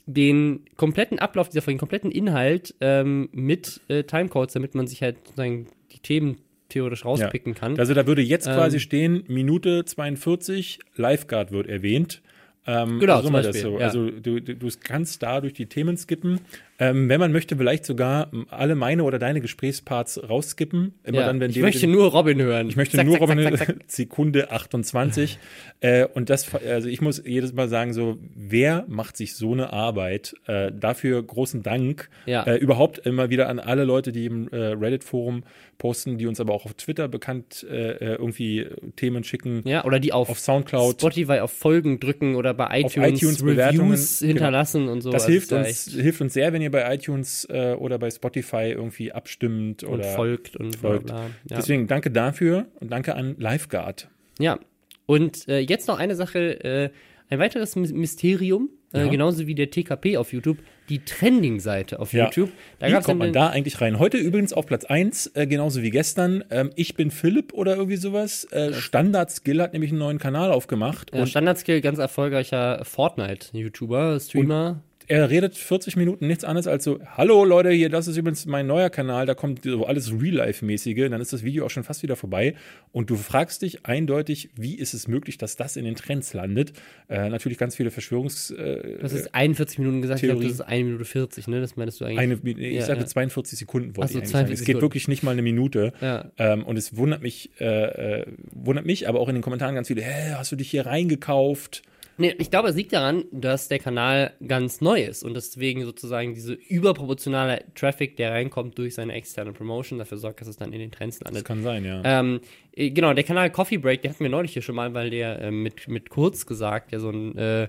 den 0.06 0.66
kompletten 0.78 1.20
Ablauf 1.20 1.49
dieser 1.49 1.62
Folge, 1.62 1.76
den 1.76 1.80
kompletten 1.80 2.12
Inhalt 2.12 2.76
ähm, 2.82 3.30
mit 3.32 3.82
äh, 3.88 4.03
Timecodes, 4.03 4.53
damit 4.53 4.76
man 4.76 4.88
sich 4.88 5.01
halt 5.01 5.18
sozusagen 5.26 5.68
die 5.91 5.99
Themen 5.99 6.38
theoretisch 6.70 7.06
rauspicken 7.06 7.53
ja. 7.53 7.60
kann. 7.60 7.80
Also 7.80 7.93
da 7.93 8.08
würde 8.08 8.22
jetzt 8.22 8.47
ähm, 8.47 8.53
quasi 8.53 8.80
stehen, 8.80 9.24
Minute 9.28 9.86
42, 9.86 10.80
Lifeguard 10.95 11.51
wird 11.51 11.68
erwähnt. 11.68 12.22
Ähm, 12.68 12.99
genau, 12.99 13.22
so 13.22 13.30
Beispiel, 13.30 13.61
so. 13.61 13.80
ja. 13.80 13.86
Also 13.86 14.09
du, 14.09 14.41
du 14.41 14.70
kannst 14.84 15.22
da 15.22 15.41
durch 15.41 15.53
die 15.53 15.68
Themen 15.68 15.97
skippen. 15.97 16.39
Ähm, 16.78 17.07
wenn 17.07 17.22
man 17.22 17.32
möchte, 17.32 17.55
vielleicht 17.55 17.86
sogar 17.86 18.30
alle 18.49 18.76
meine 18.76 19.03
oder 19.03 19.18
deine 19.18 19.39
Gesprächsparts 19.39 20.28
rausskippen. 20.28 20.93
Immer 21.03 21.20
ja, 21.20 21.28
dann, 21.28 21.39
wenn 21.39 21.49
ich 21.49 21.59
möchte 21.59 21.88
nur 21.88 22.11
Robin 22.11 22.41
hören. 22.41 22.68
Ich 22.68 22.76
möchte 22.76 22.97
zack, 22.97 23.05
nur 23.05 23.16
zack, 23.16 23.22
Robin 23.22 23.39
hören. 23.39 23.80
Sekunde 23.88 24.51
28. 24.51 25.39
äh, 25.80 26.05
und 26.05 26.30
das, 26.30 26.53
also 26.53 26.89
ich 26.89 26.99
muss 26.99 27.24
jedes 27.26 27.53
Mal 27.53 27.70
sagen, 27.70 27.93
so, 27.93 28.18
wer 28.36 28.84
macht 28.89 29.16
sich 29.16 29.36
so 29.36 29.53
eine 29.53 29.72
Arbeit? 29.72 30.36
Äh, 30.47 30.72
dafür 30.74 31.24
großen 31.24 31.63
Dank. 31.63 32.09
Ja. 32.26 32.43
Äh, 32.43 32.57
überhaupt 32.57 32.97
immer 32.99 33.30
wieder 33.30 33.47
an 33.47 33.59
alle 33.59 33.86
Leute, 33.86 34.11
die 34.11 34.26
im 34.26 34.49
äh, 34.49 34.57
Reddit-Forum 34.57 35.43
posten, 35.78 36.18
die 36.18 36.28
uns 36.28 36.39
aber 36.39 36.53
auch 36.53 36.66
auf 36.66 36.74
Twitter 36.74 37.07
bekannt 37.07 37.66
äh, 37.70 37.91
äh, 37.91 38.16
irgendwie 38.16 38.68
Themen 38.95 39.24
schicken. 39.24 39.61
Ja, 39.66 39.86
oder 39.86 39.99
die 39.99 40.11
auf, 40.11 40.30
auf 40.30 40.39
Soundcloud. 40.39 40.99
Spotify 40.99 41.39
auf 41.39 41.51
Folgen 41.51 41.99
drücken 41.99 42.36
oder 42.36 42.53
bei 42.56 42.82
iTunes, 42.82 43.22
iTunes 43.22 43.43
Reviews 43.43 44.20
genau. 44.20 44.28
hinterlassen 44.30 44.82
genau. 44.82 44.93
und 44.93 45.01
so. 45.01 45.12
Das 45.12 45.24
also 45.24 45.32
hilft 45.32 45.51
uns, 45.51 45.91
hilft 45.91 46.22
uns 46.22 46.34
sehr, 46.34 46.53
wenn 46.53 46.62
ihr 46.62 46.72
bei 46.72 46.93
iTunes 46.93 47.47
äh, 47.49 47.76
oder 47.78 47.99
bei 47.99 48.10
Spotify 48.10 48.72
irgendwie 48.72 49.12
abstimmt 49.12 49.84
oder 49.84 49.93
und 49.93 50.06
folgt 50.06 50.56
und 50.56 50.76
folgt. 50.76 51.08
Bla 51.08 51.16
bla. 51.16 51.26
Ja. 51.49 51.58
Deswegen 51.58 51.88
danke 51.88 52.12
dafür 52.12 52.68
und 52.80 52.91
danke 52.91 53.16
an 53.16 53.36
Lifeguard. 53.38 54.10
Ja, 54.39 54.60
und 55.06 55.47
äh, 55.47 55.60
jetzt 55.60 55.88
noch 55.88 55.99
eine 55.99 56.16
Sache, 56.16 56.64
äh, 56.64 56.89
ein 57.30 57.39
weiteres 57.39 57.76
Mysterium, 57.76 58.70
äh, 58.96 59.06
ja. 59.06 59.08
genauso 59.08 59.46
wie 59.48 59.56
der 59.56 59.70
TKP 59.70 60.18
auf 60.18 60.34
YouTube, 60.34 60.58
die 60.89 61.04
Trending-Seite 61.04 62.00
auf 62.00 62.14
ja. 62.14 62.26
YouTube. 62.26 62.52
Da 62.80 62.88
wie 62.88 63.04
kommt 63.04 63.20
man 63.20 63.34
da 63.34 63.50
eigentlich 63.50 63.82
rein? 63.82 64.00
Heute 64.00 64.18
übrigens 64.18 64.54
auf 64.54 64.66
Platz 64.66 64.86
1, 64.86 65.32
äh, 65.36 65.48
genauso 65.48 65.82
wie 65.82 65.89
gestern. 65.89 66.43
Ähm, 66.50 66.72
ich 66.76 66.96
bin 66.96 67.12
Philipp 67.12 67.54
oder 67.54 67.76
irgendwie 67.76 67.98
sowas. 67.98 68.46
Äh, 68.52 68.74
Standard 68.74 69.32
Skill 69.32 69.62
hat 69.62 69.74
nämlich 69.74 69.91
einen 69.91 70.00
neuen 70.00 70.20
Kanal 70.20 70.52
aufgemacht. 70.52 71.12
Ja, 71.14 71.26
Standard 71.26 71.58
Skill, 71.58 71.82
ganz 71.82 72.00
erfolgreicher 72.00 72.84
Fortnite-YouTuber, 72.86 74.20
Streamer 74.20 74.82
er 75.08 75.30
redet 75.30 75.56
40 75.56 75.95
Minuten 75.95 76.28
nichts 76.28 76.43
anderes 76.43 76.68
als 76.68 76.84
so, 76.84 76.99
hallo 77.16 77.45
Leute, 77.45 77.70
hier, 77.70 77.89
das 77.89 78.08
ist 78.08 78.18
übrigens 78.18 78.45
mein 78.45 78.68
neuer 78.68 78.89
Kanal, 78.89 79.26
da 79.26 79.36
kommt 79.36 79.64
so 79.64 79.86
alles 79.86 80.12
Real-Life-mäßige, 80.12 81.10
dann 81.10 81.22
ist 81.22 81.34
das 81.34 81.43
Video 81.43 81.66
auch 81.66 81.70
schon 81.70 81.84
fast 81.84 82.03
wieder 82.03 82.16
vorbei 82.16 82.56
und 82.91 83.10
du 83.10 83.16
fragst 83.16 83.62
dich 83.62 83.86
eindeutig, 83.86 84.49
wie 84.56 84.76
ist 84.76 84.93
es 84.93 85.08
möglich, 85.08 85.38
dass 85.38 85.56
das 85.56 85.78
in 85.78 85.86
den 85.86 85.95
Trends 85.95 86.34
landet? 86.34 86.74
Äh, 87.10 87.30
natürlich 87.30 87.58
ganz 87.58 87.76
viele 87.76 87.91
Verschwörungs... 87.91 88.51
Äh, 88.51 88.97
hast 89.01 89.14
jetzt 89.14 89.36
41 89.36 89.80
Minuten 89.80 90.01
gesagt, 90.01 90.22
Theorie. 90.22 90.34
ich 90.34 90.39
glaube, 90.41 90.53
das 90.58 90.68
ist 90.68 90.74
1 90.74 90.86
Minute 90.86 91.06
40, 91.06 91.47
ne? 91.47 91.62
Das 91.62 91.76
meinst 91.76 92.01
du 92.01 92.06
eigentlich? 92.06 92.20
Eine, 92.20 92.68
ich 92.68 92.76
ja, 92.76 92.86
sagte 92.86 93.03
ja. 93.03 93.08
42 93.08 93.60
Sekunden 93.60 93.95
wollte 93.95 94.14
so, 94.14 94.20
ich 94.20 94.24
eigentlich 94.24 94.32
sagen. 94.32 94.51
Es 94.51 94.64
geht 94.64 94.82
wirklich 94.82 95.08
nicht 95.08 95.24
mal 95.24 95.32
eine 95.32 95.41
Minute 95.41 95.93
ja. 96.01 96.32
ähm, 96.38 96.64
und 96.64 96.78
es 96.78 96.97
wundert 96.97 97.22
mich, 97.22 97.51
äh, 97.60 98.22
äh, 98.22 98.26
wundert 98.51 98.86
mich, 98.86 99.08
aber 99.08 99.20
auch 99.20 99.30
in 99.30 99.36
den 99.36 99.41
Kommentaren 99.41 99.76
ganz 99.76 99.88
viele, 99.88 100.01
hä, 100.01 100.34
hast 100.36 100.51
du 100.51 100.56
dich 100.56 100.70
hier 100.70 100.86
reingekauft? 100.86 101.84
Nee, 102.18 102.34
ich 102.38 102.49
glaube, 102.49 102.70
es 102.70 102.76
liegt 102.76 102.93
daran, 102.93 103.26
dass 103.32 103.68
der 103.68 103.80
Kanal 103.80 104.34
ganz 104.47 104.80
neu 104.80 105.01
ist 105.01 105.24
und 105.24 105.34
deswegen 105.34 105.84
sozusagen 105.84 106.34
diese 106.34 106.53
überproportionale 106.53 107.66
Traffic, 107.76 108.16
der 108.16 108.32
reinkommt 108.32 108.78
durch 108.78 108.95
seine 108.95 109.13
externe 109.13 109.51
Promotion, 109.51 109.99
dafür 109.99 110.18
sorgt, 110.18 110.39
dass 110.41 110.47
es 110.47 110.55
dann 110.55 110.72
in 110.72 110.80
den 110.80 110.91
Trends 110.91 111.20
landet. 111.20 111.41
Das 111.41 111.43
kann 111.43 111.63
sein, 111.63 111.84
ja. 111.84 112.01
Ähm, 112.03 112.39
äh, 112.74 112.91
genau, 112.91 113.13
der 113.13 113.26
Kanal 113.26 113.51
Coffee 113.51 113.78
Break, 113.78 114.01
der 114.01 114.11
hatten 114.11 114.24
wir 114.24 114.30
neulich 114.30 114.53
hier 114.53 114.61
schon 114.61 114.76
mal, 114.76 114.93
weil 114.93 115.09
der 115.09 115.41
äh, 115.41 115.51
mit, 115.51 115.88
mit 115.89 116.09
Kurz 116.09 116.45
gesagt, 116.45 116.93
der 116.93 117.01
so 117.01 117.09
ein 117.09 117.38
äh, 117.38 117.68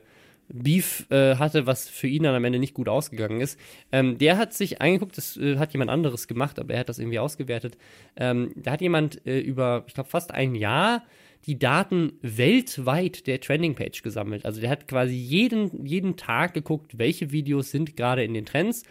Beef 0.48 1.06
äh, 1.10 1.36
hatte, 1.36 1.66
was 1.66 1.88
für 1.88 2.06
ihn 2.06 2.22
dann 2.22 2.34
am 2.34 2.44
Ende 2.44 2.58
nicht 2.58 2.74
gut 2.74 2.88
ausgegangen 2.88 3.40
ist. 3.40 3.58
Ähm, 3.90 4.16
der 4.18 4.38
hat 4.38 4.54
sich 4.54 4.80
angeguckt, 4.80 5.16
das 5.18 5.36
äh, 5.36 5.58
hat 5.58 5.72
jemand 5.72 5.90
anderes 5.90 6.28
gemacht, 6.28 6.58
aber 6.58 6.74
er 6.74 6.80
hat 6.80 6.88
das 6.88 6.98
irgendwie 6.98 7.18
ausgewertet. 7.18 7.76
Ähm, 8.16 8.52
da 8.54 8.72
hat 8.72 8.80
jemand 8.80 9.26
äh, 9.26 9.40
über, 9.40 9.84
ich 9.88 9.94
glaube, 9.94 10.08
fast 10.08 10.32
ein 10.32 10.54
Jahr 10.54 11.02
die 11.46 11.58
Daten 11.58 12.14
weltweit 12.22 13.26
der 13.26 13.40
Trending-Page 13.40 14.02
gesammelt. 14.02 14.44
Also 14.44 14.60
der 14.60 14.70
hat 14.70 14.88
quasi 14.88 15.14
jeden, 15.14 15.86
jeden 15.86 16.16
Tag 16.16 16.54
geguckt, 16.54 16.98
welche 16.98 17.30
Videos 17.30 17.70
sind 17.70 17.96
gerade 17.96 18.24
in 18.24 18.34
den 18.34 18.46
Trends. 18.46 18.82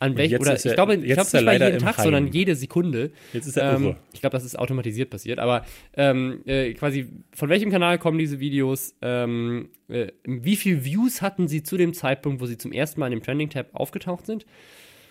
An 0.00 0.16
welch, 0.16 0.38
oder 0.38 0.56
ich 0.56 0.62
glaube, 0.74 0.96
ich 0.96 1.12
glaube 1.12 1.30
nicht 1.32 1.44
mal 1.44 1.62
jeden 1.62 1.78
Tag, 1.78 1.96
Heim. 1.98 2.04
sondern 2.04 2.26
jede 2.26 2.56
Sekunde. 2.56 3.12
Jetzt 3.32 3.46
ist 3.46 3.56
er 3.56 3.74
ähm, 3.74 3.96
Ich 4.12 4.20
glaube, 4.20 4.36
das 4.36 4.44
ist 4.44 4.58
automatisiert 4.58 5.08
passiert. 5.08 5.38
Aber 5.38 5.64
ähm, 5.96 6.42
äh, 6.46 6.74
quasi 6.74 7.06
von 7.32 7.48
welchem 7.48 7.70
Kanal 7.70 7.98
kommen 7.98 8.18
diese 8.18 8.38
Videos? 8.38 8.96
Ähm, 9.02 9.70
äh, 9.88 10.08
wie 10.24 10.56
viele 10.56 10.84
Views 10.84 11.22
hatten 11.22 11.48
sie 11.48 11.62
zu 11.62 11.76
dem 11.76 11.94
Zeitpunkt, 11.94 12.40
wo 12.40 12.46
sie 12.46 12.58
zum 12.58 12.72
ersten 12.72 13.00
Mal 13.00 13.06
in 13.06 13.18
dem 13.18 13.22
Trending-Tab 13.22 13.68
aufgetaucht 13.72 14.26
sind? 14.26 14.44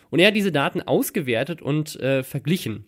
Und 0.09 0.19
er 0.19 0.27
hat 0.27 0.35
diese 0.35 0.51
Daten 0.51 0.81
ausgewertet 0.81 1.61
und 1.61 1.99
äh, 1.99 2.21
verglichen. 2.21 2.85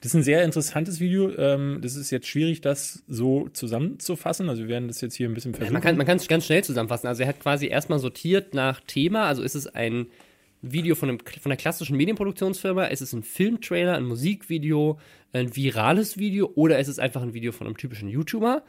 Das 0.00 0.10
ist 0.10 0.14
ein 0.14 0.22
sehr 0.22 0.44
interessantes 0.44 1.00
Video. 1.00 1.30
Ähm, 1.36 1.78
das 1.82 1.96
ist 1.96 2.10
jetzt 2.10 2.26
schwierig, 2.26 2.60
das 2.60 3.02
so 3.08 3.48
zusammenzufassen. 3.52 4.48
Also 4.48 4.62
wir 4.62 4.68
werden 4.68 4.88
das 4.88 5.00
jetzt 5.00 5.14
hier 5.14 5.28
ein 5.28 5.34
bisschen 5.34 5.54
versuchen. 5.54 5.72
man 5.72 6.06
kann 6.06 6.16
es 6.16 6.28
ganz 6.28 6.44
schnell 6.44 6.64
zusammenfassen. 6.64 7.06
Also 7.06 7.22
er 7.22 7.28
hat 7.28 7.40
quasi 7.40 7.66
erstmal 7.66 7.98
sortiert 7.98 8.54
nach 8.54 8.80
Thema. 8.80 9.24
Also 9.24 9.42
ist 9.42 9.54
es 9.54 9.66
ein 9.66 10.06
Video 10.62 10.94
von, 10.94 11.08
einem, 11.08 11.18
von 11.18 11.50
einer 11.50 11.56
klassischen 11.56 11.96
Medienproduktionsfirma, 11.96 12.84
ist 12.84 13.00
es 13.00 13.12
ein 13.12 13.24
Filmtrailer, 13.24 13.96
ein 13.96 14.04
Musikvideo, 14.04 14.98
ein 15.32 15.54
virales 15.56 16.18
Video 16.18 16.52
oder 16.54 16.78
ist 16.78 16.86
es 16.88 17.00
einfach 17.00 17.20
ein 17.20 17.34
Video 17.34 17.50
von 17.50 17.66
einem 17.66 17.76
typischen 17.76 18.08
YouTuber? 18.08 18.62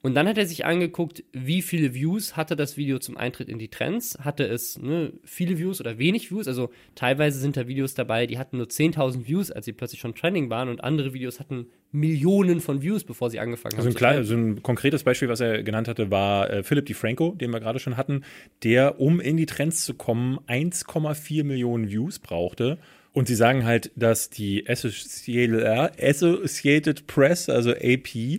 Und 0.00 0.14
dann 0.14 0.28
hat 0.28 0.38
er 0.38 0.46
sich 0.46 0.64
angeguckt, 0.64 1.24
wie 1.32 1.60
viele 1.60 1.92
Views 1.92 2.36
hatte 2.36 2.54
das 2.54 2.76
Video 2.76 3.00
zum 3.00 3.16
Eintritt 3.16 3.48
in 3.48 3.58
die 3.58 3.66
Trends. 3.68 4.16
Hatte 4.20 4.46
es 4.46 4.78
ne, 4.78 5.12
viele 5.24 5.58
Views 5.58 5.80
oder 5.80 5.98
wenig 5.98 6.30
Views? 6.30 6.46
Also 6.46 6.70
teilweise 6.94 7.40
sind 7.40 7.56
da 7.56 7.66
Videos 7.66 7.94
dabei, 7.94 8.26
die 8.26 8.38
hatten 8.38 8.58
nur 8.58 8.66
10.000 8.66 9.26
Views, 9.26 9.50
als 9.50 9.64
sie 9.64 9.72
plötzlich 9.72 10.00
schon 10.00 10.14
trending 10.14 10.50
waren. 10.50 10.68
Und 10.68 10.84
andere 10.84 11.14
Videos 11.14 11.40
hatten 11.40 11.66
Millionen 11.90 12.60
von 12.60 12.80
Views, 12.80 13.02
bevor 13.02 13.28
sie 13.28 13.40
angefangen 13.40 13.74
also 13.74 13.88
haben. 13.88 13.94
Ein 13.94 13.98
klar, 13.98 14.22
so 14.22 14.34
ein 14.34 14.62
konkretes 14.62 15.02
Beispiel, 15.02 15.28
was 15.28 15.40
er 15.40 15.64
genannt 15.64 15.88
hatte, 15.88 16.12
war 16.12 16.48
äh, 16.48 16.62
Philip 16.62 16.86
DeFranco, 16.86 17.34
den 17.34 17.50
wir 17.50 17.58
gerade 17.58 17.80
schon 17.80 17.96
hatten, 17.96 18.22
der, 18.62 19.00
um 19.00 19.18
in 19.18 19.36
die 19.36 19.46
Trends 19.46 19.84
zu 19.84 19.94
kommen, 19.94 20.38
1,4 20.46 21.42
Millionen 21.42 21.90
Views 21.90 22.20
brauchte. 22.20 22.78
Und 23.12 23.26
sie 23.26 23.34
sagen 23.34 23.64
halt, 23.64 23.90
dass 23.96 24.30
die 24.30 24.68
Associated 24.68 27.08
Press, 27.08 27.48
also 27.48 27.72
AP, 27.72 28.38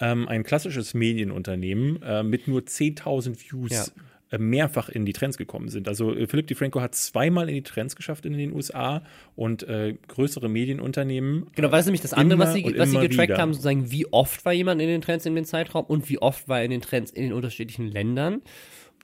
ähm, 0.00 0.28
ein 0.28 0.42
klassisches 0.42 0.94
Medienunternehmen 0.94 2.02
äh, 2.02 2.22
mit 2.22 2.48
nur 2.48 2.62
10.000 2.62 3.38
Views 3.40 3.70
ja. 3.70 3.84
äh, 4.30 4.38
mehrfach 4.38 4.88
in 4.88 5.04
die 5.04 5.12
Trends 5.12 5.36
gekommen 5.36 5.68
sind. 5.68 5.88
Also 5.88 6.14
äh, 6.14 6.26
Philipp 6.26 6.46
DeFranco 6.46 6.80
hat 6.80 6.94
zweimal 6.94 7.48
in 7.48 7.54
die 7.54 7.62
Trends 7.62 7.96
geschafft 7.96 8.26
in 8.26 8.32
den 8.32 8.52
USA 8.52 9.02
und 9.36 9.62
äh, 9.64 9.94
größere 10.08 10.48
Medienunternehmen. 10.48 11.48
Genau, 11.54 11.70
weil 11.70 11.80
es 11.80 11.86
nämlich 11.86 12.02
das 12.02 12.14
andere, 12.14 12.38
was 12.38 12.54
sie, 12.54 12.74
was 12.76 12.90
sie 12.90 12.98
getrackt 12.98 13.30
wieder. 13.30 13.38
haben, 13.38 13.52
sozusagen, 13.52 13.90
wie 13.90 14.06
oft 14.12 14.44
war 14.44 14.52
jemand 14.52 14.80
in 14.80 14.88
den 14.88 15.02
Trends 15.02 15.26
in 15.26 15.34
dem 15.34 15.44
Zeitraum 15.44 15.84
und 15.84 16.08
wie 16.08 16.18
oft 16.18 16.48
war 16.48 16.58
er 16.58 16.64
in 16.64 16.70
den 16.70 16.80
Trends 16.80 17.10
in 17.10 17.22
den 17.24 17.32
unterschiedlichen 17.32 17.86
Ländern. 17.86 18.42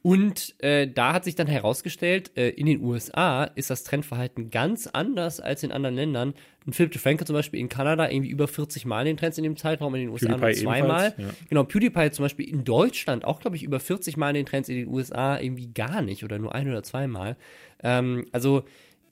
Und 0.07 0.55
äh, 0.63 0.87
da 0.87 1.15
hat 1.15 1.25
sich 1.25 1.35
dann 1.35 1.49
herausgestellt, 1.49 2.31
äh, 2.37 2.51
in 2.51 2.67
den 2.67 2.81
USA 2.81 3.43
ist 3.43 3.71
das 3.71 3.83
Trendverhalten 3.83 4.51
ganz 4.51 4.87
anders 4.87 5.41
als 5.41 5.65
in 5.65 5.73
anderen 5.73 5.97
Ländern. 5.97 6.35
Ein 6.65 6.73
Philip 6.73 6.93
DeFranco 6.93 7.25
zum 7.25 7.35
Beispiel 7.35 7.59
in 7.59 7.69
Kanada 7.69 8.09
irgendwie 8.09 8.31
über 8.31 8.47
40 8.47 8.87
Mal 8.87 9.01
in 9.01 9.07
den 9.07 9.17
Trends 9.17 9.37
in 9.37 9.43
dem 9.43 9.57
Zeitraum, 9.57 9.97
in 9.97 10.03
den 10.03 10.11
USA 10.11 10.37
nur 10.37 10.53
zweimal. 10.53 11.13
Ja. 11.19 11.25
Genau, 11.49 11.65
PewDiePie 11.65 12.13
zum 12.13 12.25
Beispiel 12.25 12.49
in 12.49 12.63
Deutschland 12.63 13.25
auch, 13.25 13.41
glaube 13.41 13.57
ich, 13.57 13.65
über 13.65 13.81
40 13.81 14.17
Mal 14.17 14.29
in 14.29 14.35
den 14.37 14.47
Trends 14.47 14.69
in 14.69 14.77
den 14.77 14.87
USA 14.87 15.41
irgendwie 15.41 15.73
gar 15.75 16.03
nicht 16.03 16.23
oder 16.23 16.39
nur 16.39 16.55
ein 16.55 16.69
oder 16.69 16.85
zweimal. 16.85 17.37
Ähm, 17.83 18.27
also 18.31 18.63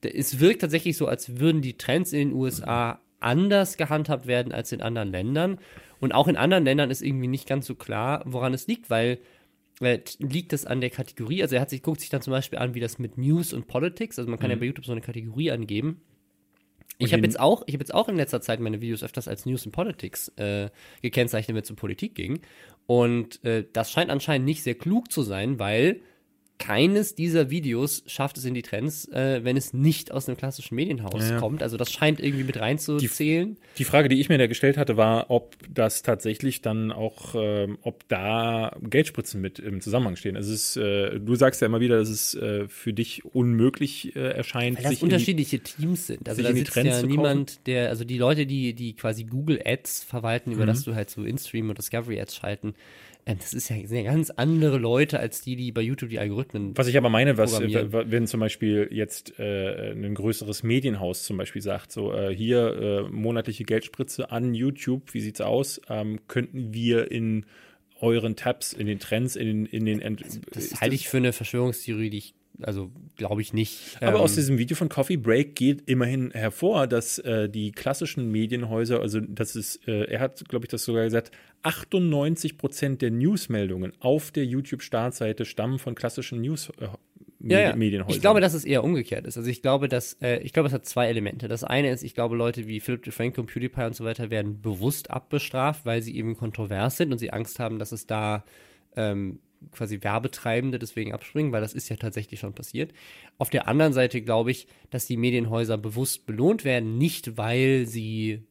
es 0.01 0.39
wirkt 0.39 0.61
tatsächlich 0.61 0.95
so, 0.95 1.07
als 1.07 1.39
würden 1.41 1.61
die 1.61 1.75
Trends 1.75 2.13
in 2.13 2.29
den 2.29 2.37
USA 2.37 3.01
anders 3.19 3.75
gehandhabt 3.75 4.27
werden 4.27 4.53
als 4.53 4.71
in 4.71 4.81
anderen 4.81 5.11
Ländern. 5.11 5.57
Und 5.99 6.13
auch 6.13 6.29
in 6.29 6.37
anderen 6.37 6.63
Ländern 6.63 6.89
ist 6.89 7.01
irgendwie 7.01 7.27
nicht 7.27 7.49
ganz 7.49 7.65
so 7.65 7.75
klar, 7.75 8.21
woran 8.25 8.53
es 8.53 8.67
liegt, 8.67 8.89
weil 8.89 9.17
äh, 9.81 9.99
liegt 10.19 10.53
das 10.53 10.65
an 10.65 10.81
der 10.81 10.89
Kategorie? 10.89 11.41
Also 11.41 11.55
er 11.55 11.61
hat 11.61 11.69
sich, 11.69 11.81
guckt 11.81 12.01
sich 12.01 12.09
dann 12.09 12.21
zum 12.21 12.31
Beispiel 12.31 12.59
an, 12.59 12.73
wie 12.75 12.79
das 12.79 12.99
mit 12.99 13.17
News 13.17 13.53
und 13.53 13.67
Politics, 13.67 14.17
also 14.19 14.29
man 14.29 14.39
kann 14.39 14.49
mhm. 14.49 14.53
ja 14.53 14.59
bei 14.59 14.65
YouTube 14.65 14.85
so 14.85 14.91
eine 14.91 15.01
Kategorie 15.01 15.51
angeben. 15.51 16.01
Ich 16.97 17.13
habe 17.13 17.23
jetzt 17.23 17.39
auch, 17.39 17.63
ich 17.67 17.73
habe 17.73 17.81
jetzt 17.81 17.93
auch 17.93 18.07
in 18.07 18.15
letzter 18.15 18.41
Zeit 18.41 18.59
meine 18.59 18.79
Videos 18.79 19.03
öfters 19.03 19.27
als 19.27 19.45
News 19.45 19.65
und 19.65 19.73
Politics 19.73 20.29
äh, 20.37 20.69
gekennzeichnet, 21.01 21.55
wenn 21.55 21.63
es 21.63 21.69
um 21.69 21.75
Politik 21.75 22.15
ging. 22.15 22.39
Und 22.87 23.43
äh, 23.43 23.65
das 23.73 23.91
scheint 23.91 24.09
anscheinend 24.09 24.45
nicht 24.45 24.63
sehr 24.63 24.75
klug 24.75 25.11
zu 25.11 25.21
sein, 25.21 25.59
weil 25.59 26.01
keines 26.57 27.15
dieser 27.15 27.49
Videos 27.49 28.03
schafft 28.07 28.37
es 28.37 28.45
in 28.45 28.53
die 28.53 28.61
Trends, 28.61 29.07
äh, 29.09 29.43
wenn 29.43 29.57
es 29.57 29.73
nicht 29.73 30.11
aus 30.11 30.27
einem 30.27 30.37
klassischen 30.37 30.75
Medienhaus 30.75 31.29
ja. 31.29 31.37
kommt. 31.37 31.61
Also 31.61 31.75
das 31.75 31.91
scheint 31.91 32.19
irgendwie 32.19 32.43
mit 32.43 32.59
reinzuzählen. 32.59 33.55
Die, 33.55 33.77
die, 33.79 33.83
Frage, 33.83 34.07
die 34.07 34.19
ich 34.19 34.29
mir 34.29 34.37
da 34.37 34.47
gestellt 34.47 34.77
hatte, 34.77 34.95
war, 34.95 35.29
ob 35.29 35.55
das 35.69 36.01
tatsächlich 36.01 36.61
dann 36.61 36.91
auch, 36.91 37.35
äh, 37.35 37.67
ob 37.81 38.07
da 38.07 38.75
Geldspritzen 38.81 39.41
mit 39.41 39.59
im 39.59 39.81
Zusammenhang 39.81 40.15
stehen. 40.15 40.37
Also 40.37 40.53
es 40.53 40.75
ist, 40.75 40.77
äh, 40.77 41.19
du 41.19 41.35
sagst 41.35 41.61
ja 41.61 41.67
immer 41.67 41.81
wieder, 41.81 41.97
dass 41.97 42.09
es 42.09 42.35
äh, 42.35 42.67
für 42.67 42.93
dich 42.93 43.25
unmöglich 43.25 44.15
äh, 44.15 44.19
erscheint. 44.19 44.77
Weil 44.77 44.91
das 44.91 45.03
unterschiedliche 45.03 45.59
die, 45.59 45.63
Teams 45.63 46.07
sind. 46.07 46.29
Also 46.29 46.41
da 46.41 46.53
sitzt 46.53 46.75
ja 46.75 47.01
niemand, 47.03 47.67
der, 47.67 47.89
also 47.89 48.05
die 48.05 48.17
Leute, 48.17 48.45
die, 48.45 48.73
die 48.73 48.93
quasi 48.93 49.25
Google 49.25 49.61
Ads 49.63 50.03
verwalten, 50.03 50.51
über 50.51 50.63
mhm. 50.63 50.67
das 50.67 50.83
du 50.83 50.95
halt 50.95 51.09
so 51.09 51.23
InStream 51.23 51.69
und 51.69 51.77
Discovery 51.77 52.19
Ads 52.19 52.35
schalten, 52.35 52.75
das 53.33 53.55
ist 53.55 53.69
ja, 53.69 53.75
sind 53.87 53.97
ja 53.97 54.03
ganz 54.03 54.29
andere 54.29 54.77
Leute 54.77 55.19
als 55.19 55.41
die, 55.41 55.55
die 55.55 55.71
bei 55.71 55.81
YouTube 55.81 56.11
die 56.11 56.19
Algorithmen. 56.19 56.77
Was 56.77 56.87
ich 56.87 56.95
aber 56.95 57.09
meine, 57.09 57.37
was, 57.39 57.59
wenn 57.59 58.27
zum 58.27 58.39
Beispiel 58.39 58.87
jetzt 58.91 59.39
äh, 59.39 59.93
ein 59.93 60.13
größeres 60.13 60.61
Medienhaus 60.61 61.23
zum 61.23 61.37
Beispiel 61.37 61.63
sagt, 61.63 61.91
so 61.91 62.13
äh, 62.13 62.35
hier 62.35 63.07
äh, 63.07 63.09
monatliche 63.09 63.63
Geldspritze 63.63 64.29
an 64.29 64.53
YouTube, 64.53 65.13
wie 65.15 65.21
sieht's 65.21 65.41
aus? 65.41 65.81
Ähm, 65.89 66.19
könnten 66.27 66.71
wir 66.73 67.11
in 67.11 67.47
euren 67.99 68.35
Tabs, 68.35 68.73
in 68.73 68.85
den 68.85 68.99
Trends, 68.99 69.35
in 69.35 69.47
den, 69.47 69.65
in 69.65 69.85
den 69.85 70.01
Ent 70.01 70.21
das, 70.21 70.39
das 70.51 70.81
halte 70.81 70.93
ich 70.93 71.09
für 71.09 71.17
eine 71.17 71.33
Verschwörungstheorie, 71.33 72.11
die 72.11 72.17
ich 72.19 72.35
also 72.61 72.91
glaube 73.15 73.41
ich 73.41 73.53
nicht. 73.53 73.97
Aber 74.01 74.17
ähm, 74.17 74.23
aus 74.23 74.35
diesem 74.35 74.57
Video 74.57 74.75
von 74.75 74.89
Coffee 74.89 75.17
Break 75.17 75.55
geht 75.55 75.83
immerhin 75.89 76.31
hervor, 76.31 76.87
dass 76.87 77.19
äh, 77.19 77.49
die 77.49 77.71
klassischen 77.71 78.31
Medienhäuser, 78.31 79.01
also 79.01 79.19
das 79.19 79.55
ist, 79.55 79.87
äh, 79.87 80.05
er 80.05 80.19
hat, 80.19 80.47
glaube 80.47 80.65
ich, 80.65 80.69
das 80.69 80.83
sogar 80.83 81.03
gesagt, 81.03 81.31
98 81.63 82.57
Prozent 82.57 83.01
der 83.01 83.11
Newsmeldungen 83.11 83.93
auf 83.99 84.31
der 84.31 84.45
YouTube-Startseite 84.45 85.45
stammen 85.45 85.79
von 85.79 85.95
klassischen 85.95 86.41
News. 86.41 86.71
Äh, 86.79 86.87
ja, 87.47 87.59
ja. 87.59 87.75
Medienhäusern. 87.75 88.15
Ich 88.15 88.21
glaube, 88.21 88.41
dass 88.41 88.53
es 88.53 88.65
eher 88.65 88.83
umgekehrt 88.83 89.27
ist. 89.27 89.37
Also 89.37 89.49
ich 89.49 89.61
glaube, 89.61 89.87
dass 89.87 90.13
äh, 90.21 90.39
ich 90.39 90.51
glaube, 90.51 90.67
es 90.67 90.73
hat 90.73 90.85
zwei 90.85 91.07
Elemente. 91.07 91.47
Das 91.47 91.63
eine 91.63 91.91
ist, 91.91 92.03
ich 92.03 92.15
glaube, 92.15 92.35
Leute 92.35 92.67
wie 92.67 92.79
Philip 92.79 93.03
DeFranco, 93.03 93.43
PewDiePie 93.43 93.83
und 93.83 93.95
so 93.95 94.03
weiter 94.03 94.31
werden 94.31 94.61
bewusst 94.61 95.11
abbestraft, 95.11 95.85
weil 95.85 96.01
sie 96.01 96.15
eben 96.15 96.35
kontrovers 96.35 96.97
sind 96.97 97.11
und 97.11 97.19
sie 97.19 97.31
Angst 97.31 97.59
haben, 97.59 97.77
dass 97.77 97.91
es 97.91 98.07
da 98.07 98.43
ähm, 98.95 99.39
quasi 99.71 100.03
Werbetreibende 100.03 100.79
deswegen 100.79 101.13
abspringen, 101.13 101.51
weil 101.51 101.61
das 101.61 101.73
ist 101.73 101.89
ja 101.89 101.95
tatsächlich 101.95 102.39
schon 102.39 102.53
passiert. 102.53 102.93
Auf 103.37 103.49
der 103.49 103.67
anderen 103.67 103.93
Seite 103.93 104.21
glaube 104.21 104.51
ich, 104.51 104.67
dass 104.89 105.07
die 105.07 105.17
Medienhäuser 105.17 105.77
bewusst 105.77 106.25
belohnt 106.25 106.65
werden, 106.65 106.97
nicht 106.97 107.37
weil 107.37 107.85
sie 107.85 108.43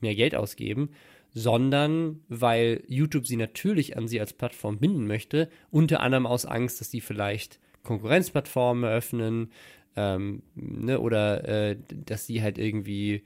mehr 0.00 0.14
Geld 0.14 0.34
ausgeben, 0.34 0.90
sondern 1.32 2.20
weil 2.28 2.82
YouTube 2.88 3.26
sie 3.26 3.36
natürlich 3.36 3.96
an 3.96 4.08
sie 4.08 4.20
als 4.20 4.32
Plattform 4.32 4.78
binden 4.78 5.06
möchte, 5.06 5.48
unter 5.70 6.00
anderem 6.00 6.26
aus 6.26 6.46
Angst, 6.46 6.80
dass 6.80 6.90
sie 6.90 7.00
vielleicht 7.00 7.60
Konkurrenzplattformen 7.82 8.84
eröffnen 8.84 9.52
ähm, 9.96 10.42
ne, 10.54 11.00
oder 11.00 11.46
äh, 11.48 11.76
dass 12.06 12.26
sie 12.26 12.42
halt 12.42 12.58
irgendwie 12.58 13.22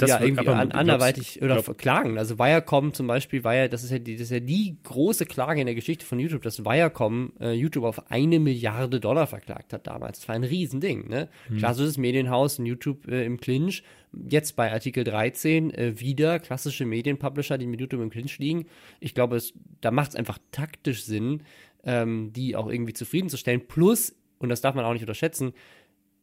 ja, 0.00 0.20
irgendwie 0.20 0.46
aber, 0.46 0.56
an, 0.56 0.72
anderweitig 0.72 1.40
oder 1.40 1.62
glaub, 1.62 1.78
klagen. 1.78 2.18
Also 2.18 2.38
Viacom 2.38 2.92
zum 2.92 3.06
Beispiel 3.06 3.44
war 3.44 3.54
ja, 3.54 3.68
das 3.68 3.84
ist 3.84 3.90
ja, 3.90 3.98
die, 3.98 4.14
das 4.14 4.24
ist 4.24 4.30
ja 4.30 4.40
die 4.40 4.76
große 4.82 5.24
Klage 5.24 5.60
in 5.60 5.66
der 5.66 5.74
Geschichte 5.74 6.04
von 6.04 6.18
YouTube, 6.18 6.42
dass 6.42 6.64
Viacom 6.64 7.32
äh, 7.40 7.52
YouTube 7.52 7.84
auf 7.84 8.10
eine 8.10 8.38
Milliarde 8.38 9.00
Dollar 9.00 9.26
verklagt 9.26 9.72
hat 9.72 9.86
damals. 9.86 10.20
Das 10.20 10.28
war 10.28 10.34
ein 10.34 10.44
Riesending, 10.44 11.08
ne? 11.08 11.28
Hm. 11.48 11.58
Klassisches 11.58 11.96
Medienhaus 11.96 12.58
und 12.58 12.66
YouTube 12.66 13.08
äh, 13.08 13.24
im 13.24 13.40
Clinch. 13.40 13.82
Jetzt 14.28 14.56
bei 14.56 14.72
Artikel 14.72 15.04
13 15.04 15.72
äh, 15.72 16.00
wieder 16.00 16.38
klassische 16.38 16.84
Medienpublisher, 16.84 17.58
die 17.58 17.66
mit 17.66 17.80
YouTube 17.80 18.00
im 18.00 18.10
Clinch 18.10 18.38
liegen. 18.38 18.66
Ich 19.00 19.14
glaube, 19.14 19.36
es, 19.36 19.54
da 19.80 19.90
macht 19.90 20.10
es 20.10 20.16
einfach 20.16 20.38
taktisch 20.50 21.04
Sinn, 21.04 21.42
ähm, 21.84 22.32
die 22.32 22.56
auch 22.56 22.68
irgendwie 22.68 22.92
zufriedenzustellen. 22.92 23.66
Plus, 23.66 24.14
und 24.38 24.48
das 24.48 24.60
darf 24.60 24.74
man 24.74 24.84
auch 24.84 24.92
nicht 24.92 25.02
unterschätzen, 25.02 25.52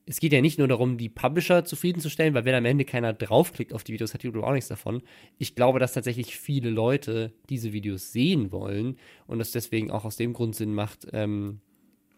es 0.08 0.20
geht 0.20 0.34
ja 0.34 0.42
nicht 0.42 0.60
nur 0.60 0.68
darum, 0.68 0.98
die 0.98 1.10
Publisher 1.10 1.66
zufriedenzustellen, 1.66 2.34
weil 2.36 2.46
wenn 2.46 2.54
am 2.54 2.66
Ende 2.66 2.86
keiner 2.86 3.14
draufklickt 3.14 3.74
auf 3.74 3.84
die 3.84 3.94
Videos, 3.94 4.14
hat 4.14 4.24
YouTube 4.24 4.44
auch 4.44 4.54
nichts 4.54 4.68
davon. 4.68 5.02
Ich 5.40 5.56
glaube, 5.56 5.80
dass 5.80 5.94
tatsächlich 5.94 6.38
viele 6.38 6.70
Leute 6.70 7.34
diese 7.50 7.74
Videos 7.74 8.12
sehen 8.12 8.52
wollen 8.52 8.98
und 9.26 9.40
es 9.40 9.52
deswegen 9.52 9.90
auch 9.90 10.06
aus 10.06 10.16
dem 10.16 10.34
Grund 10.34 10.56
Sinn 10.56 10.76
macht, 10.76 11.08
ähm, 11.14 11.60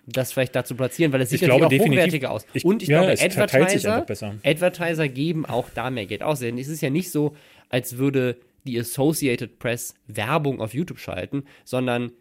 das 0.06 0.32
vielleicht 0.32 0.56
dazu 0.56 0.76
platzieren, 0.76 1.12
weil 1.12 1.22
es 1.22 1.30
sieht 1.30 1.42
ich 1.42 1.48
glaube, 1.48 1.68
auch 1.68 1.72
hochwertiger 1.72 2.32
aus. 2.32 2.46
Ich, 2.54 2.64
und 2.64 2.82
ich 2.82 2.90
ja, 2.90 3.02
glaube, 3.02 3.22
Advertiser, 3.22 4.06
Advertiser 4.44 5.10
geben 5.10 5.46
auch 5.46 5.70
da 5.70 5.90
mehr 5.90 6.06
Geld 6.06 6.24
aus. 6.24 6.40
Denn 6.40 6.58
es 6.58 6.70
ist 6.70 6.82
ja 6.82 6.90
nicht 6.90 7.12
so, 7.12 7.36
als 7.70 7.98
würde 7.98 8.38
die 8.66 8.80
Associated 8.80 9.60
Press 9.60 9.96
Werbung 10.08 10.62
auf 10.62 10.74
YouTube 10.74 11.00
schalten, 11.00 11.44
sondern, 11.66 12.12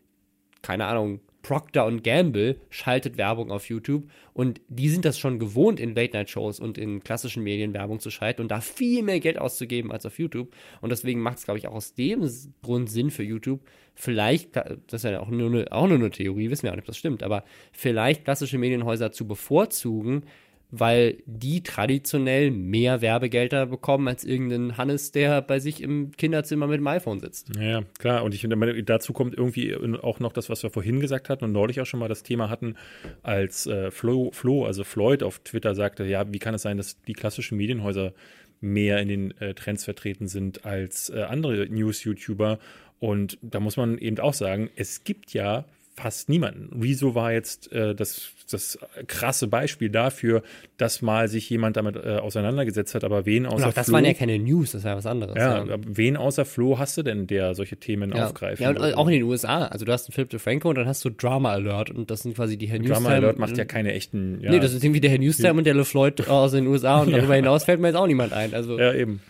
keine 0.62 0.86
Ahnung, 0.86 1.20
Procter 1.46 1.88
Gamble 2.02 2.56
schaltet 2.70 3.18
Werbung 3.18 3.52
auf 3.52 3.68
YouTube 3.68 4.10
und 4.32 4.60
die 4.66 4.88
sind 4.88 5.04
das 5.04 5.16
schon 5.16 5.38
gewohnt, 5.38 5.78
in 5.78 5.94
Late-Night-Shows 5.94 6.58
und 6.58 6.76
in 6.76 7.04
klassischen 7.04 7.44
Medien 7.44 7.72
Werbung 7.72 8.00
zu 8.00 8.10
schalten 8.10 8.42
und 8.42 8.50
da 8.50 8.60
viel 8.60 9.04
mehr 9.04 9.20
Geld 9.20 9.38
auszugeben 9.38 9.92
als 9.92 10.04
auf 10.04 10.18
YouTube. 10.18 10.52
Und 10.80 10.90
deswegen 10.90 11.20
macht 11.20 11.38
es, 11.38 11.44
glaube 11.44 11.58
ich, 11.58 11.68
auch 11.68 11.74
aus 11.74 11.94
dem 11.94 12.28
Grund 12.62 12.90
Sinn 12.90 13.12
für 13.12 13.22
YouTube, 13.22 13.60
vielleicht, 13.94 14.56
das 14.56 14.74
ist 14.88 15.04
ja 15.04 15.20
auch 15.20 15.28
nur 15.28 15.48
eine, 15.48 15.70
auch 15.70 15.86
nur 15.86 15.98
eine 15.98 16.10
Theorie, 16.10 16.50
wissen 16.50 16.64
wir 16.64 16.72
auch 16.72 16.74
nicht, 16.74 16.82
ob 16.82 16.88
das 16.88 16.98
stimmt, 16.98 17.22
aber 17.22 17.44
vielleicht 17.70 18.24
klassische 18.24 18.58
Medienhäuser 18.58 19.12
zu 19.12 19.28
bevorzugen, 19.28 20.24
weil 20.70 21.22
die 21.26 21.62
traditionell 21.62 22.50
mehr 22.50 23.00
Werbegelder 23.00 23.66
bekommen 23.66 24.08
als 24.08 24.24
irgendein 24.24 24.76
Hannes, 24.76 25.12
der 25.12 25.40
bei 25.42 25.60
sich 25.60 25.82
im 25.82 26.10
Kinderzimmer 26.12 26.66
mit 26.66 26.78
dem 26.78 26.86
iPhone 26.86 27.20
sitzt. 27.20 27.50
Ja, 27.56 27.82
klar. 27.98 28.24
Und 28.24 28.34
ich 28.34 28.40
finde, 28.40 28.82
dazu 28.82 29.12
kommt 29.12 29.36
irgendwie 29.36 29.74
auch 30.02 30.18
noch 30.18 30.32
das, 30.32 30.50
was 30.50 30.62
wir 30.62 30.70
vorhin 30.70 31.00
gesagt 31.00 31.28
hatten 31.28 31.44
und 31.44 31.52
neulich 31.52 31.80
auch 31.80 31.86
schon 31.86 32.00
mal 32.00 32.08
das 32.08 32.22
Thema 32.22 32.50
hatten, 32.50 32.74
als 33.22 33.66
äh, 33.66 33.90
Flo, 33.90 34.30
Flo, 34.32 34.64
also 34.64 34.82
Floyd 34.82 35.22
auf 35.22 35.38
Twitter 35.40 35.74
sagte, 35.74 36.04
ja, 36.04 36.32
wie 36.32 36.38
kann 36.38 36.54
es 36.54 36.62
sein, 36.62 36.76
dass 36.76 37.00
die 37.02 37.12
klassischen 37.12 37.56
Medienhäuser 37.56 38.12
mehr 38.60 38.98
in 38.98 39.08
den 39.08 39.40
äh, 39.40 39.54
Trends 39.54 39.84
vertreten 39.84 40.26
sind 40.26 40.64
als 40.64 41.10
äh, 41.10 41.22
andere 41.22 41.66
News-YouTuber? 41.68 42.58
Und 42.98 43.38
da 43.42 43.60
muss 43.60 43.76
man 43.76 43.98
eben 43.98 44.18
auch 44.18 44.34
sagen, 44.34 44.70
es 44.74 45.04
gibt 45.04 45.32
ja 45.32 45.66
fast 45.98 46.28
niemanden. 46.28 46.78
Rezo 46.82 47.14
war 47.14 47.32
jetzt 47.32 47.72
äh, 47.72 47.94
das, 47.94 48.28
das 48.50 48.78
krasse 49.06 49.48
Beispiel 49.48 49.88
dafür, 49.88 50.42
dass 50.76 51.00
mal 51.00 51.26
sich 51.28 51.48
jemand 51.48 51.78
damit 51.78 51.96
äh, 51.96 52.16
auseinandergesetzt 52.18 52.94
hat, 52.94 53.02
aber 53.02 53.24
wen 53.24 53.46
außer 53.46 53.56
Und 53.64 53.70
auch 53.70 53.72
das 53.74 53.86
Flo, 53.86 53.94
waren 53.94 54.04
ja 54.04 54.12
keine 54.12 54.38
News, 54.38 54.72
das 54.72 54.84
war 54.84 54.90
ja 54.92 54.96
was 54.98 55.06
anderes. 55.06 55.36
ja, 55.36 55.62
aber 55.62 55.78
wen 55.86 56.18
außer 56.18 56.44
Flo 56.44 56.78
hast 56.78 56.98
du 56.98 57.02
denn, 57.02 57.26
der 57.26 57.54
solche 57.54 57.78
Themen 57.78 58.12
Ja. 58.14 58.26
aufgreift? 58.26 58.60
Ja, 58.60 58.68
und 58.68 58.78
auch 58.78 59.06
in 59.06 59.14
den 59.14 59.22
USA. 59.22 59.66
Also 59.68 59.86
du 59.86 59.92
hast 59.92 60.06
einen 60.06 60.12
Philip 60.12 60.28
DeFranco 60.28 60.68
und 60.68 60.74
dann 60.74 60.86
hast 60.86 61.02
du 61.04 61.08
Drama 61.10 61.52
Alert 61.52 61.90
und 61.90 62.10
das 62.10 62.20
sind 62.24 62.36
quasi 62.36 62.58
die 62.58 62.66
Herr 62.66 62.78
Drama 62.78 62.88
Newstime. 63.08 63.16
Alert 63.16 63.38
macht 63.38 63.56
ja 63.56 63.64
keine 63.64 63.92
echten. 63.94 64.38
Ja, 64.42 64.50
Nee, 64.50 64.60
das 64.60 64.74
ist 64.74 64.84
irgendwie 64.84 65.00
der 65.00 65.10
Herr 65.10 65.18
Newstime 65.18 65.54
und 65.54 65.64
der 65.64 65.72
LeFloid 65.74 66.28
aus 66.28 66.52
den 66.52 66.66
USA 66.66 67.00
und 67.00 67.10
darüber 67.12 67.34
hinaus 67.36 67.64
fällt 67.64 67.80
mir 67.80 67.88
jetzt 67.88 67.96
auch 67.96 68.06
niemand 68.06 68.34
ein. 68.34 68.52
Also 68.52 68.78
Ja, 68.78 68.92
eben. 68.92 69.20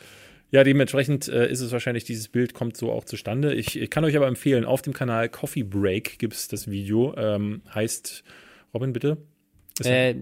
Ja, 0.56 0.64
dementsprechend 0.64 1.28
äh, 1.28 1.50
ist 1.50 1.60
es 1.60 1.70
wahrscheinlich, 1.70 2.04
dieses 2.04 2.28
Bild 2.28 2.54
kommt 2.54 2.78
so 2.78 2.90
auch 2.90 3.04
zustande. 3.04 3.52
Ich, 3.52 3.78
ich 3.78 3.90
kann 3.90 4.06
euch 4.06 4.16
aber 4.16 4.26
empfehlen, 4.26 4.64
auf 4.64 4.80
dem 4.80 4.94
Kanal 4.94 5.28
Coffee 5.28 5.64
Break 5.64 6.18
gibt 6.18 6.32
es 6.32 6.48
das 6.48 6.70
Video. 6.70 7.14
Ähm, 7.18 7.60
heißt, 7.74 8.24
Robin, 8.72 8.94
bitte? 8.94 9.18
Äh, 9.84 10.14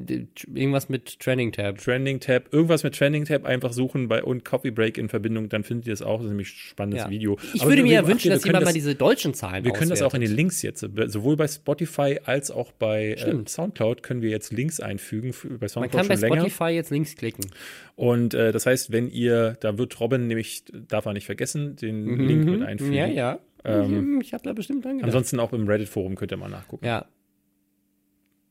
irgendwas 0.52 0.88
mit 0.88 1.20
Trending 1.20 1.52
Tab. 1.52 1.78
Trending 1.78 2.18
Tab, 2.18 2.52
irgendwas 2.52 2.82
mit 2.82 2.96
Trending 2.96 3.24
Tab 3.24 3.44
einfach 3.44 3.72
suchen 3.72 4.08
bei 4.08 4.24
und 4.24 4.44
Coffee 4.44 4.72
Break 4.72 4.98
in 4.98 5.08
Verbindung, 5.08 5.48
dann 5.48 5.62
findet 5.62 5.86
ihr 5.86 5.92
es 5.92 6.02
auch. 6.02 6.16
Das 6.16 6.24
ist 6.24 6.30
nämlich 6.30 6.48
ein 6.48 6.56
spannendes 6.56 7.04
Ja. 7.04 7.10
Video. 7.10 7.38
Ich 7.52 7.60
Aber 7.62 7.70
würde 7.70 7.84
mir 7.84 7.92
ja 7.92 8.06
wünschen, 8.08 8.30
dass 8.30 8.44
jemand 8.44 8.64
mal 8.64 8.70
das- 8.70 8.74
diese 8.74 8.96
deutschen 8.96 9.32
Zahlen 9.32 9.64
Wir 9.64 9.72
können 9.72 9.90
das 9.90 10.02
auch 10.02 10.12
in 10.14 10.22
den 10.22 10.26
auswertet. 10.30 10.36
Links 10.36 10.62
jetzt, 10.62 10.82
äh, 10.82 11.08
sowohl 11.08 11.36
bei 11.36 11.46
Spotify 11.46 12.18
als 12.24 12.50
auch 12.50 12.72
bei 12.72 13.12
äh. 13.12 13.44
Soundcloud 13.46 14.02
können 14.02 14.22
wir 14.22 14.30
jetzt 14.30 14.52
Links 14.52 14.80
einfügen. 14.80 15.32
Bei 15.44 15.48
Man 15.60 15.68
Soundcloud 15.68 15.92
kann 15.92 16.08
bei 16.08 16.14
länger. 16.16 16.36
Spotify 16.48 16.70
jetzt 16.74 16.90
links 16.90 17.14
klicken. 17.14 17.46
Und 17.94 18.34
äh, 18.34 18.50
das 18.50 18.66
heißt, 18.66 18.90
wenn 18.90 19.08
ihr, 19.08 19.56
da 19.60 19.78
wird 19.78 20.00
Robin 20.00 20.26
nämlich, 20.26 20.64
darf 20.88 21.06
er 21.06 21.12
nicht 21.12 21.26
vergessen, 21.26 21.76
den 21.76 22.06
Link 22.26 22.44
mit 22.44 22.62
einfügen. 22.62 22.90
Mhm. 22.90 22.96
Ja, 22.96 23.06
ja. 23.06 23.38
Ähm, 23.64 24.20
ich 24.20 24.34
habe 24.34 24.42
da 24.42 24.52
bestimmt 24.52 24.84
dran 24.84 24.96
gedacht. 24.96 25.06
Ansonsten 25.06 25.38
auch 25.38 25.52
im 25.52 25.68
Reddit-Forum 25.68 26.16
könnt 26.16 26.32
ihr 26.32 26.36
mal 26.38 26.50
nachgucken. 26.50 26.84
ja. 26.84 27.06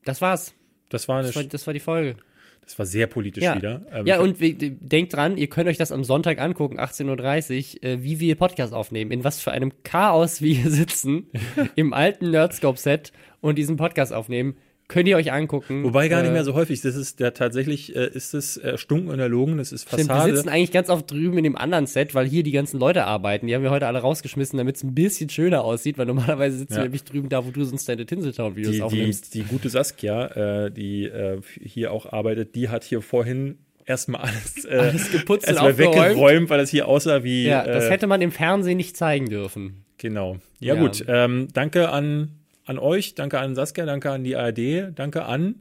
Das 0.05 0.19
war's. 0.21 0.53
Das 0.93 1.07
war, 1.07 1.17
eine, 1.17 1.27
Das 1.27 1.35
war, 1.35 1.43
das 1.43 1.67
war 1.67 1.73
die 1.73 1.79
Folge. 1.79 2.15
das 2.63 2.79
war 2.79 2.85
sehr 2.85 3.07
politisch 3.07 3.43
Ja. 3.43 3.55
wieder. 3.55 3.81
Ähm, 3.91 4.05
Ja, 4.07 4.19
und 4.21 4.37
denkt 4.39 5.13
dran, 5.13 5.37
ihr 5.37 5.47
könnt 5.47 5.67
euch 5.67 5.77
das 5.77 5.91
am 5.91 6.03
Sonntag 6.05 6.39
angucken, 6.39 6.79
18.30 6.79 7.75
Uhr, 7.75 7.83
äh, 7.83 8.03
wie 8.03 8.19
wir 8.21 8.35
Podcast 8.35 8.73
aufnehmen, 8.73 9.11
in 9.11 9.23
was 9.25 9.41
für 9.41 9.51
einem 9.51 9.71
Chaos 9.83 10.41
wir 10.41 10.55
hier 10.55 10.71
sitzen, 10.71 11.27
im 11.75 11.93
alten 11.93 12.31
Nerdscope-Set 12.31 13.11
und 13.41 13.57
diesen 13.57 13.75
Podcast 13.75 14.13
aufnehmen. 14.13 14.55
Könnt 14.89 15.07
ihr 15.07 15.15
euch 15.15 15.31
angucken. 15.31 15.83
Wobei 15.83 16.07
gar 16.09 16.21
nicht 16.21 16.29
Äh, 16.29 16.33
mehr 16.33 16.43
so 16.43 16.53
häufig. 16.53 16.81
Das 16.81 16.95
ist 16.95 17.19
ja 17.19 17.31
tatsächlich, 17.31 17.95
äh, 17.95 18.07
ist 18.13 18.33
es 18.33 18.57
erstunken 18.57 19.09
und 19.09 19.19
erlogen. 19.19 19.57
Das 19.57 19.71
ist 19.71 19.87
Stimmt, 19.87 20.03
wir 20.09 20.15
Fassade. 20.15 20.35
sitzen 20.35 20.49
eigentlich 20.49 20.71
ganz 20.71 20.89
oft 20.89 21.09
drüben 21.09 21.37
in 21.37 21.43
dem 21.45 21.55
anderen 21.55 21.87
Set, 21.87 22.13
weil 22.13 22.27
hier 22.27 22.43
die 22.43 22.51
ganzen 22.51 22.79
Leute 22.79 23.05
arbeiten. 23.05 23.47
Die 23.47 23.55
haben 23.55 23.63
wir 23.63 23.71
heute 23.71 23.87
alle 23.87 23.99
rausgeschmissen, 23.99 24.57
damit 24.57 24.75
es 24.75 24.83
ein 24.83 24.93
bisschen 24.93 25.29
schöner 25.29 25.63
aussieht, 25.63 25.97
weil 25.97 26.05
normalerweise 26.05 26.57
sitzen 26.57 26.73
Ja. 26.73 26.79
wir 26.79 26.83
nämlich 26.83 27.03
drüben 27.05 27.29
da, 27.29 27.45
wo 27.45 27.51
du 27.51 27.63
sonst 27.63 27.87
deine 27.87 28.05
Tinseltown-Videos 28.05 28.71
die, 28.71 28.77
die, 28.77 28.83
aufnimmst. 28.83 29.33
die 29.33 29.43
gute 29.43 29.69
Saskia, 29.69 30.65
äh, 30.65 30.71
die 30.71 31.05
äh, 31.05 31.39
hier 31.61 31.91
auch 31.91 32.11
arbeitet, 32.11 32.53
die 32.55 32.69
hat 32.69 32.83
hier 32.83 33.01
vorhin 33.01 33.57
erstmal 33.85 34.21
alles, 34.21 34.65
äh, 34.65 34.75
Alles 34.77 35.11
geputzt 35.11 35.47
erstmal 35.47 35.77
weggeräumt, 35.77 36.49
weil 36.49 36.59
es 36.59 36.69
hier 36.69 36.87
aussah 36.87 37.23
wie. 37.23 37.45
Ja, 37.45 37.65
das 37.65 37.85
äh, 37.85 37.89
hätte 37.89 38.07
man 38.07 38.21
im 38.21 38.31
Fernsehen 38.31 38.77
nicht 38.77 38.95
zeigen 38.97 39.29
dürfen. 39.29 39.85
Genau. 39.97 40.37
Ja, 40.59 40.75
Ja. 40.75 40.81
gut. 40.81 41.03
Ähm, 41.07 41.47
danke 41.53 41.89
an, 41.89 42.29
an 42.65 42.79
euch, 42.79 43.15
danke 43.15 43.39
an 43.39 43.55
Saskia, 43.55 43.85
danke 43.85 44.11
an 44.11 44.23
die 44.23 44.35
ARD, 44.35 44.91
danke 44.95 45.25
an 45.25 45.55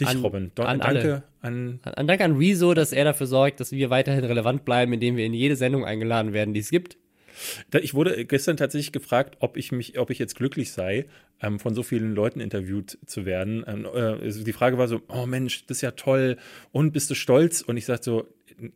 dich, 0.00 0.08
an- 0.08 0.20
Robin. 0.22 0.50
Do 0.54 0.62
an 0.62 0.80
danke 0.80 1.22
an. 1.40 1.80
Ein 1.82 2.06
Dank 2.06 2.20
an 2.20 2.36
Rezo, 2.36 2.74
dass 2.74 2.92
er 2.92 3.04
dafür 3.04 3.26
sorgt, 3.26 3.60
dass 3.60 3.70
wir 3.72 3.90
weiterhin 3.90 4.24
relevant 4.24 4.64
bleiben, 4.64 4.92
indem 4.92 5.16
wir 5.16 5.24
in 5.26 5.34
jede 5.34 5.56
Sendung 5.56 5.84
eingeladen 5.84 6.32
werden, 6.32 6.54
die 6.54 6.60
es 6.60 6.70
gibt. 6.70 6.96
Ich 7.80 7.94
wurde 7.94 8.24
gestern 8.24 8.56
tatsächlich 8.56 8.90
gefragt, 8.90 9.36
ob 9.38 9.56
ich 9.56 9.70
mich, 9.70 9.96
ob 9.98 10.10
ich 10.10 10.18
jetzt 10.18 10.34
glücklich 10.34 10.72
sei, 10.72 11.06
ähm, 11.40 11.60
von 11.60 11.72
so 11.72 11.84
vielen 11.84 12.14
Leuten 12.16 12.40
interviewt 12.40 12.98
zu 13.06 13.26
werden. 13.26 13.64
Ähm, 13.68 13.84
äh, 13.84 13.88
also 13.98 14.42
die 14.42 14.52
Frage 14.52 14.76
war 14.76 14.88
so: 14.88 15.00
Oh 15.08 15.24
Mensch, 15.26 15.64
das 15.66 15.76
ist 15.78 15.82
ja 15.82 15.92
toll. 15.92 16.36
Und 16.72 16.90
bist 16.92 17.08
du 17.10 17.14
stolz? 17.14 17.60
Und 17.60 17.76
ich 17.76 17.84
sagte 17.86 18.04
so: 18.06 18.20
"N- 18.20 18.26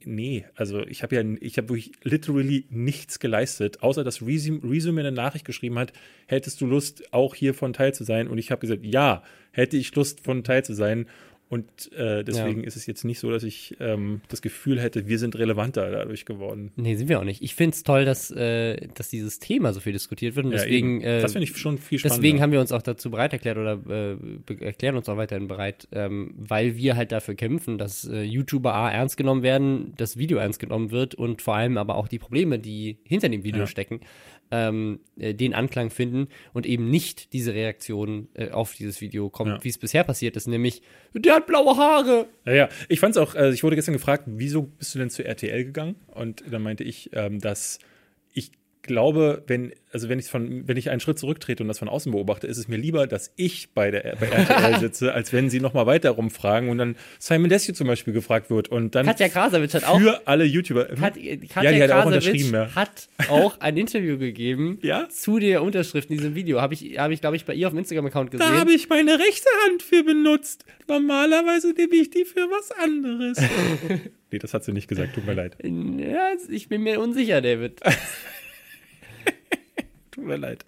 Nee, 0.04 0.44
also 0.54 0.86
ich 0.86 1.02
habe 1.02 1.16
ja, 1.16 1.22
ich 1.40 1.56
habe 1.58 1.70
wirklich 1.70 1.92
literally 2.02 2.66
nichts 2.70 3.18
geleistet, 3.18 3.82
außer 3.82 4.04
dass 4.04 4.22
Rezo, 4.22 4.54
Rezo 4.62 4.92
mir 4.92 5.00
eine 5.00 5.12
Nachricht 5.12 5.44
geschrieben 5.44 5.78
hat: 5.78 5.92
Hättest 6.26 6.60
du 6.60 6.66
Lust, 6.66 7.12
auch 7.12 7.34
hiervon 7.34 7.72
teil 7.72 7.92
zu 7.92 8.04
sein? 8.04 8.28
Und 8.28 8.38
ich 8.38 8.50
habe 8.50 8.60
gesagt: 8.60 8.84
Ja, 8.84 9.24
hätte 9.50 9.76
ich 9.76 9.94
Lust, 9.94 10.20
von 10.20 10.44
teil 10.44 10.64
zu 10.64 10.74
sein. 10.74 11.06
Und 11.52 11.92
äh, 11.92 12.24
deswegen 12.24 12.64
ist 12.64 12.76
es 12.76 12.86
jetzt 12.86 13.04
nicht 13.04 13.18
so, 13.18 13.30
dass 13.30 13.42
ich 13.42 13.76
ähm, 13.78 14.22
das 14.28 14.40
Gefühl 14.40 14.80
hätte, 14.80 15.06
wir 15.06 15.18
sind 15.18 15.36
relevanter 15.36 15.90
dadurch 15.90 16.24
geworden. 16.24 16.72
Nee, 16.76 16.94
sind 16.94 17.10
wir 17.10 17.20
auch 17.20 17.24
nicht. 17.24 17.42
Ich 17.42 17.54
finde 17.54 17.74
es 17.74 17.82
toll, 17.82 18.06
dass, 18.06 18.30
äh, 18.30 18.88
dass 18.94 19.10
dieses 19.10 19.38
Thema 19.38 19.74
so 19.74 19.80
viel 19.80 19.92
diskutiert 19.92 20.34
wird 20.34 20.46
und 20.46 20.52
deswegen, 20.52 21.02
eben. 21.02 21.18
äh, 21.18 21.20
das 21.20 21.32
finde 21.32 21.44
ich 21.44 21.54
schon 21.58 21.76
viel 21.76 21.98
spannender. 21.98 22.22
deswegen 22.22 22.40
haben 22.40 22.52
wir 22.52 22.60
uns 22.60 22.72
auch 22.72 22.80
dazu 22.80 23.10
bereit 23.10 23.34
erklärt 23.34 23.58
oder 23.58 23.78
äh, 23.86 24.64
erklären 24.64 24.96
uns 24.96 25.10
auch 25.10 25.18
weiterhin 25.18 25.46
bereit, 25.46 25.88
ähm, 25.92 26.32
weil 26.38 26.78
wir 26.78 26.96
halt 26.96 27.12
dafür 27.12 27.34
kämpfen, 27.34 27.76
dass 27.76 28.08
äh, 28.08 28.22
YouTuber 28.22 28.72
A 28.72 28.90
ernst 28.90 29.18
genommen 29.18 29.42
werden, 29.42 29.92
das 29.98 30.16
Video 30.16 30.38
ernst 30.38 30.58
genommen 30.58 30.90
wird 30.90 31.14
und 31.14 31.42
vor 31.42 31.56
allem 31.56 31.76
aber 31.76 31.96
auch 31.96 32.08
die 32.08 32.18
Probleme, 32.18 32.60
die 32.60 32.96
hinter 33.04 33.28
dem 33.28 33.44
Video 33.44 33.60
Ja. 33.60 33.66
stecken, 33.66 34.00
ähm, 34.54 35.00
äh, 35.18 35.32
den 35.34 35.54
Anklang 35.54 35.90
finden 35.90 36.28
und 36.52 36.66
eben 36.66 36.90
nicht 36.90 37.32
diese 37.32 37.54
Reaktion 37.54 38.28
äh, 38.34 38.50
auf 38.50 38.74
dieses 38.74 39.00
Video 39.00 39.30
kommt, 39.30 39.50
Ja. 39.50 39.64
wie 39.64 39.68
es 39.70 39.78
bisher 39.78 40.04
passiert 40.04 40.36
ist, 40.36 40.46
nämlich 40.46 40.82
der 41.14 41.36
hat 41.36 41.46
blaue 41.46 41.76
Haare. 41.76 42.26
Ja, 42.44 42.52
ja. 42.52 42.68
Ich 42.88 43.00
fand's 43.00 43.16
auch, 43.16 43.34
äh, 43.34 43.50
ich 43.52 43.64
wurde 43.64 43.76
gestern 43.76 43.94
gefragt, 43.94 44.24
wieso 44.26 44.62
bist 44.62 44.94
du 44.94 44.98
denn 44.98 45.08
zu 45.10 45.24
RTL 45.24 45.64
gegangen? 45.64 45.96
Und 46.14 46.44
dann 46.50 46.62
meinte 46.62 46.84
ich, 46.84 47.10
ähm, 47.14 47.40
dass 47.40 47.78
ich 48.34 48.50
glaube, 48.82 49.44
wenn, 49.46 49.72
also 49.92 50.08
wenn 50.08 50.18
ich 50.18 50.26
von, 50.26 50.66
wenn 50.66 50.76
ich 50.76 50.90
einen 50.90 51.00
Schritt 51.00 51.18
zurücktrete 51.18 51.62
und 51.62 51.68
das 51.68 51.78
von 51.78 51.88
außen 51.88 52.10
beobachte, 52.10 52.46
ist 52.46 52.58
es 52.58 52.68
mir 52.68 52.76
lieber, 52.76 53.06
dass 53.06 53.32
ich 53.36 53.70
bei 53.70 53.90
der 53.90 54.16
bei 54.18 54.26
RTL 54.30 54.80
sitze, 54.80 55.14
als 55.14 55.32
wenn 55.32 55.50
sie 55.50 55.60
nochmal 55.60 55.86
weiter 55.86 56.10
rumfragen 56.10 56.68
und 56.68 56.78
dann 56.78 56.96
Simon 57.18 57.48
Desue 57.48 57.74
zum 57.74 57.86
Beispiel 57.86 58.12
gefragt 58.12 58.50
wird 58.50 58.68
und 58.68 58.94
dann 58.94 59.06
Katja 59.06 59.28
Krasavitsch 59.28 59.74
hat 59.74 59.84
auch 59.84 60.00
für 60.00 60.26
alle 60.26 60.44
YouTuber. 60.44 60.86
Kat 60.86 61.16
ja, 61.16 61.36
Katja 61.36 61.72
die 61.72 61.82
hat 61.82 61.90
auch 61.92 62.06
unterschrieben, 62.06 62.52
ja. 62.52 62.74
hat 62.74 63.08
auch 63.28 63.60
ein 63.60 63.76
Interview 63.76 64.18
gegeben 64.18 64.78
Ja? 64.82 65.08
zu 65.08 65.38
der 65.38 65.62
Unterschrift 65.62 66.10
in 66.10 66.16
diesem 66.16 66.34
Video. 66.34 66.60
Habe 66.60 66.74
ich, 66.74 66.98
hab 66.98 67.10
ich 67.10 67.20
glaube 67.20 67.36
ich, 67.36 67.44
bei 67.44 67.54
ihr 67.54 67.68
auf 67.68 67.72
dem 67.72 67.78
Instagram-Account 67.78 68.30
gesehen. 68.32 68.46
Da 68.48 68.58
habe 68.58 68.72
ich 68.72 68.88
meine 68.88 69.18
rechte 69.18 69.48
Hand 69.66 69.82
für 69.82 70.02
benutzt. 70.02 70.64
Normalerweise 70.88 71.72
nehme 71.72 71.94
ich 71.94 72.10
die 72.10 72.24
für 72.24 72.48
was 72.50 72.72
anderes. 72.72 73.38
nee, 74.32 74.38
das 74.38 74.54
hat 74.54 74.64
sie 74.64 74.72
nicht 74.72 74.88
gesagt, 74.88 75.14
tut 75.14 75.26
mir 75.26 75.34
leid. 75.34 75.56
ja, 75.62 76.32
ich 76.48 76.68
bin 76.68 76.82
mir 76.82 77.00
unsicher, 77.00 77.40
David. 77.40 77.80
Tut 80.12 80.24
mir 80.24 80.36
leid. 80.36 80.64